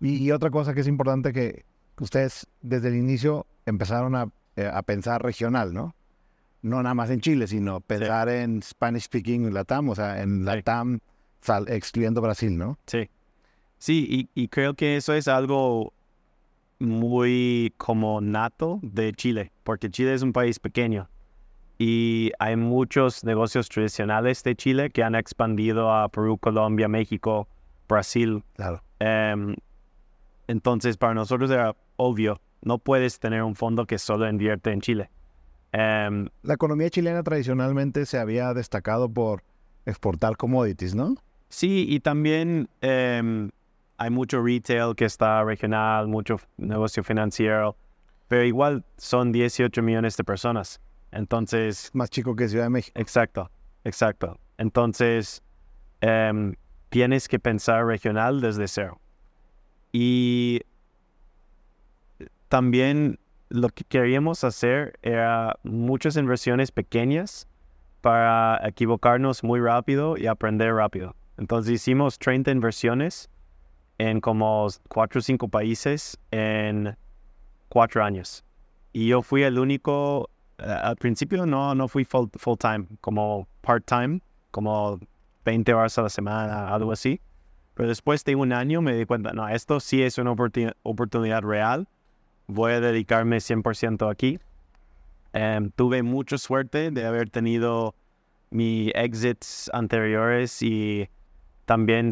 Y, 0.00 0.30
otra 0.30 0.50
cosa 0.50 0.74
que 0.74 0.80
es 0.82 0.86
importante 0.86 1.32
que 1.32 1.64
ustedes 1.98 2.46
desde 2.60 2.88
el 2.88 2.94
inicio 2.94 3.46
empezaron 3.66 4.14
a, 4.14 4.28
eh, 4.56 4.70
pensar 4.86 5.22
regional, 5.22 5.72
¿no? 5.72 5.94
No 6.62 6.82
nada 6.82 6.94
más 6.94 7.10
en 7.10 7.20
Chile, 7.20 7.46
sino 7.46 7.80
pensar 7.80 8.28
en 8.28 8.62
Spanish 8.62 9.04
speaking 9.04 9.52
Latam, 9.52 9.88
o 9.88 9.94
sea, 9.94 10.22
en 10.22 10.44
Latam, 10.44 11.00
excluyendo 11.66 12.20
Brasil, 12.20 12.56
¿no? 12.56 12.78
Sí. 12.86 13.08
Sí, 13.78 14.28
y, 14.34 14.46
creo 14.46 14.74
que 14.74 14.96
eso 14.96 15.12
es 15.12 15.26
algo 15.26 15.92
muy 16.78 17.74
como 17.78 18.20
nato 18.20 18.78
de 18.82 19.12
Chile, 19.12 19.50
porque 19.64 19.90
Chile 19.90 20.14
es 20.14 20.22
un 20.22 20.32
país 20.32 20.60
pequeño 20.60 21.08
y 21.78 22.30
hay 22.38 22.54
muchos 22.54 23.24
negocios 23.24 23.68
tradicionales 23.68 24.44
de 24.44 24.54
Chile 24.54 24.90
que 24.90 25.02
han 25.02 25.16
expandido 25.16 25.92
a 25.92 26.08
Perú, 26.10 26.38
Colombia, 26.38 26.86
México, 26.86 27.48
Brasil. 27.88 28.44
Claro. 28.54 28.84
Em, 29.00 29.56
entonces, 30.46 30.96
para 30.96 31.14
nosotros 31.14 31.50
era 31.50 31.74
obvio, 31.96 32.40
no 32.62 32.78
puedes 32.78 33.18
tener 33.18 33.42
un 33.42 33.54
fondo 33.54 33.86
que 33.86 33.98
solo 33.98 34.28
invierte 34.28 34.70
en 34.70 34.80
Chile. 34.80 35.10
Em, 35.72 36.28
La 36.42 36.54
economía 36.54 36.90
chilena 36.90 37.22
tradicionalmente 37.22 38.06
se 38.06 38.18
había 38.18 38.52
destacado 38.54 39.08
por 39.08 39.42
exportar 39.86 40.36
commodities, 40.36 40.94
¿no? 40.94 41.16
Sí, 41.48 41.86
y 41.88 42.00
también 42.00 42.68
em, 42.80 43.50
hay 43.98 44.10
mucho 44.10 44.42
retail 44.42 44.94
que 44.94 45.04
está 45.04 45.44
regional, 45.44 46.08
mucho 46.08 46.36
negocio 46.56 47.02
financiero, 47.02 47.76
pero 48.28 48.44
igual 48.44 48.84
son 48.96 49.32
18 49.32 49.82
millones 49.82 50.16
de 50.16 50.24
personas. 50.24 50.80
Entonces... 51.10 51.90
Más 51.92 52.10
chico 52.10 52.34
que 52.34 52.48
Ciudad 52.48 52.64
de 52.64 52.70
México. 52.70 52.98
Exacto, 52.98 53.50
exacto. 53.84 54.38
Entonces, 54.56 55.42
em, 56.00 56.54
tienes 56.88 57.28
que 57.28 57.38
pensar 57.38 57.84
regional 57.86 58.40
desde 58.40 58.68
cero. 58.68 59.00
Y 59.92 60.62
también 62.52 63.18
lo 63.48 63.70
que 63.70 63.82
queríamos 63.82 64.44
hacer 64.44 64.98
era 65.00 65.58
muchas 65.62 66.18
inversiones 66.18 66.70
pequeñas 66.70 67.48
para 68.02 68.60
equivocarnos 68.68 69.42
muy 69.42 69.58
rápido 69.58 70.18
y 70.18 70.26
aprender 70.26 70.74
rápido. 70.74 71.16
Entonces 71.38 71.72
hicimos 71.72 72.18
30 72.18 72.50
inversiones 72.50 73.30
en 73.96 74.20
como 74.20 74.68
cuatro 74.88 75.20
o 75.20 75.22
cinco 75.22 75.48
países 75.48 76.18
en 76.30 76.94
cuatro 77.70 78.04
años. 78.04 78.44
Y 78.92 79.08
yo 79.08 79.22
fui 79.22 79.44
el 79.44 79.58
único, 79.58 80.28
eh, 80.58 80.64
al 80.64 80.96
principio 80.96 81.46
no, 81.46 81.74
no 81.74 81.88
fui 81.88 82.04
full, 82.04 82.28
full 82.34 82.58
time, 82.58 82.86
como 83.00 83.48
part 83.62 83.86
time, 83.86 84.20
como 84.50 85.00
20 85.46 85.72
horas 85.72 85.96
a 85.96 86.02
la 86.02 86.10
semana, 86.10 86.68
algo 86.68 86.92
así. 86.92 87.18
Pero 87.72 87.88
después 87.88 88.22
de 88.26 88.34
un 88.34 88.52
año 88.52 88.82
me 88.82 88.94
di 88.94 89.06
cuenta, 89.06 89.32
no, 89.32 89.48
esto 89.48 89.80
sí 89.80 90.02
es 90.02 90.18
una 90.18 90.32
oportunidad 90.82 91.40
real. 91.40 91.88
Voy 92.52 92.72
a 92.72 92.80
dedicarme 92.80 93.38
100% 93.40 94.10
aquí. 94.10 94.38
Em, 95.32 95.70
tuve 95.70 96.02
mucha 96.02 96.36
suerte 96.36 96.90
de 96.90 97.06
haber 97.06 97.30
tenido 97.30 97.94
mis 98.50 98.92
exits 98.94 99.70
anteriores 99.72 100.62
y 100.62 101.08
también 101.64 102.10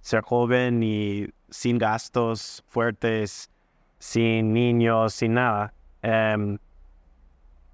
ser 0.00 0.20
joven 0.22 0.82
y 0.82 1.28
sin 1.48 1.78
gastos 1.78 2.62
fuertes, 2.68 3.50
sin 3.98 4.52
niños, 4.52 5.14
sin 5.14 5.34
nada. 5.34 5.72
Em, 6.02 6.58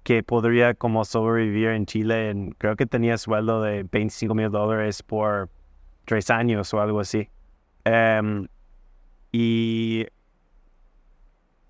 que 0.03 0.23
podría 0.23 0.75
como 0.75 1.03
sobrevivir 1.03 1.69
en 1.69 1.85
Chile. 1.85 2.29
En, 2.29 2.51
creo 2.51 2.75
que 2.75 2.85
tenía 2.85 3.17
sueldo 3.17 3.61
de 3.61 3.83
25 3.83 4.35
mil 4.35 4.51
dólares 4.51 5.03
por 5.03 5.49
tres 6.05 6.29
años 6.29 6.73
o 6.73 6.79
algo 6.79 6.99
así. 7.01 7.27
Em, 7.83 8.47
y 9.31 10.05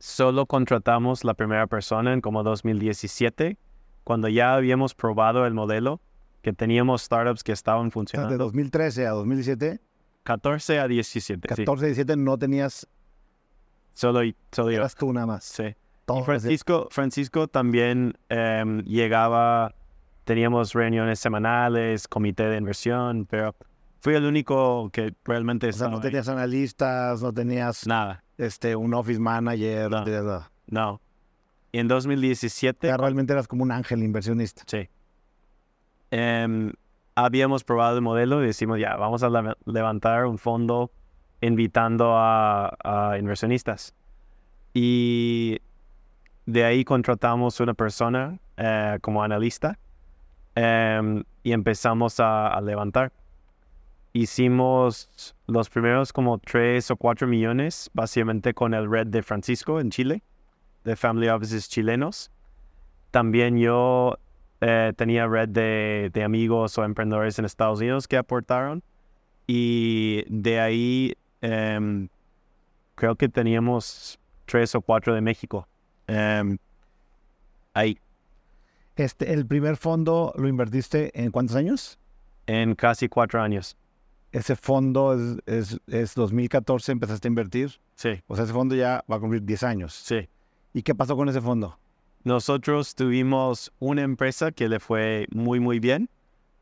solo 0.05 0.45
contratamos 0.45 1.23
la 1.23 1.33
primera 1.33 1.65
persona 1.65 2.13
en 2.13 2.21
como 2.21 2.43
2017, 2.43 3.57
cuando 4.03 4.27
ya 4.29 4.53
habíamos 4.53 4.93
probado 4.93 5.47
el 5.47 5.55
modelo, 5.55 5.99
que 6.43 6.53
teníamos 6.53 7.01
startups 7.01 7.43
que 7.43 7.51
estaban 7.51 7.89
funcionando. 7.89 8.31
De 8.31 8.37
2013 8.37 9.07
a 9.07 9.11
2017. 9.11 9.81
14 10.23 10.79
a 10.79 10.87
17. 10.87 11.47
14 11.47 11.85
a 11.85 11.87
17 11.87 12.17
no 12.17 12.37
tenías. 12.37 12.87
Solo, 13.93 14.21
solo 14.51 14.69
yo. 14.69 14.77
Eras 14.77 14.95
tú 14.95 15.11
nada 15.11 15.25
más. 15.25 15.43
Sí. 15.43 15.63
Y 15.63 16.23
Francisco, 16.23 16.87
Francisco 16.91 17.47
también 17.47 18.15
em, 18.29 18.83
llegaba, 18.83 19.73
teníamos 20.23 20.73
reuniones 20.73 21.17
semanales, 21.19 22.07
comité 22.07 22.47
de 22.47 22.57
inversión, 22.57 23.25
pero 23.25 23.55
fui 24.01 24.13
el 24.13 24.25
único 24.25 24.91
que 24.91 25.15
realmente... 25.23 25.69
O 25.69 25.73
sea, 25.73 25.87
no 25.87 25.99
tenías 25.99 26.29
analistas, 26.29 27.23
no 27.23 27.33
tenías... 27.33 27.87
Nada. 27.87 28.23
Este, 28.37 28.75
un 28.75 28.93
office 28.93 29.19
manager. 29.19 29.89
No. 29.91 30.45
no. 30.67 31.01
Y 31.71 31.79
en 31.79 31.87
2017... 31.87 32.95
realmente 32.97 33.33
eras 33.33 33.47
como 33.47 33.63
un 33.63 33.71
ángel 33.71 34.03
inversionista. 34.03 34.63
Sí. 34.67 34.89
Em, 36.11 36.71
habíamos 37.15 37.63
probado 37.63 37.97
el 37.97 38.01
modelo 38.01 38.43
y 38.43 38.47
decimos, 38.47 38.79
ya, 38.79 38.95
vamos 38.95 39.23
a 39.23 39.55
levantar 39.65 40.25
un 40.25 40.37
fondo 40.37 40.91
invitando 41.41 42.15
a, 42.15 42.77
a 42.83 43.17
inversionistas. 43.17 43.93
Y 44.73 45.59
de 46.45 46.63
ahí 46.63 46.83
contratamos 46.83 47.59
una 47.59 47.73
persona 47.73 48.39
eh, 48.57 48.99
como 49.01 49.23
analista 49.23 49.77
em, 50.55 51.23
y 51.43 51.51
empezamos 51.51 52.19
a, 52.19 52.59
levantar. 52.61 53.11
Hicimos 54.15 55.35
los 55.45 55.69
primeros 55.69 56.13
como 56.13 56.37
tres 56.37 56.89
o 56.89 56.95
cuatro 56.95 57.27
millones, 57.27 57.89
básicamente 57.93 58.53
con 58.53 58.73
el 58.73 58.89
red 58.89 59.07
de 59.07 59.21
Francisco 59.21 59.81
en 59.81 59.89
Chile, 59.91 60.23
de 60.85 60.95
Family 60.95 61.27
Offices 61.27 61.67
chilenos. 61.67 62.31
También 63.11 63.57
yo 63.57 64.17
eh, 64.61 64.93
tenía 64.95 65.27
red 65.27 65.49
de, 65.49 66.11
de, 66.13 66.23
amigos 66.23 66.77
o 66.77 66.85
emprendedores 66.85 67.39
en 67.39 67.43
Estados 67.43 67.79
Unidos 67.79 68.07
que 68.07 68.15
aportaron. 68.15 68.83
Y 69.47 70.23
de 70.29 70.61
ahí 70.61 71.17
em, 71.41 72.07
creo 72.95 73.17
que 73.17 73.27
teníamos 73.27 74.17
tres 74.45 74.75
o 74.75 74.81
cuatro 74.81 75.13
de 75.13 75.19
México. 75.19 75.67
Em, 76.07 76.57
ahí. 77.73 77.99
Este, 78.95 79.33
¿El 79.33 79.45
primer 79.45 79.75
fondo 79.75 80.33
lo 80.37 80.47
invertiste 80.47 81.11
en 81.21 81.31
cuántos 81.31 81.57
años? 81.57 81.99
En 82.47 82.75
casi 82.75 83.09
cuatro 83.09 83.41
años. 83.41 83.75
¿Ese 84.35 84.57
fondo 84.57 85.13
es, 85.13 85.37
es, 85.45 85.79
es 85.87 86.13
2014 86.13 86.91
empezaste 86.91 87.27
a 87.27 87.29
invertir? 87.29 87.79
Sí. 87.95 88.21
O 88.27 88.35
sea, 88.35 88.43
ese 88.43 88.51
fondo 88.51 88.75
ya 88.75 89.01
va 89.09 89.15
a 89.15 89.19
cumplir 89.19 89.41
10 89.43 89.63
años. 89.63 89.93
Sí. 89.93 90.27
¿Y 90.73 90.83
qué 90.83 90.93
pasó 90.93 91.15
con 91.15 91.29
ese 91.29 91.39
fondo? 91.39 91.79
Nosotros 92.25 92.95
tuvimos 92.95 93.71
una 93.79 94.01
empresa 94.01 94.51
que 94.51 94.67
le 94.67 94.81
fue 94.81 95.27
muy, 95.31 95.61
muy 95.61 95.79
bien. 95.79 96.09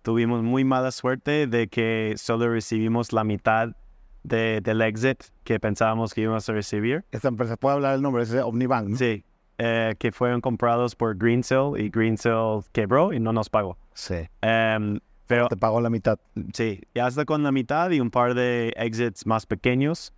Tuvimos 0.04 0.44
muy 0.44 0.64
mala 0.64 0.92
suerte 0.92 1.48
de 1.48 1.68
que 1.68 2.14
solo 2.18 2.48
recibimos 2.48 3.12
la 3.12 3.24
mitad 3.24 3.70
de, 4.22 4.62
del 4.62 4.82
exit 4.82 5.24
que 5.44 5.60
pensábamos 5.60 6.14
que 6.14 6.22
íbamos 6.22 6.48
a 6.48 6.54
recibir. 6.54 7.04
Esta 7.12 7.30
empresa, 7.30 7.58
¿puedo 7.58 7.74
hablar 7.74 7.96
el 7.96 8.04
nombre? 8.04 8.22
Es 8.22 8.34
Omnibank, 8.36 8.90
¿no? 8.90 8.98
Sí. 8.98 9.24
Eh, 9.58 9.96
que 9.98 10.12
fueron 10.12 10.42
comprados 10.42 10.96
por 10.96 11.18
Greensill 11.18 11.74
y 11.78 11.90
Greensill 11.90 12.62
quebró 12.72 13.14
y 13.14 13.20
no 13.20 13.34
nos 13.34 13.50
pagó. 13.50 13.78
Sí. 13.94 14.28
Em, 14.42 15.00
pero, 15.28 15.48
Te 15.48 15.58
pagó 15.58 15.82
la 15.82 15.90
mitad. 15.90 16.20
Sí, 16.54 16.82
ya 16.94 17.08
está 17.08 17.26
con 17.26 17.44
la 17.44 17.52
mitad 17.52 17.90
y 17.92 18.00
un 18.00 18.12
par 18.12 18.34
de 18.34 18.74
exits 18.78 19.26
más 19.26 19.46
pequeños. 19.46 20.14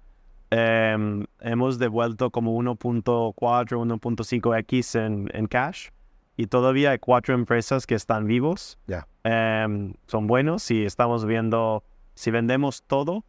Em, 0.52 1.26
hemos 1.42 1.80
devuelto 1.80 2.30
como 2.32 2.56
1.4, 2.58 3.34
1.5x 3.34 5.06
en, 5.06 5.30
en 5.34 5.48
cash 5.48 5.90
y 6.38 6.48
todavía 6.48 6.92
hay 6.92 7.00
cuatro 7.00 7.34
empresas 7.34 7.86
que 7.88 7.96
están 7.96 8.28
vivos. 8.28 8.78
Ya. 8.88 9.08
Em, 9.24 9.94
son 10.08 10.28
buenos 10.28 10.70
y 10.72 10.86
estamos 10.86 11.26
viendo 11.26 11.84
si 12.14 12.32
vendemos 12.32 12.84
todo 12.84 13.24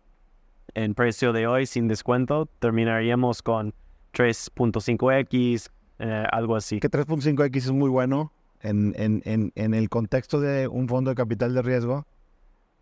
en 0.75 0.95
precio 0.95 1.33
de 1.33 1.47
hoy 1.47 1.67
sin 1.67 1.89
descuento, 1.89 2.49
terminaríamos 2.59 3.43
con 3.43 3.75
3.5x, 4.13 5.71
eh, 5.99 6.25
algo 6.31 6.57
así. 6.57 6.81
Que 6.81 6.91
3.5x 6.91 7.57
es 7.57 7.71
muy 7.71 7.89
bueno 7.89 8.33
en, 8.69 8.95
en, 9.25 9.53
en, 9.55 9.75
el 9.75 9.89
contexto 9.89 10.41
de 10.41 10.69
un 10.69 10.89
fondo 10.89 11.11
de 11.11 11.15
capital 11.15 11.55
de 11.55 11.63
riesgo. 11.63 12.07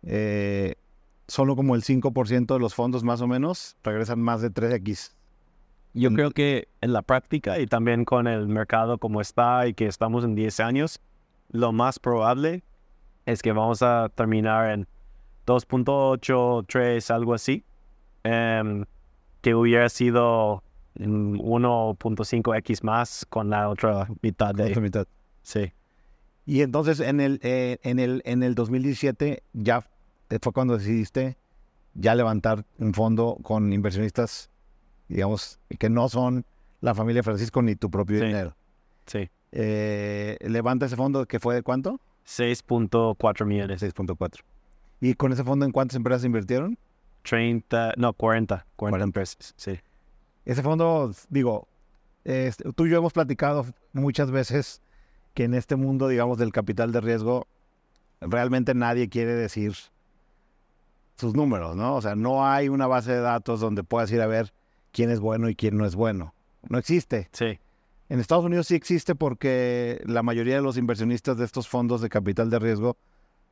Eh, 0.03 0.75
solo 1.27 1.55
como 1.55 1.75
el 1.75 1.83
5% 1.83 2.53
de 2.53 2.59
los 2.59 2.75
fondos 2.75 3.03
más 3.03 3.21
o 3.21 3.27
menos 3.27 3.77
regresan 3.83 4.21
más 4.21 4.41
de 4.41 4.51
3x. 4.51 5.13
Yo 5.93 6.11
creo 6.11 6.31
que 6.31 6.67
en 6.81 6.91
la 6.91 7.01
práctica 7.01 7.57
y 7.59 7.67
también 7.67 8.03
con 8.03 8.27
el 8.27 8.47
mercado 8.47 8.97
como 8.97 9.21
está 9.21 9.65
y 9.65 9.73
que 9.73 9.85
estamos 9.87 10.25
en 10.25 10.35
10 10.35 10.59
años, 10.59 10.99
lo 11.49 11.71
más 11.71 11.99
probable 11.99 12.63
es 13.25 13.41
que 13.41 13.53
vamos 13.53 13.81
a 13.81 14.09
terminar 14.13 14.71
en 14.71 14.87
2.8, 15.47 16.65
3, 16.67 17.11
algo 17.11 17.33
así. 17.33 17.63
Em, 18.23 18.85
que 19.41 19.55
hubiera 19.55 19.87
sido 19.89 20.63
1.5x 20.95 22.83
más 22.83 23.25
con 23.29 23.49
la 23.49 23.69
otra 23.69 24.07
mitad 24.21 24.53
de... 24.53 24.71
Otra 24.71 24.81
mitad. 24.81 25.07
Sí. 25.45 25.71
Y 26.47 26.61
entonces 26.61 26.99
en 26.99 27.19
el, 27.19 27.39
eh, 27.43 27.77
en 27.83 27.99
el, 27.99 28.21
en 28.25 28.43
el 28.43 28.55
2017 28.55 29.43
ya 29.53 29.87
fue 30.41 30.51
cuando 30.51 30.77
decidiste 30.77 31.37
ya 31.93 32.15
levantar 32.15 32.65
un 32.79 32.93
fondo 32.93 33.37
con 33.41 33.71
inversionistas, 33.71 34.49
digamos, 35.07 35.59
que 35.79 35.89
no 35.89 36.09
son 36.09 36.45
la 36.81 36.93
familia 36.93 37.23
Francisco 37.23 37.61
ni 37.61 37.75
tu 37.75 37.89
propio 37.89 38.23
dinero. 38.23 38.55
Sí. 39.05 39.29
Eh, 39.51 40.37
levanta 40.41 40.87
ese 40.87 40.95
fondo 40.95 41.25
que 41.25 41.39
fue 41.39 41.55
de 41.55 41.61
cuánto? 41.61 41.99
6.4 42.25 43.45
millones. 43.45 43.81
6.4. 43.81 44.41
¿Y 44.99 45.13
con 45.13 45.31
ese 45.31 45.43
fondo 45.43 45.65
en 45.65 45.71
cuántas 45.71 45.95
empresas 45.95 46.25
invirtieron? 46.25 46.77
30, 47.21 47.93
no, 47.97 48.13
40, 48.13 48.65
40, 48.75 49.03
empresas, 49.03 49.53
sí. 49.57 49.79
Ese 50.43 50.61
fondo, 50.61 51.11
digo, 51.29 51.67
este, 52.23 52.71
tú 52.73 52.85
y 52.85 52.91
yo 52.91 52.97
hemos 52.97 53.13
platicado 53.13 53.65
muchas 53.93 54.31
veces 54.31 54.81
que 55.35 55.43
en 55.43 55.53
este 55.53 55.75
mundo, 55.75 56.07
digamos, 56.07 56.39
del 56.39 56.51
capital 56.51 56.91
de 56.91 57.01
riesgo, 57.01 57.47
realmente 58.21 58.73
nadie 58.73 59.09
quiere 59.09 59.33
decir 59.35 59.75
sus 61.17 61.35
números, 61.35 61.75
¿no? 61.75 61.95
O 61.95 62.01
sea, 62.01 62.15
no 62.15 62.47
hay 62.47 62.69
una 62.69 62.87
base 62.87 63.11
de 63.11 63.19
datos 63.19 63.59
donde 63.59 63.83
puedas 63.83 64.11
ir 64.11 64.21
a 64.21 64.27
ver 64.27 64.53
quién 64.91 65.11
es 65.11 65.19
bueno 65.19 65.49
y 65.49 65.55
quién 65.55 65.77
no 65.77 65.85
es 65.85 65.95
bueno. 65.95 66.33
No 66.67 66.77
existe. 66.77 67.29
Sí. 67.33 67.59
En 68.07 68.19
Estados 68.19 68.45
Unidos 68.45 68.67
sí 68.67 68.75
existe 68.75 69.13
porque 69.13 70.01
la 70.05 70.23
mayoría 70.23 70.55
de 70.55 70.61
los 70.61 70.77
inversionistas 70.77 71.37
de 71.37 71.45
estos 71.45 71.67
fondos 71.67 72.01
de 72.01 72.09
capital 72.09 72.49
de 72.49 72.59
riesgo 72.59 72.97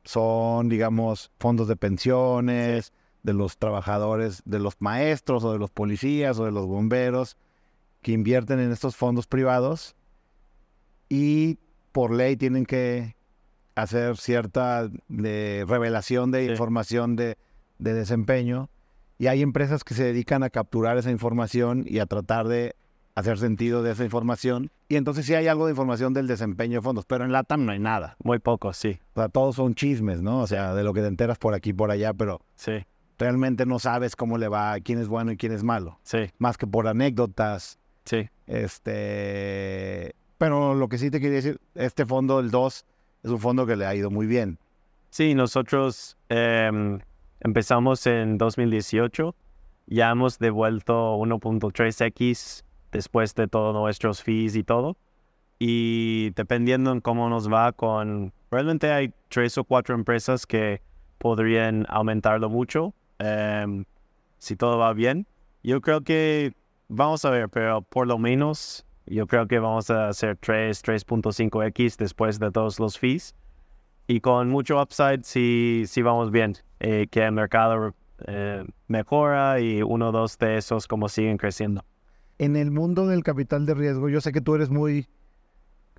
son, 0.04 0.70
digamos, 0.70 1.32
fondos 1.38 1.68
de 1.68 1.76
pensiones, 1.76 2.92
de 3.22 3.34
los 3.34 3.58
trabajadores, 3.58 4.42
de 4.46 4.58
los 4.58 4.76
maestros 4.80 5.44
o 5.44 5.52
de 5.52 5.58
los 5.58 5.70
policías 5.70 6.38
o 6.38 6.46
de 6.46 6.52
los 6.52 6.66
bomberos 6.66 7.36
que 8.00 8.12
invierten 8.12 8.58
en 8.60 8.72
estos 8.72 8.96
fondos 8.96 9.26
privados 9.26 9.96
y 11.08 11.58
por 11.94 12.12
ley 12.12 12.36
tienen 12.36 12.66
que 12.66 13.14
hacer 13.76 14.16
cierta 14.16 14.90
de 15.08 15.64
revelación 15.68 16.32
de 16.32 16.46
información 16.46 17.14
de, 17.14 17.38
de 17.78 17.94
desempeño 17.94 18.68
y 19.16 19.28
hay 19.28 19.42
empresas 19.42 19.84
que 19.84 19.94
se 19.94 20.02
dedican 20.02 20.42
a 20.42 20.50
capturar 20.50 20.98
esa 20.98 21.12
información 21.12 21.84
y 21.86 22.00
a 22.00 22.06
tratar 22.06 22.48
de 22.48 22.74
hacer 23.14 23.38
sentido 23.38 23.84
de 23.84 23.92
esa 23.92 24.02
información. 24.02 24.72
Y 24.88 24.96
entonces 24.96 25.24
sí 25.24 25.36
hay 25.36 25.46
algo 25.46 25.66
de 25.66 25.70
información 25.70 26.14
del 26.14 26.26
desempeño 26.26 26.80
de 26.80 26.82
fondos, 26.82 27.04
pero 27.06 27.24
en 27.24 27.30
LATAM 27.30 27.64
no 27.64 27.70
hay 27.70 27.78
nada. 27.78 28.16
Muy 28.24 28.40
poco, 28.40 28.72
sí. 28.72 28.98
O 29.12 29.20
sea, 29.20 29.28
todos 29.28 29.54
son 29.54 29.76
chismes, 29.76 30.20
¿no? 30.20 30.40
O 30.40 30.48
sea, 30.48 30.74
de 30.74 30.82
lo 30.82 30.92
que 30.94 31.00
te 31.00 31.06
enteras 31.06 31.38
por 31.38 31.54
aquí 31.54 31.72
por 31.72 31.92
allá, 31.92 32.12
pero 32.12 32.40
sí 32.56 32.84
realmente 33.18 33.66
no 33.66 33.78
sabes 33.78 34.16
cómo 34.16 34.38
le 34.38 34.48
va, 34.48 34.78
quién 34.80 34.98
es 34.98 35.08
bueno 35.08 35.32
y 35.32 35.36
quién 35.36 35.52
es 35.52 35.62
malo. 35.62 35.98
Sí. 36.02 36.30
Más 36.38 36.58
que 36.58 36.66
por 36.66 36.88
anécdotas. 36.88 37.78
Sí. 38.04 38.28
Este, 38.46 40.14
pero 40.44 40.74
lo 40.74 40.88
que 40.88 40.98
sí 40.98 41.10
te 41.10 41.20
quería 41.20 41.36
decir, 41.36 41.58
este 41.74 42.04
fondo, 42.04 42.38
el 42.38 42.50
2, 42.50 42.84
es 43.22 43.30
un 43.30 43.38
fondo 43.38 43.64
que 43.64 43.76
le 43.76 43.86
ha 43.86 43.94
ido 43.94 44.10
muy 44.10 44.26
bien. 44.26 44.58
Sí, 45.08 45.34
nosotros 45.34 46.18
em, 46.28 47.00
empezamos 47.40 48.06
en 48.06 48.36
2018, 48.36 49.34
ya 49.86 50.10
hemos 50.10 50.38
devuelto 50.38 51.16
1.3x 51.16 52.62
después 52.92 53.34
de 53.34 53.48
todos 53.48 53.74
nuestros 53.74 54.22
fees 54.22 54.54
y 54.54 54.64
todo. 54.64 54.98
Y 55.58 56.28
dependiendo 56.36 56.92
en 56.92 57.00
cómo 57.00 57.30
nos 57.30 57.50
va 57.50 57.72
con, 57.72 58.32
realmente 58.50 58.92
hay 58.92 59.14
tres 59.30 59.56
o 59.56 59.64
cuatro 59.64 59.94
empresas 59.94 60.44
que 60.44 60.82
podrían 61.16 61.86
aumentarlo 61.88 62.50
mucho 62.50 62.92
Em, 63.18 63.84
si 64.38 64.56
todo 64.56 64.76
va 64.76 64.92
bien. 64.92 65.26
Yo 65.62 65.80
creo 65.80 66.02
que 66.02 66.52
vamos 66.88 67.24
a 67.24 67.30
ver, 67.30 67.48
pero 67.48 67.80
por 67.80 68.06
lo 68.06 68.18
menos 68.18 68.84
Yo 69.06 69.26
creo 69.26 69.46
que 69.46 69.58
vamos 69.58 69.90
a 69.90 70.08
hacer 70.08 70.36
3, 70.36 70.82
3.5x 70.82 71.96
después 71.96 72.38
de 72.38 72.50
todos 72.50 72.80
los 72.80 72.98
fees. 72.98 73.34
Y 74.06 74.20
con 74.20 74.50
mucho 74.50 74.80
upside 74.80 75.22
sí, 75.24 75.84
sí 75.86 76.02
vamos 76.02 76.30
bien. 76.30 76.56
Eh, 76.80 77.06
que 77.10 77.24
el 77.24 77.32
mercado 77.32 77.94
eh, 78.26 78.64
mejora 78.88 79.60
y 79.60 79.82
uno 79.82 80.08
o 80.08 80.12
dos 80.12 80.38
de 80.38 80.56
esos 80.56 80.86
como 80.86 81.08
siguen 81.08 81.36
creciendo. 81.36 81.84
En 82.38 82.56
el 82.56 82.70
mundo 82.70 83.06
del 83.06 83.22
capital 83.22 83.64
de 83.66 83.74
riesgo, 83.74 84.08
yo 84.08 84.20
sé 84.20 84.32
que 84.32 84.40
tú 84.40 84.54
eres 84.54 84.70
muy, 84.70 85.06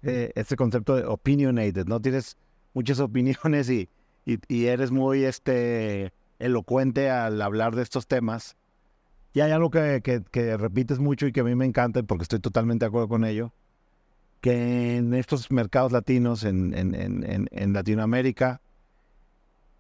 eh, 0.04 0.32
este 0.36 0.56
concepto 0.56 0.96
de 0.96 1.06
opinionated, 1.06 1.86
¿no? 1.88 2.00
Tienes 2.00 2.38
muchas 2.74 3.00
opiniones 3.02 3.70
y, 3.70 3.90
y, 4.26 4.66
eres 4.66 4.92
muy 4.92 5.24
este, 5.24 6.14
elocuente 6.40 7.10
al 7.10 7.42
hablar 7.42 7.76
de 7.76 7.84
estos 7.84 8.08
temas. 8.08 8.56
Y 9.36 9.42
hay 9.42 9.52
algo 9.52 9.70
que, 9.70 10.02
que, 10.32 10.56
repites 10.56 10.98
mucho 10.98 11.28
y 11.28 11.34
que 11.34 11.42
a 11.42 11.44
mí 11.44 11.56
me 11.56 11.66
encanta 11.66 12.02
porque 12.04 12.24
estoy 12.24 12.40
totalmente 12.40 12.86
de 12.86 12.88
acuerdo 12.88 13.10
con 13.10 13.26
ello, 13.26 13.52
que 14.40 14.96
en 14.96 15.14
estos 15.14 15.52
mercados 15.52 15.92
latinos, 15.92 16.46
en, 16.46 16.74
en, 16.74 16.96
en, 16.96 17.50
en 17.52 17.74
Latinoamérica, 17.74 18.62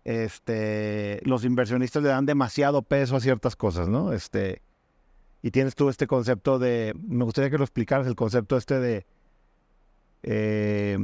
este, 0.04 1.22
los 1.24 1.46
inversionistas 1.46 2.04
le 2.04 2.10
dan 2.10 2.26
demasiado 2.26 2.82
peso 2.82 3.16
a 3.16 3.22
ciertas 3.22 3.56
cosas, 3.56 3.88
¿no? 3.88 4.12
Este, 4.12 4.62
y 5.42 5.52
tienes 5.52 5.74
tú 5.74 5.88
este 5.88 6.06
concepto 6.06 6.60
de, 6.60 6.94
me 7.08 7.24
gustaría 7.24 7.50
que 7.50 7.58
lo 7.58 7.64
explicaras, 7.64 8.08
el 8.08 8.16
concepto 8.18 8.58
este 8.58 8.82
de, 8.82 9.06
eh, 10.24 10.98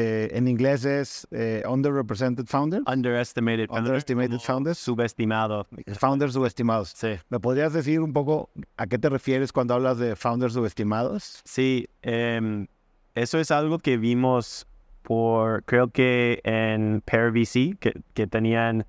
eh, 0.00 0.30
en 0.32 0.46
inglés 0.46 0.84
es 0.84 1.26
eh, 1.32 1.64
underrepresented 1.68 2.46
founders. 2.46 2.84
Underestimated, 2.86 3.68
Underestimated 3.68 4.38
founders. 4.38 4.78
Subestimado. 4.78 5.66
Founders 5.98 6.34
subestimados. 6.34 6.90
Sí. 6.94 7.16
¿Me 7.30 7.40
podrías 7.40 7.72
decir 7.72 8.00
un 8.00 8.12
poco 8.12 8.48
a 8.76 8.86
qué 8.86 8.96
te 8.98 9.08
refieres 9.08 9.52
cuando 9.52 9.74
hablas 9.74 9.98
de 9.98 10.14
founders 10.14 10.52
subestimados? 10.52 11.42
Sí, 11.44 11.88
em, 12.02 12.68
eso 13.16 13.40
es 13.40 13.50
algo 13.50 13.80
que 13.80 13.96
vimos 13.96 14.68
por, 15.02 15.64
creo 15.64 15.88
que 15.88 16.42
en 16.44 17.02
Pair 17.04 17.32
VC, 17.32 17.76
que, 17.80 18.00
que 18.14 18.28
tenían 18.28 18.86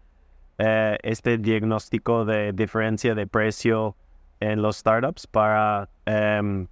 eh, 0.60 0.96
este 1.02 1.40
diagnóstico 1.40 2.24
de 2.24 2.54
diferencia 2.54 3.16
de 3.16 3.26
precio 3.26 3.96
en 4.40 4.62
los 4.62 4.78
startups 4.78 5.26
para 5.26 5.90
em, 6.06 6.68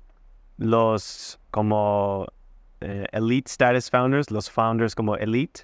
los 0.57 1.39
como 1.49 2.27
eh, 2.81 3.05
elite 3.11 3.49
status 3.49 3.89
founders, 3.89 4.31
los 4.31 4.49
founders 4.49 4.95
como 4.95 5.15
elite 5.15 5.61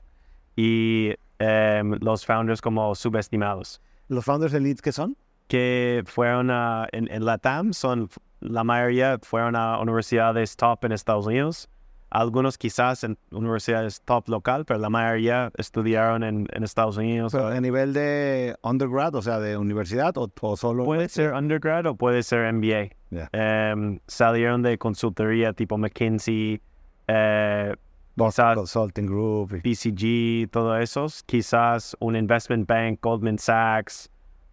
y 0.56 1.14
em, 1.40 1.98
los 2.02 2.26
founders 2.26 2.62
como 2.62 2.96
subestimados. 2.96 3.82
¿Los 4.08 4.26
founders 4.26 4.54
elite 4.54 4.82
qué 4.82 4.92
son? 4.92 5.16
Que 5.48 6.04
fueron 6.06 6.50
a, 6.52 6.88
en, 6.92 7.12
en 7.12 7.26
la 7.26 7.38
TAM, 7.38 7.74
son 7.74 8.10
la 8.40 8.64
mayoría 8.64 9.20
fueron 9.22 9.56
a 9.56 9.80
universidades 9.80 10.56
top 10.56 10.86
en 10.86 10.92
Estados 10.92 11.26
Unidos 11.26 11.70
algunos 12.14 12.60
quizás 12.60 13.04
en 13.04 13.18
universidades 13.32 14.02
top 14.06 14.30
local, 14.30 14.66
pero 14.66 14.80
la 14.80 14.90
mayoría 14.90 15.52
estudiaron 15.58 16.24
en, 16.24 16.48
Estados 16.64 16.98
Unidos. 16.98 17.32
Pero 17.34 17.48
a 17.48 17.60
nivel 17.60 17.92
de 17.94 18.56
undergrad, 18.62 19.16
o 19.16 19.22
sea, 19.24 19.40
de 19.40 19.58
universidad 19.58 20.14
o, 20.18 20.56
solo... 20.56 20.86
Puede 20.86 21.10
ser 21.10 21.34
undergrad 21.34 21.88
o 21.88 21.96
puede 21.96 22.22
ser 22.22 22.54
MBA. 22.54 22.90
Em, 23.32 24.00
salieron 24.06 24.62
de 24.62 24.78
consultoría 24.78 25.54
tipo 25.54 25.78
McKinsey, 25.78 26.62
eh, 27.08 27.74
Consulting 28.18 29.08
Group, 29.08 29.62
BCG, 29.64 30.50
todo 30.52 30.76
eso. 30.76 31.08
Quizás 31.26 31.96
un 32.00 32.16
investment 32.16 32.68
bank, 32.68 33.02
Goldman 33.02 33.38
Sachs, 33.38 34.10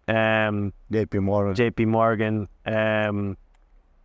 em, 0.07 0.71
JP 0.89 1.19
Morgan. 1.21 1.53
JP 1.55 1.85
Morgan. 1.85 2.47
Em, 2.65 3.35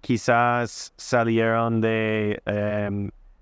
quizás 0.03 0.93
salieron 0.97 1.81
de 1.81 2.41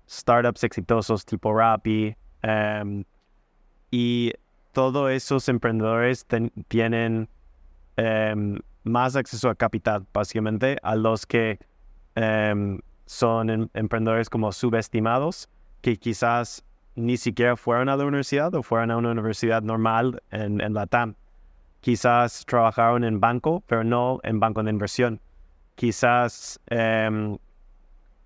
startups 0.07 0.63
exitosos 0.63 1.25
tipo 1.25 1.53
Rappi. 1.53 2.15
Em, 2.43 3.03
y 3.91 4.31
todos 4.73 5.11
esos 5.11 5.47
emprendedores 5.49 6.25
tienen 6.69 7.27
em, 7.97 8.59
más 8.83 9.15
acceso 9.15 9.49
a 9.49 9.55
capital, 9.55 10.05
básicamente, 10.13 10.77
a 10.83 10.95
los 10.95 11.25
que 11.25 11.57
em, 12.15 12.79
son 13.05 13.49
em, 13.49 13.69
emprendedores 13.73 14.29
como 14.29 14.51
subestimados, 14.51 15.49
que 15.81 15.97
quizás 15.97 16.63
ni 16.95 17.17
siquiera 17.17 17.57
fueron 17.57 17.89
a 17.89 17.95
la 17.95 18.05
universidad 18.05 18.53
o 18.55 18.63
fueron 18.63 18.91
a 18.91 18.97
una 18.97 19.11
universidad 19.11 19.61
normal 19.61 20.21
en, 20.31 20.61
en 20.61 20.73
la 20.73 20.87
TAM. 20.87 21.15
Quizás 21.81 22.45
trabajaron 22.45 23.03
en 23.03 23.19
banco, 23.19 23.63
pero 23.67 23.83
no 23.83 24.19
en 24.23 24.39
banco 24.39 24.63
de 24.63 24.71
inversión. 24.71 25.19
Quizás 25.75 26.59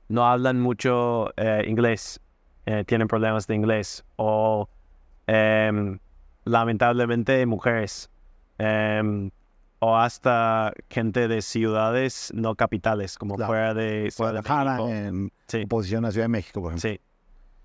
no 0.09 0.25
hablan 0.25 0.59
mucho 0.59 1.31
eh, 1.37 1.63
inglés, 1.67 2.19
eh, 2.65 2.83
tienen 2.85 3.07
problemas 3.07 3.47
de 3.47 3.55
inglés, 3.55 4.03
o 4.15 4.67
em, 5.27 5.99
lamentablemente 6.45 7.45
mujeres, 7.45 8.09
em, 8.57 9.29
o 9.79 9.95
hasta 9.95 10.73
gente 10.89 11.27
de 11.27 11.41
ciudades 11.41 12.31
no 12.35 12.55
capitales, 12.55 13.17
como 13.17 13.37
fuera 13.37 13.73
de 13.73 14.13
Guadalajara, 14.17 14.77
en 14.89 15.31
sí. 15.47 15.63
oposición 15.65 16.05
a 16.05 16.11
Ciudad 16.11 16.25
de 16.25 16.29
México, 16.29 16.61
por 16.61 16.73
ejemplo. 16.73 16.89
Sí. 16.89 16.99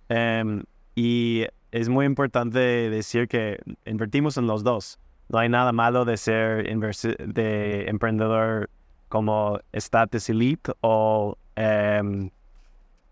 Em, 0.08 0.62
y 0.94 1.46
es 1.72 1.88
muy 1.88 2.06
importante 2.06 2.58
decir 2.58 3.26
que 3.26 3.60
invertimos 3.84 4.36
en 4.36 4.46
los 4.46 4.62
dos. 4.62 4.98
No 5.28 5.38
hay 5.38 5.48
nada 5.48 5.72
malo 5.72 6.04
de 6.04 6.16
ser 6.16 6.64
de 6.66 7.84
emprendedor 7.88 8.70
como 9.08 9.58
status 9.72 10.28
elite 10.28 10.72
o 10.82 11.36
Em, 11.56 12.30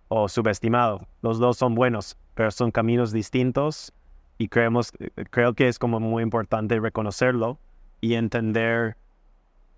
o 0.09 0.29
subestimado. 0.29 1.07
Los 1.23 1.39
dos 1.39 1.57
son 1.57 1.75
buenos, 1.75 2.17
pero 2.35 2.51
son 2.51 2.71
caminos 2.71 3.13
distintos 3.13 3.93
y 4.37 4.49
creemos, 4.49 4.93
creo 5.31 5.55
que 5.55 5.69
es 5.69 5.79
como 5.79 6.01
muy 6.01 6.23
importante 6.23 6.79
reconocerlo 6.79 7.59
y 8.03 8.15
entender 8.15 8.97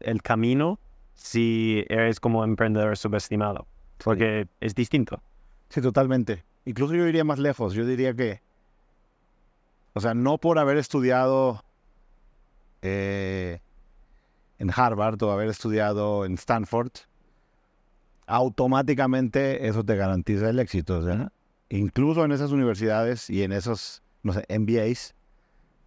el 0.00 0.22
camino 0.22 0.80
si 1.14 1.84
eres 1.88 2.18
como 2.18 2.42
emprendedor 2.42 2.96
subestimado, 2.96 3.68
porque 3.98 4.48
es 4.60 4.74
distinto. 4.74 5.22
Sí, 5.68 5.80
totalmente. 5.80 6.42
Incluso 6.64 6.94
yo 6.94 7.06
iría 7.06 7.22
más 7.22 7.38
lejos. 7.38 7.74
Yo 7.74 7.86
diría 7.86 8.14
que, 8.14 8.40
o 9.92 10.00
sea, 10.00 10.14
no 10.14 10.38
por 10.38 10.58
haber 10.58 10.78
estudiado 10.78 11.62
eh, 12.82 13.60
en 14.58 14.70
Harvard 14.74 15.22
o 15.22 15.30
haber 15.30 15.48
estudiado 15.48 16.24
en 16.24 16.34
Stanford, 16.34 16.92
automáticamente 18.26 19.68
eso 19.68 19.84
te 19.84 19.96
garantiza 19.96 20.48
el 20.48 20.58
éxito. 20.58 21.02
Incluso 21.68 22.24
en 22.24 22.32
esas 22.32 22.52
universidades 22.52 23.28
y 23.28 23.42
en 23.42 23.52
esos, 23.52 24.02
no 24.22 24.32
sé, 24.32 24.46
MBAs, 24.48 25.14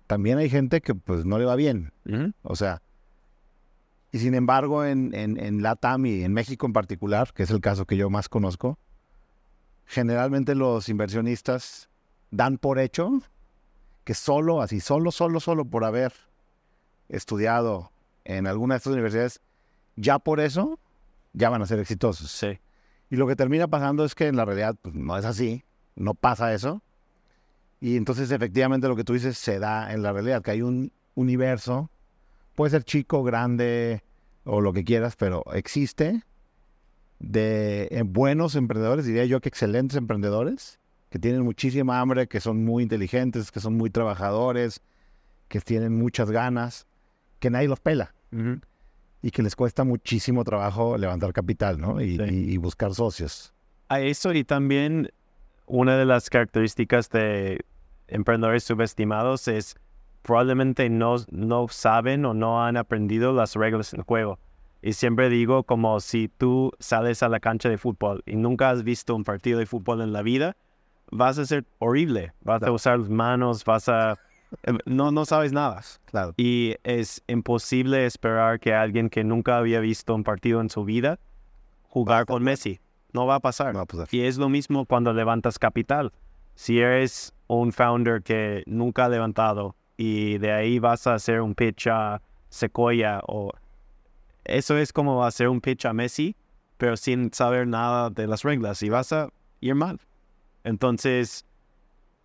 también 0.08 0.38
hay 0.38 0.50
gente 0.50 0.82
que 0.82 0.96
pues 0.96 1.26
no 1.26 1.38
le 1.38 1.46
va 1.46 1.56
bien. 1.56 1.92
O 2.42 2.56
sea, 2.56 2.82
y 4.12 4.20
sin 4.20 4.34
embargo 4.34 4.86
en, 4.86 5.14
en, 5.14 5.40
en 5.40 5.62
LATAM 5.62 6.06
y 6.06 6.24
en 6.24 6.34
México 6.34 6.66
en 6.66 6.74
particular, 6.74 7.34
que 7.34 7.44
es 7.44 7.52
el 7.52 7.62
caso 7.62 7.86
que 7.86 7.98
yo 7.98 8.10
más 8.10 8.30
conozco, 8.30 8.80
generalmente 9.86 10.56
los 10.56 10.90
inversionistas 10.90 11.90
dan 12.32 12.58
por 12.58 12.80
hecho 12.80 13.22
que 14.04 14.14
solo, 14.14 14.62
así, 14.62 14.80
solo, 14.80 15.12
solo, 15.12 15.42
solo 15.42 15.66
por 15.66 15.84
haber 15.84 16.14
estudiado 17.10 17.92
en 18.24 18.48
alguna 18.48 18.76
de 18.76 18.78
estas 18.78 18.94
universidades, 18.94 19.42
ya 19.98 20.20
por 20.20 20.40
eso 20.40 20.80
ya 21.34 21.50
van 21.50 21.62
a 21.62 21.66
ser 21.66 21.80
exitosos. 21.80 22.32
Sí. 22.32 22.60
Y 23.10 23.18
lo 23.18 23.28
que 23.28 23.36
termina 23.36 23.68
pasando 23.68 24.06
es 24.06 24.16
que 24.16 24.28
en 24.28 24.38
la 24.38 24.46
realidad 24.46 24.76
pues, 24.82 24.96
no 24.96 25.18
es 25.18 25.26
así, 25.26 25.64
no 25.96 26.14
pasa 26.14 26.54
eso. 26.54 26.82
Y 27.80 27.98
entonces 27.98 28.32
efectivamente 28.32 28.88
lo 28.88 28.96
que 28.96 29.04
tú 29.04 29.14
dices 29.14 29.38
se 29.38 29.60
da 29.60 29.94
en 29.94 30.02
la 30.02 30.12
realidad, 30.12 30.42
que 30.42 30.52
hay 30.52 30.62
un 30.62 30.92
universo, 31.16 31.90
puede 32.56 32.72
ser 32.72 32.84
chico, 32.84 33.24
grande 33.24 34.04
o 34.44 34.62
lo 34.62 34.74
que 34.74 34.84
quieras, 34.84 35.16
pero 35.16 35.44
existe 35.54 36.24
de 37.20 37.88
eh, 37.92 38.04
buenos 38.04 38.56
emprendedores, 38.56 39.06
diría 39.06 39.26
yo 39.26 39.42
que 39.42 39.50
excelentes 39.50 39.98
emprendedores, 39.98 40.80
que 41.10 41.20
tienen 41.20 41.42
muchísima 41.42 42.00
hambre, 42.00 42.28
que 42.28 42.40
son 42.40 42.64
muy 42.64 42.84
inteligentes, 42.84 43.52
que 43.52 43.60
son 43.60 43.76
muy 43.76 43.90
trabajadores, 43.90 44.82
que 45.48 45.62
tienen 45.62 45.98
muchas 45.98 46.32
ganas, 46.32 46.88
que 47.40 47.50
nadie 47.50 47.68
los 47.68 47.80
pela 47.80 48.14
y 49.22 49.32
que 49.32 49.42
les 49.42 49.56
cuesta 49.56 49.84
muchísimo 49.84 50.44
trabajo 50.44 50.98
levantar 50.98 51.34
capital, 51.34 51.80
¿no? 51.80 52.02
Y, 52.02 52.58
buscar 52.58 52.94
socios. 52.94 53.54
A 53.90 54.02
eso 54.02 54.34
y 54.34 54.44
también 54.44 55.12
una 55.68 55.98
de 55.98 56.06
las 56.06 56.30
características 56.30 57.10
de 57.10 57.64
emprendedores 58.08 58.64
subestimados 58.64 59.48
es 59.48 59.76
probablemente 60.24 60.90
no, 60.90 61.18
no 61.30 61.68
saben 61.68 62.26
o 62.26 62.34
no 62.34 62.64
han 62.64 62.78
aprendido 62.78 63.34
las 63.34 63.54
reglas 63.56 63.92
del 63.92 64.02
juego. 64.02 64.40
Y 64.82 64.94
siempre 64.94 65.30
digo 65.30 65.64
como 65.64 66.00
si 66.00 66.28
tú 66.28 66.72
sales 66.80 67.22
a 67.22 67.30
la 67.30 67.40
cancha 67.40 67.70
de 67.70 67.78
fútbol 67.78 68.24
y 68.26 68.36
nunca 68.36 68.70
has 68.70 68.84
visto 68.84 69.16
un 69.16 69.24
partido 69.24 69.60
de 69.60 69.66
fútbol 69.66 70.02
en 70.02 70.14
la 70.14 70.22
vida, 70.24 70.58
vas 71.12 71.38
a 71.38 71.46
ser 71.46 71.66
horrible. 71.80 72.34
Vas 72.42 72.64
a 72.64 72.72
usar 72.72 73.00
las 73.00 73.10
manos, 73.10 73.64
vas 73.64 73.88
a 73.90 74.18
Em, 74.64 74.78
no, 74.86 75.12
no 75.12 75.26
sabes 75.26 75.52
nada. 75.52 75.82
Claro. 76.06 76.34
Y 76.38 76.76
es 76.84 77.24
imposible 77.28 78.06
esperar 78.06 78.60
que 78.60 78.74
alguien 78.74 79.10
que 79.10 79.24
nunca 79.24 79.58
había 79.58 79.80
visto 79.80 80.16
un 80.16 80.24
partido 80.24 80.62
en 80.62 80.70
su 80.70 80.84
vida 80.84 81.20
jugar 81.90 82.26
con 82.26 82.44
Messi. 82.44 82.80
No 83.18 83.26
va 83.26 83.36
a 83.36 83.40
pasar. 83.40 83.74
Y 84.12 84.22
es 84.22 84.38
lo 84.38 84.48
mismo 84.48 84.86
cuando 84.86 85.12
levantas 85.12 85.58
capital. 85.58 86.14
Si 86.54 86.80
eres 86.80 87.34
un 87.48 87.72
founder 87.72 88.22
que 88.22 88.62
nunca 88.68 89.06
ha 89.06 89.10
levantado 89.10 89.76
y 89.98 90.38
de 90.38 90.52
ahí 90.52 90.78
vas 90.78 91.08
a 91.08 91.16
hacer 91.16 91.42
un 91.42 91.56
pitch 91.56 91.88
a 91.88 92.22
Sequoia 92.50 93.22
o 93.28 93.52
eso 94.46 94.78
es 94.78 94.94
como 94.94 95.26
hacer 95.26 95.50
un 95.50 95.62
pitch 95.62 95.86
a 95.86 95.94
Messi, 95.94 96.36
pero 96.78 96.96
sin 96.96 97.34
saber 97.34 97.68
nada 97.68 98.12
de 98.12 98.28
las 98.28 98.44
reglas 98.44 98.84
y 98.84 98.90
vas 98.90 99.12
a 99.12 99.30
ir 99.62 99.74
mal. 99.74 100.00
Entonces, 100.64 101.44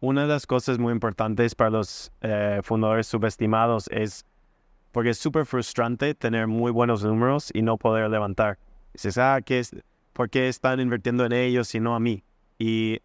una 0.01 0.23
de 0.23 0.29
las 0.29 0.47
cosas 0.47 0.79
muy 0.79 0.93
importantes 0.93 1.55
para 1.55 1.71
los 1.71 2.13
eh, 2.21 2.61
fundadores 2.63 3.07
subestimados 3.07 3.89
es 3.91 4.27
porque 4.91 5.09
es 5.11 5.19
súper 5.19 5.47
frustrante 5.47 6.15
tener 6.15 6.49
muy 6.49 6.71
buenos 6.71 7.03
números 7.03 7.51
y 7.55 7.63
no 7.63 7.79
poder 7.79 8.11
levantar. 8.11 8.59
Dices, 8.93 9.17
ah, 9.17 9.41
¿qué 9.43 9.61
es? 9.61 9.75
¿Por 10.13 10.31
qué 10.31 10.49
están 10.49 10.81
invirtiendo 10.81 11.25
en 11.25 11.33
ellos 11.33 11.75
y 11.75 11.81
no 11.81 11.95
a 11.95 12.01
mí? 12.01 12.25
Y 12.59 13.01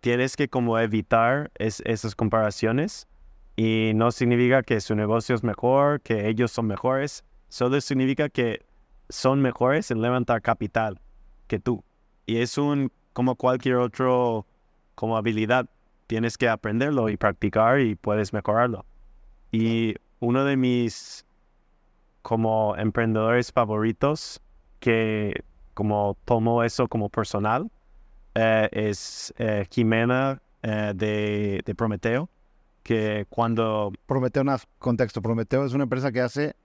tienes 0.00 0.36
que 0.36 0.48
como 0.48 0.78
evitar 0.78 1.50
esas 1.58 2.14
comparaciones 2.14 3.08
y 3.56 3.92
no 3.94 4.12
significa 4.12 4.62
que 4.62 4.80
su 4.80 4.94
negocio 4.94 5.34
es 5.34 5.42
mejor, 5.42 6.00
que 6.00 6.28
ellos 6.28 6.52
son 6.52 6.66
mejores, 6.66 7.24
solo 7.48 7.80
significa 7.80 8.28
que 8.28 8.64
son 9.08 9.42
mejores 9.42 9.90
en 9.90 10.00
levantar 10.00 10.42
capital 10.42 11.00
que 11.46 11.58
tú. 11.58 11.82
Y 12.26 12.38
es 12.38 12.58
un, 12.58 12.92
como 13.12 13.34
cualquier 13.34 13.76
otro, 13.76 14.46
como 14.94 15.16
habilidad, 15.16 15.66
tienes 16.06 16.38
que 16.38 16.48
aprenderlo 16.48 17.08
y 17.08 17.16
practicar 17.16 17.80
y 17.80 17.94
puedes 17.94 18.32
mejorarlo. 18.32 18.84
Y 19.50 19.96
uno 20.20 20.44
de 20.44 20.56
mis 20.56 21.24
como 22.22 22.76
emprendedores 22.76 23.52
favoritos 23.52 24.40
que 24.80 25.42
como 25.78 26.16
tomo 26.24 26.64
eso 26.64 26.88
como 26.88 27.08
personal 27.08 27.70
eh, 28.34 28.68
es 28.72 29.32
eh, 29.38 29.64
Jimena 29.70 30.42
eh, 30.60 30.92
de, 30.92 31.62
de, 31.64 31.74
Prometeo, 31.76 32.28
que 32.82 33.26
cuando... 33.30 33.92
Prometeo, 34.06 34.42
un 34.42 34.56
contexto, 34.80 35.22
Prometeo 35.22 35.64
es 35.64 35.74
una 35.74 35.84
empresa 35.84 36.10
que 36.10 36.20
hace 36.20 36.56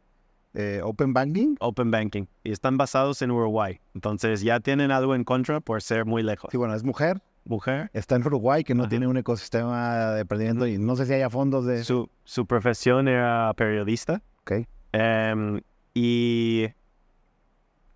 Open 0.82 1.14
Banking. 1.14 1.58
Open 1.60 1.92
Banking, 1.92 2.26
y 2.44 2.52
están 2.52 2.76
basados 2.76 3.22
en 3.22 3.30
Uruguay, 3.30 3.80
entonces 3.94 4.42
ya 4.42 4.60
tienen 4.60 4.90
algo 4.90 5.14
en 5.14 5.24
contra 5.24 5.60
por 5.60 5.84
ser 5.84 6.06
muy 6.06 6.24
lejos. 6.24 6.50
Sí, 6.50 6.58
bueno, 6.58 6.74
es 6.74 6.84
mujer, 6.84 7.22
mujer. 7.46 7.92
Está 7.94 8.16
en 8.16 8.26
Uruguay, 8.26 8.64
que 8.64 8.74
no 8.74 8.90
tiene 8.90 9.06
un 9.06 9.18
ecosistema 9.18 10.14
de 10.14 10.22
emprendimiento 10.22 10.66
y 10.66 10.80
no 10.80 10.96
sé 10.96 11.06
si 11.06 11.14
haya 11.14 11.30
fondos 11.30 11.68
de... 11.68 11.84
Su, 11.84 12.10
su 12.24 12.48
profesión 12.48 13.08
era 13.08 13.54
periodista. 13.56 14.24
Ok. 14.42 14.66
Em, 14.92 15.62
y 15.94 16.70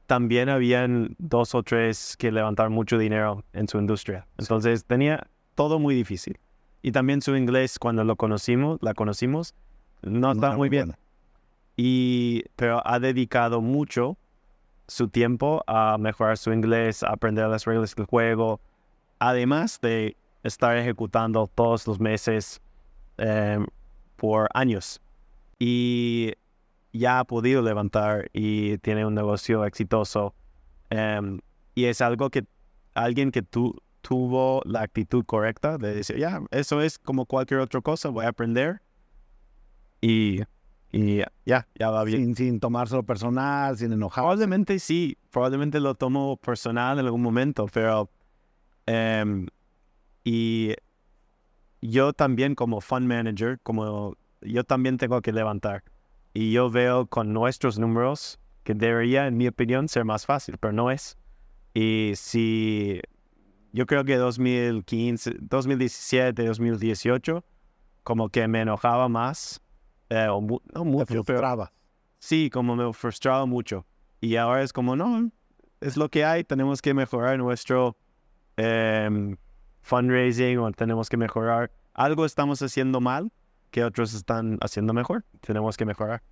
también 0.08 0.50
habían 0.50 1.16
dos 1.20 1.54
o 1.54 1.62
tres 1.62 2.16
que 2.18 2.32
levantar 2.32 2.70
mucho 2.70 2.98
dinero 2.98 3.44
en 3.54 3.68
su 3.68 3.78
industria. 3.78 4.26
Entonces 4.38 4.86
tenía 4.86 5.28
todo 5.54 5.80
muy 5.80 5.94
difícil. 5.94 6.40
Y 6.82 6.94
también 6.94 7.22
su 7.22 7.36
inglés, 7.36 7.78
cuando 7.78 8.04
lo 8.04 8.16
conocimos, 8.16 8.80
la 8.82 8.94
conocimos, 8.94 9.54
no, 10.02 10.32
está 10.32 10.56
muy 10.56 10.70
bien. 10.70 10.96
Y, 11.76 12.46
pero 12.56 12.82
ha 12.86 13.00
dedicado 13.00 13.62
mucho 13.62 14.18
su 14.88 15.10
tiempo 15.10 15.64
a 15.68 15.98
mejorar 15.98 16.38
su 16.38 16.54
inglés, 16.54 17.04
a 17.04 17.10
aprender 17.10 17.48
las 17.48 17.66
reglas 17.66 17.94
del 17.94 18.06
juego, 18.06 18.62
además 19.20 19.82
de 19.82 20.16
estar 20.44 20.78
ejecutando 20.78 21.48
todos 21.54 21.86
los 21.86 22.00
meses 22.00 22.62
em, 23.18 23.66
por 24.16 24.48
años. 24.54 25.02
Y 25.60 26.34
ya 26.94 27.20
ha 27.20 27.24
podido 27.26 27.62
levantar 27.62 28.30
y 28.34 28.78
tiene 28.80 29.06
un 29.06 29.14
negocio 29.14 29.66
exitoso. 29.66 30.34
Em, 30.90 31.40
y 31.76 31.86
es 31.86 32.02
algo 32.02 32.30
que 32.30 32.46
alguien 32.94 33.32
que 33.32 33.42
tuvo 33.42 34.62
la 34.66 34.82
actitud 34.82 35.26
correcta 35.26 35.78
de 35.78 35.94
decir, 35.94 36.18
ya, 36.18 36.42
eso 36.52 36.82
es 36.82 36.98
como 36.98 37.26
cualquier 37.26 37.60
otra 37.60 37.82
cosa, 37.82 38.10
voy 38.10 38.26
a 38.26 38.30
aprender. 38.30 38.82
Y, 40.02 40.42
y 40.92 41.24
ya, 41.46 41.68
ya 41.76 41.90
va 41.90 42.04
bien. 42.04 42.24
Sin, 42.24 42.36
sin 42.36 42.60
tomárselo 42.60 43.04
personal, 43.04 43.78
sin 43.78 43.92
enojar. 43.92 44.24
Probablemente 44.24 44.80
sí, 44.80 45.18
probablemente 45.32 45.80
lo 45.80 45.96
tomo 45.96 46.38
personal 46.38 47.00
en 47.00 47.06
algún 47.06 47.22
momento, 47.22 47.68
pero 47.72 48.10
Em, 48.88 49.48
y 50.24 50.74
yo 51.82 52.14
también 52.14 52.56
como 52.56 52.82
fund 52.82 53.06
manager, 53.06 53.60
como 53.62 54.16
yo 54.42 54.64
también 54.64 54.98
tengo 54.98 55.22
que 55.22 55.32
levantar. 55.32 55.84
Y 56.38 56.52
yo 56.52 56.70
veo 56.70 57.08
con 57.08 57.34
nuestros 57.34 57.80
números 57.80 58.40
que 58.64 58.76
debería, 58.76 59.26
en 59.26 59.38
mi 59.38 59.48
opinión, 59.48 59.88
ser 59.88 60.06
más 60.06 60.26
fácil, 60.28 60.58
pero 60.60 60.72
no 60.72 60.92
es. 60.92 61.18
Y 61.74 62.12
si 62.16 63.02
yo 63.72 63.86
creo 63.86 64.06
que 64.06 64.18
2015, 64.18 65.38
2017, 65.40 66.46
2018, 66.46 67.44
como 68.04 68.30
que 68.30 68.48
me 68.48 68.62
enojaba 68.62 69.10
más. 69.10 69.62
Eh, 70.10 70.28
o 70.30 70.40
no 70.42 70.86
mucho, 70.86 71.24
frustraba. 71.24 71.74
sí, 72.20 72.52
como 72.52 72.76
me 72.76 72.94
frustraba 72.94 73.48
mucho. 73.48 73.88
Y 74.22 74.36
ahora 74.36 74.62
es 74.62 74.72
como, 74.72 74.96
no, 74.96 75.32
es 75.82 75.98
lo 75.98 76.10
que 76.10 76.24
hay, 76.24 76.44
tenemos 76.44 76.84
que 76.84 76.94
mejorar 76.94 77.40
nuestro 77.40 77.98
Em, 78.58 79.38
fundraising 79.84 80.58
o 80.58 80.72
tenemos 80.72 81.10
que 81.10 81.18
mejorar. 81.18 81.72
Algo 81.94 82.26
estamos 82.26 82.62
haciendo 82.62 83.00
mal 83.00 83.32
que 83.72 83.84
otros 83.84 84.14
están 84.14 84.58
haciendo 84.62 84.94
mejor. 84.94 85.26
Tenemos 85.42 85.78
que 85.78 85.86
mejorar. 85.86 86.24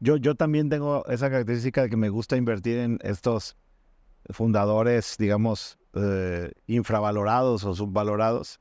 Yo, 0.00 0.16
yo 0.16 0.34
también 0.34 0.68
tengo 0.68 1.04
esa 1.06 1.30
característica 1.30 1.82
de 1.82 1.90
que 1.90 1.96
me 1.96 2.08
gusta 2.08 2.36
invertir 2.36 2.78
en 2.78 2.98
estos 3.02 3.56
fundadores, 4.30 5.16
digamos, 5.18 5.78
eh, 5.94 6.52
infravalorados 6.66 7.64
o 7.64 7.74
subvalorados. 7.74 8.60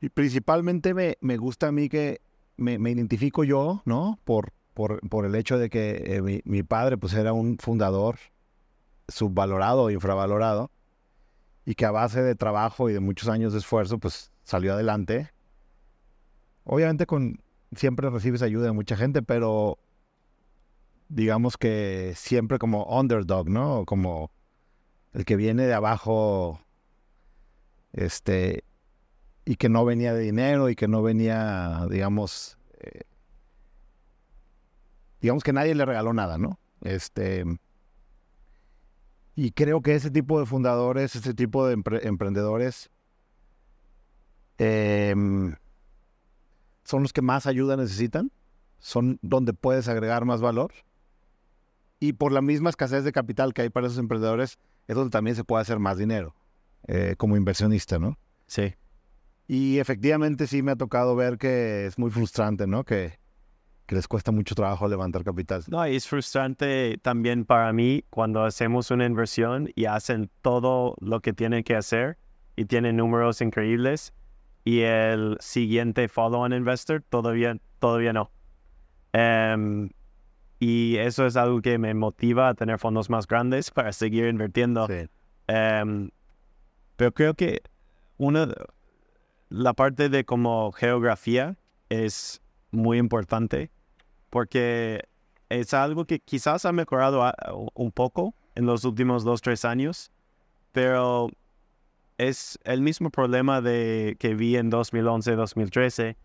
Y 0.00 0.10
principalmente 0.10 0.94
me, 0.94 1.16
me 1.20 1.36
gusta 1.36 1.68
a 1.68 1.72
mí 1.72 1.88
que 1.88 2.20
me, 2.56 2.74
identifico 2.90 3.44
yo, 3.44 3.82
¿no? 3.84 4.18
Por, 4.24 4.52
por, 4.74 5.00
por, 5.08 5.24
el 5.24 5.34
hecho 5.34 5.58
de 5.58 5.70
que 5.70 6.02
eh, 6.06 6.22
mi, 6.22 6.40
mi, 6.44 6.62
padre 6.62 6.98
pues 6.98 7.14
era 7.14 7.32
un 7.32 7.58
fundador 7.58 8.18
subvalorado 9.08 9.90
infravalorado 9.90 10.70
y 11.64 11.74
que 11.74 11.84
a 11.84 11.90
base 11.90 12.22
de 12.22 12.34
trabajo 12.34 12.88
y 12.88 12.92
de 12.92 13.00
muchos 13.00 13.28
años 13.28 13.52
de 13.52 13.58
esfuerzo, 13.58 13.98
pues 13.98 14.32
salió 14.44 14.72
adelante. 14.72 15.30
Obviamente 16.70 17.06
con 17.06 17.40
siempre 17.74 18.10
recibes 18.10 18.42
ayuda 18.42 18.66
de 18.66 18.72
mucha 18.72 18.94
gente, 18.94 19.22
pero 19.22 19.78
digamos 21.08 21.56
que 21.56 22.12
siempre 22.14 22.58
como 22.58 22.84
underdog, 22.84 23.48
¿no? 23.48 23.86
Como 23.86 24.30
el 25.14 25.24
que 25.24 25.36
viene 25.36 25.66
de 25.66 25.72
abajo, 25.72 26.60
este, 27.94 28.64
y 29.46 29.56
que 29.56 29.70
no 29.70 29.86
venía 29.86 30.12
de 30.12 30.20
dinero 30.20 30.68
y 30.68 30.76
que 30.76 30.88
no 30.88 31.00
venía, 31.02 31.86
digamos, 31.88 32.58
eh, 32.80 33.00
digamos 35.22 35.42
que 35.42 35.54
nadie 35.54 35.74
le 35.74 35.86
regaló 35.86 36.12
nada, 36.12 36.36
¿no? 36.36 36.58
Este, 36.82 37.46
y 39.34 39.52
creo 39.52 39.80
que 39.80 39.94
ese 39.94 40.10
tipo 40.10 40.38
de 40.38 40.44
fundadores, 40.44 41.16
ese 41.16 41.32
tipo 41.32 41.66
de 41.66 41.82
emprendedores, 42.02 42.90
em, 44.58 45.54
son 46.88 47.02
los 47.02 47.12
que 47.12 47.20
más 47.20 47.46
ayuda 47.46 47.76
necesitan, 47.76 48.32
son 48.78 49.18
donde 49.20 49.52
puedes 49.52 49.88
agregar 49.88 50.24
más 50.24 50.40
valor. 50.40 50.72
Y 52.00 52.14
por 52.14 52.32
la 52.32 52.40
misma 52.40 52.70
escasez 52.70 53.04
de 53.04 53.12
capital 53.12 53.52
que 53.52 53.60
hay 53.60 53.68
para 53.68 53.88
esos 53.88 53.98
emprendedores, 53.98 54.58
es 54.86 54.96
donde 54.96 55.10
también 55.10 55.36
se 55.36 55.44
puede 55.44 55.60
hacer 55.60 55.78
más 55.80 55.98
dinero 55.98 56.34
eh, 56.86 57.14
como 57.18 57.36
inversionista, 57.36 57.98
¿no? 57.98 58.16
Sí. 58.46 58.74
Y 59.46 59.78
efectivamente 59.80 60.46
sí 60.46 60.62
me 60.62 60.72
ha 60.72 60.76
tocado 60.76 61.14
ver 61.14 61.36
que 61.36 61.84
es 61.84 61.98
muy 61.98 62.10
frustrante, 62.10 62.66
¿no? 62.66 62.84
Que, 62.84 63.18
que 63.84 63.94
les 63.94 64.08
cuesta 64.08 64.32
mucho 64.32 64.54
trabajo 64.54 64.88
levantar 64.88 65.24
capital. 65.24 65.64
No, 65.68 65.86
y 65.86 65.94
es 65.94 66.08
frustrante 66.08 66.96
también 67.02 67.44
para 67.44 67.70
mí 67.74 68.02
cuando 68.08 68.44
hacemos 68.44 68.90
una 68.90 69.04
inversión 69.04 69.68
y 69.74 69.84
hacen 69.84 70.30
todo 70.40 70.94
lo 71.00 71.20
que 71.20 71.34
tienen 71.34 71.64
que 71.64 71.76
hacer 71.76 72.16
y 72.56 72.64
tienen 72.64 72.96
números 72.96 73.42
increíbles 73.42 74.14
y 74.68 74.82
el 74.82 75.38
siguiente 75.40 76.08
follow-on 76.08 76.52
investor 76.52 77.02
todavía, 77.08 77.56
todavía 77.78 78.12
no. 78.12 78.30
Em, 79.14 79.88
y 80.60 80.96
eso 80.96 81.24
es 81.24 81.36
algo 81.36 81.62
que 81.62 81.78
me 81.78 81.94
motiva 81.94 82.50
a 82.50 82.54
tener 82.54 82.78
fondos 82.78 83.08
más 83.08 83.26
grandes 83.26 83.70
para 83.76 83.94
seguir 83.94 84.26
invirtiendo. 84.26 84.86
Em, 85.46 86.10
pero 86.96 87.12
creo 87.12 87.32
que 87.32 87.62
una, 88.18 88.46
la 89.48 89.72
parte 89.72 90.10
de 90.10 90.26
como 90.26 90.70
geografía 90.72 91.56
es 91.88 92.42
muy 92.70 92.98
importante 92.98 93.70
porque 94.28 95.08
es 95.48 95.72
algo 95.72 96.04
que 96.04 96.20
quizás 96.20 96.66
ha 96.66 96.72
mejorado 96.72 97.24
un 97.72 97.90
poco 97.90 98.34
en 98.54 98.66
los 98.66 98.84
últimos 98.84 99.24
dos, 99.24 99.40
tres 99.40 99.64
años, 99.64 100.12
pero 100.72 101.30
es 102.18 102.58
el 102.64 102.82
mismo 102.82 103.10
problema 103.10 103.60
de, 103.60 104.16
que 104.18 104.34
vi 104.34 104.56
en 104.56 104.70
2011, 104.70 105.36
2013, 105.36 106.16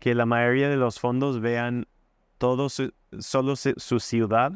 que 0.00 0.14
la 0.14 0.26
mayoría 0.26 0.68
de 0.68 0.76
los 0.76 1.00
fondos 1.00 1.40
vean 1.40 1.86
todo 2.38 2.68
solo 2.68 3.56
su 3.56 4.00
ciudad 4.00 4.52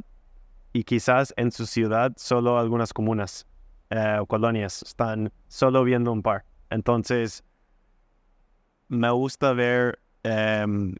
y 0.72 0.84
quizás 0.84 1.32
en 1.36 1.50
su 1.52 1.66
ciudad 1.66 2.12
solo 2.16 2.58
algunas 2.58 2.92
comunas 2.92 3.46
eh, 3.90 4.18
o 4.20 4.26
colonias 4.26 4.82
están 4.82 5.32
solo 5.48 5.84
viendo 5.84 6.12
un 6.12 6.22
par. 6.22 6.44
Entonces, 6.68 7.44
me 8.88 9.10
gusta 9.10 9.52
ver 9.52 10.00
em, 10.24 10.94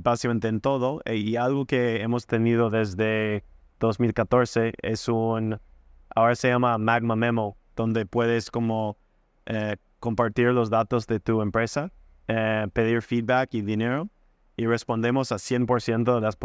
básicamente 0.00 0.48
en 0.48 0.60
todo 0.60 1.02
eh, 1.04 1.16
y 1.16 1.36
algo 1.36 1.66
que 1.66 2.02
hemos 2.02 2.26
tenido 2.26 2.70
desde 2.70 3.44
2014 3.78 4.72
es 4.82 5.08
un, 5.08 5.58
ahora 6.14 6.34
se 6.34 6.48
llama 6.48 6.76
Magma 6.78 7.16
Memo, 7.16 7.56
donde 7.76 8.06
puedes 8.06 8.50
como 8.50 8.96
eh, 9.46 9.76
compartir 9.98 10.48
los 10.48 10.70
datos 10.70 11.06
de 11.06 11.20
tu 11.20 11.42
empresa, 11.42 11.92
eh, 12.28 12.66
pedir 12.72 13.02
feedback 13.02 13.54
y 13.54 13.62
dinero 13.62 14.08
y 14.56 14.66
respondemos 14.66 15.32
a 15.32 15.36
100% 15.36 16.14
de 16.14 16.20
las 16.20 16.36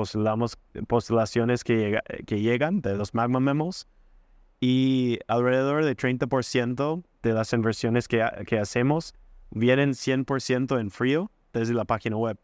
postulaciones 0.87 1.63
que, 1.63 1.99
que 2.25 2.41
llegan 2.41 2.81
de 2.81 2.95
los 2.95 3.13
Magma 3.13 3.39
Memos 3.39 3.87
y 4.61 5.19
alrededor 5.27 5.83
de 5.83 5.95
30% 5.97 7.03
de 7.23 7.33
las 7.33 7.51
inversiones 7.53 8.07
que, 8.07 8.25
que 8.47 8.59
hacemos 8.59 9.13
vienen 9.51 9.91
100% 9.91 10.79
en 10.79 10.91
frío 10.91 11.29
desde 11.53 11.73
la 11.73 11.85
página 11.85 12.17
web, 12.17 12.37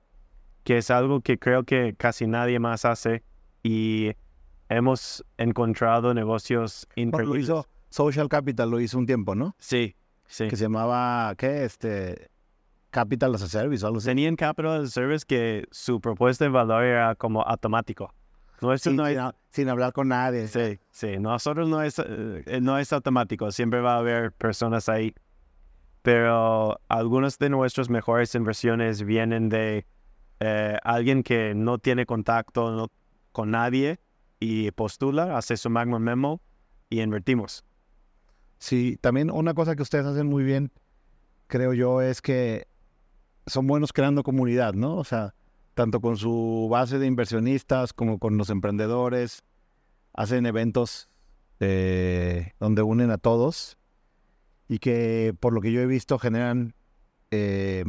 que 0.64 0.78
es 0.78 0.91
algo 0.91 1.22
que 1.22 1.38
creo 1.38 1.64
que 1.64 1.95
casi 1.98 2.28
nadie 2.28 2.60
más 2.60 2.86
hace 2.86 3.24
y 3.64 4.12
hemos 4.70 5.24
encontrado 5.38 6.14
negocios 6.14 6.88
increíbles. 6.95 7.44
hizo 7.44 7.68
Social 7.91 8.27
Capital, 8.27 8.72
lo 8.72 8.80
hizo 8.80 8.97
un 8.97 9.05
tiempo, 9.05 9.35
¿no? 9.35 9.55
Sí, 9.59 9.95
sí. 10.26 10.47
Que 10.47 10.55
se 10.55 10.63
llamaba, 10.63 11.35
¿qué? 11.38 11.63
Este, 11.63 12.31
Capital 12.89 13.35
as 13.35 13.43
a 13.43 13.47
Service 13.47 13.85
algo 13.85 14.01
Tenían 14.01 14.35
Capital 14.35 14.81
as 14.81 14.88
a 14.88 14.91
Service 14.91 15.23
que 15.26 15.68
su 15.69 16.01
propuesta 16.01 16.45
de 16.45 16.49
valor 16.49 16.84
era 16.84 17.13
como 17.13 17.43
automático. 17.43 18.11
no 18.59 18.73
es, 18.73 18.81
sin, 18.81 19.69
hablar 19.69 19.93
con 19.93 20.07
nadie. 20.07 20.47
Sí, 20.47 20.80
sí. 20.89 21.19
Nosotros 21.19 21.69
no 21.69 21.84
es, 21.84 21.99
eh, 21.99 22.59
no 22.59 22.80
es 22.80 22.91
automático. 22.91 23.51
Siempre 23.51 23.80
va 23.80 23.93
a 23.93 23.99
haber 23.99 24.31
personas 24.31 24.89
ahí 24.89 25.13
pero 26.01 26.80
algunas 26.88 27.38
de 27.38 27.49
nuestras 27.49 27.89
mejores 27.89 28.34
inversiones 28.35 29.03
vienen 29.03 29.49
de 29.49 29.85
eh, 30.39 30.77
alguien 30.84 31.23
que 31.23 31.53
no 31.53 31.77
tiene 31.77 32.05
contacto 32.05 32.89
con 33.31 33.51
nadie 33.51 33.99
y 34.39 34.72
postula, 34.72 35.38
hace 35.38 35.57
su 35.57 35.69
Magma 35.69 35.99
Memo 35.99 36.41
y 36.89 37.01
invertimos. 37.01 37.63
Sí, 38.61 38.99
también 39.01 39.31
una 39.31 39.55
cosa 39.55 39.75
que 39.75 39.81
ustedes 39.81 40.05
hacen 40.05 40.27
muy 40.27 40.43
bien, 40.43 40.71
creo 41.47 41.73
yo, 41.73 41.99
es 41.99 42.21
que 42.21 42.67
son 43.47 43.65
buenos 43.65 43.91
creando 43.91 44.21
comunidad, 44.21 44.75
¿no? 44.75 44.97
O 44.97 45.03
sea, 45.03 45.33
tanto 45.73 45.99
con 45.99 46.15
su 46.15 46.67
base 46.69 46.99
de 46.99 47.07
inversionistas 47.07 47.91
como 47.91 48.19
con 48.19 48.38
los 48.38 48.51
emprendedores, 48.51 49.43
hacen 50.13 50.45
eventos 50.45 51.09
eh, 51.59 52.51
donde 52.59 52.83
unen 52.83 53.09
a 53.09 53.17
todos 53.17 53.79
y 54.69 54.77
que 54.77 55.35
por 55.39 55.53
lo 55.53 55.61
que 55.61 55.71
yo 55.71 55.81
he 55.81 55.88
visto 55.88 56.19
generan 56.19 56.75
eh, 57.31 57.83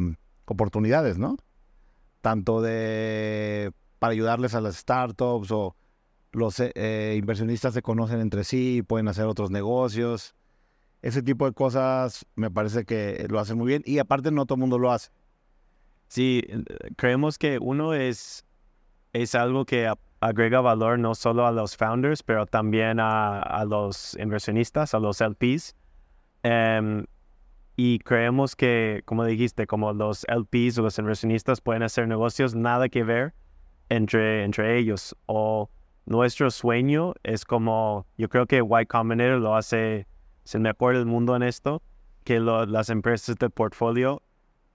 oportunidades, 0.45 1.19
¿no? 1.19 1.37
Tanto 2.21 2.61
de 2.63 3.71
para 3.99 4.13
ayudarles 4.13 4.55
a 4.55 4.61
las 4.61 4.77
startups 4.77 5.51
o 5.51 5.75
los 6.31 6.55
eh, 6.59 7.15
inversionistas 7.15 7.75
se 7.75 7.83
conocen 7.83 8.21
entre 8.21 8.43
sí, 8.43 8.81
pueden 8.81 9.07
hacer 9.07 9.25
otros 9.25 9.51
negocios. 9.51 10.33
Ese 11.03 11.21
tipo 11.21 11.45
de 11.45 11.53
cosas 11.53 12.25
me 12.35 12.49
parece 12.49 12.85
que 12.85 13.27
lo 13.29 13.39
hacen 13.39 13.59
muy 13.59 13.67
bien 13.67 13.83
y 13.85 13.99
aparte 13.99 14.31
no 14.31 14.47
todo 14.47 14.55
el 14.55 14.61
mundo 14.61 14.79
lo 14.79 14.91
hace. 14.91 15.11
Sí, 16.07 16.43
creemos 16.95 17.37
que 17.37 17.59
uno 17.61 17.93
es, 17.93 18.45
es 19.13 19.35
algo 19.35 19.65
que 19.65 19.93
agrega 20.19 20.61
valor 20.61 20.97
no 20.97 21.13
solo 21.13 21.45
a 21.45 21.51
los 21.51 21.77
founders, 21.77 22.23
pero 22.23 22.47
también 22.47 22.99
a, 22.99 23.39
a 23.41 23.65
los 23.65 24.17
inversionistas, 24.19 24.95
a 24.95 24.99
los 24.99 25.21
LPs 25.21 25.75
Em, 26.43 27.05
y 27.75 27.99
creemos 27.99 28.55
que, 28.55 29.01
como 29.05 29.25
dijiste, 29.25 29.65
como 29.65 29.93
los 29.93 30.25
LPs 30.27 30.77
o 30.77 30.83
los 30.83 30.99
inversionistas 30.99 31.61
pueden 31.61 31.83
hacer 31.83 32.07
negocios, 32.07 32.53
nada 32.53 32.89
que 32.89 33.03
ver 33.03 33.33
entre, 33.89 34.43
entre 34.43 34.77
ellos. 34.77 35.15
O 35.25 35.69
nuestro 36.05 36.51
sueño 36.51 37.13
es 37.23 37.45
como, 37.45 38.05
yo 38.17 38.29
creo 38.29 38.45
que 38.45 38.57
Y 38.57 38.85
Combinator 38.85 39.39
lo 39.39 39.55
hace, 39.55 40.05
se 40.43 40.59
me 40.59 40.69
acuerda 40.69 40.99
el 40.99 41.05
mundo 41.05 41.35
en 41.35 41.43
esto, 41.43 41.81
que 42.23 42.39
las 42.39 42.89
empresas 42.89 43.35
de 43.37 43.49
portfolio 43.49 44.21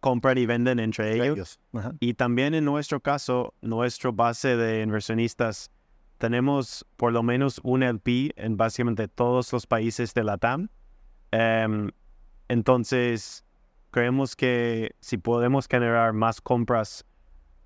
compran 0.01 0.39
y 0.39 0.47
venden 0.47 0.79
entre 0.79 1.15
ellos. 1.15 1.59
Y 2.01 2.15
también 2.15 2.55
en 2.55 2.65
nuestro 2.65 3.01
caso, 3.01 3.55
nuestra 3.63 4.11
base 4.11 4.57
de 4.57 4.83
inversionistas, 4.83 5.71
tenemos 6.19 6.85
por 6.97 7.13
lo 7.13 7.23
menos 7.23 7.61
un 7.63 7.83
LP 7.83 8.33
en 8.37 8.57
básicamente 8.57 9.09
todos 9.09 9.53
los 9.53 9.67
países 9.67 10.15
de 10.15 10.25
la 10.25 10.37
TAM 10.37 10.69
Em, 11.31 11.91
entonces, 12.49 13.45
creemos 13.91 14.35
que 14.35 14.95
si 15.01 15.19
podemos 15.19 15.67
generar 15.69 16.13
más 16.13 16.41
compras 16.41 17.05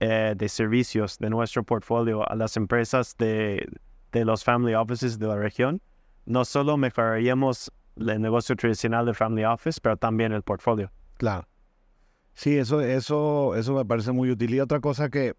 eh, 0.01 0.35
de 0.37 0.49
servicios 0.49 1.19
de 1.19 1.31
nuestro 1.31 1.63
portfolio 1.63 2.29
a 2.29 2.35
las 2.35 2.57
empresas 2.57 3.17
de, 3.19 3.69
de, 4.11 4.25
los 4.25 4.43
family 4.43 4.75
offices 4.75 5.19
de 5.19 5.29
la 5.29 5.37
región, 5.37 5.81
no 6.27 6.45
solo 6.45 6.77
mejoraríamos 6.77 7.71
el 7.97 8.21
negocio 8.21 8.57
tradicional 8.57 9.07
de 9.07 9.15
family 9.15 9.45
office, 9.45 9.81
pero 9.83 9.97
también 9.97 10.33
el 10.33 10.43
portfolio. 10.43 10.91
Claro. 11.17 11.47
Sí, 12.35 12.57
eso, 12.57 12.81
eso, 12.81 13.55
eso 13.57 13.75
me 13.75 13.85
parece 13.85 14.13
muy 14.13 14.31
útil. 14.31 14.55
Y 14.55 14.61
otra 14.61 14.81
cosa 14.81 15.11
que, 15.11 15.35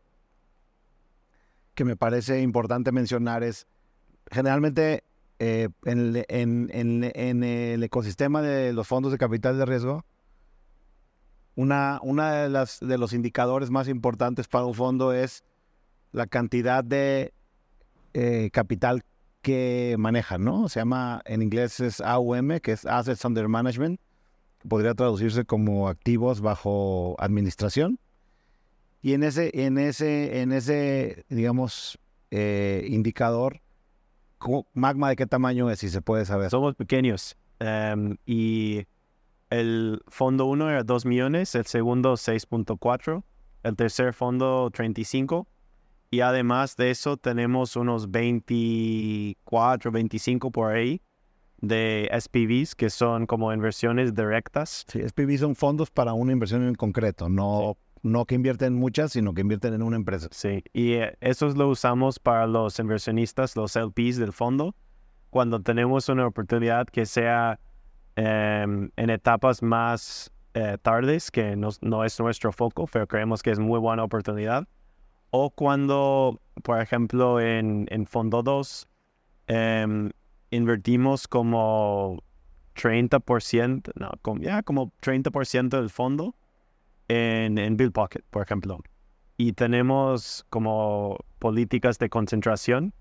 que 1.73 1.85
me 1.85 1.95
parece 1.95 2.41
importante 2.41 2.91
mencionar 2.91 3.43
es, 3.43 3.67
generalmente 4.31 5.03
eh, 5.39 5.69
en, 5.85 7.43
el 7.43 7.84
ecosistema 7.84 8.41
de 8.41 8.73
los 8.73 8.88
fondos 8.88 9.11
de 9.11 9.17
capital 9.17 9.57
de 9.57 9.65
riesgo, 9.65 10.05
una, 11.55 11.99
una 12.01 12.34
de, 12.34 12.49
las, 12.49 12.80
de 12.80 12.97
los 12.97 13.13
indicadores 13.13 13.69
más 13.69 13.88
importantes 13.88 14.47
para 14.47 14.65
un 14.65 14.73
fondo 14.73 15.13
es 15.13 15.43
la 16.11 16.27
cantidad 16.27 16.84
de 16.84 17.34
eh, 18.13 18.49
capital 18.51 19.03
que 19.43 19.95
manejan, 19.99 20.43
¿no? 20.43 20.69
Se 20.69 20.79
llama, 20.79 21.21
en 21.25 21.43
inglés 21.43 21.79
es 21.79 22.01
AUM, 22.01 22.59
que 22.61 22.71
es 22.71 22.87
Assets 22.87 23.23
Under 23.25 23.47
Management, 23.47 23.99
podría 24.67 24.95
traducirse 24.95 25.45
como 25.45 25.89
activos 25.89 26.41
bajo 26.41 27.15
administración. 27.19 27.99
Y 29.03 29.13
en 29.13 29.23
ese, 29.23 29.51
en 29.65 29.77
ese, 29.77 30.41
en 30.41 30.53
ese 30.53 31.25
digamos, 31.29 31.99
eh, 32.31 32.87
indicador 32.89 33.61
Magma 34.73 35.09
de 35.09 35.15
qué 35.15 35.25
tamaño 35.25 35.69
es, 35.69 35.79
si 35.79 35.89
se 35.89 36.01
puede 36.01 36.25
saber? 36.25 36.49
Somos 36.49 36.75
pequeños. 36.75 37.37
Em, 37.59 38.17
y 38.25 38.85
el 39.49 40.01
fondo 40.07 40.45
1 40.45 40.69
era 40.69 40.83
2 40.83 41.05
millones, 41.05 41.55
el 41.55 41.65
segundo 41.65 42.17
6.4, 42.17 43.23
el 43.63 43.75
tercer 43.75 44.13
fondo 44.13 44.69
35. 44.71 45.47
Y 46.14 46.22
además 46.22 46.77
de 46.77 46.91
eso 46.91 47.18
tenemos 47.18 47.76
unos 47.76 48.11
24, 48.11 49.91
25 49.91 50.52
por 50.52 50.72
ahí 50.72 51.02
de 51.60 52.07
SPVs, 52.15 52.76
que 52.76 52.91
son 52.91 53.26
como 53.26 53.52
inversiones 53.52 54.14
directas. 54.14 54.85
Sí, 54.88 55.02
SPVs 55.02 55.40
son 55.40 55.56
fondos 55.56 55.90
para 55.90 56.14
una 56.14 56.31
inversión 56.31 56.68
en 56.68 56.76
concreto, 56.76 57.30
no 57.30 57.77
no 58.03 58.26
que 58.26 58.35
invierten 58.35 58.76
muchas, 58.76 59.14
sino 59.14 59.34
que 59.34 59.41
invierten 59.41 59.73
en 59.73 59.81
una 59.81 59.95
empresa. 59.95 60.27
Sí, 60.30 60.64
y 60.72 60.91
eh, 60.91 61.18
eso 61.19 61.48
lo 61.48 61.68
usamos 61.69 62.19
para 62.19 62.45
los 62.45 62.77
inversionistas, 62.77 63.56
los 63.56 63.76
LPs 63.76 64.18
del 64.18 64.34
fondo, 64.34 64.76
cuando 65.31 65.64
tenemos 65.64 66.10
una 66.10 66.27
oportunidad 66.27 66.85
que 66.85 67.07
sea 67.07 67.60
em, 68.18 68.91
en 68.98 69.10
etapas 69.10 69.64
más 69.64 70.31
eh, 70.53 70.77
tardes, 70.80 71.31
que 71.31 71.56
no, 71.56 72.03
es 72.03 72.19
nuestro 72.19 72.52
foco, 72.52 72.85
pero 72.85 73.07
creemos 73.07 73.41
que 73.41 73.49
es 73.49 73.57
muy 73.57 73.80
buena 73.80 74.03
oportunidad. 74.03 74.68
O 75.35 75.49
cuando, 75.49 76.39
por 76.61 76.80
ejemplo, 76.80 77.39
en, 77.39 77.88
en 77.89 78.05
Fondo 78.05 78.43
2, 78.43 78.88
em, 79.47 80.11
invertimos 80.51 81.27
como 81.27 82.22
30%, 82.76 83.93
no, 83.95 84.11
como, 84.22 84.41
ya 84.41 84.61
como 84.61 84.93
30% 85.01 85.69
del 85.69 85.89
fondo 85.89 86.35
en, 87.07 87.57
en 87.57 87.77
Bill 87.77 87.91
Pocket, 87.91 88.22
por 88.30 88.43
ejemplo. 88.43 88.77
Y 89.35 89.53
tenemos 89.53 90.45
como 90.51 91.18
políticas 91.39 91.97
de 91.97 92.11
concentración 92.11 92.93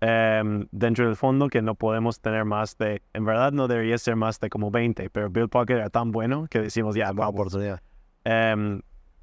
em, 0.00 0.66
dentro 0.72 1.06
del 1.06 1.14
fondo 1.14 1.48
que 1.48 1.62
no 1.62 1.76
podemos 1.76 2.20
tener 2.20 2.44
más 2.44 2.76
de, 2.78 3.02
en 3.12 3.24
verdad 3.24 3.52
no 3.52 3.68
debería 3.68 3.98
ser 3.98 4.16
más 4.16 4.40
de 4.40 4.50
como 4.50 4.72
20, 4.72 5.10
pero 5.10 5.30
Bill 5.30 5.48
Pocket 5.48 5.74
era 5.74 5.90
tan 5.90 6.10
bueno 6.10 6.48
que 6.50 6.58
decimos 6.58 6.96
ya, 6.96 7.12
vamos. 7.12 7.34
oportunidad. 7.34 7.80
Um, 8.24 8.80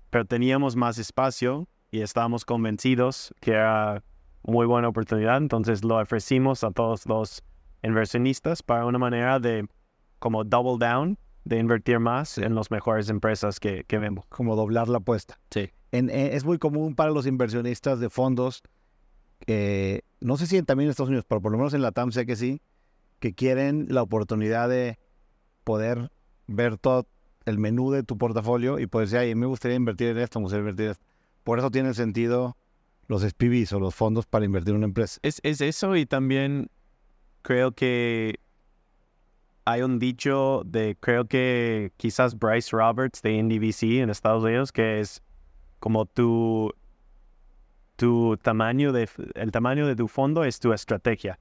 pero 0.09 0.23
teníamos 0.23 0.77
más 0.77 0.97
espacio 0.97 1.67
y 1.91 2.01
estábamos 2.01 2.45
convencidos 2.45 3.33
que 3.39 3.51
era 3.51 4.03
muy 4.43 4.65
buena 4.65 4.87
oportunidad, 4.87 5.37
entonces 5.37 5.83
lo 5.83 5.99
ofrecimos 5.99 6.63
a 6.63 6.71
todos 6.71 7.05
los 7.07 7.43
inversionistas 7.83 8.63
para 8.63 8.85
una 8.85 8.99
manera 8.99 9.39
de 9.39 9.67
como 10.19 10.43
double 10.43 10.77
down 10.85 11.17
de 11.43 11.59
invertir 11.59 11.99
más 11.99 12.37
en 12.37 12.55
las 12.55 12.71
mejores 12.71 13.09
empresas 13.09 13.59
que, 13.59 13.83
que, 13.85 13.99
vemos. 13.99 14.25
Como 14.29 14.55
doblar 14.55 14.87
la 14.87 14.97
apuesta. 14.97 15.39
Sí. 15.51 15.69
En, 15.91 16.09
eh, 16.09 16.35
es 16.35 16.43
muy 16.43 16.57
común 16.57 16.95
para 16.95 17.11
los 17.11 17.27
inversionistas 17.27 17.99
de 17.99 18.09
fondos, 18.09 18.63
eh, 19.47 20.01
no 20.19 20.37
sé 20.37 20.47
si 20.47 20.61
también 20.63 20.87
en 20.87 20.91
Estados 20.91 21.09
Unidos, 21.09 21.25
pero 21.27 21.41
por 21.41 21.51
lo 21.51 21.57
menos 21.57 21.73
en 21.73 21.81
la 21.81 21.91
TAM 21.91 22.11
sé 22.11 22.25
que 22.25 22.35
sí, 22.35 22.61
que 23.19 23.33
quieren 23.33 23.87
la 23.89 24.01
oportunidad 24.01 24.69
de 24.69 24.97
poder 25.63 26.11
ver 26.47 26.77
todo 26.77 27.07
el 27.45 27.59
menú 27.59 27.91
de 27.91 28.03
tu 28.03 28.17
portafolio 28.17 28.79
y 28.79 28.87
poder 28.87 29.07
decir, 29.07 29.19
ay, 29.19 29.35
me 29.35 29.45
gustaría 29.45 29.77
invertir 29.77 30.09
en 30.09 30.17
esto, 30.17 30.39
me 30.39 30.45
gustaría 30.45 30.61
invertir 30.61 30.85
en 30.85 30.91
esto. 30.91 31.05
Por 31.45 31.59
eso 31.59 31.69
tiene 31.69 31.93
sentido 31.93 32.57
los 33.07 33.21
SPVs 33.21 33.71
o 33.73 33.79
los 33.79 33.93
fondos 33.93 34.25
para 34.25 34.45
invertir 34.45 34.71
en 34.71 34.77
una 34.77 34.87
empresa. 34.87 35.19
Es, 35.21 35.39
es 35.43 35.61
eso 35.61 35.95
y 35.95 36.07
también 36.07 36.71
creo 37.43 37.71
que 37.71 38.39
hay 39.63 39.83
un 39.83 39.99
dicho 39.99 40.63
de, 40.65 40.97
creo 40.99 41.25
que 41.25 41.91
quizás 41.97 42.35
Bryce 42.37 42.75
Roberts 42.75 43.21
de 43.21 43.43
NDVC 43.43 44.01
en 44.01 44.09
Estados 44.09 44.43
Unidos, 44.43 44.71
que 44.71 44.99
es 44.99 45.21
como 45.79 46.07
tu, 46.07 46.73
tu 47.95 48.37
tamaño 48.37 48.91
de, 48.91 49.07
el 49.35 49.51
tamaño 49.51 49.85
de 49.85 49.95
tu 49.95 50.07
fondo 50.07 50.43
es 50.43 50.59
tu 50.59 50.73
estrategia. 50.73 51.37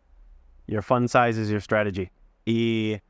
Your 0.66 0.82
fund 0.82 1.09
size 1.09 1.40
is 1.40 1.48
your 1.48 1.62
strategy. 1.62 2.10
Y 2.44 3.01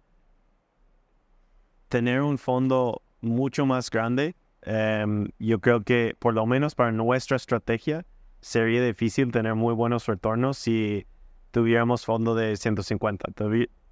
tener 1.89 2.23
un 2.23 2.39
fondo 2.39 3.03
mucho 3.21 3.67
más 3.67 3.91
grande, 3.91 4.37
em, 4.65 5.29
yo 5.39 5.61
creo 5.61 5.83
que 5.83 6.17
por 6.19 6.35
lo 6.35 6.47
menos 6.47 6.75
para 6.75 6.93
nuestra 6.93 7.37
estrategia 7.37 8.05
sería 8.41 8.85
difícil 8.85 9.33
tener 9.33 9.55
muy 9.55 9.75
buenos 9.75 10.07
retornos 10.07 10.59
si 10.59 11.07
tuviéramos 11.51 12.05
fondo 12.05 12.35
de 12.35 12.57
150. 12.57 13.33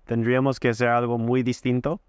Tendríamos 0.05 0.61
que 0.61 0.71
hacer 0.71 0.89
algo 0.89 1.19
muy 1.19 1.43
distinto. 1.43 2.01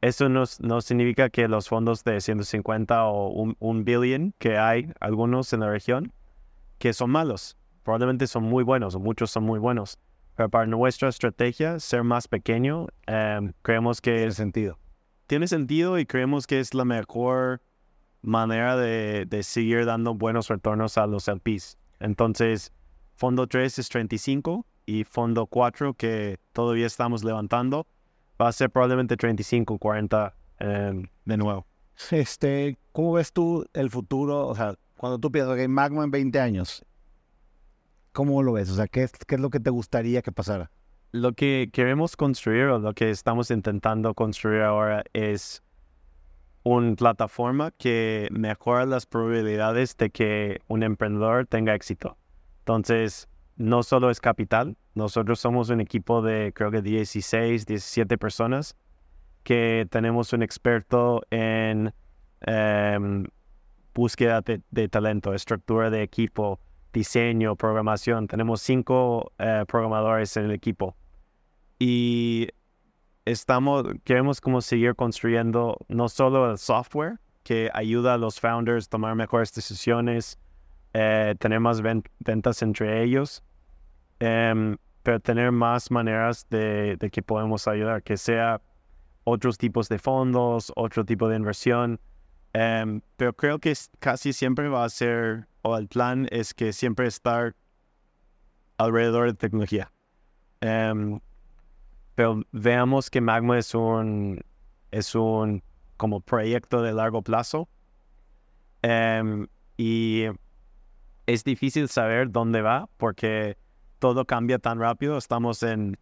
Eso 0.00 0.28
no, 0.28 0.44
no 0.60 0.80
significa 0.80 1.30
que 1.30 1.48
los 1.48 1.68
fondos 1.68 2.04
de 2.04 2.20
150 2.20 3.04
o 3.06 3.54
un, 3.58 3.84
billion 3.84 4.34
que 4.38 4.58
hay 4.58 4.92
algunos 5.00 5.52
en 5.52 5.60
la 5.60 5.70
región, 5.70 6.12
que 6.78 6.92
son 6.92 7.10
malos. 7.10 7.56
Probablemente 7.84 8.26
son 8.26 8.44
muy 8.44 8.64
buenos 8.64 8.94
o 8.94 9.00
muchos 9.00 9.30
son 9.30 9.44
muy 9.44 9.58
buenos. 9.58 9.98
Pero 10.36 10.48
para 10.48 10.66
nuestra 10.66 11.08
estrategia, 11.08 11.78
ser 11.78 12.02
más 12.02 12.28
pequeño, 12.28 12.88
em, 13.06 13.52
creemos 13.62 14.00
que... 14.00 14.16
Tiene 14.16 14.32
sentido 14.32 14.78
tiene 15.26 15.48
sentido 15.48 15.98
y 15.98 16.06
creemos 16.06 16.46
que 16.46 16.60
es 16.60 16.74
la 16.74 16.84
mejor 16.84 17.62
manera 18.24 18.76
de, 18.76 19.42
seguir 19.42 19.84
dando 19.84 20.14
buenos 20.14 20.48
retornos 20.48 20.98
a 20.98 21.06
los 21.06 21.28
LPs. 21.28 21.78
Entonces, 22.00 22.72
fondo 23.14 23.46
3 23.46 23.78
es 23.78 23.88
35 23.88 24.66
y 24.86 25.04
fondo 25.04 25.46
4 25.46 25.94
que 25.94 26.38
todavía 26.52 26.86
estamos 26.86 27.24
levantando 27.24 27.86
va 28.40 28.48
a 28.48 28.52
ser 28.52 28.70
probablemente 28.70 29.16
35, 29.16 29.78
40 29.78 30.34
em, 30.58 31.06
de 31.24 31.36
nuevo. 31.36 31.66
Este, 32.10 32.76
¿Cómo 32.92 33.12
ves 33.12 33.32
tú 33.32 33.64
el 33.72 33.90
futuro? 33.90 34.48
O 34.48 34.54
sea, 34.54 34.74
cuando 34.96 35.18
tú 35.18 35.30
piensas 35.30 35.56
que 35.56 35.68
Magma 35.68 36.04
en 36.04 36.10
20 36.10 36.40
años, 36.40 36.84
¿cómo 38.12 38.42
lo 38.42 38.52
ves? 38.54 38.70
O 38.70 38.74
sea, 38.74 38.88
¿qué 38.88 39.08
¿qué 39.26 39.34
es 39.36 39.40
lo 39.40 39.50
que 39.50 39.60
te 39.60 39.70
gustaría 39.70 40.22
que 40.22 40.32
pasara? 40.32 40.70
lo 41.14 41.32
que 41.32 41.70
queremos 41.72 42.16
construir 42.16 42.64
o 42.64 42.80
lo 42.80 42.92
que 42.92 43.08
estamos 43.08 43.52
intentando 43.52 44.14
construir 44.14 44.62
ahora 44.62 45.04
es 45.12 45.62
una 46.64 46.96
plataforma 46.96 47.70
que 47.72 48.28
mejora 48.32 48.86
las 48.86 49.06
probabilidades 49.06 49.96
de 49.96 50.10
que 50.10 50.60
un 50.66 50.82
emprendedor 50.82 51.46
tenga 51.46 51.74
éxito. 51.74 52.16
Entonces, 52.60 53.28
no 53.56 53.82
solo 53.82 54.10
es 54.10 54.20
capital, 54.20 54.76
nosotros 54.94 55.38
somos 55.38 55.68
un 55.68 55.80
equipo 55.80 56.22
de 56.22 56.52
creo 56.54 56.70
que 56.70 56.82
16, 56.82 57.66
17 57.66 58.18
personas 58.18 58.76
que 59.42 59.86
tenemos 59.90 60.32
un 60.32 60.42
experto 60.42 61.22
en 61.30 61.92
em, 62.40 63.26
búsqueda 63.94 64.40
de, 64.40 64.88
talento, 64.88 65.34
estructura 65.34 65.90
de 65.90 66.02
equipo, 66.02 66.58
diseño, 66.92 67.54
programación. 67.54 68.26
Tenemos 68.26 68.62
cinco 68.62 69.32
eh, 69.38 69.64
programadores 69.68 70.36
en 70.38 70.46
el 70.46 70.52
equipo 70.52 70.96
y 71.78 72.48
estamos, 73.24 73.84
queremos 74.04 74.40
como 74.40 74.60
seguir 74.60 74.94
construyendo 74.94 75.78
no 75.88 76.08
solo 76.08 76.50
el 76.50 76.58
software 76.58 77.18
que 77.42 77.70
ayuda 77.74 78.14
a 78.14 78.18
los 78.18 78.40
founders 78.40 78.86
a 78.86 78.90
tomar 78.90 79.14
mejores 79.14 79.52
decisiones, 79.52 80.38
eh, 80.94 81.34
tener 81.38 81.60
más 81.60 81.82
ventas 81.82 82.62
entre 82.62 83.02
ellos, 83.02 83.42
em, 84.20 84.76
pero 85.02 85.20
tener 85.20 85.52
más 85.52 85.90
maneras 85.90 86.46
de, 86.48 86.96
que 87.12 87.22
podemos 87.22 87.68
ayudar, 87.68 88.02
que 88.02 88.16
sea 88.16 88.62
otros 89.24 89.58
tipos 89.58 89.88
de 89.88 89.98
fondos, 89.98 90.72
otro 90.76 91.04
tipo 91.04 91.28
de 91.28 91.36
inversión. 91.36 92.00
Em, 92.54 93.02
pero 93.16 93.32
creo 93.34 93.58
que 93.58 93.74
casi 93.98 94.32
siempre 94.32 94.68
va 94.68 94.84
a 94.84 94.88
ser, 94.88 95.48
o 95.62 95.76
el 95.76 95.88
plan 95.88 96.26
es 96.30 96.54
que 96.54 96.72
siempre 96.72 97.06
estar 97.06 97.54
alrededor 98.78 99.26
de 99.26 99.34
tecnología. 99.34 99.92
Pero 102.14 102.42
veamos 102.52 103.10
que 103.10 103.20
Magma 103.20 103.58
es 103.58 103.74
un, 103.74 104.40
es 104.90 105.14
un 105.14 105.62
como 105.96 106.20
proyecto 106.20 106.82
de 106.82 106.92
largo 106.92 107.22
plazo 107.22 107.68
em, 108.82 109.46
y 109.76 110.24
es 111.26 111.44
difícil 111.44 111.88
saber 111.88 112.30
dónde 112.30 112.62
va 112.62 112.88
porque 112.96 113.56
todo 113.98 114.24
cambia 114.24 114.58
tan 114.58 114.78
rápido. 114.78 115.18
Estamos 115.18 115.62
en 115.62 115.96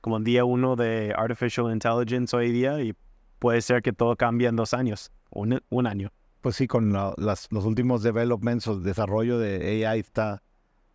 como 0.00 0.20
día 0.20 0.44
uno 0.44 0.76
de 0.76 1.12
Artificial 1.16 1.72
Intelligence 1.72 2.34
hoy 2.36 2.52
día 2.52 2.80
y 2.80 2.94
puede 3.38 3.60
ser 3.60 3.82
que 3.82 3.92
todo 3.92 4.16
cambie 4.16 4.48
en 4.48 4.56
dos 4.56 4.72
años, 4.74 5.10
un, 5.30 5.60
un 5.68 5.86
año. 5.86 6.12
Pues 6.40 6.56
sí, 6.56 6.66
con 6.66 6.92
las, 6.92 7.48
los 7.50 7.64
últimos 7.64 8.02
developments 8.02 8.68
o 8.68 8.78
desarrollo 8.78 9.38
de 9.38 9.84
AI 9.86 9.98
está 10.00 10.42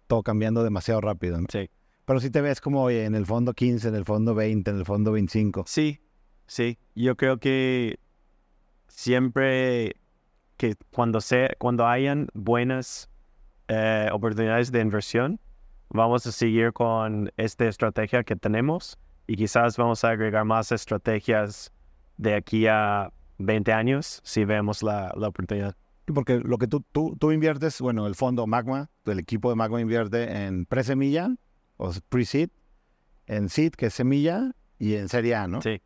todo 0.07 0.23
cambiando 0.23 0.63
demasiado 0.63 1.01
rápido. 1.01 1.37
Sí. 1.49 1.69
Pero 2.05 2.19
si 2.19 2.29
te 2.29 2.41
ves 2.41 2.59
como, 2.59 2.83
oye, 2.83 3.05
en 3.05 3.15
el 3.15 3.25
fondo 3.25 3.53
15, 3.53 3.87
en 3.87 3.95
el 3.95 4.05
fondo 4.05 4.35
20, 4.35 4.71
en 4.71 4.77
el 4.77 4.85
fondo 4.85 5.11
25. 5.11 5.63
Sí, 5.67 5.99
sí. 6.47 6.77
Yo 6.95 7.15
creo 7.15 7.37
que 7.37 7.99
siempre 8.87 9.95
que 10.57 10.75
cuando, 10.91 11.21
se, 11.21 11.55
cuando 11.57 11.87
hayan 11.87 12.27
buenas 12.33 13.09
eh, 13.69 14.09
oportunidades 14.11 14.71
de 14.71 14.81
inversión, 14.81 15.39
vamos 15.89 16.27
a 16.27 16.31
seguir 16.31 16.73
con 16.73 17.31
esta 17.37 17.67
estrategia 17.67 18.23
que 18.23 18.35
tenemos 18.35 18.97
y 19.25 19.37
quizás 19.37 19.77
vamos 19.77 20.03
a 20.03 20.09
agregar 20.09 20.43
más 20.43 20.71
estrategias 20.71 21.71
de 22.17 22.35
aquí 22.35 22.67
a 22.67 23.11
20 23.37 23.71
años 23.71 24.21
si 24.23 24.43
vemos 24.43 24.83
la, 24.83 25.13
la 25.15 25.29
oportunidad. 25.29 25.75
Porque 26.13 26.39
lo 26.39 26.57
que 26.57 26.67
tú, 26.67 26.83
tú, 26.91 27.15
tú 27.17 27.31
inviertes, 27.31 27.79
bueno, 27.79 28.07
el 28.07 28.15
fondo 28.15 28.45
Magma, 28.45 28.89
el 29.05 29.19
equipo 29.19 29.49
de 29.49 29.55
Magma 29.55 29.79
invierte 29.79 30.45
en 30.45 30.65
presemilla 30.65 31.33
o 31.77 31.91
pre-seed, 32.09 32.49
en 33.27 33.49
seed, 33.49 33.73
que 33.73 33.87
es 33.87 33.93
semilla, 33.93 34.51
y 34.79 34.95
en 34.95 35.09
serie 35.09 35.35
A, 35.35 35.47
¿no? 35.47 35.61
Sí. 35.61 35.81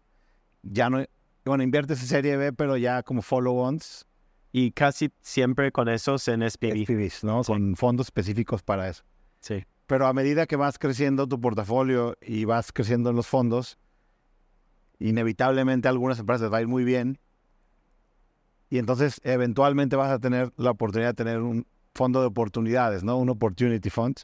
Ya 0.63 0.89
no, 0.89 1.03
bueno, 1.45 1.63
inviertes 1.63 2.01
en 2.01 2.07
serie 2.07 2.37
B, 2.37 2.53
pero 2.53 2.77
ya 2.77 3.03
como 3.03 3.21
follow-ons. 3.21 4.05
Y 4.51 4.71
casi 4.71 5.11
siempre 5.21 5.71
con 5.71 5.87
esos 5.87 6.27
en 6.27 6.49
SPV. 6.49 6.85
SPVs, 6.85 7.23
¿no? 7.23 7.43
Con 7.43 7.75
fondos 7.75 8.07
específicos 8.07 8.63
para 8.63 8.89
eso. 8.89 9.03
Sí. 9.39 9.65
Pero 9.85 10.07
a 10.07 10.13
medida 10.13 10.47
que 10.47 10.55
vas 10.55 10.79
creciendo 10.79 11.27
tu 11.27 11.39
portafolio 11.39 12.17
y 12.21 12.45
vas 12.45 12.71
creciendo 12.71 13.11
en 13.11 13.15
los 13.15 13.27
fondos, 13.27 13.77
inevitablemente 14.99 15.87
algunas 15.87 16.19
empresas 16.19 16.51
va 16.51 16.57
a 16.57 16.61
ir 16.61 16.67
muy 16.67 16.83
bien. 16.83 17.19
Y 18.69 18.79
entonces 18.79 19.21
eventualmente 19.23 19.95
vas 19.95 20.11
a 20.11 20.19
tener 20.19 20.51
la 20.57 20.71
oportunidad 20.71 21.09
de 21.09 21.23
tener 21.23 21.39
un 21.39 21.67
fondo 21.93 22.21
de 22.21 22.27
oportunidades, 22.27 23.03
¿no? 23.03 23.17
Un 23.17 23.29
opportunity 23.29 23.89
fund 23.89 24.17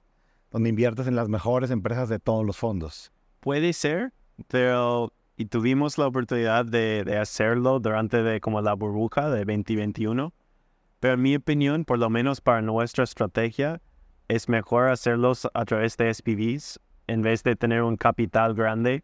donde 0.53 0.69
inviertes 0.69 1.07
en 1.07 1.15
las 1.15 1.27
mejores 1.27 1.71
empresas 1.71 2.07
de 2.07 2.19
todos 2.19 2.45
los 2.45 2.55
fondos. 2.55 3.11
Puede 3.39 3.73
ser, 3.73 4.13
pero 4.47 5.11
y 5.35 5.45
tuvimos 5.45 5.97
la 5.97 6.05
oportunidad 6.05 6.63
de, 6.63 7.03
de, 7.03 7.17
hacerlo 7.17 7.79
durante 7.79 8.21
de, 8.21 8.39
como 8.39 8.61
la 8.61 8.73
burbuja 8.73 9.31
de 9.31 9.39
2021. 9.39 10.31
Pero 10.99 11.13
en 11.15 11.21
mi 11.21 11.35
opinión, 11.35 11.85
por 11.85 11.97
lo 11.97 12.09
menos 12.11 12.39
para 12.39 12.61
nuestra 12.61 13.03
estrategia, 13.03 13.81
es 14.27 14.47
mejor 14.47 14.89
hacerlos 14.89 15.49
a 15.55 15.65
través 15.65 15.97
de 15.97 16.13
SPVs 16.13 16.79
en 17.07 17.23
vez 17.23 17.43
de 17.43 17.55
tener 17.55 17.81
un 17.81 17.97
capital 17.97 18.53
grande 18.53 19.03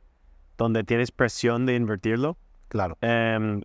donde 0.56 0.84
tienes 0.84 1.12
presión 1.12 1.66
de 1.66 1.76
invertirlo. 1.76 2.38
Claro. 2.68 2.96
Em, 3.02 3.62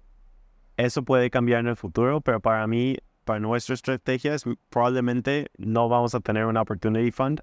eso 0.78 1.02
puede 1.02 1.28
cambiar 1.28 1.60
en 1.60 1.68
el 1.68 1.76
futuro, 1.76 2.22
pero 2.22 2.40
para 2.40 2.66
mí, 2.66 2.96
para 3.24 3.40
nuestra 3.40 3.74
estrategia, 3.74 4.34
es, 4.34 4.44
probablemente 4.70 5.50
no 5.58 5.90
vamos 5.90 6.14
a 6.14 6.20
tener 6.20 6.46
un 6.46 6.56
opportunity 6.56 7.10
fund 7.10 7.42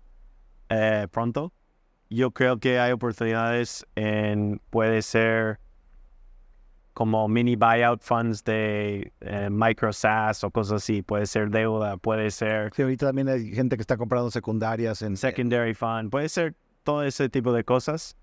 eh, 0.71 1.07
pronto. 1.11 1.51
Yo 2.09 2.31
creo 2.31 2.59
que 2.59 2.79
hay 2.79 2.91
oportunidades 2.91 3.85
en, 3.95 4.61
puede 4.69 5.01
ser 5.01 5.59
como 6.93 7.27
mini 7.27 7.55
buyout 7.55 8.01
funds 8.01 8.43
de 8.43 9.13
eh, 9.21 9.49
micro 9.49 9.93
SaaS 9.93 10.43
o 10.43 10.51
cosas 10.51 10.83
así. 10.83 11.01
Puede 11.01 11.25
ser 11.25 11.49
deuda, 11.49 11.97
puede 11.97 12.31
ser... 12.31 12.71
Sí, 12.75 12.81
ahorita 12.81 13.07
también 13.07 13.29
hay 13.29 13.51
gente 13.53 13.77
que 13.77 13.81
está 13.81 13.97
comprando 13.97 14.29
secundarias 14.29 15.01
en... 15.01 15.15
Secondary 15.15 15.73
fund, 15.73 16.09
puede 16.09 16.27
ser 16.27 16.55
todo 16.83 17.03
ese 17.03 17.29
tipo 17.29 17.53
de 17.53 17.63
cosas. 17.63 18.17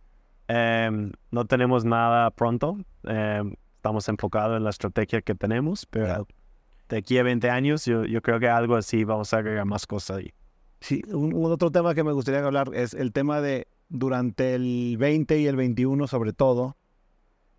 Em, 0.49 1.13
no 1.31 1.47
tenemos 1.47 1.85
nada 1.85 2.31
pronto. 2.31 2.79
Em, 3.05 3.55
estamos 3.77 4.09
enfocados 4.09 4.57
en 4.57 4.65
la 4.65 4.71
estrategia 4.71 5.23
que 5.23 5.35
tenemos, 5.35 5.87
pero 5.87 6.27
de 6.89 6.97
aquí 6.97 7.19
a 7.19 7.23
20 7.23 7.49
años 7.51 7.85
yo, 7.85 8.05
yo 8.05 8.21
creo 8.23 8.41
que 8.41 8.49
algo 8.49 8.77
así 8.77 9.05
vamos 9.05 9.33
a 9.33 9.39
agregar 9.39 9.65
más 9.65 9.87
cosas 9.87 10.19
ahí. 10.19 10.33
Sí, 10.81 11.03
un, 11.09 11.33
otro 11.45 11.71
tema 11.71 11.95
que 11.95 12.05
me 12.05 12.13
gustaría 12.13 12.45
hablar 12.45 12.71
es 12.75 12.95
el 12.95 13.13
tema 13.13 13.41
de 13.41 13.67
durante 13.89 14.55
el 14.55 14.97
20 14.99 15.39
y 15.39 15.47
el 15.47 15.57
21 15.57 16.07
sobre 16.07 16.33
todo, 16.33 16.77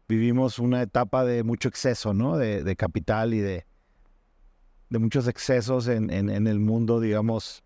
vivimos 0.07 0.59
una 0.59 0.81
etapa 0.81 1.25
de 1.25 1.43
mucho 1.43 1.69
exceso, 1.69 2.13
¿no? 2.13 2.37
De, 2.37 2.75
capital 2.75 3.33
y 3.33 3.39
de, 3.39 3.65
de 4.89 4.99
muchos 4.99 5.27
excesos 5.27 5.87
en, 5.87 6.09
en, 6.11 6.47
el 6.47 6.59
mundo, 6.59 6.99
digamos, 6.99 7.63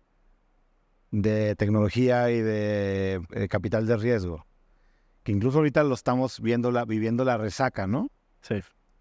de 1.10 1.54
tecnología 1.56 2.30
y 2.30 2.40
de, 2.40 3.20
de, 3.30 3.48
capital 3.48 3.86
de 3.86 3.96
riesgo. 3.96 4.46
Que 5.22 5.32
incluso 5.32 5.58
ahorita 5.58 5.84
lo 5.84 5.94
estamos 5.94 6.40
viendo 6.40 6.70
la, 6.70 6.84
viviendo 6.84 7.24
la 7.24 7.38
resaca, 7.38 7.86
¿no? 7.86 8.10
Sí. 8.42 8.56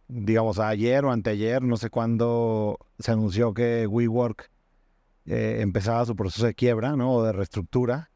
Digamos, 0.08 0.60
ayer 0.60 1.04
o 1.04 1.12
anteayer, 1.12 1.62
no 1.64 1.78
sé 1.78 1.90
cuándo 1.90 2.78
se 3.00 3.12
anunció 3.12 3.54
que 3.54 3.88
WeWork 3.88 4.53
eh, 5.26 5.60
empezaba 5.62 6.06
su 6.06 6.16
proceso 6.16 6.46
de 6.46 6.54
quiebra, 6.54 6.96
¿no? 6.96 7.14
O 7.14 7.24
de 7.24 7.32
reestructura. 7.32 8.12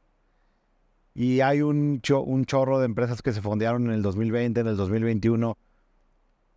Y 1.13 1.41
hay 1.41 1.61
un, 1.61 2.01
chorro 2.01 2.79
de 2.79 2.85
empresas 2.85 3.21
que 3.21 3.33
se 3.33 3.41
fondearon 3.41 3.87
en 3.87 3.93
el 3.93 4.01
2020, 4.01 4.59
en 4.59 4.67
el 4.67 4.77
2021, 4.77 5.57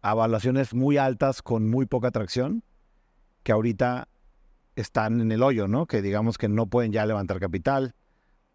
a 0.03 0.13
evaluaciones 0.13 0.75
muy 0.75 0.99
altas 0.99 1.41
con 1.43 1.71
muy 1.71 1.87
poca 1.87 2.09
atracción, 2.09 2.63
que 3.43 3.53
ahorita 3.53 4.09
están 4.77 5.21
en 5.21 5.33
el 5.33 5.43
hoyo, 5.43 5.67
¿no? 5.67 5.87
Que 5.87 6.03
digamos 6.03 6.37
que 6.37 6.49
no 6.49 6.67
pueden 6.67 6.93
ya 6.93 7.07
levantar 7.07 7.41
capital, 7.41 7.95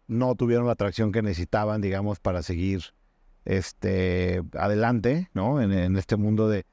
no 0.06 0.34
tuvieron 0.36 0.66
la 0.66 0.72
atracción 0.72 1.10
que 1.10 1.22
necesitaban, 1.22 1.80
digamos, 1.80 2.20
para 2.20 2.42
seguir 2.42 2.94
este, 3.44 4.42
adelante, 4.52 5.28
¿no? 5.34 5.60
En, 5.60 5.96
este 5.96 6.16
mundo 6.16 6.48
de, 6.48 6.66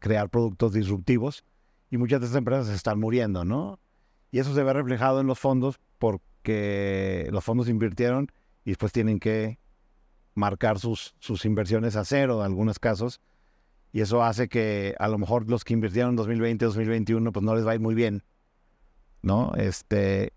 crear 0.00 0.28
productos 0.28 0.72
disruptivos 0.72 1.44
y 1.90 1.98
muchas 1.98 2.20
de 2.20 2.26
esas 2.26 2.38
empresas 2.38 2.68
están 2.68 2.98
muriendo, 3.00 3.44
¿no? 3.44 3.78
Y 4.30 4.38
eso 4.38 4.54
se 4.54 4.62
ve 4.62 4.72
reflejado 4.72 5.20
en 5.20 5.26
los 5.26 5.38
fondos 5.38 5.80
porque 5.98 7.28
los 7.32 7.42
fondos 7.42 7.68
invirtieron 7.68 8.30
y 8.64 8.70
después 8.70 8.92
tienen 8.92 9.18
que 9.18 9.58
marcar 10.34 10.78
sus, 10.78 11.14
sus 11.18 11.44
inversiones 11.44 11.96
a 11.96 12.04
cero 12.04 12.38
en 12.38 12.46
algunos 12.46 12.78
casos. 12.78 13.20
Y 13.92 14.02
eso 14.02 14.22
hace 14.22 14.48
que 14.48 14.94
a 15.00 15.08
lo 15.08 15.18
mejor 15.18 15.50
los 15.50 15.64
que 15.64 15.74
invirtieron 15.74 16.10
en 16.10 16.16
2020, 16.16 16.64
2021, 16.64 17.32
pues 17.32 17.44
no 17.44 17.56
les 17.56 17.66
va 17.66 17.72
a 17.72 17.74
ir 17.74 17.80
muy 17.80 17.96
bien. 17.96 18.22
¿No? 19.22 19.52
Este, 19.56 20.32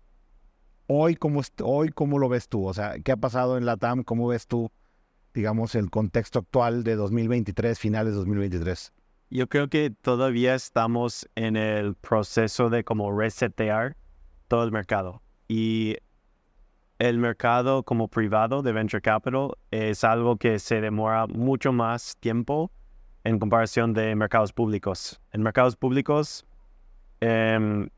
hoy, 0.88 1.14
¿cómo, 1.14 1.40
hoy, 1.62 1.90
¿cómo 1.90 2.18
lo 2.18 2.28
ves 2.28 2.48
tú? 2.48 2.66
O 2.66 2.74
sea, 2.74 2.98
¿qué 2.98 3.12
ha 3.12 3.16
pasado 3.16 3.56
en 3.56 3.64
la 3.64 3.76
TAM? 3.76 4.02
¿Cómo 4.02 4.26
ves 4.26 4.48
tú, 4.48 4.72
digamos, 5.32 5.76
el 5.76 5.90
contexto 5.90 6.40
actual 6.40 6.82
de 6.82 6.96
2023, 6.96 7.78
finales 7.78 8.12
de 8.12 8.18
2023? 8.18 8.92
Yo 9.34 9.48
creo 9.48 9.66
que 9.68 9.90
todavía 9.90 10.54
estamos 10.54 11.28
en 11.34 11.56
el 11.56 11.96
proceso 11.96 12.70
de 12.70 12.84
como 12.84 13.10
resetear 13.10 13.96
todo 14.46 14.62
el 14.62 14.70
mercado. 14.70 15.22
Y 15.48 15.96
el 17.00 17.18
mercado 17.18 17.82
como 17.82 18.06
privado 18.06 18.62
de 18.62 18.70
venture 18.70 19.00
capital 19.00 19.56
es 19.72 20.04
algo 20.04 20.36
que 20.36 20.60
se 20.60 20.80
demora 20.80 21.26
mucho 21.26 21.72
más 21.72 22.16
tiempo 22.20 22.70
en 23.24 23.40
comparación 23.40 23.92
de 23.92 24.14
mercados 24.14 24.52
públicos. 24.52 25.20
En 25.32 25.42
mercados 25.42 25.74
públicos 25.74 26.46
em, 27.20 27.88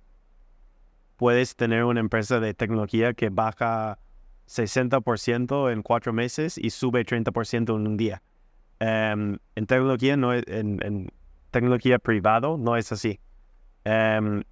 puedes 1.17 1.55
tener 1.55 1.85
una 1.85 2.01
empresa 2.01 2.41
de 2.41 2.55
tecnología 2.55 3.13
que 3.13 3.29
baja 3.29 3.99
60% 4.49 5.71
en 5.71 5.83
cuatro 5.83 6.15
meses 6.15 6.57
y 6.57 6.71
sube 6.71 7.05
30% 7.05 7.77
en 7.77 7.87
un 7.87 7.99
día. 7.99 8.23
Em, 8.79 9.39
en 9.55 9.67
tecnología 9.67 10.17
no 10.17 10.35
en, 10.35 11.11
tecnología 11.51 11.99
privado 11.99 12.57
no 12.59 12.77
es 12.77 12.93
así. 12.93 13.21
Em, 13.85 14.43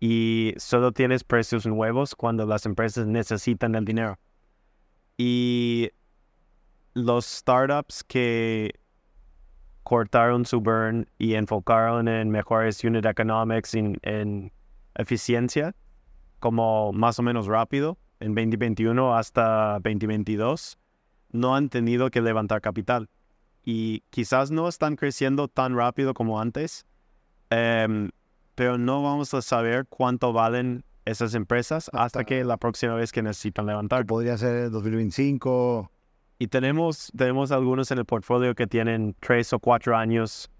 y 0.00 0.54
solo 0.56 0.92
tienes 0.92 1.24
precios 1.24 1.66
nuevos 1.66 2.14
cuando 2.14 2.46
las 2.46 2.66
empresas 2.66 3.06
necesitan 3.06 3.74
el 3.74 3.84
dinero. 3.84 4.18
Y 5.16 5.90
los 6.94 7.24
startups 7.26 8.04
que 8.04 8.78
cortaron 9.82 10.44
su 10.44 10.60
burn 10.60 11.08
y 11.18 11.34
enfocaron 11.34 12.08
en 12.08 12.30
mejores 12.30 12.82
unit 12.84 13.04
economics, 13.04 13.74
en, 13.74 13.98
en 14.02 14.52
eficiencia, 14.94 15.74
como 16.40 16.92
más 16.92 17.18
o 17.18 17.22
menos 17.22 17.46
rápido, 17.46 17.98
en 18.20 18.34
2021 18.34 19.16
hasta 19.16 19.74
2022, 19.80 20.78
no 21.32 21.56
han 21.56 21.68
tenido 21.68 22.10
que 22.10 22.20
levantar 22.20 22.60
capital 22.60 23.08
y 23.64 24.00
quizás 24.10 24.50
no 24.50 24.68
están 24.68 24.96
creciendo 24.96 25.48
tan 25.48 25.76
rápido 25.76 26.14
como 26.14 26.40
antes, 26.40 26.86
em, 27.50 28.10
pero 28.54 28.78
no 28.78 29.02
vamos 29.02 29.32
a 29.34 29.42
saber 29.42 29.86
cuánto 29.88 30.32
valen 30.32 30.84
esas 31.04 31.34
empresas 31.34 31.90
hasta, 31.92 32.24
que 32.24 32.44
la 32.44 32.56
próxima 32.56 32.94
vez 32.94 33.12
que 33.12 33.22
necesitan 33.22 33.66
levantar. 33.66 34.06
Podría 34.06 34.36
ser 34.38 34.70
2025. 34.70 35.90
Y 36.38 36.48
tenemos, 36.48 37.12
tenemos 37.16 37.52
algunos 37.52 37.90
en 37.90 37.98
el 37.98 38.04
portfolio 38.04 38.54
que 38.54 38.66
tienen 38.66 39.14
tres 39.20 39.52
o 39.52 39.58
cuatro 39.58 39.96
años 39.96 40.50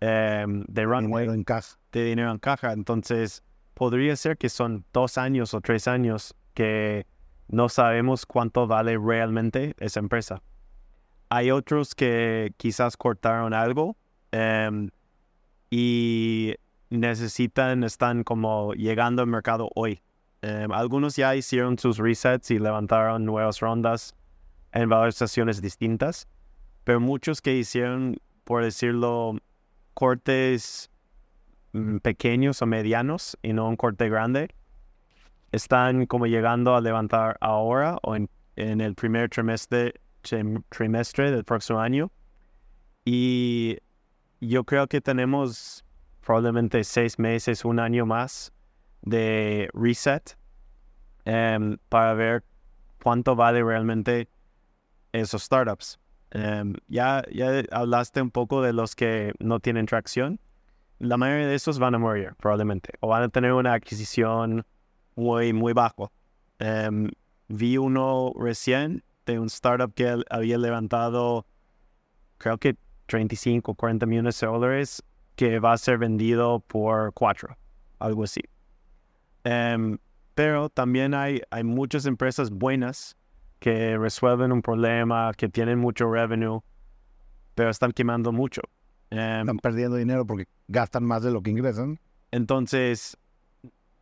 em, 0.00 0.64
de 0.68 0.86
Dinero 0.86 1.32
en 1.32 1.44
caja. 1.44 1.78
De 1.92 2.04
dinero 2.04 2.30
en 2.30 2.38
caja. 2.38 2.72
Entonces, 2.72 3.42
podría 3.74 4.16
ser 4.16 4.36
que 4.36 4.48
son 4.48 4.84
dos 4.92 5.18
años 5.18 5.54
o 5.54 5.60
tres 5.60 5.88
años 5.88 6.34
que 6.54 7.06
no 7.48 7.68
sabemos 7.68 8.26
cuánto 8.26 8.66
vale 8.66 8.98
realmente 8.98 9.74
esa 9.78 10.00
empresa. 10.00 10.42
Hay 11.30 11.50
otros 11.50 11.94
que 11.94 12.52
quizás 12.56 12.96
cortaron 12.96 13.52
algo 13.52 13.96
em, 14.32 14.90
y 15.70 16.54
necesitan, 16.90 17.84
están 17.84 18.24
como 18.24 18.72
llegando 18.74 19.22
al 19.22 19.28
mercado 19.28 19.70
hoy. 19.74 20.00
Em, 20.40 20.72
algunos 20.72 21.16
ya 21.16 21.34
hicieron 21.34 21.78
sus 21.78 21.98
resets 21.98 22.50
y 22.50 22.58
levantaron 22.58 23.24
nuevas 23.24 23.60
rondas 23.60 24.14
en 24.72 24.88
valorizaciones 24.88 25.60
distintas, 25.60 26.28
pero 26.84 27.00
muchos 27.00 27.42
que 27.42 27.56
hicieron, 27.56 28.16
por 28.44 28.62
decirlo, 28.62 29.36
cortes 29.94 30.90
mm, 31.72 31.98
pequeños 31.98 32.62
o 32.62 32.66
medianos 32.66 33.36
y 33.42 33.52
no 33.52 33.68
un 33.68 33.76
corte 33.76 34.08
grande, 34.08 34.48
están 35.52 36.06
como 36.06 36.26
llegando 36.26 36.74
a 36.74 36.80
levantar 36.80 37.36
ahora 37.40 37.98
o 38.02 38.16
en, 38.16 38.30
en 38.56 38.80
el 38.80 38.94
primer 38.94 39.28
trimestre 39.28 39.94
trimestre 40.20 41.30
del 41.30 41.44
próximo 41.44 41.80
año. 41.80 42.10
Y 43.04 43.78
yo 44.40 44.64
creo 44.64 44.86
que 44.86 45.00
tenemos 45.00 45.84
probablemente 46.20 46.84
seis 46.84 47.18
meses, 47.18 47.64
un 47.64 47.78
año 47.78 48.04
más 48.04 48.52
de 49.02 49.70
reset 49.72 50.36
em, 51.24 51.78
para 51.88 52.14
ver 52.14 52.44
cuánto 53.02 53.34
vale 53.34 53.62
realmente 53.62 54.28
esos 55.12 55.42
startups. 55.42 55.98
Em, 56.30 56.74
ya, 56.88 57.22
ya 57.32 57.62
hablaste 57.70 58.20
un 58.20 58.30
poco 58.30 58.60
de 58.60 58.72
los 58.72 58.94
que 58.94 59.32
no 59.38 59.60
tienen 59.60 59.86
tracción. 59.86 60.38
La 60.98 61.16
mayoría 61.16 61.46
de 61.46 61.54
esos 61.54 61.78
van 61.78 61.94
a 61.94 61.98
morir 61.98 62.34
probablemente 62.36 62.92
o 63.00 63.08
van 63.08 63.22
a 63.22 63.28
tener 63.28 63.52
una 63.52 63.72
adquisición 63.72 64.66
muy, 65.16 65.52
muy 65.52 65.72
bajo. 65.72 66.12
Em, 66.58 67.10
vi 67.48 67.78
uno 67.78 68.32
recién 68.38 69.02
un 69.36 69.46
startup 69.48 69.92
que 69.92 70.22
había 70.30 70.56
levantado, 70.56 71.44
creo 72.38 72.56
que 72.58 72.76
35 73.06 73.72
o 73.72 73.74
40 73.74 74.06
millones 74.06 74.38
de 74.40 74.46
dólares, 74.46 75.02
que 75.34 75.58
va 75.58 75.72
a 75.72 75.78
ser 75.78 75.98
vendido 75.98 76.60
por 76.60 77.12
4, 77.14 77.56
algo 77.98 78.24
así. 78.24 78.42
Em, 79.44 79.98
pero 80.34 80.68
también 80.68 81.14
hay, 81.14 81.42
hay 81.50 81.64
muchas 81.64 82.06
empresas 82.06 82.50
buenas 82.50 83.16
que 83.58 83.98
resuelven 83.98 84.52
un 84.52 84.62
problema, 84.62 85.32
que 85.36 85.48
tienen 85.48 85.78
mucho 85.78 86.10
revenue, 86.10 86.60
pero 87.54 87.70
están 87.70 87.92
quemando 87.92 88.30
mucho. 88.30 88.62
Em, 89.10 89.40
están 89.40 89.58
perdiendo 89.58 89.96
dinero 89.96 90.26
porque 90.26 90.46
gastan 90.68 91.04
más 91.04 91.22
de 91.22 91.32
lo 91.32 91.42
que 91.42 91.50
ingresan. 91.50 91.98
Entonces, 92.30 93.16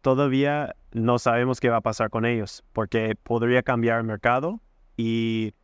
todavía 0.02 0.74
no 0.92 1.18
sabemos 1.18 1.60
qué 1.60 1.68
va 1.68 1.78
a 1.78 1.80
pasar 1.80 2.10
con 2.10 2.24
ellos, 2.24 2.64
porque 2.72 3.16
podría 3.22 3.62
cambiar 3.62 3.98
el 3.98 4.04
mercado 4.04 4.60
y 4.96 5.54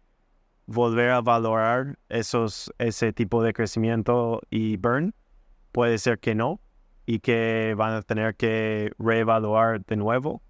volver 0.66 1.10
a 1.10 1.20
valorar 1.20 1.98
esos, 2.09 2.72
ese 2.78 3.12
tipo 3.12 3.42
de 3.42 3.52
crecimiento 3.52 4.40
y 4.50 4.76
burn, 4.76 5.14
puede 5.72 5.98
ser 5.98 6.18
que 6.18 6.34
no 6.34 6.60
y 7.06 7.18
que 7.18 7.74
van 7.76 7.94
a 7.94 8.02
tener 8.02 8.36
que 8.36 8.92
reevaluar 8.98 9.84
de 9.84 9.96
nuevo. 9.96 10.42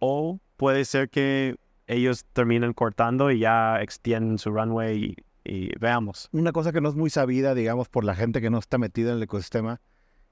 O 0.00 0.40
puede 0.56 0.84
ser 0.84 1.08
que 1.10 1.56
ellos 1.86 2.24
terminen 2.32 2.72
cortando 2.72 3.30
y 3.30 3.40
ya 3.40 3.80
extienden 3.80 4.38
su 4.38 4.50
runway 4.50 5.16
y, 5.44 5.78
veamos. 5.80 6.28
Una 6.32 6.52
cosa 6.52 6.72
que 6.72 6.82
no 6.82 6.90
es 6.90 6.94
muy 6.94 7.08
sabida, 7.08 7.54
digamos, 7.54 7.88
por 7.88 8.04
la 8.04 8.14
gente 8.14 8.42
que 8.42 8.50
no 8.50 8.58
está 8.58 8.76
metida 8.76 9.10
en 9.10 9.16
el 9.16 9.22
ecosistema, 9.22 9.80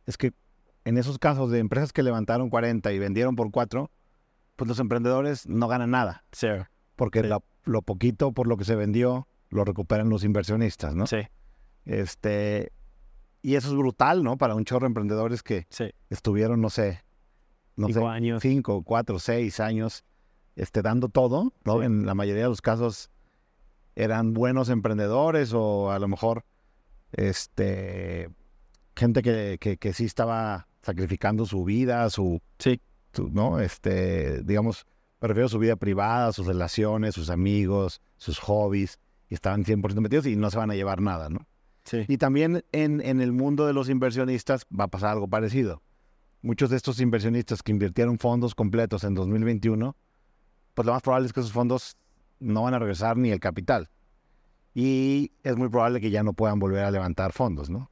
es 0.05 0.19
que 0.19 0.33
en 0.85 0.99
esos 0.99 1.19
casos 1.19 1.51
de 1.51 1.59
empresas 1.59 1.95
que 1.95 2.03
levantaron 2.03 2.51
40 2.51 2.93
y 2.93 2.99
vendieron 2.99 3.35
por 3.35 3.51
4, 3.51 3.91
pues 4.57 4.69
los 4.69 4.79
emprendedores 4.79 5.49
no 5.49 5.69
ganan 5.69 5.91
nada. 5.91 6.25
Cero. 6.33 6.69
Porque 6.97 7.23
la 7.23 7.41
lo 7.65 7.83
poquito 7.83 8.33
por 8.33 8.47
lo 8.47 8.57
que 8.57 8.65
se 8.65 8.75
vendió 8.77 9.27
lo 9.51 9.65
recuperan 9.65 10.09
los 10.09 10.25
inversionistas, 10.25 10.95
¿no? 10.95 11.07
Sí. 11.07 11.19
Este, 11.85 12.73
y 13.43 13.55
eso 13.55 13.69
es 13.69 13.75
brutal, 13.75 14.23
¿no? 14.25 14.37
Para 14.37 14.55
un 14.55 14.65
chorro 14.65 14.83
de 14.83 14.89
emprendedores 14.89 15.43
que 15.43 15.67
estuvieron, 16.11 16.61
no 16.61 16.71
sé, 16.71 17.03
no 17.77 17.87
cinco 17.89 18.01
sé, 18.01 18.07
años. 18.07 18.43
cinco, 18.43 18.83
cuatro, 18.83 19.19
seis 19.19 19.61
años, 19.61 20.05
este, 20.57 20.83
dando 20.83 21.09
todo, 21.09 21.53
¿no? 21.65 21.79
Sí. 21.81 21.85
En 21.87 22.07
la 22.07 22.15
mayoría 22.15 22.43
de 22.45 22.49
los 22.49 22.61
casos 22.63 23.11
eran 23.95 24.33
buenos 24.35 24.69
emprendedores 24.69 25.53
o 25.55 25.91
a 25.91 25.99
lo 25.99 26.09
mejor 26.09 26.45
este, 27.13 28.29
gente 28.97 29.23
que, 29.23 29.59
que, 29.61 29.77
que 29.77 29.93
sí 29.93 30.05
estaba 30.05 30.69
sacrificando 30.83 31.47
su 31.47 31.65
vida, 31.65 32.09
su, 32.11 32.41
Sí. 32.59 32.81
su- 33.13 33.29
¿no? 33.31 33.61
Este, 33.61 34.43
digamos, 34.43 34.87
me 35.21 35.29
refiero 35.29 35.47
a 35.47 35.51
su 35.51 35.59
vida 35.59 35.77
privada, 35.77 36.33
sus 36.33 36.47
relaciones, 36.47 37.15
sus 37.15 37.31
amigos, 37.31 38.01
sus 38.17 38.39
hobbies, 38.39 38.99
y 39.29 39.35
estaban 39.35 39.65
100% 39.65 40.01
metidos 40.01 40.27
y 40.27 40.37
no 40.37 40.51
se 40.51 40.59
van 40.59 40.71
a 40.71 40.75
llevar 40.75 41.01
nada, 41.01 41.29
¿no? 41.29 41.47
Sí. 41.85 42.05
Y 42.09 42.19
también 42.19 42.65
en, 42.73 43.01
en 43.01 43.21
el 43.21 43.33
mundo 43.33 43.67
de 43.67 43.73
los 43.73 43.89
inversionistas 43.89 44.67
va 44.69 44.85
a 44.85 44.89
pasar 44.89 45.11
algo 45.11 45.29
parecido. 45.29 45.83
Muchos 46.43 46.71
de 46.71 46.77
estos 46.77 47.01
inversionistas 47.01 47.63
que 47.63 47.73
invirtieron 47.73 48.19
fondos 48.19 48.55
completos 48.55 49.05
en 49.05 49.15
2021, 49.15 49.97
pues 50.75 50.87
lo 50.87 50.93
más 50.93 51.03
probable 51.03 51.27
es 51.27 51.33
que 51.33 51.41
esos 51.41 51.53
fondos 51.53 51.97
no 52.39 52.63
van 52.63 52.75
a 52.75 52.79
regresar 52.79 53.17
ni 53.17 53.31
el 53.31 53.41
capital. 53.41 53.89
Y 54.75 55.33
es 55.43 55.57
muy 55.57 55.69
probable 55.69 56.01
que 56.01 56.11
ya 56.11 56.23
no 56.23 56.35
puedan 56.35 56.59
volver 56.59 56.85
a 56.85 56.91
levantar 56.91 57.33
fondos, 57.33 57.71
¿no? 57.71 57.91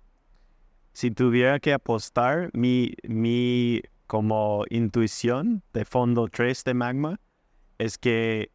Si 0.92 1.10
tuviera 1.10 1.58
que 1.58 1.72
apostar, 1.72 2.50
mi, 2.52 2.94
mi 3.02 3.80
como 4.06 4.64
intuición 4.70 5.62
de 5.72 5.84
fondo 5.84 6.28
3 6.28 6.64
de 6.64 6.74
Magma 6.74 7.20
es 7.78 7.98
que 7.98 8.50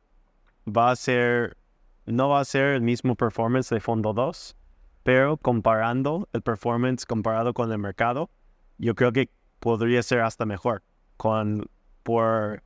va 0.67 0.91
a 0.91 0.95
ser, 0.95 1.57
no 2.05 2.29
va 2.29 2.39
a 2.41 2.45
ser 2.45 2.75
el 2.75 2.81
mismo 2.81 3.15
performance 3.15 3.69
de 3.69 3.79
fondo 3.79 4.13
2, 4.13 4.55
pero 5.03 5.37
comparando 5.37 6.27
el 6.33 6.41
performance 6.41 7.05
comparado 7.05 7.53
con 7.53 7.71
el 7.71 7.79
mercado, 7.79 8.29
yo 8.77 8.95
creo 8.95 9.11
que 9.11 9.29
podría 9.59 10.03
ser 10.03 10.21
hasta 10.21 10.45
mejor. 10.45 10.83
Con, 11.17 11.65
por, 12.03 12.63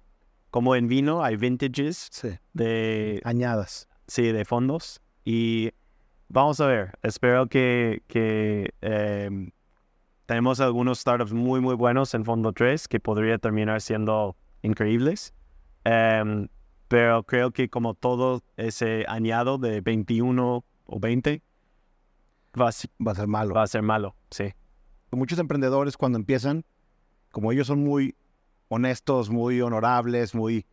como 0.52 0.76
en 0.76 0.88
vino 0.88 1.24
hay 1.24 1.38
vintages 1.38 2.10
Sí. 2.12 2.30
de, 2.54 3.22
Añadas. 3.24 3.88
sí, 4.08 4.32
de 4.32 4.46
fondos. 4.46 5.02
Y 5.26 5.72
vamos 6.28 6.60
a 6.60 6.68
ver, 6.68 6.92
espero 7.02 7.48
que, 7.48 8.04
que 8.08 8.74
em, 8.82 9.52
tenemos 10.34 10.60
algunos 10.62 10.98
startups 10.98 11.32
muy, 11.32 11.62
muy 11.62 11.76
buenos 11.76 12.16
en 12.16 12.26
fondo 12.26 12.54
3 12.54 12.88
que 12.88 13.00
podría 13.00 13.38
terminar 13.38 13.82
siendo 13.82 14.36
increíbles. 14.64 15.32
Em, 15.84 16.48
pero 16.88 17.22
creo 17.22 17.52
que 17.52 17.70
como 17.70 17.94
todo 17.94 18.42
ese 18.58 19.06
añado 19.08 19.60
de 19.60 19.82
21 19.82 20.66
o 20.88 21.00
20 21.00 21.44
va 22.60 22.70
a, 22.70 22.72
Va 23.06 23.12
a 23.12 23.16
ser 23.16 23.28
malo. 23.28 23.54
va 23.54 23.62
a 23.62 23.68
ser 23.68 23.84
malo, 23.84 24.16
sí. 24.32 24.56
Muchos 25.12 25.38
emprendedores 25.38 25.98
cuando 25.98 26.18
empiezan, 26.18 26.66
como 27.32 27.52
ellos 27.52 27.68
son 27.68 27.84
muy 27.84 28.16
honestos, 28.70 29.30
muy 29.30 29.62
honorables, 29.62 30.34
muy 30.34 30.66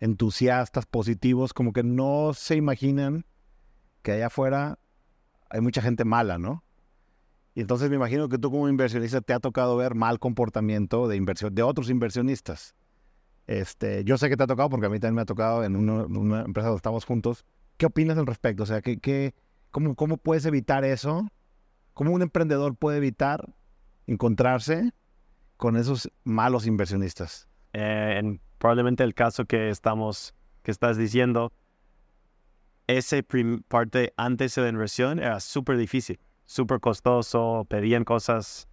entusiastas, 0.00 0.86
positivos, 0.86 1.52
como 1.52 1.74
que 1.74 1.82
no 1.82 2.32
se 2.32 2.56
imaginan 2.56 3.26
que 4.00 4.12
allá 4.12 4.28
afuera 4.28 4.78
hay 5.50 5.60
mucha 5.60 5.82
gente 5.82 6.06
mala, 6.06 6.38
¿no? 6.38 6.64
Y 7.54 7.60
entonces 7.60 7.90
me 7.90 7.96
imagino 7.96 8.28
que 8.28 8.38
tú 8.38 8.50
como 8.50 8.68
inversionista 8.68 9.20
te 9.20 9.34
ha 9.34 9.40
tocado 9.40 9.76
ver 9.76 9.94
mal 9.94 10.18
comportamiento 10.18 11.06
de 11.08 11.16
inversión 11.16 11.54
de 11.54 11.62
otros 11.62 11.90
inversionistas. 11.90 12.74
Este, 13.46 14.04
yo 14.04 14.16
sé 14.16 14.28
que 14.28 14.36
te 14.36 14.44
ha 14.44 14.46
tocado 14.46 14.70
porque 14.70 14.86
a 14.86 14.88
mí 14.88 14.98
también 14.98 15.16
me 15.16 15.22
ha 15.22 15.26
tocado 15.26 15.64
en 15.64 15.76
una, 15.76 16.42
empresa 16.42 16.68
donde 16.68 16.78
estamos 16.78 17.04
juntos. 17.04 17.44
¿Qué 17.76 17.86
opinas 17.86 18.16
al 18.16 18.26
respecto? 18.26 18.62
O 18.62 18.66
sea, 18.66 18.80
¿qué, 18.80 18.98
qué, 18.98 19.34
cómo, 19.70 19.94
¿cómo 19.94 20.16
puedes 20.16 20.46
evitar 20.46 20.84
eso? 20.84 21.28
¿Cómo 21.94 22.12
un 22.12 22.22
emprendedor 22.22 22.74
puede 22.76 22.98
evitar 22.98 23.52
encontrarse 24.06 24.92
con 25.56 25.76
esos 25.76 26.10
malos 26.24 26.66
inversionistas? 26.66 27.48
Eh, 27.74 28.16
en 28.18 28.40
probablemente 28.58 29.02
el 29.02 29.14
caso 29.14 29.44
que 29.44 29.68
estamos, 29.68 30.34
que 30.62 30.70
estás 30.70 30.96
diciendo, 30.96 31.52
prim- 33.26 33.62
parte 33.68 34.12
antes 34.16 34.54
de 34.54 34.62
la 34.62 34.68
inversión 34.68 35.18
era 35.18 35.40
súper 35.40 35.76
difícil, 35.76 36.20
súper 36.52 36.80
costoso, 36.80 37.66
pedían 37.68 38.04
cosas 38.04 38.68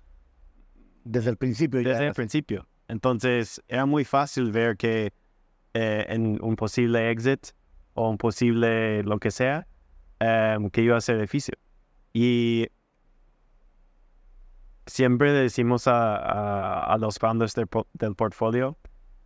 Desde 1.04 1.30
el 1.32 1.38
principio 1.38 1.82
ya 1.82 1.90
desde 1.92 2.08
el 2.08 2.14
principio. 2.14 2.68
Entonces 2.88 3.62
era 3.68 3.86
muy 3.86 4.04
fácil 4.06 4.52
ver 4.52 4.78
que 4.78 5.14
eh, 5.74 6.06
en 6.10 6.40
un 6.42 6.56
posible 6.56 7.10
exit 7.12 7.48
o 7.94 8.10
un 8.10 8.18
posible 8.18 9.04
lo 9.04 9.20
que 9.20 9.32
sea, 9.32 9.68
em, 10.20 10.70
que 10.70 10.82
iba 10.82 10.98
a 10.98 11.02
ser 11.02 11.20
difícil. 11.22 11.56
Y 12.14 12.68
siempre 14.88 15.32
decimos 15.32 15.88
a, 15.88 16.16
a- 16.16 16.94
a 16.94 16.98
los 16.98 17.20
founders 17.20 17.54
del, 17.54 17.68
po- 17.68 17.88
del 17.94 18.16
portfolio, 18.16 18.78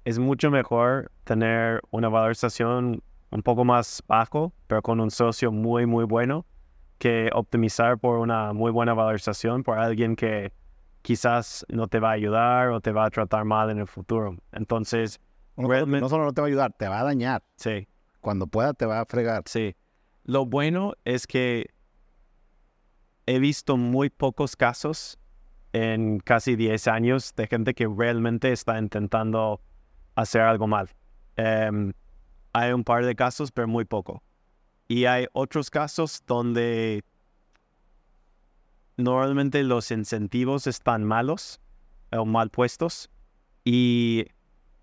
es 0.05 0.19
mucho 0.19 0.51
mejor 0.51 1.11
tener 1.23 1.81
una 1.91 2.09
valorización 2.09 3.01
un 3.31 3.41
poco 3.43 3.63
más 3.65 4.03
bajo, 4.07 4.53
pero 4.67 4.81
con 4.81 4.99
un 4.99 5.09
socio 5.11 5.51
muy, 5.51 5.85
muy 5.85 6.03
bueno, 6.05 6.45
que 6.97 7.29
optimizar 7.33 7.97
por 7.97 8.19
una 8.19 8.53
muy 8.53 8.71
buena 8.71 8.93
valorización 8.93 9.63
por 9.63 9.77
alguien 9.77 10.15
que 10.15 10.51
quizás 11.01 11.65
no 11.69 11.87
te 11.87 11.99
va 11.99 12.09
a 12.09 12.13
ayudar 12.13 12.69
o 12.69 12.79
te 12.81 12.91
va 12.91 13.05
a 13.05 13.09
tratar 13.09 13.45
mal 13.45 13.69
en 13.69 13.79
el 13.79 13.87
futuro. 13.87 14.37
Entonces, 14.51 15.19
no, 15.57 15.67
no 15.85 16.09
solo 16.09 16.25
no 16.25 16.33
te 16.33 16.41
va 16.41 16.47
a 16.47 16.49
ayudar, 16.49 16.73
te 16.73 16.87
va 16.87 17.01
a 17.01 17.03
dañar. 17.03 17.43
sí, 17.57 17.87
Cuando 18.21 18.47
pueda 18.47 18.73
te 18.73 18.85
va 18.85 19.01
a 19.01 19.05
fregar. 19.05 19.43
sí. 19.45 19.75
Lo 20.25 20.45
bueno 20.45 20.93
es 21.03 21.27
que 21.27 21.69
he 23.25 23.39
visto 23.39 23.75
muy 23.75 24.09
pocos 24.09 24.55
casos 24.55 25.19
en 25.73 26.19
casi 26.19 26.55
10 26.55 26.87
años 26.87 27.33
de 27.35 27.47
gente 27.47 27.73
que 27.73 27.87
realmente 27.87 28.51
está 28.51 28.79
intentando 28.79 29.59
hacer 30.15 30.41
algo 30.41 30.67
mal. 30.67 30.89
Em, 31.35 31.91
hay 32.53 32.71
un 32.71 32.83
par 32.83 33.05
de 33.05 33.15
casos, 33.15 33.51
pero 33.51 33.67
muy 33.67 33.83
poco. 33.85 34.23
Y 34.87 35.05
hay 35.05 35.27
otros 35.33 35.69
casos 35.69 36.23
donde 36.27 37.03
normalmente 38.97 39.63
los 39.63 39.91
incentivos 39.91 40.67
están 40.67 41.03
malos 41.03 41.59
o 42.11 42.25
mal 42.25 42.49
puestos. 42.49 43.09
Y 43.65 44.25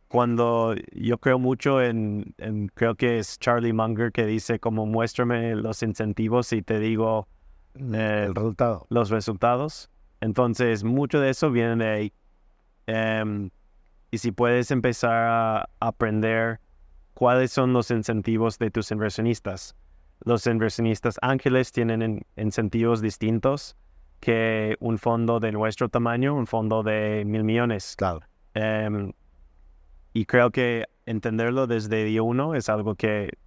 cuando 0.09 0.75
yo 0.93 1.19
creo 1.19 1.39
mucho 1.39 1.81
en, 1.83 2.35
en- 2.39 2.69
creo 2.75 2.95
que 2.97 3.19
es 3.19 3.39
Charlie 3.39 3.73
Munger 3.73 4.11
que 4.11 4.27
dice 4.27 4.59
como 4.59 4.87
muéstrame 4.87 5.55
los 5.55 5.83
incentivos 5.83 6.53
y 6.53 6.63
te 6.63 6.81
digo 6.81 7.29
eh, 7.75 8.25
el 8.27 8.35
resultado. 8.35 8.87
los 8.91 9.11
resultados. 9.11 9.91
Entonces, 10.21 10.83
mucho 10.85 11.21
de 11.21 11.31
eso 11.31 11.51
viene 11.51 11.77
de 11.77 11.89
ahí. 11.91 12.13
Em, 12.87 13.51
y 14.11 14.19
si 14.19 14.33
puedes 14.33 14.71
empezar 14.73 15.15
a 15.15 15.69
aprender 15.79 16.59
cuáles 17.15 17.53
son 17.53 17.73
los 17.73 17.91
incentivos 17.91 18.59
de 18.59 18.71
tus 18.71 18.91
inversionistas. 18.91 19.77
Los 20.25 20.47
inversionistas 20.47 21.17
ángeles 21.23 21.73
tienen 21.73 22.03
in- 22.03 22.27
incentivos 22.37 23.01
distintos 23.01 23.77
que 24.21 24.77
un 24.81 24.99
fondo 24.99 25.41
de 25.41 25.51
nuestro 25.53 25.89
tamaño, 25.89 26.35
un 26.35 26.47
fondo 26.47 26.83
de 26.83 27.25
mil 27.27 27.43
millones. 27.45 27.95
Claro. 27.97 28.21
Em, 28.55 29.13
y 30.13 30.27
creo 30.27 30.51
que 30.51 30.87
entenderlo 31.07 31.67
desde 31.67 32.05
día 32.05 32.23
uno 32.23 32.55
es 32.55 32.69
algo 32.69 32.97
que 32.97 33.39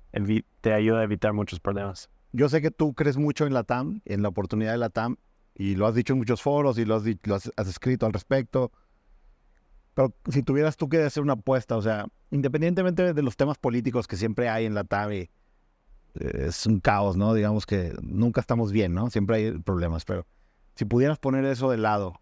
te 0.62 0.74
ayuda 0.74 1.02
a 1.02 1.04
evitar 1.04 1.34
muchos 1.34 1.60
problemas. 1.60 2.10
Yo 2.32 2.50
sé 2.50 2.62
que 2.62 2.72
tú 2.72 2.94
crees 2.94 3.18
mucho 3.18 3.46
en 3.46 3.54
la 3.54 3.64
TAM, 3.64 4.02
en 4.06 4.24
la 4.24 4.30
oportunidad 4.30 4.72
de 4.72 4.78
la 4.80 4.90
TAM, 4.90 5.18
y 5.56 5.76
lo 5.76 5.86
has 5.86 5.94
dicho 5.94 6.14
en 6.14 6.20
muchos 6.20 6.42
foros 6.42 6.80
y 6.80 6.86
lo 6.86 6.96
has, 6.96 7.04
lo 7.24 7.36
has, 7.36 7.52
has 7.56 7.68
escrito 7.68 8.08
al 8.08 8.14
respecto. 8.14 8.72
Pero 9.94 10.16
si 10.30 10.42
tuvieras 10.42 10.76
tú 10.76 10.90
que 10.90 11.04
hacer 11.04 11.22
una 11.22 11.34
apuesta, 11.34 11.78
o 11.78 11.82
sea, 11.84 12.08
independientemente 12.32 13.14
de 13.14 13.22
los 13.22 13.38
temas 13.38 13.60
políticos 13.60 14.08
que 14.08 14.16
siempre 14.16 14.50
hay 14.50 14.66
en 14.66 14.74
la 14.74 14.84
TAM, 14.84 15.12
y, 15.14 15.30
es 16.16 16.66
un 16.66 16.80
caos, 16.80 17.18
¿no? 17.18 17.34
Digamos 17.34 17.66
que 17.66 17.94
nunca 18.02 18.42
estamos 18.42 18.72
bien, 18.72 18.94
¿no? 18.94 19.10
Siempre 19.10 19.38
hay 19.38 19.52
problemas, 19.60 20.06
pero 20.06 20.26
si 20.76 20.86
pudieras 20.86 21.20
poner 21.20 21.46
eso 21.46 21.70
de 21.72 21.78
lado 21.78 22.22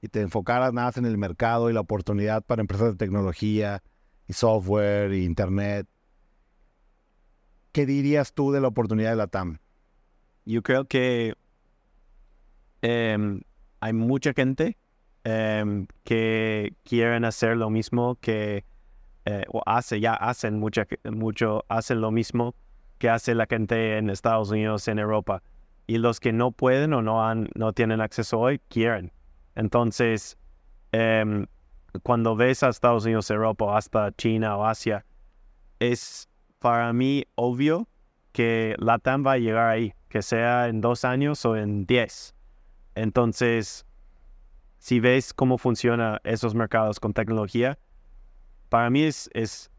y 0.00 0.08
te 0.08 0.20
enfocaras 0.20 0.72
nada 0.72 0.88
más 0.88 0.96
en 0.96 1.06
el 1.06 1.18
mercado 1.18 1.70
y 1.70 1.72
la 1.72 1.80
oportunidad 1.80 2.44
para 2.44 2.60
empresas 2.60 2.92
de 2.92 2.96
tecnología 2.96 3.82
y 4.26 4.32
software 4.32 5.12
y 5.12 5.24
internet, 5.24 5.86
¿qué 7.72 7.86
dirías 7.86 8.32
tú 8.32 8.52
de 8.52 8.60
la 8.60 8.68
oportunidad 8.68 9.10
de 9.10 9.16
la 9.16 9.26
TAM? 9.28 9.58
Yo 10.44 10.62
creo 10.62 10.86
que 10.86 11.34
em, 12.82 13.42
hay 13.80 13.92
mucha 13.92 14.32
gente 14.32 14.78
em, 15.24 15.86
que 16.04 16.74
quieren 16.84 17.24
hacer 17.24 17.56
lo 17.56 17.70
mismo 17.70 18.16
que, 18.20 18.64
eh, 19.24 19.44
o 19.48 19.62
hace, 19.66 20.00
ya 20.00 20.14
hacen 20.14 20.58
mucha, 20.58 20.86
mucho, 21.04 21.64
hacen 21.68 22.00
lo 22.00 22.10
mismo 22.10 22.54
que 22.98 23.08
hace 23.08 23.34
la 23.34 23.46
gente 23.46 23.98
en 23.98 24.10
Estados 24.10 24.50
Unidos, 24.50 24.88
en 24.88 24.98
Europa. 24.98 25.42
Y 25.86 25.98
los 25.98 26.20
que 26.20 26.32
no 26.32 26.50
pueden 26.50 26.92
o 26.92 27.02
no, 27.02 27.26
han, 27.26 27.48
no 27.54 27.72
tienen 27.72 28.00
acceso 28.00 28.38
hoy, 28.38 28.60
quieren. 28.68 29.12
Entonces, 29.54 30.36
em, 30.92 31.46
cuando 32.02 32.36
ves 32.36 32.62
a 32.62 32.68
Estados 32.68 33.04
Unidos, 33.04 33.30
Europa, 33.30 33.76
hasta 33.76 34.12
China 34.12 34.56
o 34.56 34.64
Asia, 34.64 35.04
es 35.78 36.28
para 36.58 36.92
mí 36.92 37.24
obvio 37.36 37.88
que 38.32 38.74
LATAM 38.78 39.26
va 39.26 39.32
a 39.32 39.38
llegar 39.38 39.68
ahí, 39.70 39.94
que 40.08 40.22
sea 40.22 40.68
en 40.68 40.80
dos 40.80 41.04
años 41.04 41.44
o 41.46 41.56
en 41.56 41.86
diez. 41.86 42.34
Entonces, 42.94 43.86
si 44.78 45.00
ves 45.00 45.32
cómo 45.32 45.58
funcionan 45.58 46.18
esos 46.24 46.54
mercados 46.54 47.00
con 47.00 47.12
tecnología, 47.12 47.78
para 48.68 48.90
mí 48.90 49.02
es, 49.02 49.30
es 49.32 49.70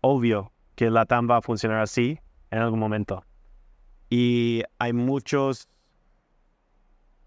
obvio 0.00 0.52
que 0.74 0.90
la 0.90 1.06
TAM 1.06 1.30
va 1.30 1.38
a 1.38 1.42
funcionar 1.42 1.80
así 1.80 2.20
en 2.54 2.62
algún 2.62 2.78
momento. 2.78 3.24
Y 4.10 4.62
hay 4.78 4.92
muchos, 4.92 5.68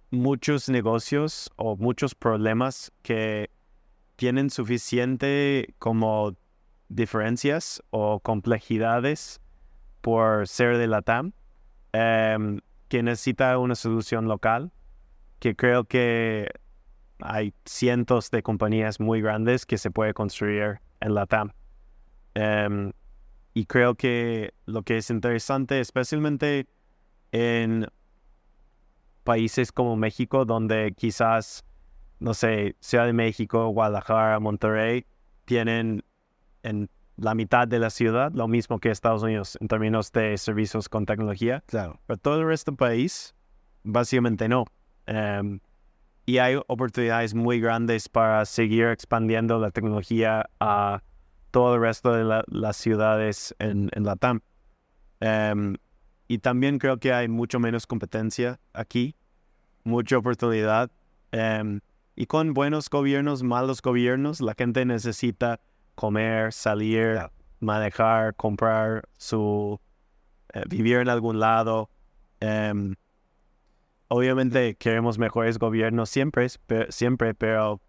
muchos 0.09 0.69
negocios 0.69 1.51
o 1.57 1.75
muchos 1.75 2.15
problemas 2.15 2.93
que 3.01 3.49
tienen 4.15 4.49
suficiente 4.49 5.73
como 5.79 6.33
diferencias 6.87 7.83
o 7.89 8.21
complejidades 8.21 9.41
por 9.99 10.47
ser 10.47 10.77
de 10.77 10.87
la 10.87 11.01
TAM 11.01 11.33
em, 11.91 12.61
que 12.87 13.03
necesita 13.03 13.57
una 13.57 13.75
solución 13.75 14.29
local 14.29 14.71
que 15.39 15.57
creo 15.57 15.83
que 15.83 16.49
hay 17.19 17.53
cientos 17.65 18.31
de 18.31 18.41
compañías 18.43 19.01
muy 19.01 19.21
grandes 19.21 19.65
que 19.65 19.77
se 19.77 19.91
puede 19.91 20.13
construir 20.13 20.79
en 21.01 21.15
la 21.15 21.25
TAM. 21.25 21.51
Em, 22.33 22.93
y 23.57 23.65
creo 23.65 23.95
que 23.95 24.53
lo 24.67 24.84
que 24.84 24.97
es 24.97 25.09
interesante, 25.09 25.79
especialmente 25.79 26.67
en 27.31 27.88
países 29.23 29.71
como 29.71 29.95
México, 29.95 30.45
donde 30.45 30.93
quizás, 30.95 31.65
no 32.19 32.35
sé, 32.35 32.75
Ciudad 32.81 33.07
de 33.07 33.13
México, 33.13 33.67
Guadalajara, 33.69 34.39
Monterrey, 34.39 35.07
tienen 35.45 36.03
en 36.61 36.88
la 37.15 37.34
mitad 37.34 37.67
de 37.67 37.79
la 37.79 37.89
ciudad 37.89 38.31
lo 38.31 38.47
mismo 38.47 38.77
que 38.77 38.91
Estados 38.91 39.23
Unidos 39.23 39.57
en 39.59 39.67
términos 39.67 40.11
de 40.11 40.38
servicios 40.38 40.88
con 40.88 41.07
tecnología. 41.07 41.63
Claro. 41.65 41.99
Pero 42.05 42.17
todo 42.17 42.39
el 42.39 42.45
resto 42.45 42.69
del 42.69 42.77
país, 42.77 43.34
básicamente 43.81 44.47
no. 44.47 44.65
Em, 45.07 45.59
y 46.27 46.38
hay 46.38 46.59
oportunidades 46.67 47.34
muy 47.34 47.59
grandes 47.59 48.07
para 48.07 48.45
seguir 48.45 48.85
expandiendo 48.89 49.57
la 49.57 49.71
tecnología 49.71 50.47
a 50.59 51.01
todo 51.52 51.76
el 51.76 51.82
resto 51.82 52.14
de 52.14 52.44
las 52.48 52.78
ciudades 52.78 53.56
en, 53.60 53.90
en 53.94 54.03
la 54.03 54.15
TAM. 54.15 54.41
Em, 55.19 55.78
y 56.28 56.40
también 56.40 56.78
creo 56.78 56.98
que 56.98 57.14
hay 57.14 57.28
mucho 57.28 57.60
menos 57.60 57.88
competencia 57.88 58.60
aquí, 58.74 59.15
mucha 59.84 60.18
oportunidad. 60.18 60.91
Em, 61.32 61.80
y 62.15 62.26
con 62.26 62.53
buenos 62.53 62.90
gobiernos, 62.90 63.44
malos 63.44 63.82
gobiernos, 63.82 64.41
la 64.41 64.53
gente 64.57 64.86
necesita 64.86 65.60
comer, 65.95 66.53
salir, 66.53 67.19
manejar, 67.60 68.36
comprar 68.36 69.07
su... 69.18 69.80
Eh, 70.53 70.64
vivir 70.69 70.98
en 70.98 71.10
algún 71.10 71.40
lado. 71.40 71.90
Obviamente 74.10 74.76
queremos 74.76 75.18
mejores 75.18 75.60
gobiernos 75.60 76.10
siempre, 76.10 76.48
siempre, 76.90 77.34
pero 77.34 77.82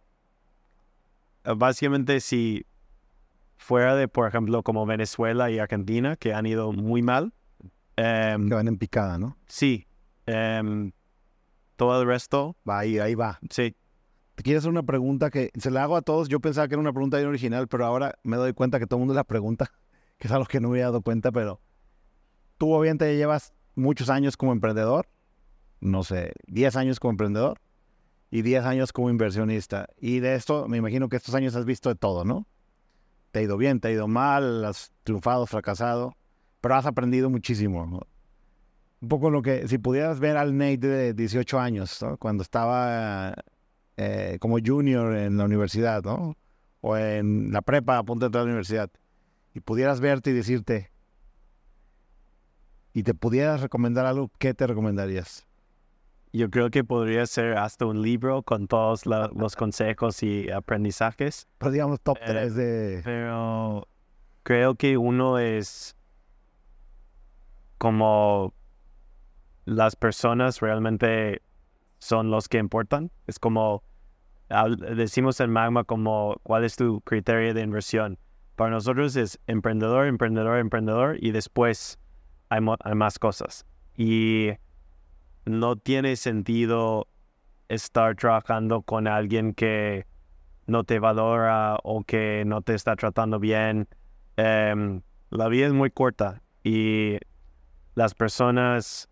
eh, 1.44 1.52
básicamente 1.56 2.20
si 2.20 2.66
fuera 3.58 3.94
de, 3.94 4.08
por 4.08 4.26
ejemplo, 4.26 4.62
como 4.62 4.86
Venezuela 4.86 5.50
y 5.50 5.58
Argentina, 5.58 6.16
que 6.16 6.32
han 6.32 6.46
ido 6.46 6.72
muy 6.72 7.02
mal. 7.02 7.34
Em, 7.96 8.48
que 8.48 8.54
van 8.54 8.68
en 8.68 8.78
picada, 8.78 9.18
¿no? 9.18 9.36
Sí. 9.46 9.86
Em, 10.26 10.92
todo 11.76 12.00
el 12.00 12.06
resto. 12.06 12.56
Va 12.68 12.78
ahí, 12.78 12.98
ahí 12.98 13.14
va. 13.14 13.38
Sí. 13.50 13.76
Te 14.34 14.42
quiero 14.42 14.58
hacer 14.58 14.70
una 14.70 14.84
pregunta 14.84 15.30
que 15.30 15.50
se 15.58 15.70
la 15.70 15.82
hago 15.82 15.96
a 15.96 16.02
todos. 16.02 16.28
Yo 16.28 16.40
pensaba 16.40 16.68
que 16.68 16.74
era 16.74 16.80
una 16.80 16.92
pregunta 16.92 17.18
bien 17.18 17.28
original, 17.28 17.68
pero 17.68 17.84
ahora 17.84 18.18
me 18.22 18.36
doy 18.36 18.54
cuenta 18.54 18.78
que 18.78 18.86
todo 18.86 18.98
el 18.98 19.00
mundo 19.00 19.14
la 19.14 19.24
pregunta, 19.24 19.70
que 20.18 20.28
es 20.28 20.32
algo 20.32 20.46
que 20.46 20.60
no 20.60 20.68
me 20.68 20.76
había 20.76 20.84
dado 20.86 21.02
cuenta, 21.02 21.32
pero 21.32 21.60
tú 22.56 22.72
obviamente 22.72 23.16
llevas 23.16 23.52
muchos 23.74 24.08
años 24.08 24.36
como 24.36 24.52
emprendedor 24.52 25.08
no 25.80 26.02
sé, 26.02 26.32
10 26.46 26.76
años 26.76 27.00
como 27.00 27.12
emprendedor 27.12 27.60
y 28.30 28.42
10 28.42 28.64
años 28.64 28.92
como 28.92 29.10
inversionista. 29.10 29.88
Y 29.98 30.20
de 30.20 30.34
esto, 30.34 30.68
me 30.68 30.76
imagino 30.76 31.08
que 31.08 31.16
estos 31.16 31.34
años 31.34 31.54
has 31.54 31.64
visto 31.64 31.88
de 31.88 31.94
todo, 31.94 32.24
¿no? 32.24 32.46
Te 33.38 33.42
ha 33.42 33.44
ido 33.44 33.56
bien, 33.56 33.78
te 33.78 33.86
ha 33.86 33.90
ido 33.92 34.08
mal, 34.08 34.64
has 34.64 34.90
triunfado, 35.04 35.46
fracasado, 35.46 36.16
pero 36.60 36.74
has 36.74 36.86
aprendido 36.86 37.30
muchísimo. 37.30 38.04
Un 39.00 39.08
poco 39.08 39.30
lo 39.30 39.42
que, 39.42 39.68
si 39.68 39.78
pudieras 39.78 40.18
ver 40.18 40.36
al 40.36 40.56
Nate 40.56 40.78
de 40.78 41.14
18 41.14 41.60
años, 41.60 42.04
cuando 42.18 42.42
estaba 42.42 43.32
eh, 43.96 44.38
como 44.40 44.58
junior 44.58 45.14
en 45.14 45.36
la 45.36 45.44
universidad, 45.44 46.02
¿no? 46.02 46.36
O 46.80 46.96
en 46.96 47.52
la 47.52 47.62
prepa 47.62 47.98
a 47.98 48.02
punto 48.02 48.24
de 48.24 48.26
entrar 48.26 48.42
a 48.42 48.44
la 48.46 48.50
universidad, 48.50 48.90
y 49.54 49.60
pudieras 49.60 50.00
verte 50.00 50.30
y 50.30 50.32
decirte, 50.32 50.90
y 52.92 53.04
te 53.04 53.14
pudieras 53.14 53.60
recomendar 53.60 54.04
algo, 54.04 54.32
¿qué 54.40 54.52
te 54.52 54.66
recomendarías? 54.66 55.47
Yo 56.32 56.50
creo 56.50 56.70
que 56.70 56.84
podría 56.84 57.26
ser 57.26 57.56
hasta 57.56 57.86
un 57.86 58.02
libro 58.02 58.42
con 58.42 58.66
todos 58.66 59.06
los 59.06 59.56
consejos 59.56 60.22
y 60.22 60.50
aprendizajes. 60.50 61.48
Pero 61.58 61.70
digamos 61.70 62.00
top 62.00 62.18
3 62.24 62.58
eh. 62.58 63.00
Pero 63.04 63.88
creo 64.42 64.74
que 64.74 64.98
uno 64.98 65.38
es 65.38 65.96
como 67.78 68.52
las 69.64 69.96
personas 69.96 70.60
realmente 70.60 71.42
son 71.98 72.30
los 72.30 72.48
que 72.48 72.58
importan. 72.58 73.10
Es 73.26 73.38
como 73.38 73.82
decimos 74.94 75.40
en 75.40 75.50
Magma 75.50 75.84
como 75.84 76.36
cuál 76.42 76.64
es 76.64 76.76
tu 76.76 77.00
criterio 77.02 77.54
de 77.54 77.62
inversión. 77.62 78.18
Para 78.56 78.70
nosotros 78.70 79.14
es 79.16 79.38
emprendedor, 79.46 80.06
emprendedor, 80.06 80.58
emprendedor 80.58 81.16
y 81.20 81.30
después 81.30 81.98
hay, 82.48 82.60
hay 82.80 82.94
más 82.94 83.18
cosas. 83.18 83.66
Y 83.96 84.52
no 85.48 85.76
tiene 85.76 86.16
sentido 86.16 87.08
estar 87.68 88.14
trabajando 88.16 88.82
con 88.82 89.06
alguien 89.06 89.54
que 89.54 90.06
no 90.66 90.84
te 90.84 90.98
valora 90.98 91.78
o 91.82 92.04
que 92.04 92.44
no 92.46 92.62
te 92.62 92.74
está 92.74 92.96
tratando 92.96 93.38
bien. 93.38 93.88
Em, 94.36 95.02
la 95.30 95.48
vida 95.48 95.66
es 95.66 95.72
muy 95.72 95.90
corta 95.90 96.42
y 96.62 97.18
las 97.94 98.14
personas 98.14 99.08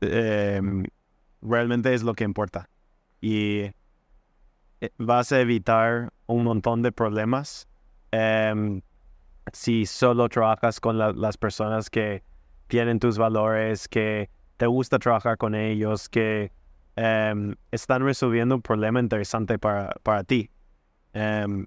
em, 0.00 0.84
realmente 1.42 1.94
es 1.94 2.02
lo 2.02 2.14
que 2.14 2.24
importa. 2.24 2.68
Y 3.20 3.70
eh, 4.80 4.90
vas 4.98 5.32
a 5.32 5.40
evitar 5.40 6.12
un 6.26 6.44
montón 6.44 6.82
de 6.82 6.92
problemas 6.92 7.66
em, 8.12 8.80
si 9.52 9.86
solo 9.86 10.28
trabajas 10.28 10.80
con 10.80 10.98
las 10.98 11.36
personas 11.36 11.90
que 11.90 12.22
tienen 12.68 12.98
tus 13.00 13.18
valores, 13.18 13.88
que 13.88 14.30
te 14.58 14.66
gusta 14.66 14.98
trabajar 14.98 15.38
con 15.38 15.54
ellos, 15.54 16.08
que 16.08 16.52
em, 16.96 17.54
están 17.70 18.02
resolviendo 18.02 18.56
un 18.56 18.62
problema 18.62 19.00
interesante 19.00 19.58
para, 19.58 19.94
para 20.02 20.24
ti. 20.24 20.50
Em, 21.14 21.66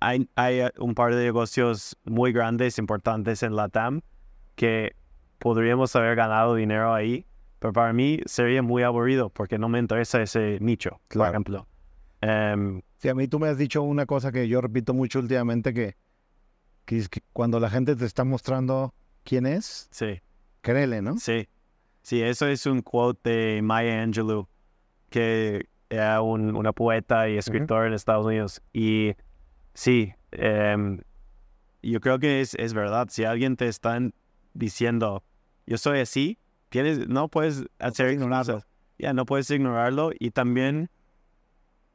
hay, 0.00 0.28
hay, 0.36 0.60
eh, 0.60 0.72
un 0.78 0.94
par 0.94 1.14
de 1.14 1.24
negocios 1.24 1.96
muy 2.04 2.32
grandes, 2.32 2.78
importantes 2.78 3.42
en 3.42 3.56
la 3.56 3.68
TAM, 3.68 4.00
que 4.54 4.94
podríamos 5.38 5.94
haber 5.96 6.14
ganado 6.14 6.54
dinero 6.54 6.94
ahí, 6.94 7.26
pero 7.58 7.72
para 7.72 7.92
mí 7.92 8.20
sería 8.26 8.62
muy 8.62 8.84
aburrido 8.84 9.28
porque 9.28 9.58
no 9.58 9.68
me 9.68 9.80
interesa 9.80 10.22
ese 10.22 10.58
nicho, 10.60 11.00
por 11.08 11.28
ejemplo. 11.28 11.66
Um, 12.22 12.80
sí, 12.98 13.08
a 13.08 13.14
mí 13.14 13.26
tú 13.26 13.40
me 13.40 13.48
has 13.48 13.58
dicho 13.58 13.82
una 13.82 14.06
cosa 14.06 14.30
que 14.30 14.46
yo 14.46 14.60
repito 14.60 14.94
mucho 14.94 15.18
últimamente, 15.18 15.74
que, 15.74 15.96
que, 16.84 16.98
es 16.98 17.08
que 17.08 17.20
cuando 17.32 17.58
la 17.58 17.70
gente 17.70 17.96
te 17.96 18.04
está 18.04 18.22
mostrando 18.22 18.94
quién 19.24 19.46
es, 19.46 19.88
sí. 19.90 20.20
créele, 20.60 21.02
¿no? 21.02 21.18
Sí. 21.18 21.48
Sí, 22.06 22.22
eso 22.22 22.46
es 22.46 22.66
un 22.66 22.82
quote 22.82 23.30
de 23.30 23.62
Maya 23.62 24.00
Angelou, 24.00 24.46
que 25.10 25.68
era 25.90 26.22
un, 26.22 26.54
una 26.54 26.70
poeta 26.72 27.28
y 27.28 27.36
escritor 27.36 27.84
en 27.84 27.94
Estados 27.94 28.24
Unidos. 28.24 28.62
Y 28.72 29.16
sí, 29.74 30.14
em, 30.30 31.00
yo 31.82 32.00
creo 32.00 32.20
que 32.20 32.40
es, 32.40 32.54
es 32.54 32.74
verdad. 32.74 33.08
Si 33.10 33.24
alguien 33.24 33.56
te 33.56 33.66
está 33.66 33.98
diciendo, 34.54 35.24
yo 35.66 35.78
soy 35.78 35.98
así, 35.98 36.38
tienes, 36.68 37.08
no 37.08 37.26
puedes 37.26 37.64
hacer 37.80 38.12
ignorarlo. 38.12 38.62
Ya, 39.00 39.12
no 39.12 39.26
puedes 39.26 39.50
ignorarlo. 39.50 40.12
Y 40.16 40.30
también 40.30 40.90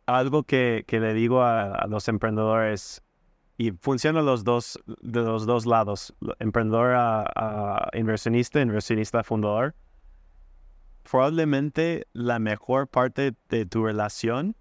algo 0.07 0.43
que, 0.43 0.83
que 0.87 0.99
le 0.99 1.13
digo 1.13 1.41
a, 1.41 1.87
los 1.87 2.09
emprendedores, 2.09 3.01
y 3.57 3.71
funciona 3.71 4.21
los 4.21 4.43
dos, 4.43 4.77
de 4.87 5.21
los 5.21 5.45
dos 5.45 5.65
lados, 5.65 6.13
emprendedor 6.39 6.95
a, 6.95 7.21
a 7.33 7.97
inversionista, 7.97 8.59
inversionista 8.59 9.23
fundador 9.23 9.73
probablemente 11.09 12.07
la 12.13 12.39
mejor 12.39 12.87
parte 12.87 13.33
de 13.49 13.65
tu 13.65 13.85
relación 13.85 14.55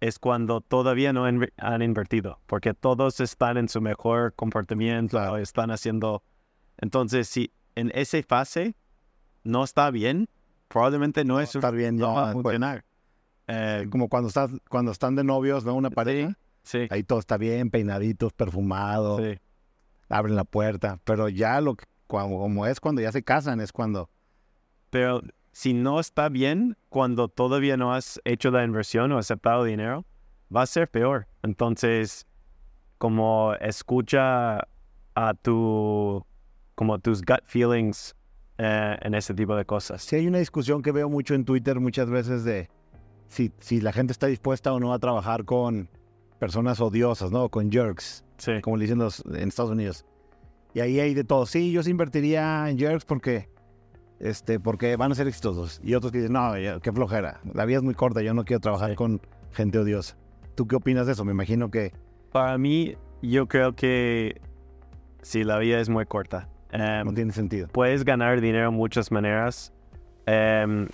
es 0.00 0.18
cuando 0.18 0.60
todavía 0.60 1.12
no 1.12 1.24
han 1.24 1.82
invertido, 1.82 2.40
porque 2.46 2.74
todos 2.74 3.20
están 3.20 3.56
en 3.56 3.68
su 3.68 3.80
mejor 3.80 4.34
comportamiento, 4.34 5.36
están 5.36 5.70
haciendo... 5.70 6.22
Entonces, 6.78 7.28
si 7.28 7.50
en 7.74 7.90
esa 7.94 8.22
fase 8.22 8.74
no 9.42 9.64
está 9.64 9.90
bien, 9.90 10.28
probablemente 10.68 11.24
no, 11.24 11.40
es 11.40 11.54
estar 11.54 11.74
bien, 11.74 11.96
no 11.96 12.14
va 12.14 12.30
a 12.30 12.32
funcionar. 12.32 12.84
Eh, 13.48 13.86
como 13.90 14.08
cuando 14.08 14.28
estás, 14.28 14.50
cuando 14.68 14.90
están 14.90 15.14
de 15.14 15.24
novios, 15.24 15.64
¿no? 15.64 15.74
Una 15.74 15.90
pareja. 15.90 16.36
Sí, 16.62 16.88
Ahí 16.90 17.04
todo 17.04 17.20
está 17.20 17.36
bien, 17.36 17.70
peinaditos, 17.70 18.32
perfumados. 18.32 19.22
Sí. 19.22 19.38
Abren 20.08 20.34
la 20.34 20.44
puerta. 20.44 20.98
Pero 21.04 21.28
ya 21.28 21.60
lo 21.60 21.76
que, 21.76 21.84
como 22.08 22.66
es 22.66 22.80
cuando 22.80 23.00
ya 23.00 23.12
se 23.12 23.22
casan, 23.22 23.60
es 23.60 23.72
cuando. 23.72 24.10
Pero 24.90 25.22
si 25.56 25.72
no 25.72 25.98
está 26.00 26.28
bien 26.28 26.76
cuando 26.90 27.28
todavía 27.28 27.78
no 27.78 27.94
has 27.94 28.20
hecho 28.26 28.50
la 28.50 28.62
inversión 28.62 29.10
o 29.12 29.16
aceptado 29.16 29.64
dinero, 29.64 30.04
va 30.54 30.60
a 30.60 30.66
ser 30.66 30.86
peor. 30.86 31.28
Entonces, 31.42 32.26
como 32.98 33.54
escucha 33.54 34.58
a 35.14 35.32
tu, 35.40 36.22
como 36.74 36.98
tus 36.98 37.22
gut 37.22 37.40
feelings 37.46 38.14
eh, 38.58 38.98
en 39.00 39.14
ese 39.14 39.32
tipo 39.32 39.56
de 39.56 39.64
cosas. 39.64 40.02
Sí, 40.02 40.16
hay 40.16 40.26
una 40.26 40.40
discusión 40.40 40.82
que 40.82 40.92
veo 40.92 41.08
mucho 41.08 41.32
en 41.32 41.46
Twitter 41.46 41.80
muchas 41.80 42.10
veces 42.10 42.44
de 42.44 42.68
si, 43.28 43.50
si 43.58 43.80
la 43.80 43.94
gente 43.94 44.12
está 44.12 44.26
dispuesta 44.26 44.74
o 44.74 44.78
no 44.78 44.92
a 44.92 44.98
trabajar 44.98 45.46
con 45.46 45.88
personas 46.38 46.82
odiosas, 46.82 47.30
¿no? 47.30 47.48
Con 47.48 47.72
jerks, 47.72 48.26
Sí. 48.36 48.60
como 48.60 48.76
le 48.76 48.82
dicen 48.84 48.98
los, 48.98 49.24
en 49.24 49.48
Estados 49.48 49.70
Unidos. 49.70 50.04
Y 50.74 50.80
ahí 50.80 51.00
hay 51.00 51.14
de 51.14 51.24
todo. 51.24 51.46
Sí, 51.46 51.72
yo 51.72 51.82
sí 51.82 51.92
invertiría 51.92 52.68
en 52.68 52.78
jerks 52.78 53.06
porque, 53.06 53.48
este, 54.20 54.58
porque 54.60 54.96
van 54.96 55.12
a 55.12 55.14
ser 55.14 55.28
exitosos. 55.28 55.80
Y 55.84 55.94
otros 55.94 56.12
que 56.12 56.18
dicen, 56.18 56.32
no, 56.32 56.52
qué 56.82 56.92
flojera. 56.92 57.40
La 57.52 57.64
vida 57.64 57.78
es 57.78 57.82
muy 57.82 57.94
corta, 57.94 58.22
yo 58.22 58.34
no 58.34 58.44
quiero 58.44 58.60
trabajar 58.60 58.90
Sí. 58.90 58.96
con 58.96 59.20
gente 59.52 59.78
odiosa. 59.78 60.16
¿Tú 60.54 60.66
qué 60.66 60.76
opinas 60.76 61.06
de 61.06 61.12
eso? 61.12 61.24
Me 61.24 61.32
imagino 61.32 61.70
que 61.70 61.92
Para 62.32 62.58
mí, 62.58 62.96
yo 63.22 63.46
creo 63.46 63.74
que 63.74 64.40
sí, 65.22 65.44
la 65.44 65.58
vida 65.58 65.80
es 65.80 65.88
muy 65.88 66.04
corta. 66.06 66.48
Em, 66.70 67.06
no 67.06 67.14
tiene 67.14 67.32
sentido. 67.32 67.68
puedes 67.68 68.04
ganar 68.04 68.40
dinero 68.40 68.70
de 68.70 68.76
muchas 68.76 69.10
maneras. 69.12 69.72
Em, 70.26 70.88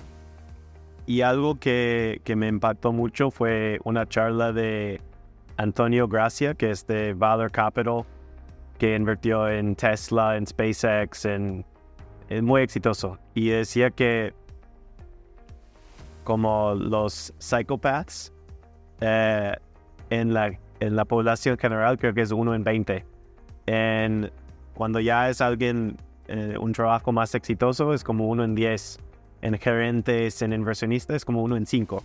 y 1.07 1.23
algo 1.23 1.59
que, 1.59 2.21
que 2.25 2.37
me 2.37 2.47
impactó 2.49 2.93
mucho 2.93 3.31
fue 3.31 3.79
una 3.85 4.07
charla 4.07 4.53
de 4.53 5.01
Antonio 5.57 6.07
Gracia, 6.07 6.55
que 6.55 6.71
es 6.71 6.87
de 6.87 7.15
Valor 7.15 7.51
Capital, 7.51 8.05
que 8.79 8.95
invirtió 8.95 9.49
en 9.49 9.75
Tesla, 9.75 10.37
en 10.37 10.47
SpaceX, 10.47 11.25
en, 11.25 11.65
es 12.29 12.43
muy 12.43 12.63
exitoso. 12.63 13.19
Y 13.35 13.49
decía 13.49 13.91
que 13.91 14.35
como 16.25 16.75
los 16.75 17.35
psychopaths 17.39 18.33
eh, 19.01 19.55
en, 20.11 20.33
la, 20.33 20.53
en 20.81 20.97
la 20.97 21.05
población 21.05 21.59
general 21.59 21.99
creo 21.99 22.15
que 22.15 22.23
es 22.23 22.31
uno 22.31 22.55
en 22.55 22.65
20. 22.65 23.05
En, 23.67 24.31
cuando 24.75 25.01
ya 25.01 25.29
es 25.29 25.41
alguien, 25.41 25.97
eh, 26.29 26.57
un 26.61 26.73
trabajo 26.73 27.13
más 27.13 27.35
exitoso, 27.35 27.93
es 27.93 28.05
como 28.05 28.29
uno 28.29 28.45
en 28.45 28.55
10. 28.55 28.99
En 29.43 29.59
gerentes, 29.59 30.41
en 30.43 30.53
inversionistas, 30.53 31.17
es 31.17 31.25
como 31.25 31.43
uno 31.43 31.57
en 31.57 31.67
5. 31.67 32.03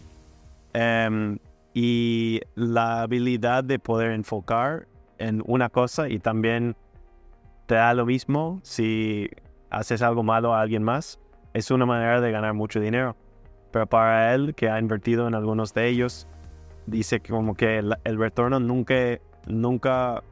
y 1.73 2.41
la 2.55 3.01
habilidad 3.03 3.63
de 3.63 3.77
poder 3.77 4.11
enfocar 4.11 4.87
en 5.19 5.43
una 5.45 5.69
cosa 5.69 6.09
y 6.09 6.17
también 6.19 6.75
te 7.67 7.75
da 7.75 7.93
lo 7.93 8.05
mismo 8.05 8.59
si 8.63 9.29
haces 9.69 10.01
algo 10.01 10.23
malo 10.23 10.53
a 10.53 10.61
alguien 10.61 10.83
más, 10.83 11.19
es 11.53 11.71
una 11.71 11.85
manera 11.85 12.21
de 12.21 12.31
ganar 12.31 12.53
mucho 12.53 12.79
dinero. 12.79 13.15
Pero 13.71 13.87
para 13.87 14.33
él, 14.33 14.55
que 14.55 14.69
ha 14.69 14.79
invertido 14.79 15.27
en 15.27 15.35
algunos 15.35 15.73
de 15.73 15.87
ellos, 15.87 16.27
dice 16.85 17.19
que 17.19 17.31
como 17.31 17.55
que 17.55 17.79
el, 17.79 18.17
retorno 18.17 18.59
nunca, 18.59 18.95
nunca 19.45 20.23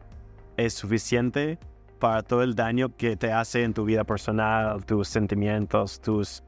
es 0.58 0.74
suficiente 0.74 1.60
para 2.00 2.24
todo 2.24 2.44
el 2.44 2.56
daño 2.56 2.96
que 2.96 3.18
te 3.18 3.32
hace 3.32 3.64
en 3.64 3.74
tu 3.74 3.86
vida 3.86 4.04
personal, 4.04 4.86
tus 4.86 5.08
sentimientos, 5.08 6.00
tus, 6.02 6.44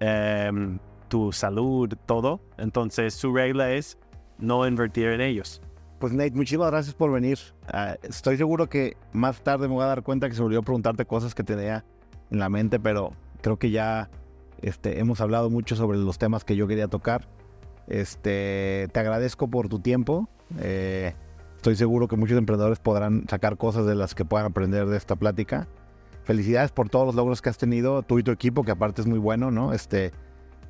em, 0.00 0.78
tu 1.08 1.32
salud, 1.32 1.92
todo. 2.06 2.40
Entonces 2.58 3.14
su 3.14 3.34
regla 3.34 3.72
es 3.72 3.98
no 4.38 4.66
invertir 4.66 5.08
en 5.08 5.20
ellos. 5.20 5.62
Pues 5.98 6.12
Nate, 6.12 6.32
muchísimas 6.32 6.70
gracias 6.70 6.94
por 6.94 7.10
venir. 7.10 7.38
Ah, 7.68 7.96
estoy 8.02 8.36
seguro 8.36 8.68
que 8.68 8.96
más 9.12 9.42
tarde 9.42 9.66
me 9.68 9.74
voy 9.74 9.84
a 9.84 9.86
dar 9.86 10.02
cuenta 10.02 10.28
que 10.28 10.34
se 10.34 10.40
me 10.42 10.46
olvidó 10.46 10.62
preguntarte 10.62 11.06
cosas 11.06 11.34
que 11.34 11.42
tenía 11.42 11.84
en 12.30 12.38
la 12.38 12.48
mente, 12.48 12.78
pero 12.80 13.10
creo 13.42 13.58
que 13.58 13.70
ya 13.70 14.10
este, 14.62 14.98
hemos 15.00 15.20
hablado 15.20 15.50
mucho 15.50 15.76
sobre 15.76 15.98
los 15.98 16.18
temas 16.18 16.44
que 16.44 16.56
yo 16.56 16.66
quería 16.66 16.88
tocar. 16.88 17.28
Este, 17.88 18.88
te 18.92 19.00
agradezco 19.00 19.48
por 19.48 19.68
tu 19.68 19.78
tiempo. 19.78 20.28
Eh, 20.60 21.14
estoy 21.56 21.76
seguro 21.76 22.08
que 22.08 22.16
muchos 22.16 22.36
emprendedores 22.38 22.78
podrán 22.78 23.26
sacar 23.28 23.56
cosas 23.56 23.86
de 23.86 23.94
las 23.94 24.14
que 24.14 24.24
puedan 24.24 24.46
aprender 24.46 24.86
de 24.86 24.96
esta 24.96 25.16
plática. 25.16 25.68
Felicidades 26.24 26.72
por 26.72 26.88
todos 26.88 27.06
los 27.06 27.14
logros 27.14 27.40
que 27.42 27.48
has 27.48 27.58
tenido, 27.58 28.02
tú 28.02 28.18
y 28.18 28.22
tu 28.24 28.32
equipo, 28.32 28.64
que 28.64 28.72
aparte 28.72 29.00
es 29.00 29.06
muy 29.06 29.18
bueno, 29.20 29.50
¿no? 29.52 29.72
Este, 29.72 30.10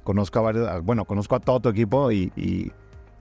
conozco 0.05 0.39
a 0.39 0.43
varios, 0.43 0.69
a- 0.69 0.81
bueno, 0.81 1.05
conozco 1.07 1.35
a 1.35 1.41
todo 1.41 1.61
tu 1.61 1.69
equipo 1.71 2.11
y, 2.13 2.31
y- 2.37 2.73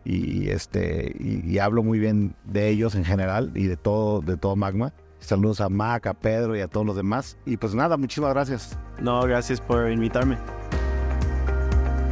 y, 0.04 0.50
este 0.50 1.16
y, 1.20 1.50
y 1.50 1.58
hablo 1.60 1.82
muy 1.82 1.98
bien 1.98 2.36
de 2.44 2.68
ellos 2.70 2.94
en 2.94 3.06
general 3.06 3.52
y 3.56 3.66
de 3.66 3.76
todo 3.78 4.22
de 4.22 4.38
todo 4.38 4.56
Magma. 4.56 4.94
Saludos 5.26 5.62
a 5.62 5.70
Mac, 5.70 6.08
a 6.08 6.14
Pedro 6.14 6.56
y 6.56 6.62
a 6.62 6.68
todos 6.68 6.86
los 6.86 6.96
demás. 6.96 7.38
Y 7.46 7.58
pues 7.58 7.74
nada, 7.74 7.98
muchísimas 7.98 8.34
gracias. 8.34 8.78
No, 9.00 9.22
gracias 9.24 9.60
por 9.60 9.90
invitarme. 9.90 10.38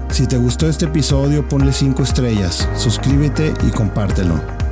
Si 0.10 0.27
te 0.27 0.38
gustó 0.38 0.68
este 0.68 0.85
episodio, 0.85 1.48
ponle 1.48 1.73
5 1.73 2.03
estrellas, 2.03 2.69
suscríbete 2.76 3.53
y 3.68 3.72
compártelo. 3.72 4.62